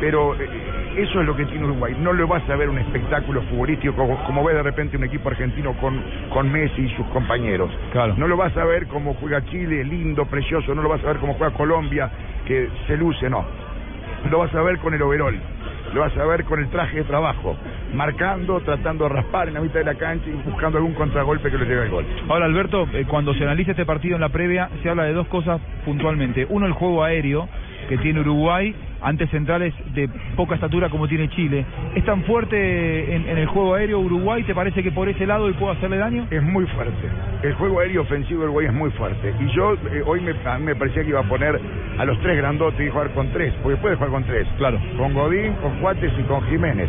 Pero 0.00 0.34
eh, 0.34 0.48
eso 0.96 1.20
es 1.20 1.26
lo 1.26 1.36
que 1.36 1.44
tiene 1.44 1.64
Uruguay. 1.64 1.96
No 1.98 2.12
lo 2.12 2.26
vas 2.26 2.48
a 2.48 2.56
ver 2.56 2.68
un 2.68 2.78
espectáculo 2.78 3.42
futbolístico 3.42 3.94
como, 3.94 4.22
como 4.24 4.44
ve 4.44 4.54
de 4.54 4.62
repente 4.62 4.96
un 4.96 5.04
equipo 5.04 5.28
argentino 5.28 5.74
con, 5.74 6.02
con 6.30 6.50
Messi 6.50 6.82
y 6.82 6.96
sus 6.96 7.06
compañeros. 7.06 7.70
Claro. 7.92 8.14
No 8.16 8.26
lo 8.26 8.36
vas 8.36 8.56
a 8.56 8.64
ver 8.64 8.86
como 8.86 9.14
juega 9.14 9.44
Chile, 9.46 9.84
lindo, 9.84 10.26
precioso. 10.26 10.74
No 10.74 10.82
lo 10.82 10.88
vas 10.88 11.02
a 11.04 11.08
ver 11.08 11.18
como 11.18 11.34
juega 11.34 11.54
Colombia, 11.54 12.10
que 12.46 12.68
se 12.86 12.96
luce, 12.96 13.28
no. 13.30 13.44
Lo 14.30 14.38
vas 14.38 14.54
a 14.54 14.62
ver 14.62 14.78
con 14.78 14.94
el 14.94 15.02
overol. 15.02 15.38
Lo 15.92 16.00
vas 16.00 16.16
a 16.16 16.24
ver 16.24 16.44
con 16.44 16.58
el 16.58 16.68
traje 16.70 16.98
de 16.98 17.04
trabajo, 17.04 17.56
marcando, 17.92 18.60
tratando 18.60 19.04
de 19.04 19.10
raspar 19.10 19.48
en 19.48 19.54
la 19.54 19.60
mitad 19.60 19.80
de 19.80 19.84
la 19.84 19.94
cancha 19.94 20.28
y 20.28 20.32
buscando 20.48 20.78
algún 20.78 20.94
contragolpe 20.94 21.50
que 21.50 21.58
le 21.58 21.66
lleve 21.66 21.82
al 21.82 21.90
gol. 21.90 22.06
Ahora, 22.28 22.46
Alberto, 22.46 22.88
eh, 22.94 23.04
cuando 23.06 23.34
se 23.34 23.42
analiza 23.42 23.72
este 23.72 23.84
partido 23.84 24.14
en 24.14 24.22
la 24.22 24.30
previa, 24.30 24.70
se 24.82 24.88
habla 24.88 25.04
de 25.04 25.12
dos 25.12 25.28
cosas 25.28 25.60
puntualmente. 25.84 26.46
Uno, 26.48 26.66
el 26.66 26.72
juego 26.72 27.04
aéreo 27.04 27.48
que 27.88 27.98
tiene 27.98 28.20
Uruguay 28.20 28.74
ante 29.02 29.26
centrales 29.28 29.74
de 29.94 30.08
poca 30.36 30.54
estatura 30.54 30.88
como 30.88 31.08
tiene 31.08 31.28
Chile. 31.30 31.64
¿Es 31.94 32.04
tan 32.04 32.22
fuerte 32.24 33.14
en, 33.14 33.28
en 33.28 33.38
el 33.38 33.46
juego 33.46 33.74
aéreo 33.74 34.00
Uruguay? 34.00 34.42
¿Te 34.44 34.54
parece 34.54 34.82
que 34.82 34.92
por 34.92 35.08
ese 35.08 35.26
lado 35.26 35.48
él 35.48 35.54
puede 35.54 35.76
hacerle 35.76 35.98
daño? 35.98 36.26
Es 36.30 36.42
muy 36.42 36.66
fuerte. 36.66 37.08
El 37.42 37.54
juego 37.54 37.80
aéreo 37.80 38.02
ofensivo 38.02 38.40
de 38.40 38.44
Uruguay 38.46 38.66
es 38.66 38.72
muy 38.72 38.90
fuerte. 38.92 39.34
Y 39.40 39.46
yo 39.54 39.74
eh, 39.74 40.02
hoy 40.06 40.20
me, 40.20 40.32
a 40.44 40.58
mí 40.58 40.64
me 40.64 40.76
parecía 40.76 41.02
que 41.02 41.08
iba 41.08 41.20
a 41.20 41.28
poner 41.28 41.60
a 41.98 42.04
los 42.04 42.18
tres 42.20 42.36
grandotes 42.36 42.80
y 42.80 42.90
jugar 42.90 43.10
con 43.10 43.30
tres, 43.32 43.52
porque 43.62 43.76
puede 43.78 43.96
jugar 43.96 44.10
con 44.10 44.24
tres. 44.24 44.46
Claro. 44.58 44.80
Con 44.96 45.14
Godín, 45.14 45.54
con 45.54 45.78
Cuates 45.80 46.12
y 46.18 46.22
con 46.22 46.42
Jiménez. 46.48 46.88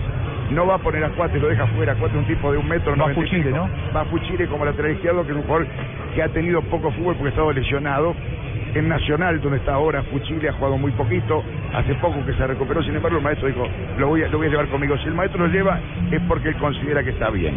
No 0.52 0.68
va 0.68 0.76
a 0.76 0.78
poner 0.78 1.04
a 1.04 1.10
Cuates, 1.10 1.42
lo 1.42 1.48
deja 1.50 1.66
fuera. 1.68 1.96
Cuates 1.96 2.16
es 2.16 2.22
un 2.22 2.28
tipo 2.28 2.52
de 2.52 2.58
un 2.58 2.68
metro. 2.68 2.96
Va 2.96 3.06
a 3.06 3.10
95. 3.10 3.22
Fuchile, 3.22 3.52
¿no? 3.52 3.70
Va 3.96 4.02
a 4.02 4.06
Fuchile 4.06 4.48
como 4.48 4.66
lateral 4.66 4.92
izquierdo, 4.92 5.26
que 5.26 5.32
es 5.32 5.38
un 5.38 5.44
jugador 5.44 5.68
que 6.14 6.22
ha 6.22 6.30
tenido 6.30 6.62
poco 6.64 6.92
fútbol 6.92 7.16
porque 7.16 7.30
ha 7.30 7.30
estado 7.30 7.52
lesionado. 7.52 8.16
En 8.76 8.90
Nacional, 8.90 9.40
donde 9.40 9.60
está 9.60 9.76
ahora 9.76 10.02
Fuchile, 10.04 10.50
ha 10.50 10.54
jugado 10.54 10.78
muy 10.78 10.92
poquito. 10.94 11.44
Hace 11.74 11.94
poco 11.96 12.26
que 12.26 12.34
se 12.34 12.48
recuperó. 12.48 12.82
Sin 12.82 12.96
embargo, 12.96 13.18
el 13.18 13.24
maestro 13.24 13.48
dijo, 13.48 13.68
lo 14.00 14.08
voy 14.08 14.24
a, 14.24 14.28
lo 14.30 14.40
voy 14.40 14.48
a 14.48 14.50
llevar 14.50 14.68
conmigo. 14.68 14.98
Si 14.98 15.06
el 15.06 15.14
maestro 15.14 15.46
lo 15.46 15.54
lleva, 15.54 15.80
es 16.12 16.22
porque 16.28 16.50
él 16.50 16.56
considera 16.58 17.04
que 17.04 17.12
está 17.12 17.30
bien. 17.30 17.54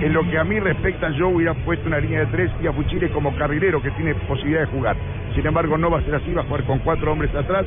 En 0.00 0.12
lo 0.12 0.28
que 0.28 0.38
a 0.38 0.44
mí 0.44 0.60
respecta, 0.60 1.10
yo 1.10 1.28
hubiera 1.28 1.54
puesto 1.54 1.88
una 1.88 1.98
línea 1.98 2.20
de 2.20 2.26
tres 2.26 2.50
y 2.62 2.66
a 2.66 2.72
Fuchile 2.72 3.10
como 3.10 3.34
carrilero 3.36 3.82
que 3.82 3.90
tiene 3.92 4.14
posibilidad 4.14 4.60
de 4.60 4.66
jugar. 4.66 4.96
Sin 5.34 5.46
embargo, 5.46 5.76
no 5.76 5.90
va 5.90 5.98
a 5.98 6.02
ser 6.02 6.14
así, 6.14 6.32
va 6.32 6.42
a 6.42 6.44
jugar 6.44 6.64
con 6.64 6.78
cuatro 6.80 7.12
hombres 7.12 7.34
atrás. 7.34 7.66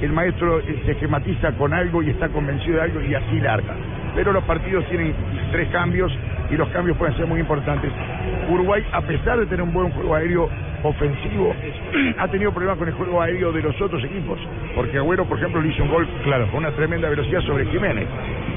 El 0.00 0.12
maestro 0.12 0.60
eh, 0.60 0.82
se 0.84 0.92
esquematiza 0.92 1.52
con 1.52 1.72
algo 1.72 2.02
y 2.02 2.10
está 2.10 2.28
convencido 2.28 2.76
de 2.76 2.82
algo 2.82 3.00
y 3.00 3.14
así 3.14 3.40
larga. 3.40 3.74
Pero 4.14 4.32
los 4.32 4.44
partidos 4.44 4.84
tienen 4.88 5.14
tres 5.50 5.68
cambios 5.70 6.12
y 6.50 6.56
los 6.56 6.68
cambios 6.68 6.96
pueden 6.96 7.16
ser 7.16 7.26
muy 7.26 7.40
importantes. 7.40 7.90
Uruguay, 8.48 8.84
a 8.92 9.00
pesar 9.02 9.38
de 9.38 9.46
tener 9.46 9.62
un 9.62 9.72
buen 9.72 9.90
juego 9.90 10.14
aéreo 10.14 10.48
ofensivo, 10.82 11.54
ha 12.18 12.28
tenido 12.28 12.52
problemas 12.52 12.78
con 12.78 12.88
el 12.88 12.94
juego 12.94 13.20
aéreo 13.20 13.52
de 13.52 13.62
los 13.62 13.80
otros 13.80 14.02
equipos. 14.04 14.38
Porque 14.74 14.98
Agüero, 14.98 15.24
por 15.26 15.38
ejemplo, 15.38 15.60
le 15.60 15.68
hizo 15.68 15.82
un 15.82 15.90
gol 15.90 16.08
claro. 16.24 16.46
con 16.50 16.58
una 16.58 16.70
tremenda 16.72 17.08
velocidad 17.08 17.40
sobre 17.42 17.66
Jiménez. 17.66 18.06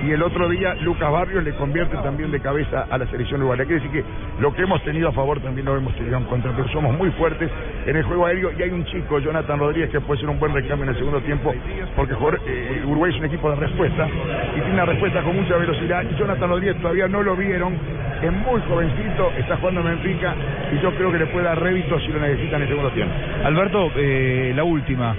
Y 0.05 0.11
el 0.11 0.23
otro 0.23 0.49
día 0.49 0.73
Lucas 0.75 1.11
Barrios 1.11 1.43
le 1.43 1.53
convierte 1.53 1.95
también 1.97 2.31
de 2.31 2.39
cabeza 2.39 2.87
a 2.89 2.97
la 2.97 3.05
selección 3.07 3.41
uruguaya. 3.41 3.65
Quiere 3.65 3.81
decir 3.81 4.01
que 4.01 4.41
lo 4.41 4.53
que 4.53 4.63
hemos 4.63 4.83
tenido 4.83 5.09
a 5.09 5.11
favor 5.11 5.39
también 5.41 5.65
lo 5.65 5.77
hemos 5.77 5.95
tenido 5.95 6.17
en 6.17 6.23
contra, 6.25 6.51
pero 6.55 6.67
somos 6.69 6.97
muy 6.97 7.11
fuertes 7.11 7.49
en 7.85 7.95
el 7.95 8.03
juego 8.03 8.25
aéreo 8.25 8.51
y 8.57 8.63
hay 8.63 8.69
un 8.71 8.83
chico, 8.85 9.19
Jonathan 9.19 9.59
Rodríguez, 9.59 9.89
que 9.91 10.01
puede 10.01 10.19
ser 10.19 10.29
un 10.29 10.39
buen 10.39 10.53
recambio 10.53 10.83
en 10.83 10.89
el 10.89 10.95
segundo 10.95 11.21
tiempo, 11.21 11.53
porque 11.95 12.15
eh, 12.47 12.83
Uruguay 12.85 13.11
es 13.11 13.19
un 13.19 13.25
equipo 13.25 13.49
de 13.51 13.55
respuesta 13.57 14.07
y 14.55 14.59
tiene 14.59 14.73
una 14.73 14.85
respuesta 14.85 15.21
con 15.21 15.35
mucha 15.35 15.57
velocidad. 15.57 16.03
Y 16.09 16.15
Jonathan 16.15 16.49
Rodríguez 16.49 16.77
todavía 16.81 17.07
no 17.07 17.21
lo 17.21 17.35
vieron, 17.35 17.75
es 18.21 18.31
muy 18.31 18.61
jovencito, 18.67 19.31
está 19.37 19.57
jugando 19.57 19.81
en 19.81 19.87
Benfica 19.87 20.35
y 20.71 20.79
yo 20.81 20.91
creo 20.95 21.11
que 21.11 21.19
le 21.19 21.27
puede 21.27 21.45
dar 21.45 21.59
rédito 21.59 21.99
si 21.99 22.10
lo 22.11 22.19
necesita 22.19 22.57
en 22.57 22.67
segundo 22.67 22.91
tiempo. 22.91 23.13
Alberto, 23.43 23.91
eh, 23.95 24.53
la 24.55 24.63
última. 24.63 25.15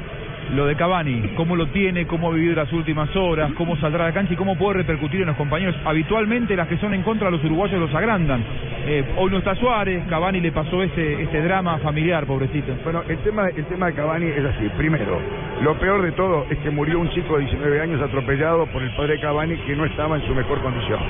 Lo 0.54 0.66
de 0.66 0.76
Cavani, 0.76 1.30
cómo 1.34 1.56
lo 1.56 1.68
tiene, 1.68 2.06
cómo 2.06 2.28
ha 2.28 2.34
vivido 2.34 2.56
las 2.56 2.70
últimas 2.72 3.14
horas, 3.16 3.52
cómo 3.56 3.74
saldrá 3.78 4.04
a 4.04 4.08
la 4.08 4.12
cancha 4.12 4.34
y 4.34 4.36
cómo 4.36 4.56
puede 4.56 4.78
repercutir 4.78 5.22
en 5.22 5.28
los 5.28 5.36
compañeros. 5.36 5.74
Habitualmente 5.84 6.54
las 6.56 6.68
que 6.68 6.76
son 6.76 6.92
en 6.92 7.02
contra 7.02 7.30
los 7.30 7.42
uruguayos 7.42 7.80
los 7.80 7.94
agrandan. 7.94 8.44
Eh, 8.84 9.02
hoy 9.16 9.30
no 9.30 9.38
está 9.38 9.54
Suárez, 9.54 10.04
Cavani 10.10 10.40
le 10.40 10.52
pasó 10.52 10.82
este, 10.82 11.22
este 11.22 11.40
drama 11.40 11.78
familiar, 11.78 12.26
pobrecito. 12.26 12.74
Bueno, 12.84 13.02
el 13.08 13.16
tema, 13.18 13.48
el 13.48 13.64
tema 13.64 13.86
de 13.86 13.94
Cavani 13.94 14.26
es 14.26 14.44
así. 14.44 14.68
Primero, 14.76 15.20
lo 15.62 15.78
peor 15.78 16.02
de 16.02 16.12
todo 16.12 16.44
es 16.50 16.58
que 16.58 16.68
murió 16.70 16.98
un 16.98 17.08
chico 17.10 17.38
de 17.38 17.44
19 17.44 17.80
años 17.80 18.02
atropellado 18.02 18.66
por 18.66 18.82
el 18.82 18.94
padre 18.94 19.20
Cavani 19.20 19.56
que 19.56 19.74
no 19.74 19.86
estaba 19.86 20.16
en 20.16 20.26
su 20.26 20.34
mejor 20.34 20.60
condición. 20.60 21.00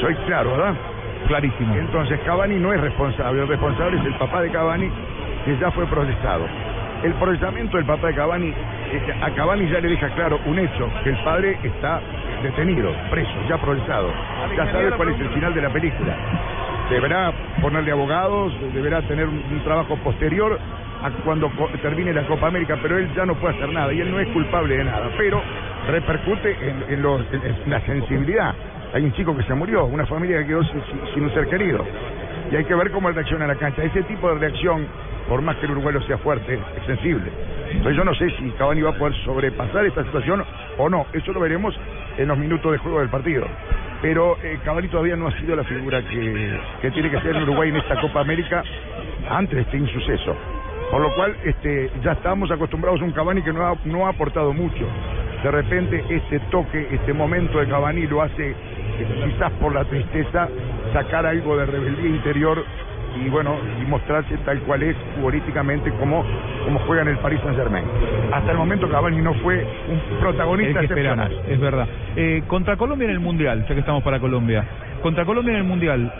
Soy 0.00 0.14
claro, 0.26 0.52
¿verdad? 0.52 0.74
Clarísimo. 1.30 1.74
Entonces 1.76 2.18
Cavani 2.26 2.56
no 2.56 2.72
es 2.72 2.80
responsable, 2.80 3.42
el 3.42 3.46
responsable 3.48 3.98
es 4.00 4.04
el 4.04 4.14
papá 4.14 4.42
de 4.42 4.50
Cavani 4.50 4.90
que 5.44 5.56
ya 5.58 5.70
fue 5.70 5.86
procesado. 5.86 6.44
El 7.04 7.12
procesamiento 7.14 7.76
del 7.76 7.86
papá 7.86 8.08
de 8.08 8.14
Cavani, 8.16 8.48
eh, 8.48 9.14
a 9.22 9.30
Cavani 9.30 9.68
ya 9.70 9.78
le 9.80 9.88
deja 9.90 10.08
claro 10.08 10.40
un 10.44 10.58
hecho, 10.58 10.90
que 11.04 11.10
el 11.10 11.18
padre 11.22 11.56
está 11.62 12.00
detenido, 12.42 12.92
preso, 13.10 13.30
ya 13.48 13.58
procesado. 13.58 14.10
Ya 14.56 14.64
sabe 14.72 14.90
cuál 14.96 15.08
es 15.10 15.20
el 15.20 15.28
final 15.30 15.54
de 15.54 15.62
la 15.62 15.70
película. 15.70 16.16
Deberá 16.90 17.32
ponerle 17.62 17.92
abogados, 17.92 18.52
deberá 18.74 19.00
tener 19.02 19.26
un, 19.28 19.60
trabajo 19.62 19.96
posterior 19.98 20.58
a 21.02 21.10
cuando 21.24 21.48
termine 21.80 22.12
la 22.12 22.26
Copa 22.26 22.48
América, 22.48 22.76
pero 22.82 22.98
él 22.98 23.08
ya 23.14 23.24
no 23.24 23.36
puede 23.36 23.54
hacer 23.54 23.68
nada 23.72 23.92
y 23.92 24.00
él 24.00 24.10
no 24.10 24.18
es 24.18 24.26
culpable 24.30 24.76
de 24.76 24.84
nada, 24.84 25.08
pero 25.16 25.40
repercute 25.88 26.56
en, 26.60 26.84
en 26.92 27.02
los- 27.02 27.24
en 27.32 27.70
la 27.70 27.80
sensibilidad. 27.82 28.52
Hay 28.92 29.04
un 29.04 29.12
chico 29.12 29.36
que 29.36 29.42
se 29.44 29.54
murió, 29.54 29.84
una 29.84 30.04
familia 30.06 30.38
que 30.38 30.46
quedó 30.46 30.62
sin, 30.64 31.22
un 31.22 31.32
ser 31.32 31.46
querido. 31.48 31.84
Y 32.50 32.56
hay 32.56 32.64
que 32.64 32.74
ver 32.74 32.90
cómo 32.90 33.10
reacciona 33.10 33.46
la 33.46 33.54
cancha. 33.54 33.84
Ese 33.84 34.02
tipo 34.02 34.28
de 34.28 34.40
reacción, 34.40 34.86
por 35.28 35.40
más 35.42 35.56
que 35.56 35.66
el 35.66 35.72
uruguayo 35.72 36.00
sea 36.02 36.18
fuerte, 36.18 36.54
es 36.54 36.86
sensible. 36.86 37.30
Entonces 37.70 37.96
yo 37.96 38.04
no 38.04 38.14
sé 38.14 38.28
si 38.30 38.50
Cavani 38.58 38.82
va 38.82 38.90
a 38.90 38.98
poder 38.98 39.14
sobrepasar 39.24 39.86
esta 39.86 40.02
situación 40.02 40.44
o 40.76 40.88
no. 40.88 41.06
Eso 41.12 41.32
lo 41.32 41.40
veremos 41.40 41.78
en 42.18 42.26
los 42.26 42.36
minutos 42.36 42.72
de 42.72 42.78
juego 42.78 42.98
del 42.98 43.08
partido. 43.08 43.46
Pero 44.02 44.36
eh, 44.42 44.58
Cavani 44.64 44.88
todavía 44.88 45.14
no 45.14 45.28
ha 45.28 45.38
sido 45.38 45.54
la 45.54 45.64
figura 45.64 46.02
que, 46.02 46.58
que 46.82 46.90
tiene 46.90 47.10
que 47.10 47.20
ser 47.20 47.36
en 47.36 47.42
Uruguay 47.44 47.68
en 47.68 47.76
esta 47.76 48.00
Copa 48.00 48.20
América 48.20 48.64
antes 49.28 49.54
de 49.54 49.62
este 49.62 49.76
insuceso. 49.76 50.34
Por 50.90 51.00
lo 51.00 51.14
cual 51.14 51.36
este, 51.44 51.90
ya 52.02 52.12
estamos 52.12 52.50
acostumbrados 52.50 53.00
a 53.00 53.04
un 53.04 53.12
Cavani 53.12 53.42
que 53.42 53.52
no 53.52 53.66
ha, 53.66 53.74
no 53.84 54.06
ha 54.06 54.10
aportado 54.10 54.52
mucho. 54.52 54.86
De 55.42 55.50
repente 55.50 56.04
este 56.10 56.40
toque, 56.50 56.88
este 56.90 57.12
momento 57.12 57.60
de 57.60 57.68
Cavani 57.68 58.06
lo 58.06 58.22
hace, 58.22 58.50
eh, 58.50 58.54
quizás 59.24 59.52
por 59.52 59.72
la 59.72 59.84
tristeza, 59.84 60.48
sacar 60.92 61.26
algo 61.26 61.56
de 61.56 61.66
rebeldía 61.66 62.10
interior 62.10 62.64
y 63.24 63.28
bueno, 63.28 63.56
y 63.80 63.86
mostrarse 63.86 64.36
tal 64.38 64.60
cual 64.60 64.82
es 64.82 64.96
futbolísticamente 65.14 65.90
como, 65.92 66.24
como 66.64 66.78
juega 66.80 67.02
en 67.02 67.08
el 67.08 67.18
Paris 67.18 67.40
Saint 67.42 67.56
Germain. 67.56 67.84
Hasta 68.32 68.52
el 68.52 68.58
momento 68.58 68.88
Cavani 68.88 69.18
no 69.18 69.34
fue 69.34 69.66
un 69.88 70.20
protagonista 70.20 70.82
excepcional. 70.82 71.32
es 71.48 71.60
verdad. 71.60 71.88
Eh, 72.16 72.42
contra 72.46 72.76
Colombia 72.76 73.06
en 73.06 73.12
el 73.12 73.20
Mundial, 73.20 73.64
ya 73.68 73.74
que 73.74 73.80
estamos 73.80 74.02
para 74.02 74.18
Colombia. 74.20 74.64
Contra 75.02 75.24
Colombia 75.24 75.52
en 75.52 75.58
el 75.58 75.64
Mundial, 75.64 76.12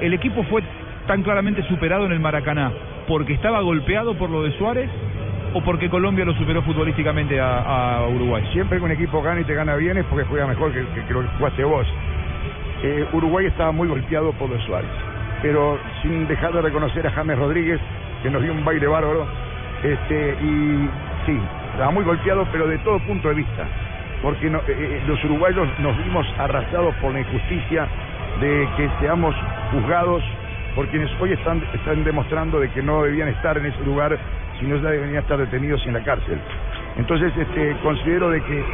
¿el 0.00 0.14
equipo 0.14 0.42
fue 0.44 0.62
tan 1.06 1.22
claramente 1.22 1.62
superado 1.64 2.06
en 2.06 2.12
el 2.12 2.20
Maracaná 2.20 2.70
porque 3.08 3.34
estaba 3.34 3.60
golpeado 3.60 4.14
por 4.14 4.30
lo 4.30 4.42
de 4.42 4.52
Suárez 4.58 4.90
o 5.54 5.60
porque 5.62 5.90
Colombia 5.90 6.24
lo 6.24 6.34
superó 6.34 6.62
futbolísticamente 6.62 7.40
a, 7.40 8.06
Uruguay? 8.08 8.42
Siempre 8.52 8.78
que 8.78 8.84
un 8.84 8.90
equipo 8.92 9.22
gana 9.22 9.40
y 9.40 9.44
te 9.44 9.54
gana 9.54 9.76
bien 9.76 9.98
es 9.98 10.04
porque 10.06 10.24
juega 10.24 10.46
mejor 10.46 10.72
que, 10.72 10.80
que- 11.06 11.12
lo 11.12 11.22
que 11.22 11.28
jugaste 11.38 11.64
vos. 11.64 11.86
Eh, 12.82 13.06
Uruguay 13.12 13.46
estaba 13.46 13.70
muy 13.72 13.86
golpeado 13.88 14.32
por 14.32 14.48
lo 14.48 14.56
de 14.56 14.62
Suárez, 14.62 14.90
pero 15.42 15.78
sin 16.02 16.26
dejar 16.26 16.52
de 16.52 16.62
reconocer 16.62 17.06
a 17.06 17.10
James 17.10 17.38
Rodríguez, 17.38 17.80
que 18.22 18.30
nos 18.30 18.42
dio 18.42 18.52
un 18.52 18.64
baile 18.64 18.86
bárbaro. 18.86 19.26
Este, 19.82 20.36
y 20.40 20.88
sí, 21.26 21.38
estaba 21.72 21.90
muy 21.90 22.04
golpeado, 22.04 22.46
pero 22.50 22.66
de 22.66 22.78
todo 22.78 22.98
punto 23.00 23.28
de 23.28 23.34
vista. 23.34 23.66
Porque 24.22 24.48
no- 24.48 24.58
eh, 24.60 24.62
eh, 24.68 25.02
los 25.06 25.22
uruguayos 25.24 25.68
nos 25.80 25.96
vimos 25.98 26.26
arrasados 26.38 26.94
por 26.96 27.12
la 27.12 27.20
injusticia 27.20 27.86
de 28.40 28.68
que 28.76 28.88
seamos 29.00 29.34
juzgados 29.72 30.22
por 30.74 30.86
quienes 30.88 31.10
hoy 31.20 31.32
están, 31.32 31.62
están 31.74 32.02
demostrando 32.04 32.58
de 32.60 32.68
que 32.70 32.82
no 32.82 33.02
debían 33.02 33.28
estar 33.28 33.56
en 33.58 33.66
ese 33.66 33.82
lugar, 33.84 34.16
sino 34.58 34.76
ya 34.76 34.90
deberían 34.90 35.22
estar 35.22 35.38
detenidos 35.38 35.84
en 35.86 35.94
la 35.94 36.00
cárcel. 36.04 36.38
Entonces, 36.96 37.32
este, 37.36 37.76
considero 37.82 38.30
de 38.30 38.40
que 38.42 38.64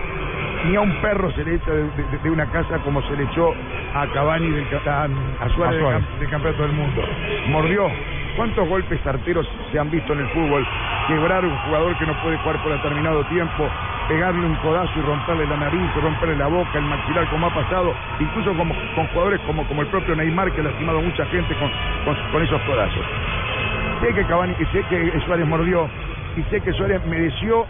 ni 0.66 0.76
a 0.76 0.80
un 0.80 0.92
perro 1.00 1.30
se 1.32 1.44
le 1.44 1.54
echa 1.54 1.70
de, 1.70 1.82
de- 1.84 2.18
de 2.22 2.30
una 2.30 2.46
casa 2.46 2.78
como 2.84 3.00
se 3.02 3.16
le 3.16 3.22
echó 3.24 3.54
a 3.94 4.06
Cavani 4.08 4.50
del, 4.50 4.66
a, 4.86 5.04
a 5.40 5.48
Suárez, 5.50 5.78
del 6.10 6.20
del 6.20 6.30
campeonato 6.30 6.62
del 6.62 6.72
mundo. 6.72 7.02
Mordió. 7.48 7.88
¿Cuántos 8.36 8.68
golpes 8.68 9.04
arteros 9.04 9.48
se 9.72 9.78
han 9.80 9.90
visto 9.90 10.12
en 10.12 10.20
el 10.20 10.28
fútbol? 10.28 10.64
Quebrar 11.08 11.44
un 11.44 11.56
jugador 11.58 11.96
que 11.98 12.06
no 12.06 12.14
puede 12.22 12.36
jugar 12.38 12.62
por 12.62 12.72
determinado 12.72 13.24
tiempo, 13.24 13.68
pegarle 14.08 14.46
un 14.46 14.54
codazo 14.56 14.92
y 14.96 15.02
romperle 15.02 15.46
la 15.46 15.56
nariz, 15.56 15.94
romperle 16.02 16.36
la 16.36 16.48
boca, 16.48 16.78
el 16.78 16.84
maxilar, 16.84 17.28
como 17.30 17.46
ha 17.46 17.54
pasado, 17.54 17.94
incluso 18.18 18.54
como, 18.54 18.74
con 18.94 19.06
jugadores 19.08 19.40
como, 19.46 19.82
el 19.82 19.88
propio 19.88 20.16
Neymar, 20.16 20.50
que 20.52 20.60
ha 20.62 20.64
lastimado 20.64 20.98
a 20.98 21.02
mucha 21.02 21.26
gente 21.26 21.54
con 22.32 22.42
esos 22.42 22.60
codazos. 22.62 23.04
Sé 24.00 24.14
que 24.14 24.24
Cavani, 24.24 24.54
sé 24.72 24.82
que 24.88 25.20
Suárez 25.26 25.46
mordió 25.46 25.88
y 26.36 26.42
sé 26.50 26.60
que 26.60 26.72
Suárez 26.72 27.04
mereció 27.06 27.66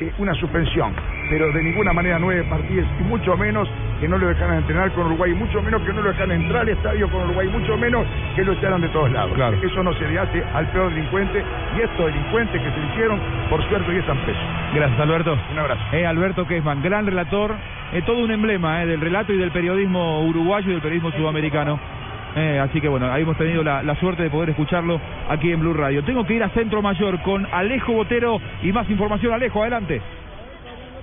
eh, 0.00 0.12
una 0.18 0.34
suspensión, 0.34 0.92
pero 1.28 1.52
de 1.52 1.62
ninguna 1.62 1.92
manera 1.92 2.18
nueve 2.18 2.44
partidos 2.44 2.86
y 3.00 3.04
mucho 3.04 3.36
menos 3.36 3.68
que 4.00 4.08
no 4.08 4.18
lo 4.18 4.28
dejaran 4.28 4.58
entrenar 4.58 4.92
con 4.92 5.06
Uruguay, 5.06 5.34
mucho 5.34 5.62
menos 5.62 5.82
que 5.82 5.92
no 5.92 6.02
lo 6.02 6.08
dejaran 6.08 6.32
entrar 6.32 6.62
al 6.62 6.68
estadio 6.68 7.08
con 7.10 7.22
Uruguay, 7.24 7.48
mucho 7.48 7.76
menos 7.76 8.06
que 8.36 8.44
lo 8.44 8.52
echaran 8.52 8.80
de 8.80 8.88
todos 8.88 9.10
lados. 9.10 9.32
Eso 9.62 9.82
no 9.82 9.92
se 9.94 10.08
le 10.08 10.18
hace 10.18 10.42
al 10.54 10.66
peor 10.68 10.90
delincuente 10.90 11.42
y 11.76 11.80
estos 11.80 12.06
delincuentes 12.06 12.62
que 12.62 12.70
se 12.70 12.78
le 12.78 12.86
hicieron, 12.86 13.20
por 13.50 13.62
suerte, 13.68 13.90
hoy 13.90 13.98
están 13.98 14.18
presos. 14.18 14.42
Gracias, 14.74 15.00
Alberto. 15.00 15.38
Un 15.52 15.58
abrazo. 15.58 15.80
Eh, 15.92 16.06
Alberto 16.06 16.46
Kesman, 16.46 16.82
gran 16.82 17.06
relator, 17.06 17.54
eh, 17.92 18.02
todo 18.06 18.18
un 18.18 18.30
emblema 18.30 18.82
eh, 18.82 18.86
del 18.86 19.00
relato 19.00 19.32
y 19.32 19.38
del 19.38 19.50
periodismo 19.50 20.22
uruguayo 20.24 20.68
y 20.68 20.72
del 20.72 20.82
periodismo 20.82 21.10
sudamericano. 21.12 21.78
Eh, 22.36 22.60
así 22.60 22.80
que 22.80 22.88
bueno, 22.88 23.10
ahí 23.10 23.22
hemos 23.22 23.36
tenido 23.36 23.64
la, 23.64 23.82
la 23.82 23.94
suerte 23.96 24.22
de 24.22 24.30
poder 24.30 24.50
escucharlo 24.50 25.00
aquí 25.28 25.50
en 25.50 25.60
Blue 25.60 25.72
Radio. 25.74 26.04
Tengo 26.04 26.24
que 26.24 26.34
ir 26.34 26.42
a 26.44 26.50
Centro 26.50 26.82
Mayor 26.82 27.20
con 27.22 27.46
Alejo 27.50 27.92
Botero 27.94 28.40
y 28.62 28.70
más 28.72 28.88
información. 28.90 29.32
Alejo, 29.32 29.62
adelante. 29.62 30.00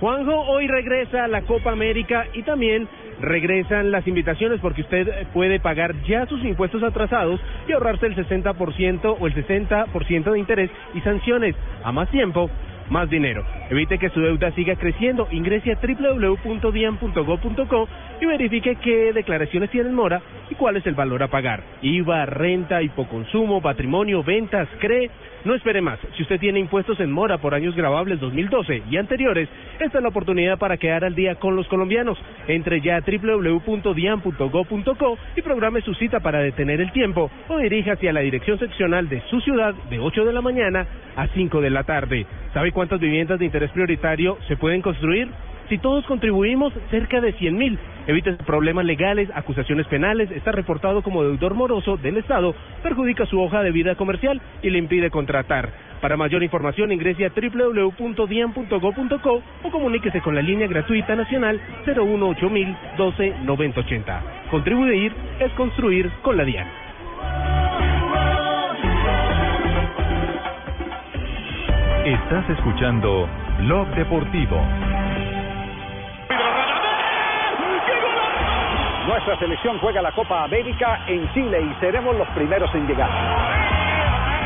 Juanjo, 0.00 0.40
hoy 0.42 0.66
regresa 0.66 1.26
la 1.26 1.42
Copa 1.42 1.72
América 1.72 2.26
y 2.34 2.42
también 2.42 2.86
regresan 3.20 3.90
las 3.90 4.06
invitaciones 4.06 4.60
porque 4.60 4.82
usted 4.82 5.26
puede 5.32 5.58
pagar 5.58 5.94
ya 6.02 6.26
sus 6.26 6.44
impuestos 6.44 6.82
atrasados 6.82 7.40
y 7.66 7.72
ahorrarse 7.72 8.06
el 8.06 8.14
60% 8.14 9.16
o 9.18 9.26
el 9.26 9.34
60% 9.34 10.32
de 10.32 10.38
interés 10.38 10.70
y 10.92 11.00
sanciones. 11.00 11.56
A 11.82 11.92
más 11.92 12.10
tiempo, 12.10 12.50
más 12.90 13.08
dinero. 13.08 13.42
Evite 13.68 13.98
que 13.98 14.10
su 14.10 14.20
deuda 14.20 14.52
siga 14.52 14.76
creciendo. 14.76 15.26
Ingrese 15.30 15.72
a 15.72 15.78
www.dian.go.co 15.80 17.88
y 18.20 18.26
verifique 18.26 18.76
qué 18.76 19.12
declaraciones 19.12 19.70
tienen 19.70 19.94
mora 19.94 20.22
y 20.50 20.54
cuál 20.54 20.76
es 20.76 20.86
el 20.86 20.94
valor 20.94 21.22
a 21.22 21.28
pagar. 21.28 21.62
IVA, 21.82 22.26
renta, 22.26 22.82
hipoconsumo, 22.82 23.60
patrimonio, 23.60 24.22
ventas, 24.22 24.68
cree. 24.78 25.10
No 25.44 25.54
espere 25.54 25.80
más. 25.80 25.98
Si 26.16 26.22
usted 26.22 26.40
tiene 26.40 26.58
impuestos 26.58 26.98
en 27.00 27.12
mora 27.12 27.38
por 27.38 27.54
años 27.54 27.76
grabables 27.76 28.18
2012 28.20 28.82
y 28.90 28.96
anteriores, 28.96 29.48
esta 29.78 29.98
es 29.98 30.02
la 30.02 30.08
oportunidad 30.08 30.58
para 30.58 30.76
quedar 30.76 31.04
al 31.04 31.14
día 31.14 31.36
con 31.36 31.54
los 31.54 31.68
colombianos. 31.68 32.18
Entre 32.48 32.80
ya 32.80 32.96
a 32.96 33.00
www.dian.go.co 33.00 35.18
y 35.36 35.42
programe 35.42 35.82
su 35.82 35.94
cita 35.94 36.18
para 36.20 36.40
detener 36.40 36.80
el 36.80 36.90
tiempo 36.92 37.30
o 37.48 37.58
diríjase 37.58 38.08
a 38.08 38.12
la 38.12 38.20
dirección 38.20 38.58
seccional 38.58 39.08
de 39.08 39.20
su 39.30 39.40
ciudad 39.40 39.74
de 39.88 40.00
8 40.00 40.24
de 40.24 40.32
la 40.32 40.40
mañana 40.40 40.86
a 41.16 41.28
5 41.28 41.60
de 41.60 41.70
la 41.70 41.84
tarde. 41.84 42.26
¿Sabe 42.52 42.72
cuántas 42.72 42.98
viviendas 43.00 43.38
de 43.38 43.46
interés 43.56 43.72
prioritario 43.72 44.36
se 44.48 44.56
pueden 44.58 44.82
construir? 44.82 45.30
Si 45.70 45.78
todos 45.78 46.04
contribuimos, 46.04 46.74
cerca 46.90 47.22
de 47.22 47.32
100 47.32 47.56
mil. 47.56 47.78
Evite 48.06 48.32
problemas 48.34 48.84
legales, 48.84 49.30
acusaciones 49.34 49.86
penales, 49.86 50.30
está 50.30 50.52
reportado 50.52 51.00
como 51.02 51.22
deudor 51.24 51.54
moroso 51.54 51.96
del 51.96 52.18
Estado, 52.18 52.54
perjudica 52.82 53.24
su 53.24 53.40
hoja 53.40 53.62
de 53.62 53.70
vida 53.70 53.94
comercial 53.94 54.42
y 54.62 54.68
le 54.68 54.78
impide 54.78 55.10
contratar. 55.10 55.70
Para 56.02 56.18
mayor 56.18 56.42
información 56.42 56.92
ingrese 56.92 57.24
a 57.24 57.30
www.dian.go.co 57.30 58.62
o 59.62 59.70
comuníquese 59.70 60.20
con 60.20 60.34
la 60.34 60.42
línea 60.42 60.68
gratuita 60.68 61.16
nacional 61.16 61.58
018 61.86 62.50
12 62.98 63.34
9080. 63.42 64.22
Contribuir 64.50 65.14
es 65.40 65.50
construir 65.52 66.10
con 66.22 66.36
la 66.36 66.44
DIAN. 66.44 66.68
Estás 72.04 72.48
escuchando 72.50 73.28
Blog 73.58 73.88
Deportivo. 73.94 74.60
Nuestra 79.06 79.38
selección 79.38 79.78
juega 79.78 80.02
la 80.02 80.12
Copa 80.12 80.44
América 80.44 81.00
en 81.06 81.32
Chile 81.32 81.62
y 81.62 81.80
seremos 81.80 82.16
los 82.16 82.28
primeros 82.28 82.72
en 82.74 82.86
llegar. 82.86 83.08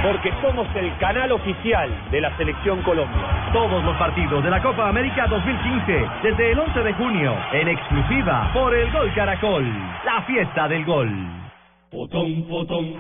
Porque 0.03 0.33
somos 0.41 0.67
el 0.77 0.97
canal 0.99 1.33
oficial 1.33 1.91
de 2.11 2.21
la 2.21 2.35
Selección 2.37 2.83
Colombia. 2.83 3.51
Todos 3.53 3.83
los 3.85 3.97
partidos 3.97 4.45
de 4.45 4.51
la 4.51 4.63
Copa 4.63 4.89
América 4.89 5.27
2015, 5.27 6.07
desde 6.23 6.53
el 6.53 6.59
11 6.59 6.81
de 6.81 6.93
junio, 6.95 7.37
en 7.53 7.69
exclusiva 7.69 8.51
por 8.53 8.75
el 8.75 8.91
Gol 8.93 9.13
Caracol, 9.15 9.67
la 10.05 10.23
fiesta 10.23 10.69
del 10.69 10.85
gol. 10.85 11.50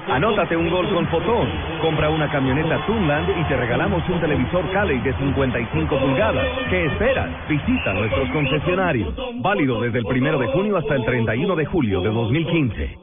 Anótate 0.08 0.56
un 0.56 0.68
gol 0.68 0.88
con 0.92 1.06
Fotón. 1.06 1.48
Compra 1.80 2.10
una 2.10 2.28
camioneta 2.28 2.84
Tunland 2.86 3.38
y 3.38 3.44
te 3.44 3.56
regalamos 3.56 4.02
un 4.08 4.20
televisor 4.20 4.68
Cali 4.72 4.98
de 4.98 5.14
55 5.14 5.96
pulgadas. 5.96 6.46
¿Qué 6.68 6.86
esperas? 6.86 7.30
Visita 7.48 7.92
nuestros 7.92 8.28
concesionarios. 8.30 9.14
Válido 9.36 9.80
desde 9.80 10.00
el 10.00 10.06
primero 10.06 10.40
de 10.40 10.48
junio 10.48 10.76
hasta 10.76 10.96
el 10.96 11.04
31 11.04 11.54
de 11.54 11.66
julio 11.66 12.00
de 12.00 12.10
2015. 12.10 12.98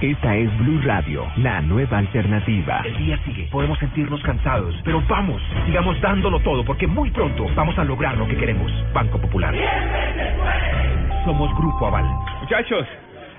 Esta 0.00 0.36
es 0.36 0.58
Blue 0.58 0.80
Radio, 0.82 1.24
la 1.36 1.62
nueva 1.62 1.98
alternativa. 1.98 2.82
El 2.84 2.98
día 2.98 3.18
sigue, 3.24 3.48
podemos 3.52 3.78
sentirnos 3.78 4.20
cansados, 4.22 4.74
pero 4.84 5.00
vamos, 5.08 5.40
sigamos 5.64 5.98
dándolo 6.00 6.40
todo 6.40 6.64
porque 6.64 6.88
muy 6.88 7.10
pronto 7.12 7.46
vamos 7.54 7.78
a 7.78 7.84
lograr 7.84 8.18
lo 8.18 8.26
que 8.26 8.36
queremos. 8.36 8.70
Banco 8.92 9.18
Popular. 9.18 9.54
Somos 11.24 11.56
Grupo 11.56 11.86
Aval. 11.86 12.04
Muchachos, 12.40 12.86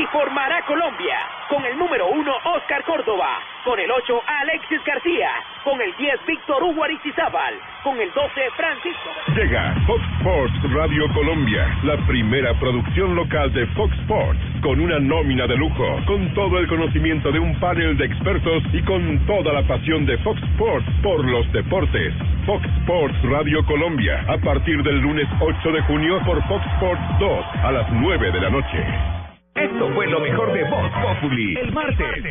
Así 0.00 0.06
formará 0.12 0.62
Colombia. 0.62 1.18
Con 1.50 1.62
el 1.66 1.76
número 1.76 2.08
1, 2.08 2.32
Oscar 2.54 2.82
Córdoba. 2.84 3.38
Con 3.64 3.78
el 3.78 3.90
8, 3.90 4.22
Alexis 4.26 4.82
García. 4.82 5.28
Con 5.62 5.78
el 5.78 5.94
10, 5.94 6.24
Víctor 6.26 6.62
Hugo 6.62 6.84
Aristizábal. 6.84 7.54
Con 7.82 8.00
el 8.00 8.10
12, 8.12 8.40
Francisco. 8.56 9.10
Llega 9.36 9.74
Fox 9.86 10.02
Sports 10.18 10.72
Radio 10.72 11.04
Colombia, 11.12 11.66
la 11.82 11.98
primera 12.06 12.58
producción 12.58 13.14
local 13.14 13.52
de 13.52 13.66
Fox 13.74 13.92
Sports, 14.00 14.40
con 14.62 14.80
una 14.80 14.98
nómina 15.00 15.46
de 15.46 15.56
lujo, 15.56 15.84
con 16.06 16.32
todo 16.32 16.58
el 16.58 16.66
conocimiento 16.66 17.30
de 17.30 17.38
un 17.38 17.60
panel 17.60 17.98
de 17.98 18.06
expertos 18.06 18.62
y 18.72 18.82
con 18.84 19.26
toda 19.26 19.52
la 19.52 19.66
pasión 19.66 20.06
de 20.06 20.16
Fox 20.18 20.40
Sports 20.54 20.86
por 21.02 21.22
los 21.26 21.50
deportes. 21.52 22.14
Fox 22.46 22.64
Sports 22.80 23.16
Radio 23.24 23.66
Colombia, 23.66 24.24
a 24.28 24.38
partir 24.38 24.82
del 24.82 25.00
lunes 25.00 25.28
8 25.40 25.72
de 25.72 25.82
junio 25.82 26.20
por 26.24 26.42
Fox 26.48 26.64
Sports 26.76 27.02
2 27.18 27.44
a 27.64 27.72
las 27.72 27.92
9 27.92 28.30
de 28.30 28.40
la 28.40 28.48
noche. 28.48 29.19
Esto 29.54 29.90
fue 29.94 30.06
lo 30.06 30.20
mejor 30.20 30.52
de 30.52 30.64
Voz 30.64 30.90
Populi. 31.02 31.56
El 31.56 31.72
martes. 31.72 32.24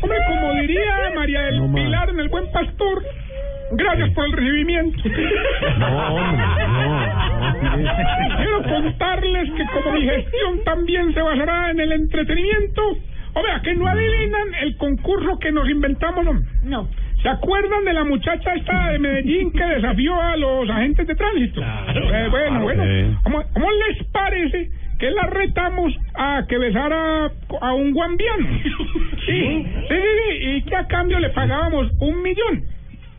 Hombre, 0.00 0.18
como 0.28 0.54
diría 0.54 1.10
María 1.14 1.42
del 1.42 1.72
Pilar 1.72 2.08
en 2.10 2.20
El 2.20 2.28
Buen 2.28 2.50
Pastor, 2.52 3.02
gracias 3.72 4.10
por 4.10 4.26
el 4.26 4.32
recibimiento. 4.32 4.98
No, 5.78 6.14
hombre, 6.14 6.46
no, 7.82 8.36
Quiero 8.36 8.62
contarles 8.62 9.50
que 9.52 9.66
como 9.66 9.96
mi 9.96 10.02
gestión 10.02 10.64
también 10.64 11.12
se 11.12 11.20
basará 11.20 11.70
en 11.70 11.80
el 11.80 11.92
entretenimiento, 11.92 12.82
o 13.34 13.42
vea, 13.42 13.60
que 13.62 13.74
no 13.74 13.86
adivinan 13.88 14.54
el 14.62 14.76
concurso 14.76 15.38
que 15.40 15.50
nos 15.50 15.68
inventamos. 15.68 16.24
No. 16.24 16.32
No. 16.64 16.88
¿Se 17.22 17.28
acuerdan 17.28 17.84
de 17.84 17.92
la 17.92 18.04
muchacha 18.04 18.54
esta 18.54 18.92
de 18.92 18.98
Medellín 19.00 19.50
que 19.50 19.64
desafió 19.64 20.14
a 20.20 20.36
los 20.36 20.70
agentes 20.70 21.06
de 21.06 21.14
tránsito? 21.16 21.60
Eh, 21.60 22.28
bueno, 22.30 22.30
claro. 22.30 22.62
bueno. 22.62 23.18
¿Cómo, 23.24 23.42
cómo 23.52 23.66
les 23.72 24.06
parece 24.12 24.70
que 24.98 25.10
la 25.10 25.24
retamos 25.24 25.92
a 26.14 26.44
que 26.48 26.56
besara 26.58 27.30
a 27.60 27.72
un 27.74 27.92
guambiano? 27.92 28.46
Sí, 29.26 29.32
sí, 29.32 29.66
sí, 29.88 29.96
sí, 29.98 30.38
y 30.40 30.62
que 30.62 30.76
a 30.76 30.86
cambio 30.86 31.18
le 31.18 31.30
pagábamos 31.30 31.90
un 31.98 32.22
millón. 32.22 32.62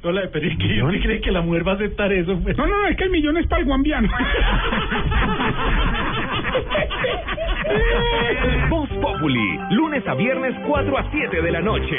Hola, 0.03 0.21
pero 0.31 0.47
es 0.47 0.57
que 0.57 0.81
¿usted 0.81 1.01
cree 1.01 1.19
que 1.19 1.31
la 1.33 1.41
mujer 1.41 1.67
va 1.67 1.73
a 1.73 1.75
aceptar 1.75 2.13
eso? 2.13 2.39
pues? 2.41 2.57
No, 2.57 2.65
no, 2.65 2.81
no, 2.81 2.87
es 2.87 2.95
que 2.95 3.03
el 3.03 3.09
millón 3.09 3.35
es 3.35 3.45
para 3.47 3.59
el 3.59 3.67
guambiano. 3.67 4.07
Voz 8.69 8.87
Populi. 9.01 9.59
Lunes 9.71 10.07
a 10.07 10.13
viernes 10.13 10.55
4 10.65 10.97
a 10.97 11.11
7 11.11 11.41
de 11.41 11.51
la 11.51 11.59
noche. 11.59 11.97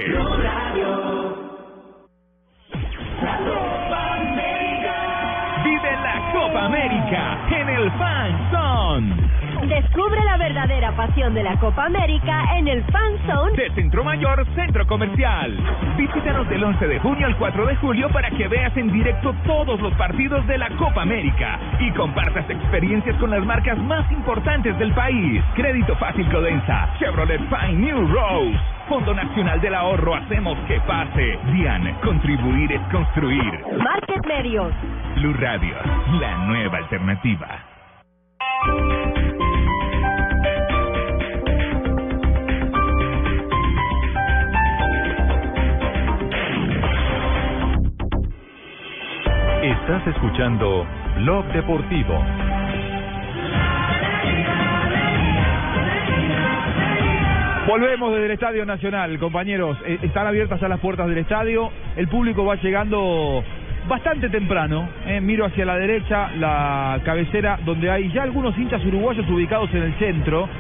Vive 5.65 5.93
la 6.03 6.31
Copa 6.33 6.65
América 6.65 7.39
en 7.51 7.69
el 7.69 7.91
Fan 7.93 8.51
Zone. 8.51 9.15
Descubre 9.67 10.23
la 10.25 10.37
verdadera 10.37 10.93
pasión 10.93 11.35
de 11.35 11.43
la 11.43 11.59
Copa 11.59 11.87
América 11.87 12.57
en 12.57 12.69
el 12.69 12.83
Fan 12.85 13.19
Zone 13.27 13.57
de 13.57 13.71
Centro 13.75 14.05
Mayor 14.05 14.47
Centro 14.55 14.87
Comercial. 14.87 15.59
Visítanos 15.97 16.49
del 16.49 16.63
11 16.63 16.87
de 16.87 16.99
junio 17.01 17.27
al 17.27 17.37
4 17.37 17.67
de 17.67 17.77
julio 17.77 18.09
para 18.11 18.31
que 18.31 18.47
veas 18.47 18.77
en 18.77 18.93
directo 18.93 19.35
todos 19.45 19.81
los 19.81 19.93
partidos 19.95 20.47
de 20.47 20.59
la 20.59 20.71
Copa 20.77 21.03
América 21.03 21.59
y 21.81 21.91
compartas 21.93 22.49
experiencias 22.49 23.17
con 23.17 23.31
las 23.31 23.45
marcas 23.45 23.77
más 23.79 24.11
importantes 24.13 24.79
del 24.79 24.93
país. 24.93 25.43
Crédito 25.55 25.97
Fácil 25.97 26.31
Codensa, 26.31 26.95
Chevrolet 26.99 27.41
Fine 27.49 27.79
New 27.79 28.07
Rose, 28.09 28.59
Fondo 28.89 29.13
Nacional 29.13 29.61
del 29.61 29.75
Ahorro 29.75 30.15
Hacemos 30.15 30.57
que 30.69 30.81
pase. 30.81 31.39
DIAN, 31.53 31.95
contribuir 32.03 32.73
es 32.73 32.83
construir. 32.93 33.65
Market 33.77 34.25
Medios. 34.27 34.73
Blue 35.17 35.35
Radio, 35.35 35.75
la 36.21 36.47
nueva 36.47 36.79
alternativa. 36.79 37.68
Estás 49.89 50.07
escuchando 50.09 50.87
Blog 51.17 51.47
Deportivo. 51.47 52.23
Volvemos 57.67 58.13
desde 58.13 58.27
el 58.27 58.33
Estadio 58.33 58.67
Nacional, 58.67 59.19
compañeros. 59.19 59.79
Eh, 59.87 59.99
están 60.03 60.27
abiertas 60.27 60.61
ya 60.61 60.69
las 60.69 60.81
puertas 60.81 61.09
del 61.09 61.17
estadio. 61.17 61.71
El 61.97 62.07
público 62.09 62.45
va 62.45 62.57
llegando 62.57 63.43
bastante 63.89 64.29
temprano. 64.29 64.91
eh. 65.07 65.23
Miro 65.23 65.47
hacia 65.47 65.65
la 65.65 65.77
derecha, 65.79 66.33
la 66.39 67.01
cabecera, 67.03 67.59
donde 67.65 67.91
hay 67.91 68.13
ya 68.13 68.25
algunos 68.25 68.59
hinchas 68.59 68.85
uruguayos 68.85 69.27
ubicados 69.31 69.73
en 69.73 69.85
el 69.85 69.95
centro. 69.95 70.51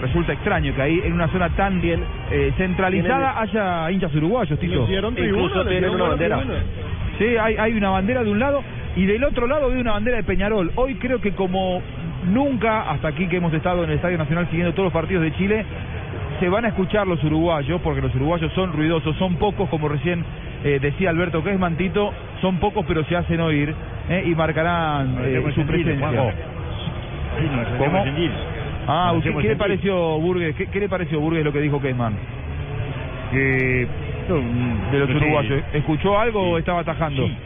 Resulta 0.00 0.32
extraño 0.32 0.74
que 0.74 0.80
ahí, 0.80 1.00
en 1.04 1.12
una 1.12 1.28
zona 1.28 1.50
tan 1.50 1.82
bien 1.82 2.02
eh, 2.30 2.52
centralizada, 2.56 3.38
haya 3.38 3.90
hinchas 3.90 4.14
uruguayos, 4.14 4.58
Tito. 4.58 4.86
Incluso 5.28 5.62
tienen 5.66 5.90
una 5.90 6.04
bandera. 6.10 6.36
Sí, 7.18 7.36
hay, 7.36 7.56
hay 7.56 7.72
una 7.74 7.90
bandera 7.90 8.22
de 8.22 8.30
un 8.30 8.38
lado 8.38 8.62
y 8.96 9.06
del 9.06 9.24
otro 9.24 9.46
lado 9.46 9.70
hay 9.70 9.80
una 9.80 9.92
bandera 9.92 10.16
de 10.16 10.22
Peñarol. 10.22 10.72
Hoy 10.76 10.94
creo 10.94 11.20
que 11.20 11.32
como 11.32 11.82
nunca, 12.26 12.90
hasta 12.90 13.08
aquí 13.08 13.26
que 13.26 13.36
hemos 13.36 13.52
estado 13.52 13.84
en 13.84 13.90
el 13.90 13.96
Estadio 13.96 14.18
Nacional 14.18 14.46
siguiendo 14.46 14.72
todos 14.72 14.86
los 14.86 14.92
partidos 14.92 15.24
de 15.24 15.32
Chile, 15.34 15.64
se 16.40 16.48
van 16.48 16.64
a 16.64 16.68
escuchar 16.68 17.06
los 17.06 17.22
uruguayos, 17.24 17.80
porque 17.80 18.00
los 18.00 18.14
uruguayos 18.14 18.52
son 18.52 18.72
ruidosos, 18.72 19.16
son 19.16 19.36
pocos, 19.36 19.68
como 19.68 19.88
recién 19.88 20.24
eh, 20.64 20.78
decía 20.80 21.10
Alberto 21.10 21.42
que 21.42 21.52
es 21.52 21.58
Mantito, 21.58 22.12
son 22.40 22.58
pocos 22.58 22.84
pero 22.86 23.04
se 23.04 23.16
hacen 23.16 23.40
oír 23.40 23.74
eh, 24.08 24.24
y 24.26 24.34
marcarán 24.34 25.18
eh, 25.20 25.42
su 25.54 25.66
presencia. 25.66 26.08
¿Cómo? 27.78 28.04
Ah, 28.86 29.14
¿qué, 29.22 29.34
qué 29.34 29.48
le 29.48 29.56
pareció 29.56 30.18
Burgues? 30.18 30.56
¿Qué, 30.56 30.66
qué 30.66 30.80
le 30.80 30.88
pareció 30.88 31.20
Burgues 31.20 31.44
lo 31.44 31.52
que 31.52 31.60
dijo 31.60 31.80
Kesman? 31.80 32.14
Que 33.30 33.86
de 34.34 34.98
los 34.98 35.08
no 35.08 35.18
sé. 35.18 35.24
uruguayos. 35.24 35.62
¿Escuchó 35.72 36.18
algo 36.18 36.40
o 36.50 36.58
estaba 36.58 36.80
atajando? 36.80 37.26
Sí. 37.26 37.36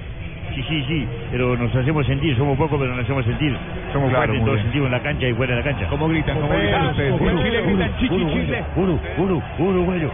Sí, 0.54 0.62
sí, 0.68 0.84
sí, 0.86 1.09
pero 1.30 1.56
nos 1.56 1.74
hacemos 1.74 2.04
sentir, 2.06 2.36
somos 2.36 2.59
pocos, 2.59 2.78
pero 2.78 2.90
nos 2.94 3.04
hacemos 3.04 3.24
sentir. 3.24 3.56
Somos 3.90 4.10
Claro, 4.10 4.26
fuertes 4.34 4.34
en 4.36 4.40
muy 4.40 4.44
todo 4.44 4.54
bien. 4.54 4.64
sentido, 4.66 4.84
en 4.86 4.92
la 4.92 5.00
cancha 5.00 5.26
y 5.26 5.32
fuera 5.32 5.54
de 5.54 5.60
la 5.62 5.64
cancha. 5.64 5.86
¿Cómo 5.88 6.09
gritan? 6.09 6.38
¿Cómo 6.40 6.52
gritan 6.52 6.86
ustedes? 6.88 7.18
Chile 7.18 7.62
gritan 7.62 7.96
chichi 7.96 8.26
chile. 8.26 8.64
Uno, 8.76 8.98
uno, 9.16 9.42
uno, 9.59 9.80
bueno. 9.82 10.10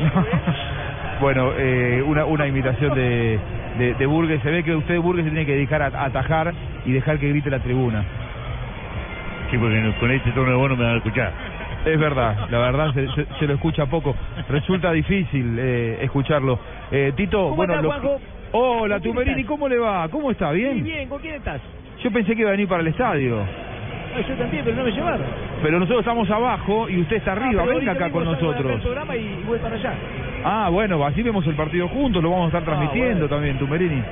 Bueno, 1.20 1.50
eh, 1.58 2.02
una, 2.06 2.24
una 2.24 2.46
imitación 2.46 2.94
de, 2.94 3.38
de, 3.78 3.92
de 3.92 4.06
Burgues. 4.06 4.40
Se 4.40 4.50
ve 4.50 4.62
que 4.64 4.74
usted, 4.74 4.98
Burgues, 4.98 5.24
se 5.26 5.30
tiene 5.30 5.44
que 5.44 5.52
dedicar 5.52 5.82
a, 5.82 5.88
a 5.88 6.06
atajar 6.06 6.54
y 6.86 6.92
dejar 6.92 7.18
que 7.18 7.28
grite 7.28 7.50
la 7.50 7.58
tribuna. 7.58 8.02
Sí, 9.50 9.58
porque 9.58 9.92
con 10.00 10.10
este 10.10 10.30
tono 10.30 10.48
de 10.48 10.56
voz 10.56 10.70
no 10.70 10.76
me 10.76 10.84
van 10.84 10.94
a 10.94 10.96
escuchar. 10.96 11.30
Es 11.84 11.98
verdad, 11.98 12.48
la 12.50 12.58
verdad 12.58 12.92
se, 12.92 13.08
se- 13.14 13.26
se 13.38 13.46
lo 13.46 13.54
escucha 13.54 13.86
poco. 13.86 14.14
Resulta 14.48 14.92
difícil 14.92 15.56
eh, 15.58 15.98
escucharlo. 16.02 16.58
Eh, 16.90 17.12
Tito, 17.16 17.44
¿Cómo 17.44 17.56
bueno, 17.56 17.72
está, 17.74 17.82
lo- 17.82 17.88
Juanjo? 17.90 18.20
Hola, 18.52 18.96
¿Con 18.96 19.02
quién 19.02 19.14
Tumerini, 19.14 19.40
estás? 19.42 19.48
¿cómo 19.50 19.68
le 19.68 19.78
va? 19.78 20.08
¿Cómo 20.08 20.30
está? 20.30 20.48
Muy 20.48 20.56
¿Bien? 20.60 20.84
bien, 20.84 21.08
¿con 21.08 21.20
quién 21.20 21.36
estás? 21.36 21.60
Yo 22.02 22.10
pensé 22.10 22.34
que 22.34 22.40
iba 22.42 22.50
a 22.50 22.52
venir 22.52 22.68
para 22.68 22.82
el 22.82 22.88
estadio. 22.88 23.38
Ah, 23.40 24.20
yo 24.28 24.34
también, 24.34 24.64
pero 24.64 24.76
no 24.76 24.84
me 24.84 24.90
llevaron. 24.90 25.26
Pero 25.62 25.78
nosotros 25.78 26.00
estamos 26.00 26.28
abajo 26.30 26.88
y 26.88 27.00
usted 27.00 27.16
está 27.16 27.32
arriba. 27.32 27.62
Ah, 27.62 27.66
Venga 27.74 27.92
acá 27.92 28.10
con 28.10 28.24
nosotros. 28.24 28.80
programa 28.82 29.16
y 29.16 29.42
voy 29.46 29.58
para 29.60 29.76
allá. 29.76 29.94
Ah, 30.44 30.68
bueno, 30.70 31.04
así 31.04 31.22
vemos 31.22 31.46
el 31.46 31.54
partido 31.54 31.86
juntos, 31.88 32.22
lo 32.22 32.30
vamos 32.30 32.46
a 32.52 32.58
estar 32.58 32.64
transmitiendo 32.64 33.28
también, 33.28 33.56
Tumerini. 33.58 34.02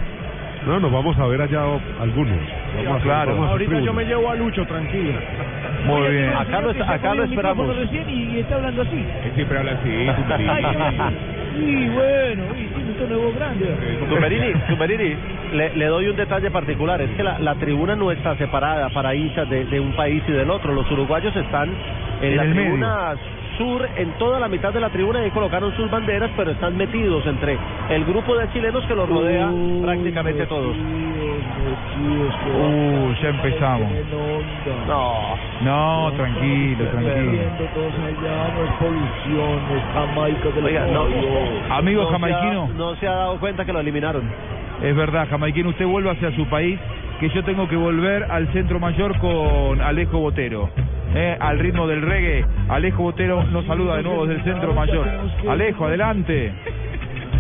No, 0.69 0.79
nos 0.79 0.93
vamos 0.93 1.19
a 1.19 1.27
ver 1.27 1.41
allá 1.41 1.63
algunos. 1.99 2.37
Vamos 2.85 3.01
a- 3.01 3.03
Claro. 3.03 3.43
a 3.43 3.49
Ahorita 3.49 3.73
yo 3.73 3.79
tribuna. 3.81 3.93
me 4.03 4.05
llevo 4.05 4.31
a 4.31 4.35
Lucho, 4.35 4.67
tranquila. 4.67 5.19
Muy 5.87 6.11
bien. 6.11 6.29
Acá 6.37 6.61
lo, 6.61 6.71
acá 6.71 7.15
lo 7.15 7.25
esperamos. 7.25 7.75
recién 7.75 8.05
y, 8.11 8.37
y 8.37 8.41
está 8.41 8.57
hablando 8.57 8.83
así. 8.83 9.07
Que 9.23 9.31
siempre 9.35 9.59
habla 9.59 9.73
así, 9.73 9.89
Ay, 9.89 10.65
y 11.59 11.89
bueno, 11.89 12.45
y 12.55 12.67
tiene 12.67 12.91
un 12.91 12.97
tono 12.99 13.19
voz 13.19 13.35
grande. 13.35 13.67
Tumberini, 14.11 14.53
Tumberini, 14.69 15.17
le, 15.55 15.75
le 15.75 15.87
doy 15.87 16.07
un 16.09 16.17
detalle 16.17 16.51
particular, 16.51 17.01
es 17.01 17.11
que 17.13 17.23
la, 17.23 17.39
la 17.39 17.55
tribuna 17.55 17.97
no 17.97 18.13
está 18.13 18.37
separada 18.37 18.91
para 18.91 19.15
hinchas 19.15 19.49
de, 19.49 19.65
de 19.65 19.81
un 19.81 19.93
país 19.93 20.23
y 20.29 20.33
del 20.33 20.51
otro, 20.51 20.75
los 20.75 20.89
uruguayos 20.91 21.35
están 21.35 21.71
en, 22.21 22.29
En 22.33 22.37
la 22.37 22.43
el 22.45 22.55
medio. 22.55 22.77
Sur, 23.59 23.87
en 23.97 24.13
toda 24.19 24.39
la 24.41 24.49
mitad 24.49 24.73
de 24.73 24.81
la 24.81 24.89
tribuna 24.91 25.21
y 25.21 25.25
ahí 25.25 25.31
colocaron 25.31 25.75
sus 25.77 25.91
banderas, 25.91 26.31
pero 26.37 26.53
están 26.53 26.77
metidos 26.77 27.27
entre 27.27 27.59
el 27.91 28.05
grupo 28.05 28.37
de 28.37 28.51
chilenos 28.53 28.85
que 28.87 28.95
los 28.95 29.09
rodea 29.09 29.51
prácticamente 29.85 30.47
todos. 30.47 30.77
Uh, 31.99 33.13
ya 33.23 33.29
empezamos. 33.29 33.91
No. 34.87 35.37
No, 35.61 36.13
tranquilo, 36.17 36.85
tranquilo. 36.91 37.33
Oiga, 40.65 40.87
no, 40.87 41.07
Amigo 41.75 42.03
no 42.03 42.09
se 42.09 42.15
ha- 42.15 42.19
jamaiquino. 42.19 42.69
no 42.77 42.95
se 42.97 43.07
ha 43.09 43.13
dado 43.13 43.39
cuenta 43.41 43.65
que 43.65 43.73
lo 43.73 43.81
eliminaron. 43.81 44.23
Es 44.83 44.95
verdad, 44.95 45.29
jamaiquino, 45.29 45.71
usted 45.71 45.87
vuelve 45.87 46.11
hacia 46.11 46.31
su 46.37 46.47
país, 46.49 46.79
que 47.19 47.29
yo 47.31 47.43
tengo 47.45 47.69
que 47.69 47.77
volver 47.77 48.25
al 48.31 48.53
centro 48.53 48.79
mayor 48.79 49.19
con 49.19 49.81
Alejo 49.81 50.19
Botero. 50.21 50.71
Eh, 51.15 51.37
al 51.41 51.59
ritmo 51.59 51.87
del 51.89 52.03
reggae, 52.03 52.45
Alejo 52.69 53.03
Botero 53.03 53.43
nos 53.45 53.65
saluda 53.67 53.97
de 53.97 54.05
nuevo 54.05 54.27
desde 54.27 54.41
el 54.41 54.53
centro 54.53 54.75
mayor. 54.75 55.09
Alejo, 55.49 55.87
adelante. 55.87 56.53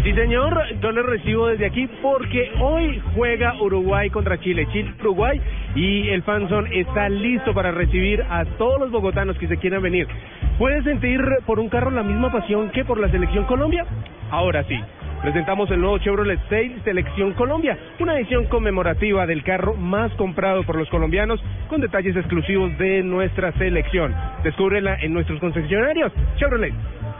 Sí, 0.02 0.14
señor, 0.14 0.64
yo 0.80 0.90
le 0.90 1.02
recibo 1.02 1.48
desde 1.48 1.66
aquí 1.66 1.88
porque 2.02 2.50
hoy 2.60 3.00
juega 3.14 3.54
Uruguay 3.60 4.10
contra 4.10 4.38
Chile. 4.40 4.66
Chile, 4.72 4.92
Uruguay 5.00 5.40
y 5.74 6.08
el 6.08 6.22
Fanson 6.22 6.66
está 6.72 7.08
listo 7.08 7.52
para 7.52 7.72
recibir 7.72 8.24
a 8.30 8.44
todos 8.56 8.80
los 8.80 8.90
bogotanos 8.90 9.36
que 9.38 9.48
se 9.48 9.58
quieran 9.58 9.82
venir. 9.82 10.08
¿Puede 10.56 10.82
sentir 10.82 11.20
por 11.46 11.60
un 11.60 11.68
carro 11.68 11.90
la 11.90 12.02
misma 12.02 12.32
pasión 12.32 12.70
que 12.70 12.84
por 12.84 12.98
la 12.98 13.10
selección 13.10 13.44
Colombia? 13.44 13.84
Ahora 14.30 14.64
sí. 14.64 14.80
Presentamos 15.22 15.68
el 15.72 15.80
nuevo 15.80 15.98
Chevrolet 15.98 16.38
Sail 16.48 16.80
Selección 16.84 17.32
Colombia, 17.32 17.76
una 17.98 18.16
edición 18.16 18.46
conmemorativa 18.46 19.26
del 19.26 19.42
carro 19.42 19.74
más 19.74 20.12
comprado 20.12 20.62
por 20.62 20.76
los 20.76 20.88
colombianos 20.90 21.42
con 21.68 21.80
detalles 21.80 22.16
exclusivos 22.16 22.76
de 22.78 23.02
nuestra 23.02 23.52
selección. 23.52 24.14
Descúbrela 24.44 24.96
en 25.00 25.12
nuestros 25.12 25.40
concesionarios. 25.40 26.12
Chevrolet, 26.36 26.72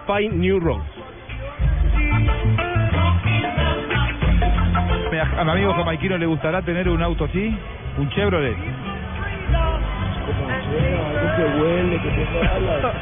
Find 0.06 0.34
New 0.34 0.60
Roads. 0.60 0.84
A 5.36 5.44
mi 5.44 5.50
amigo 5.50 5.74
jamaiquino 5.74 6.16
le 6.16 6.26
gustará 6.26 6.62
tener 6.62 6.88
un 6.88 7.02
auto 7.02 7.24
así, 7.24 7.56
un 7.98 8.08
Chevrolet. 8.10 8.56
algo 11.18 11.36
que 11.36 11.60
huele, 11.60 12.00
que 12.00 12.10
tenga 12.10 12.54
alas. 12.54 12.94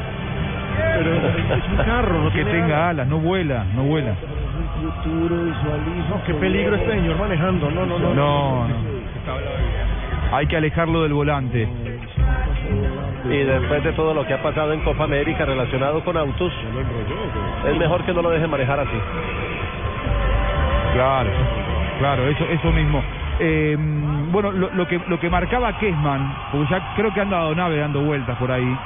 Pero 0.97 1.15
es 1.15 1.69
un 1.69 1.77
carro, 1.85 2.23
no 2.23 2.33
que 2.33 2.45
tenga 2.45 2.89
alas, 2.89 3.07
no 3.07 3.19
vuela, 3.19 3.65
no 3.75 3.85
vuela. 3.85 4.15
Futuro, 4.87 5.45
visualizo. 5.45 6.21
qué 6.27 6.35
peligro 6.35 6.77
este 6.77 6.93
señor 6.93 7.19
manejando. 7.19 7.71
No, 7.71 7.87
no, 7.87 7.99
no. 7.99 8.15
No, 8.15 8.69
no. 8.69 8.75
Hay 10.33 10.47
que 10.47 10.57
alejarlo 10.57 11.03
del 11.03 11.13
volante. 11.13 11.69
Y 13.25 13.39
después 13.39 13.83
de 13.83 13.93
todo 13.93 14.15
lo 14.15 14.25
que 14.27 14.35
ha 14.35 14.43
pasado 14.43 14.73
en 14.73 14.81
Copa 14.81 15.05
América 15.05 15.45
relacionado 15.45 16.05
con 16.05 16.17
autos, 16.17 16.53
es 17.67 17.77
mejor 17.77 18.05
que 18.05 18.13
no 18.13 18.23
lo 18.23 18.31
deje 18.31 18.47
manejar 18.47 18.81
así. 18.81 18.99
Claro, 20.95 21.31
claro, 21.99 22.29
eso, 22.29 22.45
eso 22.45 22.73
mismo. 22.73 23.03
Eh, 23.41 23.77
bueno, 24.31 24.51
lo, 24.53 24.71
lo 24.71 24.87
que 24.87 25.01
lo 25.09 25.19
que 25.21 25.29
marcaba 25.29 25.77
Kessman, 25.79 26.35
porque 26.53 26.71
ya 26.71 26.95
creo 26.97 27.13
que 27.13 27.21
han 27.21 27.31
dado 27.31 27.55
nave 27.55 27.79
dando 27.79 28.01
vueltas 28.01 28.37
por 28.39 28.51
ahí, 28.51 28.77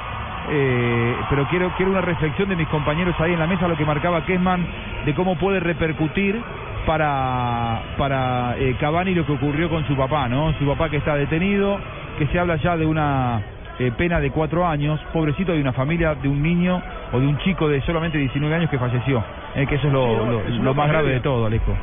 eh, 0.49 1.15
pero 1.29 1.47
quiero 1.47 1.71
quiero 1.77 1.91
una 1.91 2.01
reflexión 2.01 2.49
de 2.49 2.55
mis 2.55 2.67
compañeros 2.67 3.15
ahí 3.19 3.33
en 3.33 3.39
la 3.39 3.47
mesa, 3.47 3.67
lo 3.67 3.77
que 3.77 3.85
marcaba 3.85 4.25
Kessman 4.25 4.65
de 5.05 5.13
cómo 5.13 5.37
puede 5.37 5.59
repercutir 5.59 6.41
para 6.85 7.81
para 7.97 8.55
eh, 8.57 8.75
Cavani 8.79 9.13
lo 9.13 9.25
que 9.25 9.33
ocurrió 9.33 9.69
con 9.69 9.85
su 9.87 9.95
papá, 9.95 10.27
¿no? 10.27 10.53
Su 10.59 10.65
papá 10.65 10.89
que 10.89 10.97
está 10.97 11.15
detenido, 11.15 11.79
que 12.17 12.27
se 12.27 12.39
habla 12.39 12.55
ya 12.57 12.75
de 12.77 12.85
una 12.85 13.41
eh, 13.79 13.91
pena 13.97 14.19
de 14.19 14.31
cuatro 14.31 14.67
años, 14.67 14.99
pobrecito 15.13 15.53
de 15.53 15.61
una 15.61 15.73
familia, 15.73 16.15
de 16.15 16.27
un 16.27 16.41
niño 16.41 16.81
o 17.11 17.19
de 17.19 17.27
un 17.27 17.37
chico 17.39 17.67
de 17.67 17.81
solamente 17.81 18.17
19 18.17 18.53
años 18.53 18.69
que 18.69 18.77
falleció, 18.77 19.23
eh, 19.55 19.65
que 19.65 19.75
eso 19.75 19.87
es 19.87 19.93
lo, 19.93 20.73
más 20.73 20.87
grave 20.87 21.13
de 21.13 21.19
todo, 21.19 21.45
Alejo. 21.45 21.75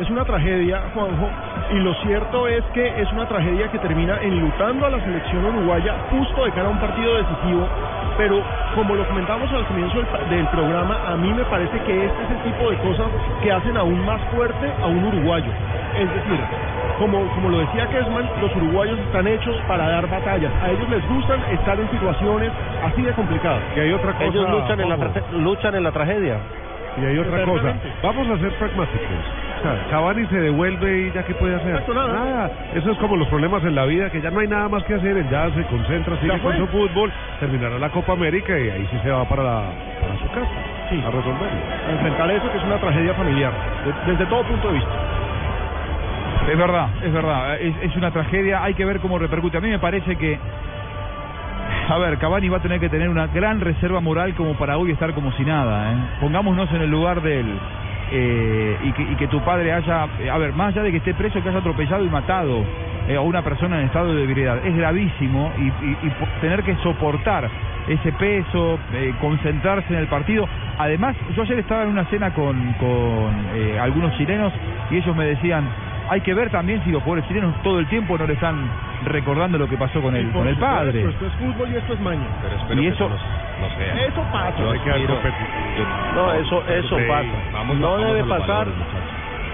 Es 0.00 0.08
una 0.10 0.24
tragedia, 0.24 0.80
Juanjo, 0.94 1.28
y 1.72 1.80
lo 1.80 1.92
cierto 2.02 2.46
es 2.46 2.62
que 2.72 2.86
es 3.02 3.12
una 3.12 3.26
tragedia 3.26 3.68
que 3.68 3.78
termina 3.78 4.16
enlutando 4.22 4.86
a 4.86 4.90
la 4.90 5.00
selección 5.00 5.44
uruguaya 5.44 5.94
justo 6.10 6.44
de 6.44 6.52
cara 6.52 6.68
a 6.68 6.70
un 6.70 6.78
partido 6.78 7.16
decisivo, 7.16 7.66
pero 8.16 8.40
como 8.76 8.94
lo 8.94 9.04
comentamos 9.08 9.50
al 9.52 9.66
comienzo 9.66 9.96
del, 9.98 10.30
del 10.30 10.46
programa, 10.48 10.98
a 11.04 11.16
mí 11.16 11.32
me 11.32 11.44
parece 11.46 11.80
que 11.80 12.06
este 12.06 12.22
es 12.22 12.30
el 12.30 12.52
tipo 12.52 12.70
de 12.70 12.76
cosas 12.76 13.08
que 13.42 13.50
hacen 13.50 13.76
aún 13.76 14.04
más 14.06 14.20
fuerte 14.34 14.70
a 14.80 14.86
un 14.86 15.04
uruguayo. 15.04 15.50
Es 15.98 16.08
decir, 16.14 16.38
como, 16.98 17.26
como 17.34 17.48
lo 17.48 17.58
decía 17.58 17.88
Kessman, 17.88 18.28
los 18.40 18.54
uruguayos 18.54 18.98
están 19.00 19.26
hechos 19.26 19.56
para 19.66 19.88
dar 19.88 20.08
batallas. 20.08 20.52
A 20.62 20.70
ellos 20.70 20.88
les 20.90 21.08
gustan 21.08 21.40
estar 21.50 21.78
en 21.78 21.90
situaciones 21.90 22.52
así 22.84 23.02
de 23.02 23.12
complicadas. 23.14 23.62
Y 23.76 23.80
hay 23.80 23.92
otra 23.92 24.12
cosa. 24.12 24.24
Ellos 24.26 24.48
luchan 24.48 24.80
en, 24.80 24.88
la 24.88 24.96
luchan 25.32 25.74
en 25.74 25.82
la 25.82 25.90
tragedia. 25.90 26.36
Y 27.00 27.04
hay 27.04 27.18
otra 27.18 27.44
cosa. 27.44 27.74
Vamos 28.02 28.28
a 28.30 28.38
ser 28.38 28.52
pragmáticos. 28.58 29.47
Cavani 29.90 30.26
se 30.26 30.36
devuelve 30.40 30.98
y 31.08 31.12
ya 31.12 31.22
qué 31.24 31.34
puede 31.34 31.56
hacer. 31.56 31.82
nada. 31.88 32.50
Eso 32.74 32.90
es 32.92 32.98
como 32.98 33.16
los 33.16 33.28
problemas 33.28 33.62
en 33.64 33.74
la 33.74 33.84
vida, 33.84 34.10
que 34.10 34.20
ya 34.20 34.30
no 34.30 34.40
hay 34.40 34.48
nada 34.48 34.68
más 34.68 34.84
que 34.84 34.94
hacer. 34.94 35.16
Él 35.16 35.26
ya 35.30 35.50
se 35.50 35.62
concentra, 35.64 36.16
sigue 36.16 36.28
Ya 36.28 36.38
fue. 36.38 36.56
con 36.56 36.66
su 36.66 36.72
fútbol, 36.72 37.12
terminará 37.40 37.78
la 37.78 37.90
Copa 37.90 38.12
América 38.12 38.58
y 38.58 38.68
ahí 38.70 38.86
sí 38.90 38.98
se 39.02 39.10
va 39.10 39.24
para, 39.28 39.42
la- 39.42 39.70
para 40.00 40.16
su 40.18 40.26
casa 40.28 41.06
a 41.06 41.10
resolverlo. 41.10 41.60
A 41.88 41.92
enfrentar 41.92 42.30
eso 42.30 42.50
que 42.50 42.58
es 42.58 42.64
una 42.64 42.78
tragedia 42.78 43.14
familiar, 43.14 43.52
de- 43.84 44.12
desde 44.12 44.26
todo 44.26 44.42
punto 44.44 44.68
de 44.68 44.74
vista. 44.74 44.90
Es 46.50 46.56
verdad, 46.56 46.88
es 47.04 47.12
verdad, 47.12 47.60
es, 47.60 47.74
es 47.82 47.96
una 47.96 48.10
tragedia, 48.10 48.62
hay 48.64 48.72
que 48.74 48.84
ver 48.84 49.00
cómo 49.00 49.18
repercute. 49.18 49.58
A 49.58 49.60
mí 49.60 49.68
me 49.68 49.78
parece 49.78 50.16
que, 50.16 50.38
a 51.90 51.98
ver, 51.98 52.16
Cavani 52.18 52.48
va 52.48 52.56
a 52.56 52.60
tener 52.60 52.80
que 52.80 52.88
tener 52.88 53.08
una 53.10 53.26
gran 53.26 53.60
reserva 53.60 54.00
moral 54.00 54.34
como 54.34 54.54
para 54.54 54.78
hoy 54.78 54.90
estar 54.92 55.12
como 55.12 55.30
si 55.32 55.44
nada. 55.44 55.92
¿eh? 55.92 55.96
Pongámonos 56.20 56.70
en 56.72 56.82
el 56.82 56.90
lugar 56.90 57.20
de 57.20 57.40
él. 57.40 57.58
Eh, 58.10 58.76
y, 58.82 58.92
que, 58.92 59.02
y 59.02 59.16
que 59.16 59.28
tu 59.28 59.40
padre 59.42 59.72
haya, 59.72 60.06
eh, 60.20 60.30
a 60.30 60.38
ver, 60.38 60.52
más 60.54 60.68
allá 60.68 60.82
de 60.82 60.90
que 60.92 60.98
esté 60.98 61.14
preso, 61.14 61.42
que 61.42 61.48
haya 61.48 61.58
atropellado 61.58 62.04
y 62.04 62.08
matado 62.08 62.64
eh, 63.08 63.16
a 63.16 63.20
una 63.20 63.42
persona 63.42 63.80
en 63.80 63.86
estado 63.86 64.14
de 64.14 64.20
debilidad, 64.22 64.64
es 64.64 64.74
gravísimo 64.76 65.52
y, 65.58 65.62
y- 65.68 65.96
tener 66.40 66.62
que 66.62 66.76
soportar 66.76 67.48
ese 67.88 68.12
peso, 68.12 68.78
eh, 68.92 69.14
concentrarse 69.20 69.92
en 69.92 70.00
el 70.00 70.08
partido. 70.08 70.46
Además, 70.78 71.16
yo 71.34 71.42
ayer 71.42 71.58
estaba 71.58 71.82
en 71.84 71.88
una 71.88 72.04
cena 72.06 72.32
con, 72.32 72.74
con 72.74 73.46
eh, 73.54 73.78
algunos 73.80 74.14
chilenos 74.16 74.52
y 74.90 74.96
ellos 74.96 75.16
me 75.16 75.24
decían, 75.24 75.68
hay 76.08 76.20
que 76.22 76.34
ver 76.34 76.50
también 76.50 76.82
si 76.84 76.90
los 76.90 77.02
jugadores 77.02 77.26
chilenos 77.28 77.54
todo 77.62 77.78
el 77.78 77.86
tiempo 77.88 78.16
no 78.18 78.26
le 78.26 78.34
están 78.34 78.56
recordando 79.04 79.58
lo 79.58 79.68
que 79.68 79.76
pasó 79.76 80.00
con 80.00 80.14
por 80.14 80.32
con 80.32 80.48
el 80.48 80.56
padre. 80.56 81.02
Esto 81.02 81.26
es 81.26 81.32
fútbol 81.34 81.70
y 81.70 81.76
esto 81.76 81.92
es 81.94 82.00
maña. 82.00 82.26
Y 82.76 82.86
eso, 82.86 83.10
Eso 84.08 84.22
pasa. 84.32 84.52
No. 84.58 85.22
No, 86.14 86.32
eso, 86.34 86.64
eso 86.68 86.98
Sí, 86.98 87.04
pasa. 87.06 87.28
vamos- 87.52 87.78
no 87.78 87.90
vamos 87.92 88.06
debe 88.06 88.24
pasar. 88.24 88.66
valores, 88.66 88.74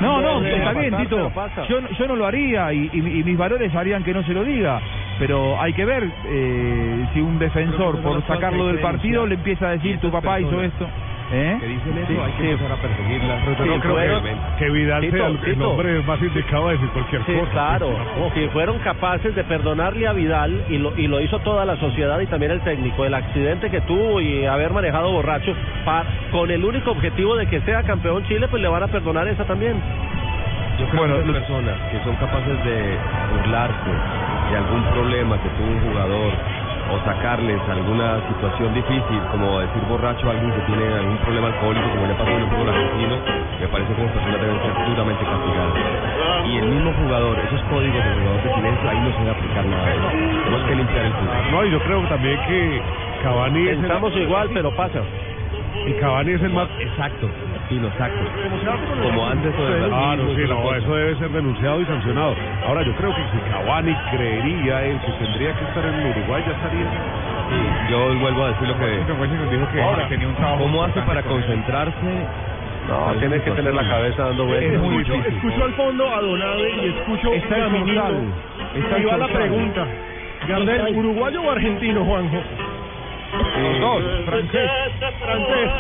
No, 0.01 0.21
no, 0.21 0.43
está 0.45 0.73
bien, 0.73 0.91
pasar, 0.91 1.07
Tito. 1.07 1.33
yo 1.99 2.09
no 2.09 2.17
lo 2.17 2.27
haría 2.27 2.73
y, 2.73 2.91
y- 2.93 3.21
y 3.21 3.25
mis 3.25 3.37
valores 3.39 3.75
harían 3.75 4.03
que 4.03 4.13
no 4.13 4.23
se 4.25 4.33
lo 4.35 4.43
diga. 4.45 4.81
Pero 5.19 5.61
hay 5.61 5.73
que 5.73 5.85
ver 5.85 6.11
eh, 6.27 7.07
si 7.15 7.21
un 7.21 7.39
defensor, 7.39 8.01
por 8.03 8.25
sacarlo 8.27 8.67
del 8.67 8.81
partido, 8.81 9.27
le 9.27 9.35
empieza 9.37 9.69
a 9.69 9.71
decir 9.73 9.99
tu 10.01 10.11
papá 10.11 10.41
hizo 10.41 10.61
esto. 10.63 10.89
¿Eh? 11.33 11.57
Que 11.59 11.67
dicen 11.67 11.97
eso, 11.99 12.07
Sí, 12.07 12.19
hay 12.23 12.33
que 12.33 12.43
sí. 12.43 12.51
empezar 12.51 12.73
a 12.73 12.77
perseguirla. 12.77 13.39
Pero 13.45 13.65
Sí, 13.65 13.71
no 13.71 13.81
creo 13.81 13.95
fueron- 13.95 14.23
que, 14.23 14.35
que 14.59 14.71
Vidal 14.71 15.01
Tito, 15.01 15.17
sea 15.17 15.27
el, 15.27 15.33
el 15.33 15.41
Tito. 15.41 15.71
hombre 15.71 16.01
más 16.03 16.21
indicado 16.23 16.69
a 16.69 16.73
decir 16.73 16.89
cualquier 16.91 17.25
Sí, 17.25 17.33
cosa. 17.33 17.51
claro. 17.51 17.97
Si 18.35 18.49
fueron 18.49 18.79
capaces 18.81 19.35
de 19.35 19.45
perdonarle 19.45 20.07
a 20.07 20.13
Vidal 20.13 20.65
y 20.69 20.79
lo, 20.79 20.93
y 20.99 21.07
lo 21.09 21.21
hizo 21.21 21.39
toda 21.41 21.65
la 21.65 21.77
sociedad 21.77 22.21
y 22.21 22.27
también 22.27 22.53
el 22.53 22.61
técnico, 22.61 23.05
el 23.07 23.15
accidente 23.15 23.71
que 23.71 23.81
tuvo 23.83 24.21
y 24.21 24.45
haber 24.45 24.73
manejado 24.73 25.11
borracho, 25.13 25.55
pa- 25.85 26.05
con 26.31 26.51
el 26.51 26.63
único 26.65 26.91
objetivo 26.91 27.37
de 27.37 27.47
que 27.47 27.61
sea 27.63 27.83
campeón 27.85 28.23
Chile, 28.27 28.47
pues 28.49 28.63
le 28.63 28.69
van 28.69 28.83
a 28.83 28.89
perdonar 28.89 29.27
esa 29.27 29.45
también. 29.45 29.81
Yo 30.79 30.87
creo 30.89 31.01
Bueno, 31.07 31.21
que 31.23 31.33
las 31.33 31.37
personas 31.43 31.75
que 31.91 31.99
son 32.05 32.17
capaces 32.17 32.65
de 32.65 32.99
burlarse 33.33 33.91
de 34.51 34.57
algún 34.59 34.83
problema 34.93 35.39
que 35.43 35.49
tuvo 35.51 35.69
un 35.69 35.81
jugador 35.81 36.33
o 36.91 36.99
sacarles 37.05 37.61
alguna 37.69 38.21
situación 38.29 38.75
difícil, 38.75 39.21
como 39.31 39.61
decir 39.61 39.83
borracho 39.89 40.29
a 40.29 40.33
alguien 40.33 40.53
que 40.53 40.61
tiene 40.67 40.85
algún 40.95 41.17
problema 41.19 41.49
alcohólico, 41.49 41.89
como 41.91 42.07
le 42.07 42.15
pasó 42.15 42.31
en 42.31 42.43
el 42.43 42.49
fútbol 42.49 42.69
argentino, 42.69 43.17
me 43.61 43.69
parece 43.69 43.95
que 43.95 44.03
esas 44.03 44.13
personas 44.13 44.41
deben 44.41 44.59
ser 44.61 44.75
duramente 44.89 45.25
castigadas. 45.25 45.75
Y 46.45 46.57
el 46.59 46.67
mismo 46.69 46.93
jugador, 46.93 47.39
esos 47.39 47.63
códigos 47.73 48.05
del 48.05 48.15
jugador 48.21 48.43
de 48.43 48.55
silencio, 48.55 48.91
ahí 48.91 49.01
no 49.01 49.11
se 49.13 49.19
debe 49.19 49.31
aplicar 49.31 49.65
nada. 49.65 50.11
Tenemos 50.45 50.63
que 50.69 50.75
limpiar 50.75 51.05
el 51.05 51.13
fútbol. 51.13 51.51
No, 51.51 51.65
y 51.65 51.71
yo 51.71 51.81
creo 51.81 52.01
también 52.09 52.41
que 52.47 52.83
Cavani 53.23 53.63
es 53.65 53.69
el, 53.71 53.81
Pensamos 53.81 54.17
igual, 54.17 54.51
pero 54.53 54.71
pasa. 54.77 55.01
Y 55.87 55.93
Cavani 55.95 56.33
es 56.33 56.43
el 56.43 56.53
más 56.53 56.69
Exacto, 56.81 57.31
sí, 57.69 57.79
lo 57.79 57.89
exacto. 57.89 58.25
Como 59.03 59.27
antes 59.27 59.55
o 59.59 59.65
de 59.65 59.91
Ah, 59.93 60.15
no, 60.17 60.35
sí, 60.35 60.43
no, 60.49 60.75
eso 60.75 60.95
debe 60.95 61.17
ser 61.17 61.31
denunciado 61.31 61.81
y 61.81 61.87
sancionado. 61.87 62.35
Ahora, 62.67 62.83
yo 62.83 62.95
creo 62.95 63.15
que 63.15 63.23
si 63.33 63.39
Cavani 63.51 63.95
creería 64.11 64.85
él 64.85 64.99
que 65.01 65.13
tendría 65.25 65.53
que 65.55 65.65
estar 65.65 65.85
en 65.85 66.07
Uruguay, 66.07 66.43
ya 66.47 66.53
estaría. 66.53 66.87
Sí, 67.51 67.91
yo 67.91 68.19
vuelvo 68.19 68.45
a 68.45 68.49
decir 68.49 68.69
lo 68.69 68.79
que... 68.79 69.83
Ahora, 69.83 70.09
tenía 70.09 70.29
un 70.29 70.35
trabajo 70.35 70.63
¿Cómo 70.63 70.83
hace 70.83 71.01
para 71.03 71.23
concentrarse? 71.23 72.27
No, 72.89 73.15
tiene 73.19 73.41
que 73.41 73.51
tener 73.53 73.75
la 73.75 73.89
cabeza 73.89 74.25
dando 74.25 74.45
vueltas. 74.47 74.73
Es 74.73 74.81
muy 74.81 74.97
Escucho, 75.03 75.13
difícil. 75.15 75.37
escucho 75.37 75.65
al 75.65 75.73
fondo 75.75 76.09
a 76.15 76.21
Donade 76.21 76.71
y 76.71 76.89
escucho 76.89 77.33
Está 77.33 77.57
el 77.57 77.63
está 78.75 78.97
el 78.97 79.03
y 79.03 79.05
va 79.07 79.17
la 79.17 79.29
pregunta. 79.29 79.87
Gardel, 80.49 80.97
¿uruguayo 80.97 81.43
o 81.43 81.51
argentino, 81.51 82.05
Juanjo? 82.05 82.43
Los 83.35 83.81
dos, 83.81 84.03
francés. 84.27 84.71
Francés. 85.21 85.71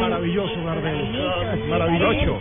Maravilloso, 0.00 0.64
Gardel. 0.64 1.68
Maravilloso. 1.68 2.38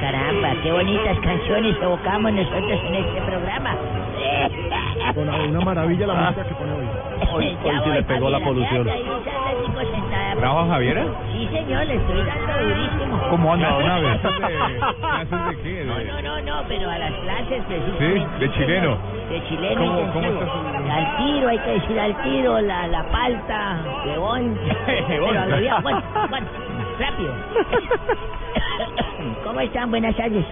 Caramba, 0.00 0.54
qué 0.62 0.72
bonitas 0.72 1.18
canciones 1.20 1.76
evocamos 1.80 2.32
nosotros 2.32 2.80
en 2.88 2.94
este 2.96 3.20
programa. 3.22 3.76
Con 5.14 5.28
una 5.28 5.60
maravilla 5.60 6.06
la 6.06 6.14
música 6.14 6.44
que 6.44 6.54
pone 6.54 6.72
hoy. 6.72 6.86
Hoy, 7.32 7.56
hoy 7.64 7.80
sí 7.84 7.90
le 7.90 8.02
pegó 8.02 8.30
la 8.30 8.40
polución. 8.40 8.88
¿Bravo, 10.38 10.68
Javiera? 10.70 11.04
Sí, 11.32 11.48
señor, 11.52 11.86
le 11.86 11.96
estoy 11.96 12.22
dando 12.24 12.64
durísimo. 12.64 13.20
¿Cómo 13.28 13.52
anda, 13.52 13.70
don 13.70 13.90
Abe? 13.90 14.18
¿Clases 15.00 15.46
de 15.48 15.56
qué? 15.62 15.84
No, 15.84 15.98
no, 15.98 16.22
no, 16.22 16.42
no, 16.42 16.62
pero 16.68 16.90
a 16.90 16.98
las 16.98 17.12
clases 17.12 17.62
Sí, 17.98 18.26
de 18.40 18.50
chileno. 18.52 18.98
De 19.28 19.42
chileno 19.48 19.80
¿Cómo- 19.80 20.12
cómo 20.12 20.26
intensivo. 20.28 20.92
Al 20.92 21.16
tiro, 21.18 21.48
hay 21.48 21.58
que 21.58 21.70
decir 21.72 22.00
al 22.00 22.22
tiro, 22.22 22.60
la, 22.60 22.86
la 22.86 23.02
palta, 23.10 23.78
huevón. 24.06 24.58
pero 25.08 25.28
a 25.28 25.46
lo 25.46 25.58
bien, 25.58 25.74
bueno, 25.82 26.02
bueno, 26.30 26.46
rápido. 26.98 27.34
¿Cómo 29.44 29.60
están? 29.60 29.90
Buenas 29.90 30.16
tardes. 30.16 30.44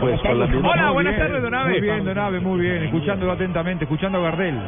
Pues 0.00 0.20
Hola, 0.24 0.90
buenas 0.90 1.16
tardes, 1.16 1.42
don 1.42 1.54
Abe. 1.54 1.70
Muy 1.70 1.80
bien, 1.80 2.04
don 2.04 2.18
Abe, 2.18 2.40
muy 2.40 2.60
bien. 2.60 2.82
Escuchándolo 2.84 3.32
atentamente, 3.32 3.84
escuchando 3.84 4.18
a 4.18 4.22
Gardel. 4.22 4.58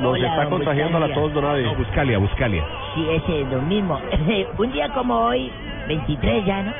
Nos 0.00 0.12
Hola, 0.14 0.26
está 0.28 0.46
contagiando 0.48 0.98
la 0.98 1.06
Buscalia. 1.06 1.22
tos, 1.22 1.34
don 1.34 1.44
Abe. 1.44 1.74
Buscalia, 1.76 2.18
Buscalia. 2.18 2.66
Sí, 2.94 3.06
ese 3.10 3.40
es 3.42 3.48
lo 3.48 3.62
mismo. 3.62 3.98
Un 4.58 4.72
día 4.72 4.88
como 4.90 5.14
hoy, 5.14 5.50
23 5.88 6.44
ya, 6.44 6.62
¿no? 6.62 6.72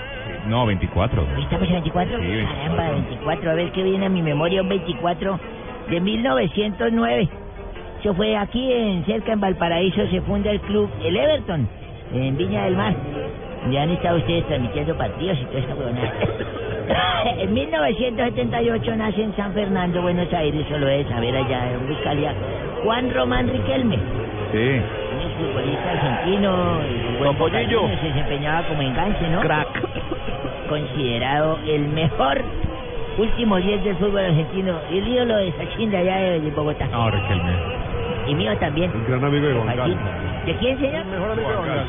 No, 0.49 0.67
24. 0.67 1.23
¿Hoy 1.23 1.43
¿Estamos 1.43 1.67
en 1.69 1.75
24? 1.75 2.19
Sí, 2.19 2.25
24. 2.25 2.57
Caramba, 2.57 2.91
24. 2.91 3.51
A 3.51 3.55
ver 3.55 3.73
qué 3.73 3.83
viene 3.83 4.07
a 4.07 4.09
mi 4.09 4.23
memoria, 4.23 4.63
un 4.63 4.69
24 4.69 5.41
de 5.91 6.01
1909. 6.01 7.29
Eso 8.01 8.15
fue 8.15 8.37
aquí, 8.37 8.71
en 8.73 9.05
cerca 9.07 9.33
en 9.33 9.41
Valparaíso, 9.41 10.07
se 10.09 10.21
funda 10.23 10.51
el 10.51 10.61
club 10.61 10.91
El 11.03 11.17
Everton, 11.17 11.69
en 12.13 12.37
Viña 12.37 12.65
del 12.65 12.77
Mar. 12.77 12.95
Ya 13.71 13.83
han 13.83 13.91
estado 13.91 14.19
ustedes 14.19 14.47
transmitiendo 14.47 14.95
partidos 14.97 15.39
y 15.41 15.45
toda 15.47 15.59
esta 15.61 15.75
huevonada. 15.75 16.13
en 17.39 17.55
1978 17.55 18.97
nace 18.97 19.23
en 19.23 19.37
San 19.37 19.53
Fernando, 19.55 20.03
Buenos 20.03 20.33
Aires, 20.33 20.67
solo 20.69 20.89
es, 20.89 21.11
a 21.11 21.21
ver 21.21 21.37
allá 21.37 21.73
en 21.73 21.89
Buscalia, 21.89 22.35
Juan 22.83 23.13
Román 23.15 23.49
Riquelme. 23.49 23.99
Sí. 24.53 24.81
Un 25.15 25.47
futbolista 25.47 25.91
argentino, 25.91 26.81
y 26.85 27.19
buen 27.19 27.99
se 28.01 28.07
desempeñaba 28.07 28.67
como 28.69 28.83
enganche, 28.83 29.29
¿no? 29.29 29.41
Crack. 29.41 30.69
Considerado 30.69 31.59
el 31.67 31.89
mejor 31.89 32.43
último 33.19 33.57
10 33.57 33.85
del 33.85 33.97
fútbol 33.97 34.25
argentino. 34.25 34.79
El 34.91 35.09
ídolo 35.09 35.37
de 35.37 35.53
Sachin 35.53 35.91
de 35.91 35.97
allá 35.97 36.17
de, 36.17 36.41
de 36.41 36.51
Bogotá. 36.51 36.87
No, 36.87 37.11
Riquelme. 37.11 37.53
Y 38.27 38.35
mío 38.35 38.57
también. 38.59 38.91
Un 38.95 39.05
gran 39.07 39.25
amigo 39.25 39.47
de. 39.47 39.77
Carlos. 39.77 39.97
¿De 40.47 40.55
quién, 40.57 40.79
señor? 40.79 41.05
Mejor 41.07 41.31
amigo 41.33 41.49
de. 41.63 41.81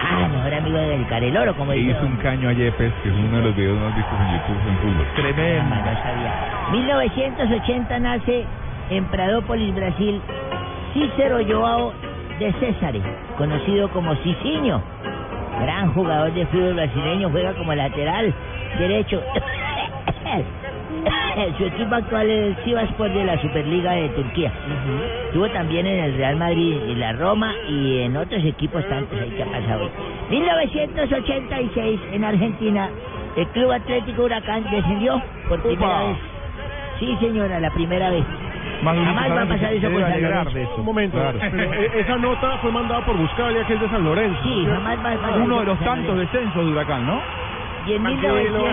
Ah, 0.00 0.28
mejor 0.28 0.54
amigo 0.54 0.78
del 0.78 1.06
Careloro, 1.06 1.54
como 1.54 1.72
Le 1.72 1.78
dice. 1.78 1.90
hizo 1.92 2.06
un 2.06 2.16
caño 2.16 2.48
a 2.48 2.52
Yepes, 2.52 2.92
que 3.02 3.08
es 3.08 3.14
uno 3.14 3.36
de 3.38 3.42
los 3.42 3.56
videos 3.56 3.78
más 3.78 3.96
vistos 3.96 4.14
en 4.20 4.32
YouTube 4.32 4.68
en 4.68 4.76
fútbol. 4.78 5.06
Tremendo. 5.16 5.74
No 5.74 6.02
sabía. 6.02 6.32
1980 6.72 7.98
nace 7.98 8.44
en 8.90 9.04
Pradópolis, 9.06 9.74
Brasil, 9.74 10.20
Cícero 10.94 11.38
Joao 11.46 11.92
de 12.38 12.52
César, 12.54 12.94
conocido 13.36 13.88
como 13.90 14.14
Cicinho. 14.16 14.82
Gran 15.60 15.92
jugador 15.92 16.32
de 16.32 16.46
fútbol 16.46 16.74
brasileño, 16.74 17.30
juega 17.30 17.52
como 17.54 17.74
lateral 17.74 18.32
derecho. 18.78 19.22
Su 21.58 21.64
equipo 21.64 21.94
actual 21.94 22.28
es 22.28 22.56
el 22.56 22.64
Sivasspor 22.64 23.12
de 23.12 23.24
la 23.24 23.40
Superliga 23.40 23.92
de 23.92 24.08
Turquía. 24.10 24.52
Estuvo 25.26 25.48
también 25.50 25.86
en 25.86 26.04
el 26.04 26.16
Real 26.16 26.36
Madrid 26.36 26.76
y 26.88 26.94
la 26.94 27.12
Roma 27.12 27.54
y 27.68 28.00
en 28.00 28.16
otros 28.16 28.44
equipos 28.44 28.86
tantos 28.88 29.18
ahí 29.18 29.30
que 29.30 29.42
ha 29.42 29.46
pasado. 29.46 29.88
1986 30.30 32.00
en 32.12 32.24
Argentina, 32.24 32.88
el 33.36 33.46
Club 33.48 33.72
Atlético 33.72 34.24
Huracán 34.24 34.64
descendió 34.70 35.22
por 35.48 35.62
primera 35.62 35.86
Upa. 35.86 36.08
vez. 36.08 36.16
Sí, 36.98 37.16
señora, 37.20 37.60
la 37.60 37.70
primera 37.70 38.10
vez. 38.10 38.24
Más 38.82 38.96
Jamás 38.96 39.30
va 39.30 39.42
a 39.42 39.46
pasar 39.46 39.72
eso 39.72 39.90
con 39.90 40.00
San 40.00 40.22
Lorenzo. 40.22 40.74
Un 40.76 40.84
momento, 40.84 41.18
pero 41.38 41.72
e- 41.72 42.00
esa 42.00 42.16
nota 42.16 42.58
fue 42.58 42.72
mandada 42.72 43.04
por 43.04 43.16
Buscalia, 43.16 43.64
que 43.64 43.74
es 43.74 43.80
de 43.80 43.88
San 43.88 44.04
Lorenzo. 44.04 44.38
Sí, 44.42 44.66
jamás 44.66 44.98
va 44.98 45.12
a 45.12 45.16
pasar 45.16 45.40
Uno 45.40 45.60
de 45.60 45.66
los 45.66 45.78
tantos 45.80 46.18
descensos 46.18 46.64
de 46.66 46.72
Huracán, 46.72 47.06
¿no? 47.06 47.20
Y 47.86 47.92
en, 47.94 48.02
Tranquilo. 48.02 48.64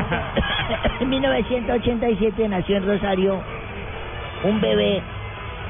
1900 1.00 1.02
en 1.02 1.10
1987 1.10 2.50
nació 2.50 2.78
en 2.78 2.86
Rosario 2.86 3.42
un 4.44 4.62
bebé, 4.62 5.02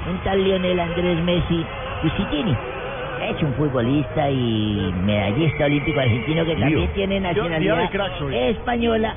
un 0.09 0.17
tal 0.23 0.43
Lionel 0.43 0.79
Andrés 0.79 1.23
Messi 1.23 1.65
Cusitini. 2.01 2.55
Es 3.29 3.43
un 3.43 3.53
futbolista 3.53 4.29
y 4.29 4.93
medallista 5.03 5.65
olímpico 5.65 5.99
argentino 5.99 6.45
que 6.45 6.55
también 6.55 6.93
tiene 6.93 7.19
nacionalidad 7.19 7.89
española 8.31 9.15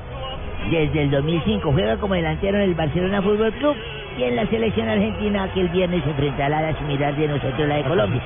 desde 0.69 1.03
el 1.03 1.11
2005. 1.11 1.71
Juega 1.71 1.97
como 1.97 2.13
delantero 2.13 2.57
en 2.57 2.63
el 2.63 2.75
Barcelona 2.75 3.21
Fútbol 3.21 3.53
Club 3.53 3.75
y 4.17 4.23
en 4.23 4.35
la 4.35 4.45
selección 4.47 4.87
argentina 4.89 5.47
que 5.53 5.61
el 5.61 5.69
viernes 5.69 6.03
se 6.03 6.09
enfrentará 6.11 6.59
a 6.59 6.61
la 6.61 6.77
similar 6.77 7.15
de 7.15 7.27
nosotros, 7.27 7.67
la 7.67 7.75
de 7.75 7.83
Colombia. 7.83 8.21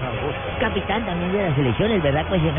Capitán 0.59 1.05
también 1.05 1.31
de 1.31 1.49
la 1.49 1.55
selección, 1.55 1.91
el 1.91 2.01
verdad, 2.01 2.26
pues, 2.30 2.41
¿no? 2.41 2.49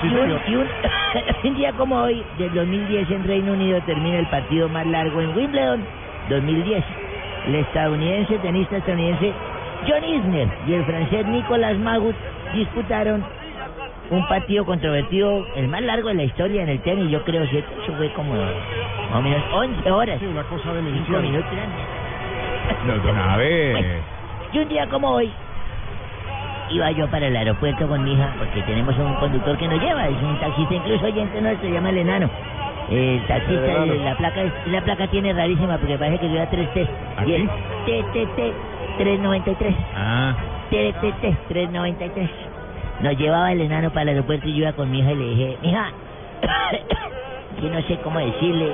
Sí, 0.00 0.08
y 0.08 0.14
un, 0.14 0.28
y 0.46 0.56
un- 0.56 0.68
un 1.50 1.54
día 1.56 1.72
como 1.72 1.96
hoy, 1.96 2.24
del 2.38 2.52
2010 2.54 3.10
en 3.10 3.24
Reino 3.24 3.52
Unido, 3.52 3.80
termina 3.82 4.18
el 4.18 4.26
partido 4.26 4.68
más 4.68 4.86
largo 4.86 5.20
en 5.20 5.36
Wimbledon, 5.36 5.84
2010. 6.30 6.84
El 7.48 7.54
estadounidense, 7.56 8.38
tenista 8.38 8.76
estadounidense 8.78 9.32
John 9.86 10.02
Isner 10.04 10.48
y 10.66 10.72
el 10.74 10.84
francés 10.84 11.26
Nicolas 11.26 11.76
Magut 11.78 12.16
disputaron 12.54 13.22
un 14.10 14.26
partido 14.28 14.64
controvertido, 14.64 15.46
el 15.56 15.68
más 15.68 15.82
largo 15.82 16.08
de 16.08 16.14
la 16.14 16.24
historia 16.24 16.62
en 16.62 16.68
el 16.68 16.80
tenis, 16.80 17.10
yo 17.10 17.22
creo, 17.24 17.46
¿cierto? 17.46 17.70
Eso 17.82 17.92
fue 17.96 18.08
como 18.10 18.34
más 18.34 19.18
o 19.18 19.22
menos 19.22 19.42
11 19.52 19.90
horas. 19.90 20.18
Sí, 20.20 20.26
una 20.26 20.44
cosa 20.44 20.72
de 20.72 20.82
5 20.92 21.18
minutos. 21.22 21.50
No, 22.86 22.98
don 22.98 23.18
Abe. 23.18 24.00
Y 24.52 24.58
un 24.58 24.68
día 24.68 24.86
como 24.88 25.08
hoy, 25.10 25.32
iba 26.70 26.90
yo 26.92 27.08
para 27.10 27.26
el 27.26 27.36
aeropuerto 27.36 27.88
con 27.88 28.04
mi 28.04 28.12
hija, 28.12 28.34
porque 28.38 28.62
tenemos 28.62 28.96
un 28.98 29.14
conductor 29.14 29.56
que 29.58 29.68
nos 29.68 29.80
lleva, 29.80 30.06
es 30.08 30.22
un 30.22 30.38
taxista, 30.38 30.74
incluso 30.74 31.06
oyente 31.06 31.40
nuestro, 31.40 31.68
se 31.68 31.74
llama 31.74 31.90
el 31.90 31.98
enano. 31.98 32.30
El 32.90 33.24
taxista, 33.26 33.64
El 33.64 33.70
enano. 33.70 33.92
el- 33.94 34.04
la 34.04 34.14
placa 34.16 34.40
la 34.66 34.80
placa 34.82 35.06
tiene 35.08 35.32
rarísima, 35.32 35.78
porque 35.78 35.98
parece 35.98 36.18
que 36.20 36.28
lleva 36.28 36.46
tres 36.46 36.72
T. 36.74 36.86
¿Ah, 37.16 37.24
Y 37.26 37.32
es? 37.34 37.44
TTT 37.86 38.54
393. 38.98 39.74
Ah. 39.96 40.34
TTT 40.70 41.36
393. 41.48 42.30
Nos 43.00 43.16
llevaba 43.18 43.52
el 43.52 43.60
enano 43.62 43.90
para 43.90 44.02
el 44.02 44.08
aeropuerto 44.10 44.46
y 44.48 44.52
yo 44.52 44.58
iba 44.62 44.72
con 44.72 44.90
mi 44.90 45.00
hija 45.00 45.12
y 45.12 45.16
le 45.16 45.24
dije, 45.30 45.58
mija, 45.62 45.92
que 47.60 47.68
no 47.70 47.80
sé 47.82 47.96
cómo 48.04 48.18
decirle, 48.20 48.68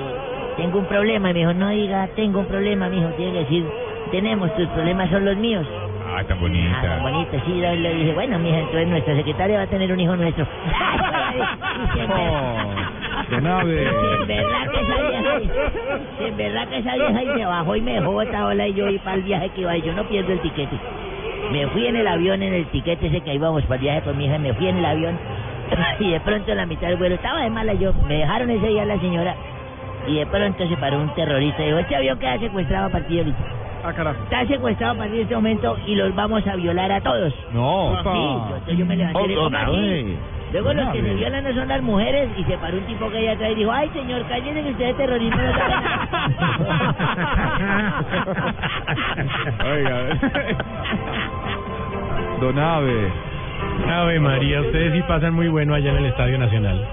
tengo 0.61 0.79
un 0.79 0.87
problema. 0.87 1.31
Y 1.31 1.35
me 1.35 1.41
dijo, 1.41 1.55
no 1.55 1.69
diga, 1.71 2.09
tengo 2.15 2.41
un 2.41 2.47
problema, 2.47 2.89
mijo, 2.89 3.09
tiene 3.17 3.33
que 3.33 3.39
decir, 3.41 3.67
tenemos, 4.11 4.55
tus 4.57 4.67
problemas 4.69 5.09
son 5.11 5.25
los 5.25 5.37
míos. 5.37 5.67
Ah, 6.07 6.25
tan 6.25 6.37
Ah, 6.37 6.41
bonita. 6.41 6.99
bonito, 7.03 7.37
sí, 7.47 7.53
le 7.61 7.95
dije, 7.95 8.13
bueno, 8.15 8.39
mija, 8.39 8.59
entonces 8.59 8.89
nuestra 8.89 9.15
secretaria 9.17 9.59
va 9.59 9.63
a 9.65 9.67
tener 9.69 9.93
un 9.93 10.01
hijo 10.01 10.17
nuestro. 10.17 10.47
Y 11.33 11.93
si 11.95 12.01
en 12.01 12.09
ver- 12.09 12.31
Oh, 12.31 12.75
en 13.31 14.27
verdad 14.27 14.71
que 14.73 14.81
esa 14.81 14.97
vieja, 15.03 15.39
si 16.19 16.25
en 16.25 16.37
verdad 16.37 16.69
que 16.69 16.79
esa 16.79 16.95
vieja 16.97 17.23
y 17.23 17.27
se 17.39 17.45
bajó 17.47 17.77
y 17.77 17.81
me 17.83 17.93
dejó 17.95 18.13
botada 18.13 18.47
ola 18.47 18.67
y 18.69 18.75
yo 18.75 18.89
iba 18.89 19.05
para 19.05 19.17
el 19.17 19.23
viaje 19.23 19.49
que 19.51 19.61
iba 19.61 19.77
y 19.77 19.83
yo 19.83 19.93
no 19.95 20.05
pierdo 20.09 20.33
el 20.33 20.41
tiquete. 20.41 20.77
Me 21.53 21.67
fui 21.69 21.87
en 21.87 21.97
el 21.97 22.07
avión, 22.07 22.43
en 22.43 22.53
el 22.55 22.67
tiquete 22.67 23.07
ese 23.07 23.21
que 23.21 23.35
íbamos 23.35 23.63
para 23.65 23.77
el 23.77 23.81
viaje 23.83 24.01
con 24.03 24.19
mi 24.19 24.25
hija, 24.27 24.39
me 24.39 24.53
fui 24.55 24.67
en 24.69 24.79
el 24.79 24.85
avión 24.85 25.19
y 26.01 26.11
de 26.11 26.21
pronto 26.21 26.51
en 26.51 26.57
la 26.57 26.67
mitad 26.67 26.89
del 26.89 26.97
vuelo 26.97 27.15
estaba 27.15 27.43
de 27.43 27.51
mala 27.51 27.75
yo, 27.75 27.93
me 28.09 28.15
dejaron 28.19 28.51
ese 28.51 28.67
día 28.67 28.85
la 28.85 28.99
señora 28.99 29.35
y 30.07 30.17
de 30.17 30.27
pronto 30.27 30.69
se 30.69 30.77
paró 30.77 31.01
un 31.01 31.15
terrorista 31.15 31.63
y 31.63 31.67
dijo, 31.67 31.79
este 31.79 31.97
avión 31.97 32.19
queda 32.19 32.39
secuestrado 32.39 32.87
a 32.87 32.91
partir 32.91 33.17
de 33.17 33.19
ahorita. 33.19 33.39
Ah, 33.83 33.93
carajo. 33.95 34.23
Está 34.25 34.47
secuestrado 34.47 34.93
a 34.95 34.97
partir 34.97 35.17
de 35.17 35.23
este 35.23 35.35
momento 35.35 35.77
y 35.87 35.95
los 35.95 36.15
vamos 36.15 36.47
a 36.47 36.55
violar 36.57 36.93
a 36.93 37.01
todos. 37.01 37.35
No. 37.53 37.97
Sí, 38.03 38.05
yo, 38.05 38.45
entonces 38.57 38.79
yo 38.79 38.87
me 38.87 38.97
levanté 38.97 40.01
y. 40.01 40.19
Luego 40.53 40.73
los 40.75 40.89
que 40.89 41.01
se 41.01 41.15
violan 41.15 41.45
no 41.45 41.55
son 41.55 41.69
las 41.69 41.81
mujeres 41.81 42.29
y 42.37 42.43
se 42.45 42.59
paró 42.59 42.77
un 42.77 42.85
tipo 42.85 43.09
que 43.09 43.19
allá 43.19 43.33
atrás 43.33 43.53
y 43.53 43.55
dijo, 43.55 43.71
ay 43.71 43.89
señor, 43.91 44.23
cállese 44.29 44.63
que 44.63 44.71
usted 44.71 44.87
es 44.89 44.97
terrorismo 44.97 45.41
no 45.41 45.53
sabe 45.53 45.71
nada". 45.71 46.09
Oiga. 49.73 50.01
Don 52.41 52.59
Abe. 52.59 53.13
Ave 53.89 54.19
María, 54.19 54.61
ustedes 54.63 54.93
sí 54.93 55.03
pasan 55.03 55.35
muy 55.35 55.47
bueno 55.49 55.75
allá 55.75 55.91
en 55.91 55.99
el 55.99 56.07
Estadio 56.07 56.39
Nacional. 56.39 56.85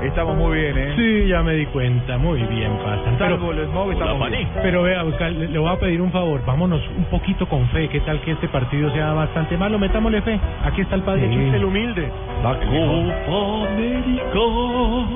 Estamos 0.00 0.36
muy 0.36 0.58
bien, 0.58 0.78
¿eh? 0.78 0.92
Sí, 0.96 1.26
ya 1.28 1.42
me 1.42 1.54
di 1.54 1.66
cuenta, 1.66 2.18
muy 2.18 2.40
bien 2.44 2.70
pasan. 2.84 3.18
Salvo 3.18 3.50
el 3.50 3.66
smog, 3.66 3.90
estamos 3.92 4.30
bien. 4.30 4.48
pero 4.62 4.82
vea, 4.84 5.02
le, 5.02 5.48
le 5.48 5.58
voy 5.58 5.70
a 5.70 5.76
pedir 5.76 6.00
un 6.00 6.12
favor, 6.12 6.40
vámonos 6.46 6.80
un 6.96 7.04
poquito 7.06 7.46
con 7.48 7.66
fe, 7.70 7.88
qué 7.88 8.00
tal 8.00 8.20
que 8.20 8.30
este 8.32 8.46
partido 8.48 8.92
sea 8.92 9.12
bastante 9.12 9.56
malo, 9.56 9.76
metámosle 9.78 10.22
fe. 10.22 10.38
Aquí 10.64 10.82
está 10.82 10.94
el 10.94 11.02
padre. 11.02 11.24
El 11.24 11.52
Chucho. 11.52 11.66
humilde. 11.66 12.08
La 12.42 12.54
Copa 12.54 13.68
América 13.72 14.38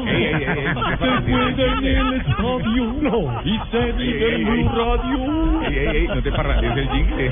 Ey, 0.07 0.25
ey, 0.25 0.35
ey, 0.35 0.67
se 0.75 0.97
juega 0.97 1.79
en 1.79 1.85
el 1.87 2.15
estadio 2.15 2.95
no, 3.03 3.41
y 3.45 3.61
se 3.71 3.93
vive 3.93 4.35
en 4.35 4.45
Blue 4.45 4.69
Radio. 4.69 5.63
Ey, 5.69 5.79
ey, 5.79 5.97
ey, 5.97 6.07
no 6.09 6.23
te 6.23 6.33
parrandes 6.33 6.77
el 6.77 6.89
jingle. 6.91 7.31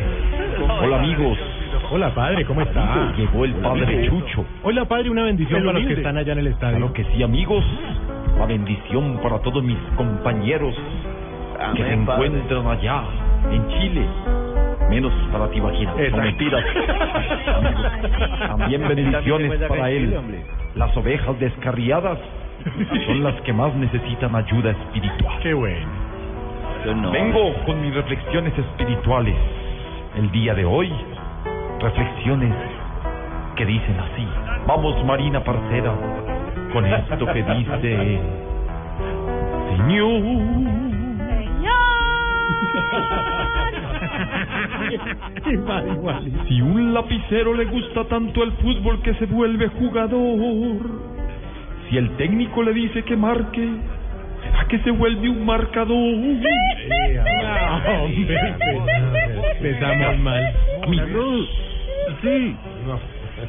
Hola 0.82 0.96
amigos, 0.98 1.38
Hola, 1.90 2.14
padre, 2.14 2.44
¿cómo 2.44 2.60
está? 2.62 3.12
Llegó 3.16 3.44
el 3.44 3.54
padre 3.54 4.08
Chucho. 4.08 4.44
Hola, 4.62 4.84
padre, 4.84 5.10
una 5.10 5.24
bendición 5.24 5.64
para 5.64 5.78
los 5.78 5.86
que 5.86 5.94
están 5.94 6.16
allá 6.16 6.32
en 6.32 6.38
el 6.40 6.46
estadio. 6.48 6.76
Claro 6.76 6.92
que 6.92 7.04
sí, 7.04 7.22
amigos. 7.22 7.64
La 8.38 8.46
bendición 8.46 9.18
para 9.22 9.38
todos 9.40 9.62
mis 9.62 9.78
compañeros 9.96 10.74
que 11.74 11.82
se 11.82 11.92
encuentran 11.92 12.66
allá 12.66 13.02
en 13.50 13.68
Chile. 13.68 14.06
Menos 14.88 15.12
para 15.30 15.48
ti, 15.50 15.60
Vagina. 15.60 15.94
Mentiras. 15.94 16.64
También 18.48 18.88
bendiciones 18.88 19.60
para 19.68 19.90
él. 19.90 20.16
Las 20.74 20.96
ovejas 20.96 21.38
descarriadas 21.38 22.18
son 23.06 23.22
las 23.22 23.40
que 23.42 23.52
más 23.52 23.74
necesitan 23.74 24.34
ayuda 24.34 24.70
espiritual. 24.70 25.38
Qué 25.42 25.54
bueno. 25.54 25.86
Vengo 27.12 27.54
con 27.66 27.80
mis 27.82 27.94
reflexiones 27.94 28.56
espirituales. 28.56 29.36
El 30.16 30.30
día 30.32 30.54
de 30.54 30.64
hoy, 30.64 30.90
reflexiones 31.80 32.54
que 33.56 33.66
dicen 33.66 33.98
así. 33.98 34.26
Vamos, 34.66 35.04
Marina 35.04 35.42
Parcera, 35.42 35.94
con 36.72 36.86
esto 36.86 37.26
que 37.26 37.42
dice... 37.42 38.20
Señor. 39.76 40.22
Si 46.48 46.60
un 46.60 46.94
lapicero 46.94 47.54
le 47.54 47.64
gusta 47.64 48.04
tanto 48.04 48.42
el 48.42 48.52
fútbol 48.52 49.00
que 49.02 49.14
se 49.14 49.26
vuelve 49.26 49.68
jugador, 49.68 50.78
si 51.88 51.96
el 51.98 52.10
técnico 52.16 52.62
le 52.62 52.72
dice 52.72 53.02
que 53.02 53.16
marque, 53.16 53.68
¿será 54.42 54.64
que 54.68 54.78
se 54.80 54.90
vuelve 54.90 55.28
un 55.28 55.44
marcador? 55.44 55.96
Empezamos 59.60 60.18
mal. 60.18 60.54
Sí. 62.22 62.56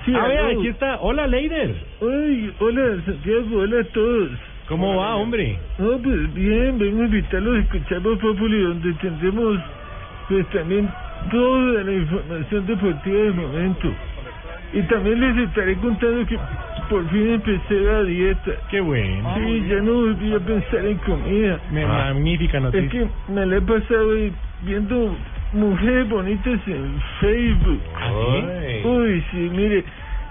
Sí, 0.05 0.15
a 0.15 0.27
ver, 0.27 0.39
aquí 0.57 0.67
está. 0.67 0.97
Hola, 1.01 1.27
Leider. 1.27 1.75
Ay, 2.01 2.53
hola, 2.59 3.01
Santiago, 3.05 3.57
hola 3.59 3.81
a 3.81 3.83
todos. 3.85 4.29
¿Cómo 4.67 4.95
va, 4.97 5.15
hombre? 5.15 5.57
No, 5.77 5.97
pues 6.01 6.33
bien, 6.33 6.77
vengo 6.77 7.01
a 7.01 7.05
invitarlos 7.05 7.57
a 7.57 7.59
escuchar 7.59 8.01
Populi, 8.01 8.61
donde 8.61 8.93
tendremos, 8.93 9.59
pues 10.29 10.47
también 10.49 10.89
toda 11.29 11.83
la 11.83 11.91
información 11.91 12.65
deportiva 12.67 13.17
del 13.19 13.33
momento. 13.33 13.93
Y 14.73 14.81
también 14.83 15.19
les 15.19 15.49
estaré 15.49 15.75
contando 15.75 16.25
que 16.25 16.39
por 16.89 17.09
fin 17.09 17.31
empecé 17.33 17.73
la 17.81 18.03
dieta. 18.03 18.51
Qué 18.69 18.79
bueno. 18.79 19.35
Sí, 19.35 19.65
ya 19.67 19.81
no 19.81 19.93
volví 19.93 20.33
a 20.33 20.39
pensar 20.39 20.85
en 20.85 20.97
comida. 20.99 21.59
Me- 21.71 21.85
Magnífica 21.85 22.57
Es 22.57 22.63
noticia. 22.63 22.89
que 22.89 23.07
me 23.33 23.45
la 23.45 23.57
he 23.57 23.61
pasado 23.61 24.09
viendo 24.61 25.17
mujeres 25.53 26.09
bonitas 26.09 26.59
en 26.67 27.01
Facebook. 27.19 27.81
¿Ah, 27.95 28.09
Uy, 28.83 29.23
sí, 29.31 29.49
mire, 29.51 29.83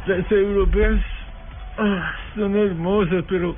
las 0.06 0.30
europeas 0.32 1.00
ah, 1.78 2.12
son 2.34 2.56
hermosas, 2.56 3.24
pero 3.28 3.54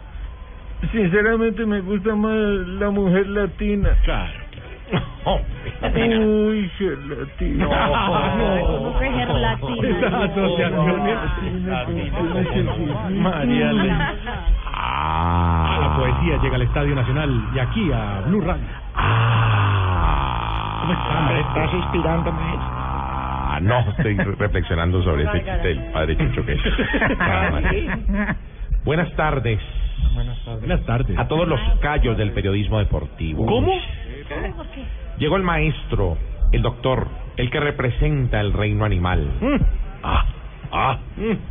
sinceramente 0.90 1.64
me 1.64 1.80
gusta 1.80 2.14
más 2.14 2.36
la 2.36 2.90
mujer 2.90 3.26
latina. 3.28 3.90
Claro. 4.04 4.42
Uy, 5.94 6.70
gelatina. 6.76 7.66
¿cómo 8.66 8.98
que 8.98 9.10
gelatina? 9.10 10.02
María 13.10 13.72
la 15.80 15.94
poesía 15.96 16.38
llega 16.42 16.56
al 16.56 16.62
Estadio 16.62 16.94
Nacional 16.94 17.48
y 17.54 17.58
aquí 17.58 17.92
a 17.92 18.22
Blue 18.26 18.40
Radio. 18.40 18.64
¿Cómo 20.82 20.92
está, 20.92 21.18
hombre? 21.18 21.40
¿Estás 21.40 21.74
inspirando, 21.74 22.32
maestro? 22.32 22.68
Ah, 22.74 23.58
no, 23.62 23.80
estoy 23.90 24.16
re- 24.16 24.34
reflexionando 24.36 25.02
sobre 25.02 25.24
ese 25.24 25.32
chiste 25.44 25.68
del 25.68 25.78
padre 25.92 26.16
Chucho 26.16 26.44
que 26.44 26.56
Nada 27.18 27.50
más. 27.50 28.36
Buenas 28.84 29.12
tardes. 29.14 29.60
Buenas 30.60 30.84
tardes. 30.84 31.18
A 31.18 31.28
todos 31.28 31.46
los 31.48 31.60
callos 31.80 32.16
del 32.18 32.32
periodismo 32.32 32.78
deportivo. 32.78 33.46
¿Cómo? 33.46 33.72
Llegó 35.18 35.36
el 35.36 35.42
maestro, 35.42 36.16
el 36.52 36.62
doctor, 36.62 37.06
el 37.36 37.50
que 37.50 37.60
representa 37.60 38.40
el 38.40 38.52
reino 38.52 38.84
animal. 38.84 39.28
Ah, 40.02 40.24
ah, 40.72 40.98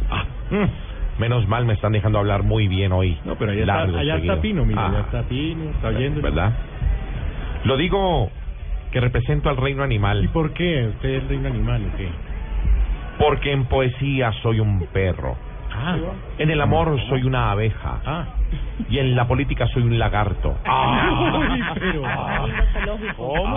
ah, 0.09 0.23
mm. 0.49 1.19
Menos 1.21 1.47
mal 1.47 1.65
me 1.65 1.73
están 1.73 1.91
dejando 1.93 2.17
hablar 2.19 2.43
muy 2.43 2.67
bien 2.67 2.91
hoy. 2.91 3.17
No, 3.23 3.35
pero 3.35 3.51
allá 3.51 3.61
está, 3.61 3.99
allá. 3.99 4.41
Pino, 4.41 4.65
mira, 4.65 4.81
Ah, 4.81 4.87
allá 4.89 4.99
está 5.01 5.23
Pino, 5.23 5.69
está 5.69 5.87
oyendo. 5.89 6.21
¿Verdad? 6.21 6.51
Lo 7.63 7.77
digo 7.77 8.29
que 8.91 8.99
represento 8.99 9.49
al 9.49 9.57
reino 9.57 9.83
animal. 9.83 10.23
¿Y 10.23 10.27
por 10.27 10.53
qué? 10.53 10.87
¿Usted 10.87 11.09
es 11.09 11.27
reino 11.27 11.47
animal 11.47 11.89
o 11.91 11.97
qué? 11.97 12.09
Porque 13.17 13.51
en 13.51 13.65
poesía 13.65 14.31
soy 14.41 14.59
un 14.59 14.79
perro. 14.87 15.35
Ah. 15.73 15.97
En 16.37 16.49
el 16.51 16.59
amor 16.61 16.99
soy 17.07 17.23
una 17.23 17.51
abeja. 17.51 18.01
Ah. 18.05 18.25
Y 18.89 18.99
en 18.99 19.15
la 19.15 19.27
política 19.27 19.67
soy 19.67 19.83
un 19.83 19.97
lagarto. 19.97 20.57
Pero... 21.79 22.03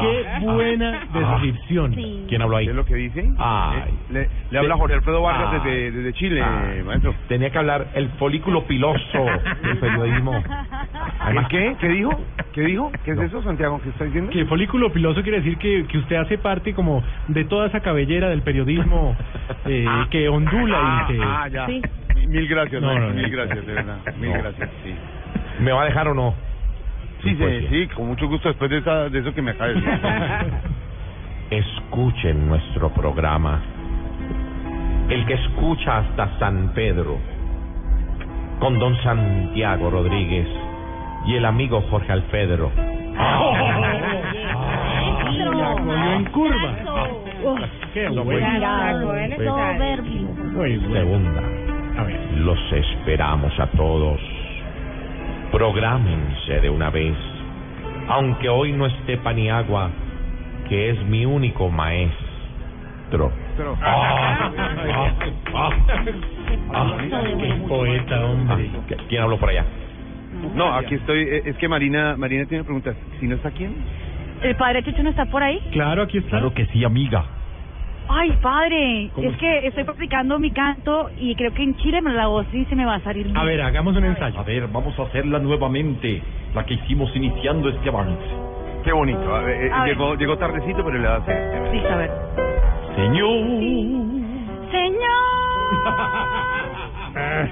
Qué 0.01 0.27
buena 0.41 1.01
descripción. 1.13 1.95
¿Quién 2.29 2.43
habló 2.43 2.57
ahí? 2.57 2.69
¿Es 2.69 2.75
lo 2.75 2.85
que 2.85 2.95
dice? 2.95 3.29
Ay. 3.39 3.95
Le, 4.11 4.29
le 4.51 4.59
habla 4.59 4.77
Jorge 4.77 4.95
Alfredo 4.95 5.23
Vargas 5.23 5.65
desde, 5.65 5.91
desde 5.91 6.13
Chile, 6.15 6.43
maestro. 6.85 7.15
Tenía 7.29 7.51
que 7.51 7.59
hablar 7.59 7.89
el 7.95 8.09
folículo 8.11 8.65
piloso 8.65 9.27
del 9.63 9.79
periodismo. 9.79 10.43
¿El 11.29 11.49
qué? 11.49 11.77
¿Qué 11.81 11.89
dijo? 11.89 12.11
¿Qué 12.53 12.63
dijo? 12.63 12.93
¿Qué 13.05 13.13
es 13.13 13.19
eso, 13.19 13.43
Santiago, 13.43 13.81
que 13.83 13.89
está 13.89 14.05
diciendo? 14.05 14.31
Que 14.31 14.45
folículo 14.47 14.93
piloso 14.93 15.23
quiere 15.23 15.39
decir 15.39 15.59
que, 15.59 15.87
que 15.87 15.99
usted 15.99 16.17
hace 16.17 16.39
parte 16.39 16.75
como 16.75 17.03
de 17.29 17.45
toda 17.45 17.67
esa 17.67 17.81
cabellera 17.81 18.29
del 18.29 18.43
periodismo 18.43 19.17
eh, 19.65 19.87
que 20.11 20.29
ondula 20.29 20.79
ah, 20.79 21.07
y 21.09 21.13
que... 21.13 21.23
ah, 21.23 21.49
ya. 21.49 21.67
Sí. 21.67 21.83
Mil 22.15 22.49
gracias, 22.49 22.81
No, 22.81 22.89
maestro, 22.89 23.09
no, 23.09 23.15
no. 23.15 23.21
mil 23.23 23.31
gracias, 23.31 23.67
de 23.67 23.73
verdad. 23.75 23.97
Mil 24.19 24.31
No. 24.33 24.39
gracias, 24.39 24.71
sí. 24.83 24.95
¿Me 25.61 25.73
va 25.73 25.83
a 25.83 25.85
dejar 25.87 26.09
o 26.09 26.15
no? 26.15 26.35
Sí, 27.23 27.31
Mi 27.31 27.37
sí, 27.37 27.67
sí, 27.71 27.87
con 27.95 28.07
mucho 28.09 28.27
gusto 28.29 28.49
después 28.49 28.71
de, 28.71 28.79
esa, 28.79 29.09
de 29.09 29.19
eso 29.21 29.33
que 29.35 29.41
me 29.43 29.53
acaba 29.53 29.69
de 29.69 29.75
decir. 29.75 29.91
Escuchen 31.51 32.49
nuestro 32.49 32.91
programa. 32.93 33.61
El 35.09 35.25
que 35.27 35.35
escucha 35.35 35.99
hasta 35.99 36.39
San 36.39 36.73
Pedro. 36.75 37.19
Con 38.59 38.79
don 38.79 38.97
Santiago 39.03 39.91
Rodríguez 39.91 40.49
y 41.27 41.35
el 41.37 41.45
amigo 41.45 41.83
Jorge 41.91 42.13
Alfedro. 42.13 42.71
En 46.17 46.25
curva. 46.27 46.75
Qué 47.93 48.09
No, 48.11 48.25
bueno. 48.25 48.41
pues, 49.37 49.37
pues, 49.37 50.81
bueno. 50.89 50.93
Segunda. 50.93 51.43
A 51.99 52.03
ver. 52.05 52.21
Los 52.39 52.59
esperamos 52.73 53.59
a 53.61 53.67
todos. 53.69 54.21
Prográmense 55.53 56.61
de 56.61 56.71
una 56.71 56.91
vez. 56.91 57.15
Aunque 58.09 58.49
hoy 58.49 58.73
no 58.73 58.87
esté 58.87 59.17
Paniagua, 59.19 59.91
que 60.69 60.91
es 60.91 61.03
mi 61.07 61.25
único 61.25 61.71
maestro. 61.71 63.33
Ah, 63.83 64.51
ah, 64.59 65.13
ah, 65.55 65.71
ah. 66.75 66.91
Qué 67.39 67.55
poeta, 67.69 68.25
hombre. 68.27 68.71
¿Qui- 68.89 68.97
¿Quién 69.09 69.23
habló 69.23 69.39
por 69.39 69.49
allá? 69.51 69.65
No, 70.55 70.75
aquí 70.75 70.97
estoy. 70.97 71.21
eh, 71.23 71.43
Es 71.47 71.57
que 71.59 71.69
Marina 71.69 72.17
Marina 72.17 72.45
tiene 72.47 72.65
preguntas. 72.65 72.97
¿Si 73.21 73.27
no 73.27 73.37
está 73.37 73.51
quién? 73.53 73.77
¿El 74.43 74.57
padre 74.57 74.83
Chucho 74.83 75.03
no 75.05 75.11
está 75.11 75.27
por 75.27 75.43
ahí? 75.43 75.61
Claro, 75.73 76.03
aquí 76.03 76.19
está. 76.19 76.31
Claro 76.31 76.53
que 76.53 76.67
sí, 76.67 76.85
amiga. 76.85 77.25
Ay, 78.09 78.33
padre, 78.43 79.11
¿Cómo? 79.15 79.31
es 79.31 79.37
que 79.39 79.67
estoy 79.67 79.85
practicando 79.85 80.39
mi 80.39 80.51
canto 80.51 81.09
y 81.19 81.35
creo 81.37 81.55
que 81.55 81.63
en 81.63 81.75
Chile 81.77 82.03
me 82.03 82.13
la 82.13 82.27
voz 82.27 82.47
sí 82.53 82.65
se 82.67 82.77
me 82.77 82.85
va 82.85 82.97
a 82.97 83.01
salir 83.01 83.25
bien. 83.25 83.37
A 83.37 83.45
ver, 83.45 83.63
hagamos 83.63 83.97
un 83.97 84.05
ensayo. 84.05 84.39
A 84.39 84.43
ver, 84.43 84.69
vamos 84.69 84.99
a 84.99 85.03
hacerla 85.05 85.39
nuevamente, 85.39 86.21
la 86.55 86.67
que 86.67 86.75
hicimos 86.75 87.15
iniciando 87.17 87.71
este 87.71 87.89
avance. 87.89 88.23
Qué 88.85 88.93
bonito. 88.93 89.35
a 89.35 89.41
ver, 89.41 89.63
eh, 89.65 89.71
A 89.73 89.85
ver. 89.85 89.97
llegó, 89.97 90.15
llegó 90.17 90.37
tardecito, 90.37 90.85
pero 90.85 90.99
le 90.99 91.05
da 91.09 91.25
Sí, 91.25 91.79
a 91.91 91.97
ver. 91.97 92.11
Señor. 92.97 93.31
Señor. 94.71 95.85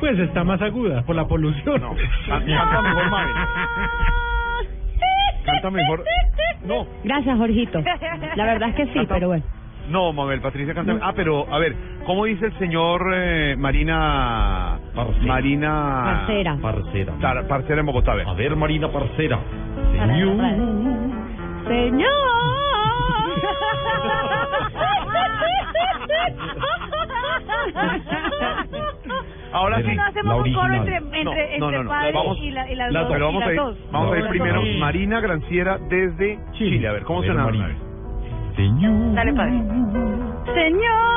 Pues 0.01 0.19
está 0.19 0.43
más 0.43 0.61
aguda 0.61 1.03
por 1.03 1.15
la 1.15 1.25
polución. 1.27 1.81
Canta 2.27 2.83
mejor, 2.83 3.11
Mari. 3.11 3.33
Canta 5.45 5.71
mejor. 5.71 6.03
No. 6.65 6.87
Gracias, 7.05 7.39
Jorgito. 7.39 7.81
La 8.37 8.45
verdad 8.45 8.71
es 8.71 8.75
que 8.75 8.87
sí, 8.87 9.07
pero 9.09 9.29
bueno. 9.29 9.45
No, 9.89 10.13
Mabel, 10.13 10.41
Patricia 10.41 10.75
canta. 10.75 10.99
Ah, 11.03 11.13
pero, 11.15 11.47
a 11.53 11.59
ver, 11.59 11.75
¿cómo 12.07 12.25
dice 12.25 12.47
el 12.47 12.59
señor 12.59 13.03
eh, 13.15 13.57
Marina. 13.59 14.79
Marina. 15.23 16.03
Parcera. 16.27 16.57
Parcera. 16.61 17.13
Tar- 17.21 17.47
Parcera 17.49 17.81
en 17.81 17.87
Bogotá, 17.87 18.13
a 18.13 18.17
ver. 18.17 18.29
A 18.29 18.33
ver, 18.35 18.57
Marina 18.57 18.89
Parcera. 18.91 19.39
Señor. 21.69 22.09
Ahora 29.53 29.77
¿Por 29.77 29.85
qué 29.85 29.91
sí. 29.91 29.97
no 29.97 30.03
hacemos 30.05 30.47
un 30.47 30.55
coro 30.55 30.75
entre, 30.75 30.97
entre, 30.97 31.25
No, 31.25 31.33
entre 31.33 31.59
no, 31.59 31.71
no, 31.71 31.83
no. 31.85 31.91
padre 31.91 32.13
Vamos- 32.13 32.39
y, 32.41 32.51
la, 32.51 32.71
y 32.71 32.75
las 32.75 32.93
Las 32.93 33.03
dos? 33.05 33.13
Pero 33.13 33.25
y 33.25 33.27
vamos 33.29 33.43
a 33.43 33.47
las 33.47 33.55
ir, 33.55 33.61
dos. 33.61 33.79
vamos 33.93 34.13
a 34.13 34.19
ir 34.19 34.25
No, 34.25 34.31
primero. 34.31 34.63
sí. 34.63 34.79
Marina 34.79 35.21
Granciera 35.21 35.79
desde 35.91 36.39
Chile. 36.53 36.89
A 36.89 36.93
ver, 36.93 37.03
¿cómo 37.03 37.19
A 37.19 37.23
ver, 37.23 37.31
suena? 37.33 37.45
Marina. 37.45 37.77
Señor. 38.57 39.15
Dale, 39.15 39.33
padre. 39.35 39.53
Señor. 40.55 41.13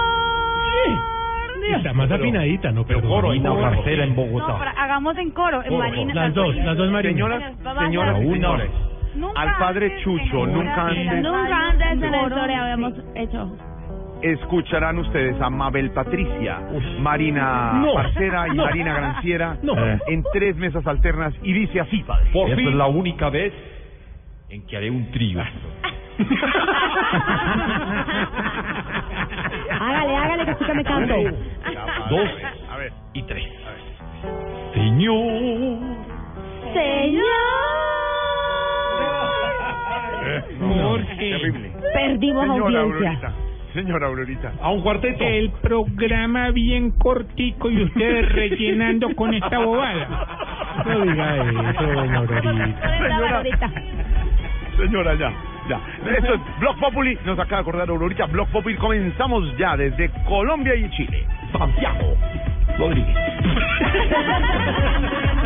Está 1.78 1.94
más 1.94 2.12
afinadita, 2.12 2.72
¿no? 2.72 2.86
Pero 2.86 3.02
coro, 3.02 3.28
Marina 3.30 3.49
coro. 3.49 3.62
Parcera 3.62 4.03
en 4.03 4.10
No, 4.16 4.16
Bogotá. 4.16 4.56
pero 4.60 4.72
hagamos 4.78 5.18
en 5.18 5.32
coro. 5.32 5.64
En 5.64 5.78
Marina, 5.78 6.14
Las 6.14 6.34
dos, 6.34 6.56
las 6.56 6.78
dos 6.78 6.91
Marinas. 6.91 7.16
Señoras, 7.16 7.64
Vamos 7.64 7.82
a 7.82 7.86
señoras 7.86 8.16
y 8.16 8.20
hacer- 8.22 8.34
señores, 8.34 8.72
Nunca 9.16 9.41
al 9.41 9.57
padre 9.57 9.95
Chucho 10.03 10.45
nunca 10.45 10.88
antes 10.88 11.24
Nunca 11.24 11.57
antes 11.70 11.88
en 12.03 12.12
la 12.12 12.22
historia 12.24 12.62
habíamos 12.64 12.94
hecho. 13.16 13.57
escucharán 14.22 14.99
ustedes 14.99 15.40
a 15.41 15.49
Mabel 15.49 15.91
Patricia, 15.91 16.60
Marina 16.99 17.74
No. 17.84 17.94
Parcera 17.94 18.48
y 18.48 18.56
No. 18.56 18.64
Marina 18.66 18.94
Granciera 18.94 19.57
No. 19.64 19.74
en 20.07 20.24
tres 20.34 20.56
mesas 20.57 20.86
alternas 20.86 21.34
y 21.44 21.52
dice 21.53 21.80
así, 21.80 22.03
padre. 22.03 22.30
Por 22.32 22.49
Esta 22.49 22.62
es 22.62 22.76
la 22.76 22.88
única 22.88 23.30
vez 23.30 23.53
en 24.49 24.66
que 24.68 24.78
haré 24.78 24.90
un 24.91 25.10
trío. 25.12 25.40
Hágale, 29.80 30.16
hágale, 30.16 30.46
que 30.46 30.56
sí 30.56 30.66
que 30.66 30.74
me 30.74 30.84
canto. 30.84 31.14
Dos 32.10 32.30
A 32.72 32.78
ver. 32.78 32.92
y 33.14 33.24
tres. 33.24 33.44
Señor. 34.74 35.80
Jorge. 40.60 41.16
Terrible. 41.18 41.72
Perdimos 41.94 42.44
Señora 42.44 42.80
audiencia. 42.82 42.82
Aurorita. 42.82 43.34
Señora 43.74 44.08
Aurorita. 44.08 44.52
A 44.62 44.70
un 44.72 44.82
cuarteto. 44.82 45.24
El 45.24 45.52
programa 45.62 46.50
bien 46.52 46.92
cortico 46.92 47.70
y 47.70 47.84
ustedes 47.84 48.30
rellenando 48.34 49.14
con 49.16 49.34
esta 49.34 49.60
bobada. 49.60 50.08
No 50.86 51.02
diga 51.02 51.36
eso, 51.38 51.84
doña 51.84 52.18
Aurorita. 52.18 53.72
Señora, 54.78 55.14
ya, 55.16 55.32
Esto 55.66 56.34
es 56.36 56.60
Blog 56.60 56.80
Populi. 56.80 57.18
Nos 57.26 57.40
acaba 57.40 57.58
de 57.58 57.62
acordar 57.62 57.90
Aurorita. 57.90 58.28
Blog 58.28 58.48
Populi. 58.50 58.76
Comenzamos 58.76 59.58
ya 59.58 59.76
desde 59.76 60.12
Colombia 60.28 60.76
y 60.76 60.88
Chile. 60.92 61.26
Santiago 61.52 62.16
Rodríguez. 62.78 63.16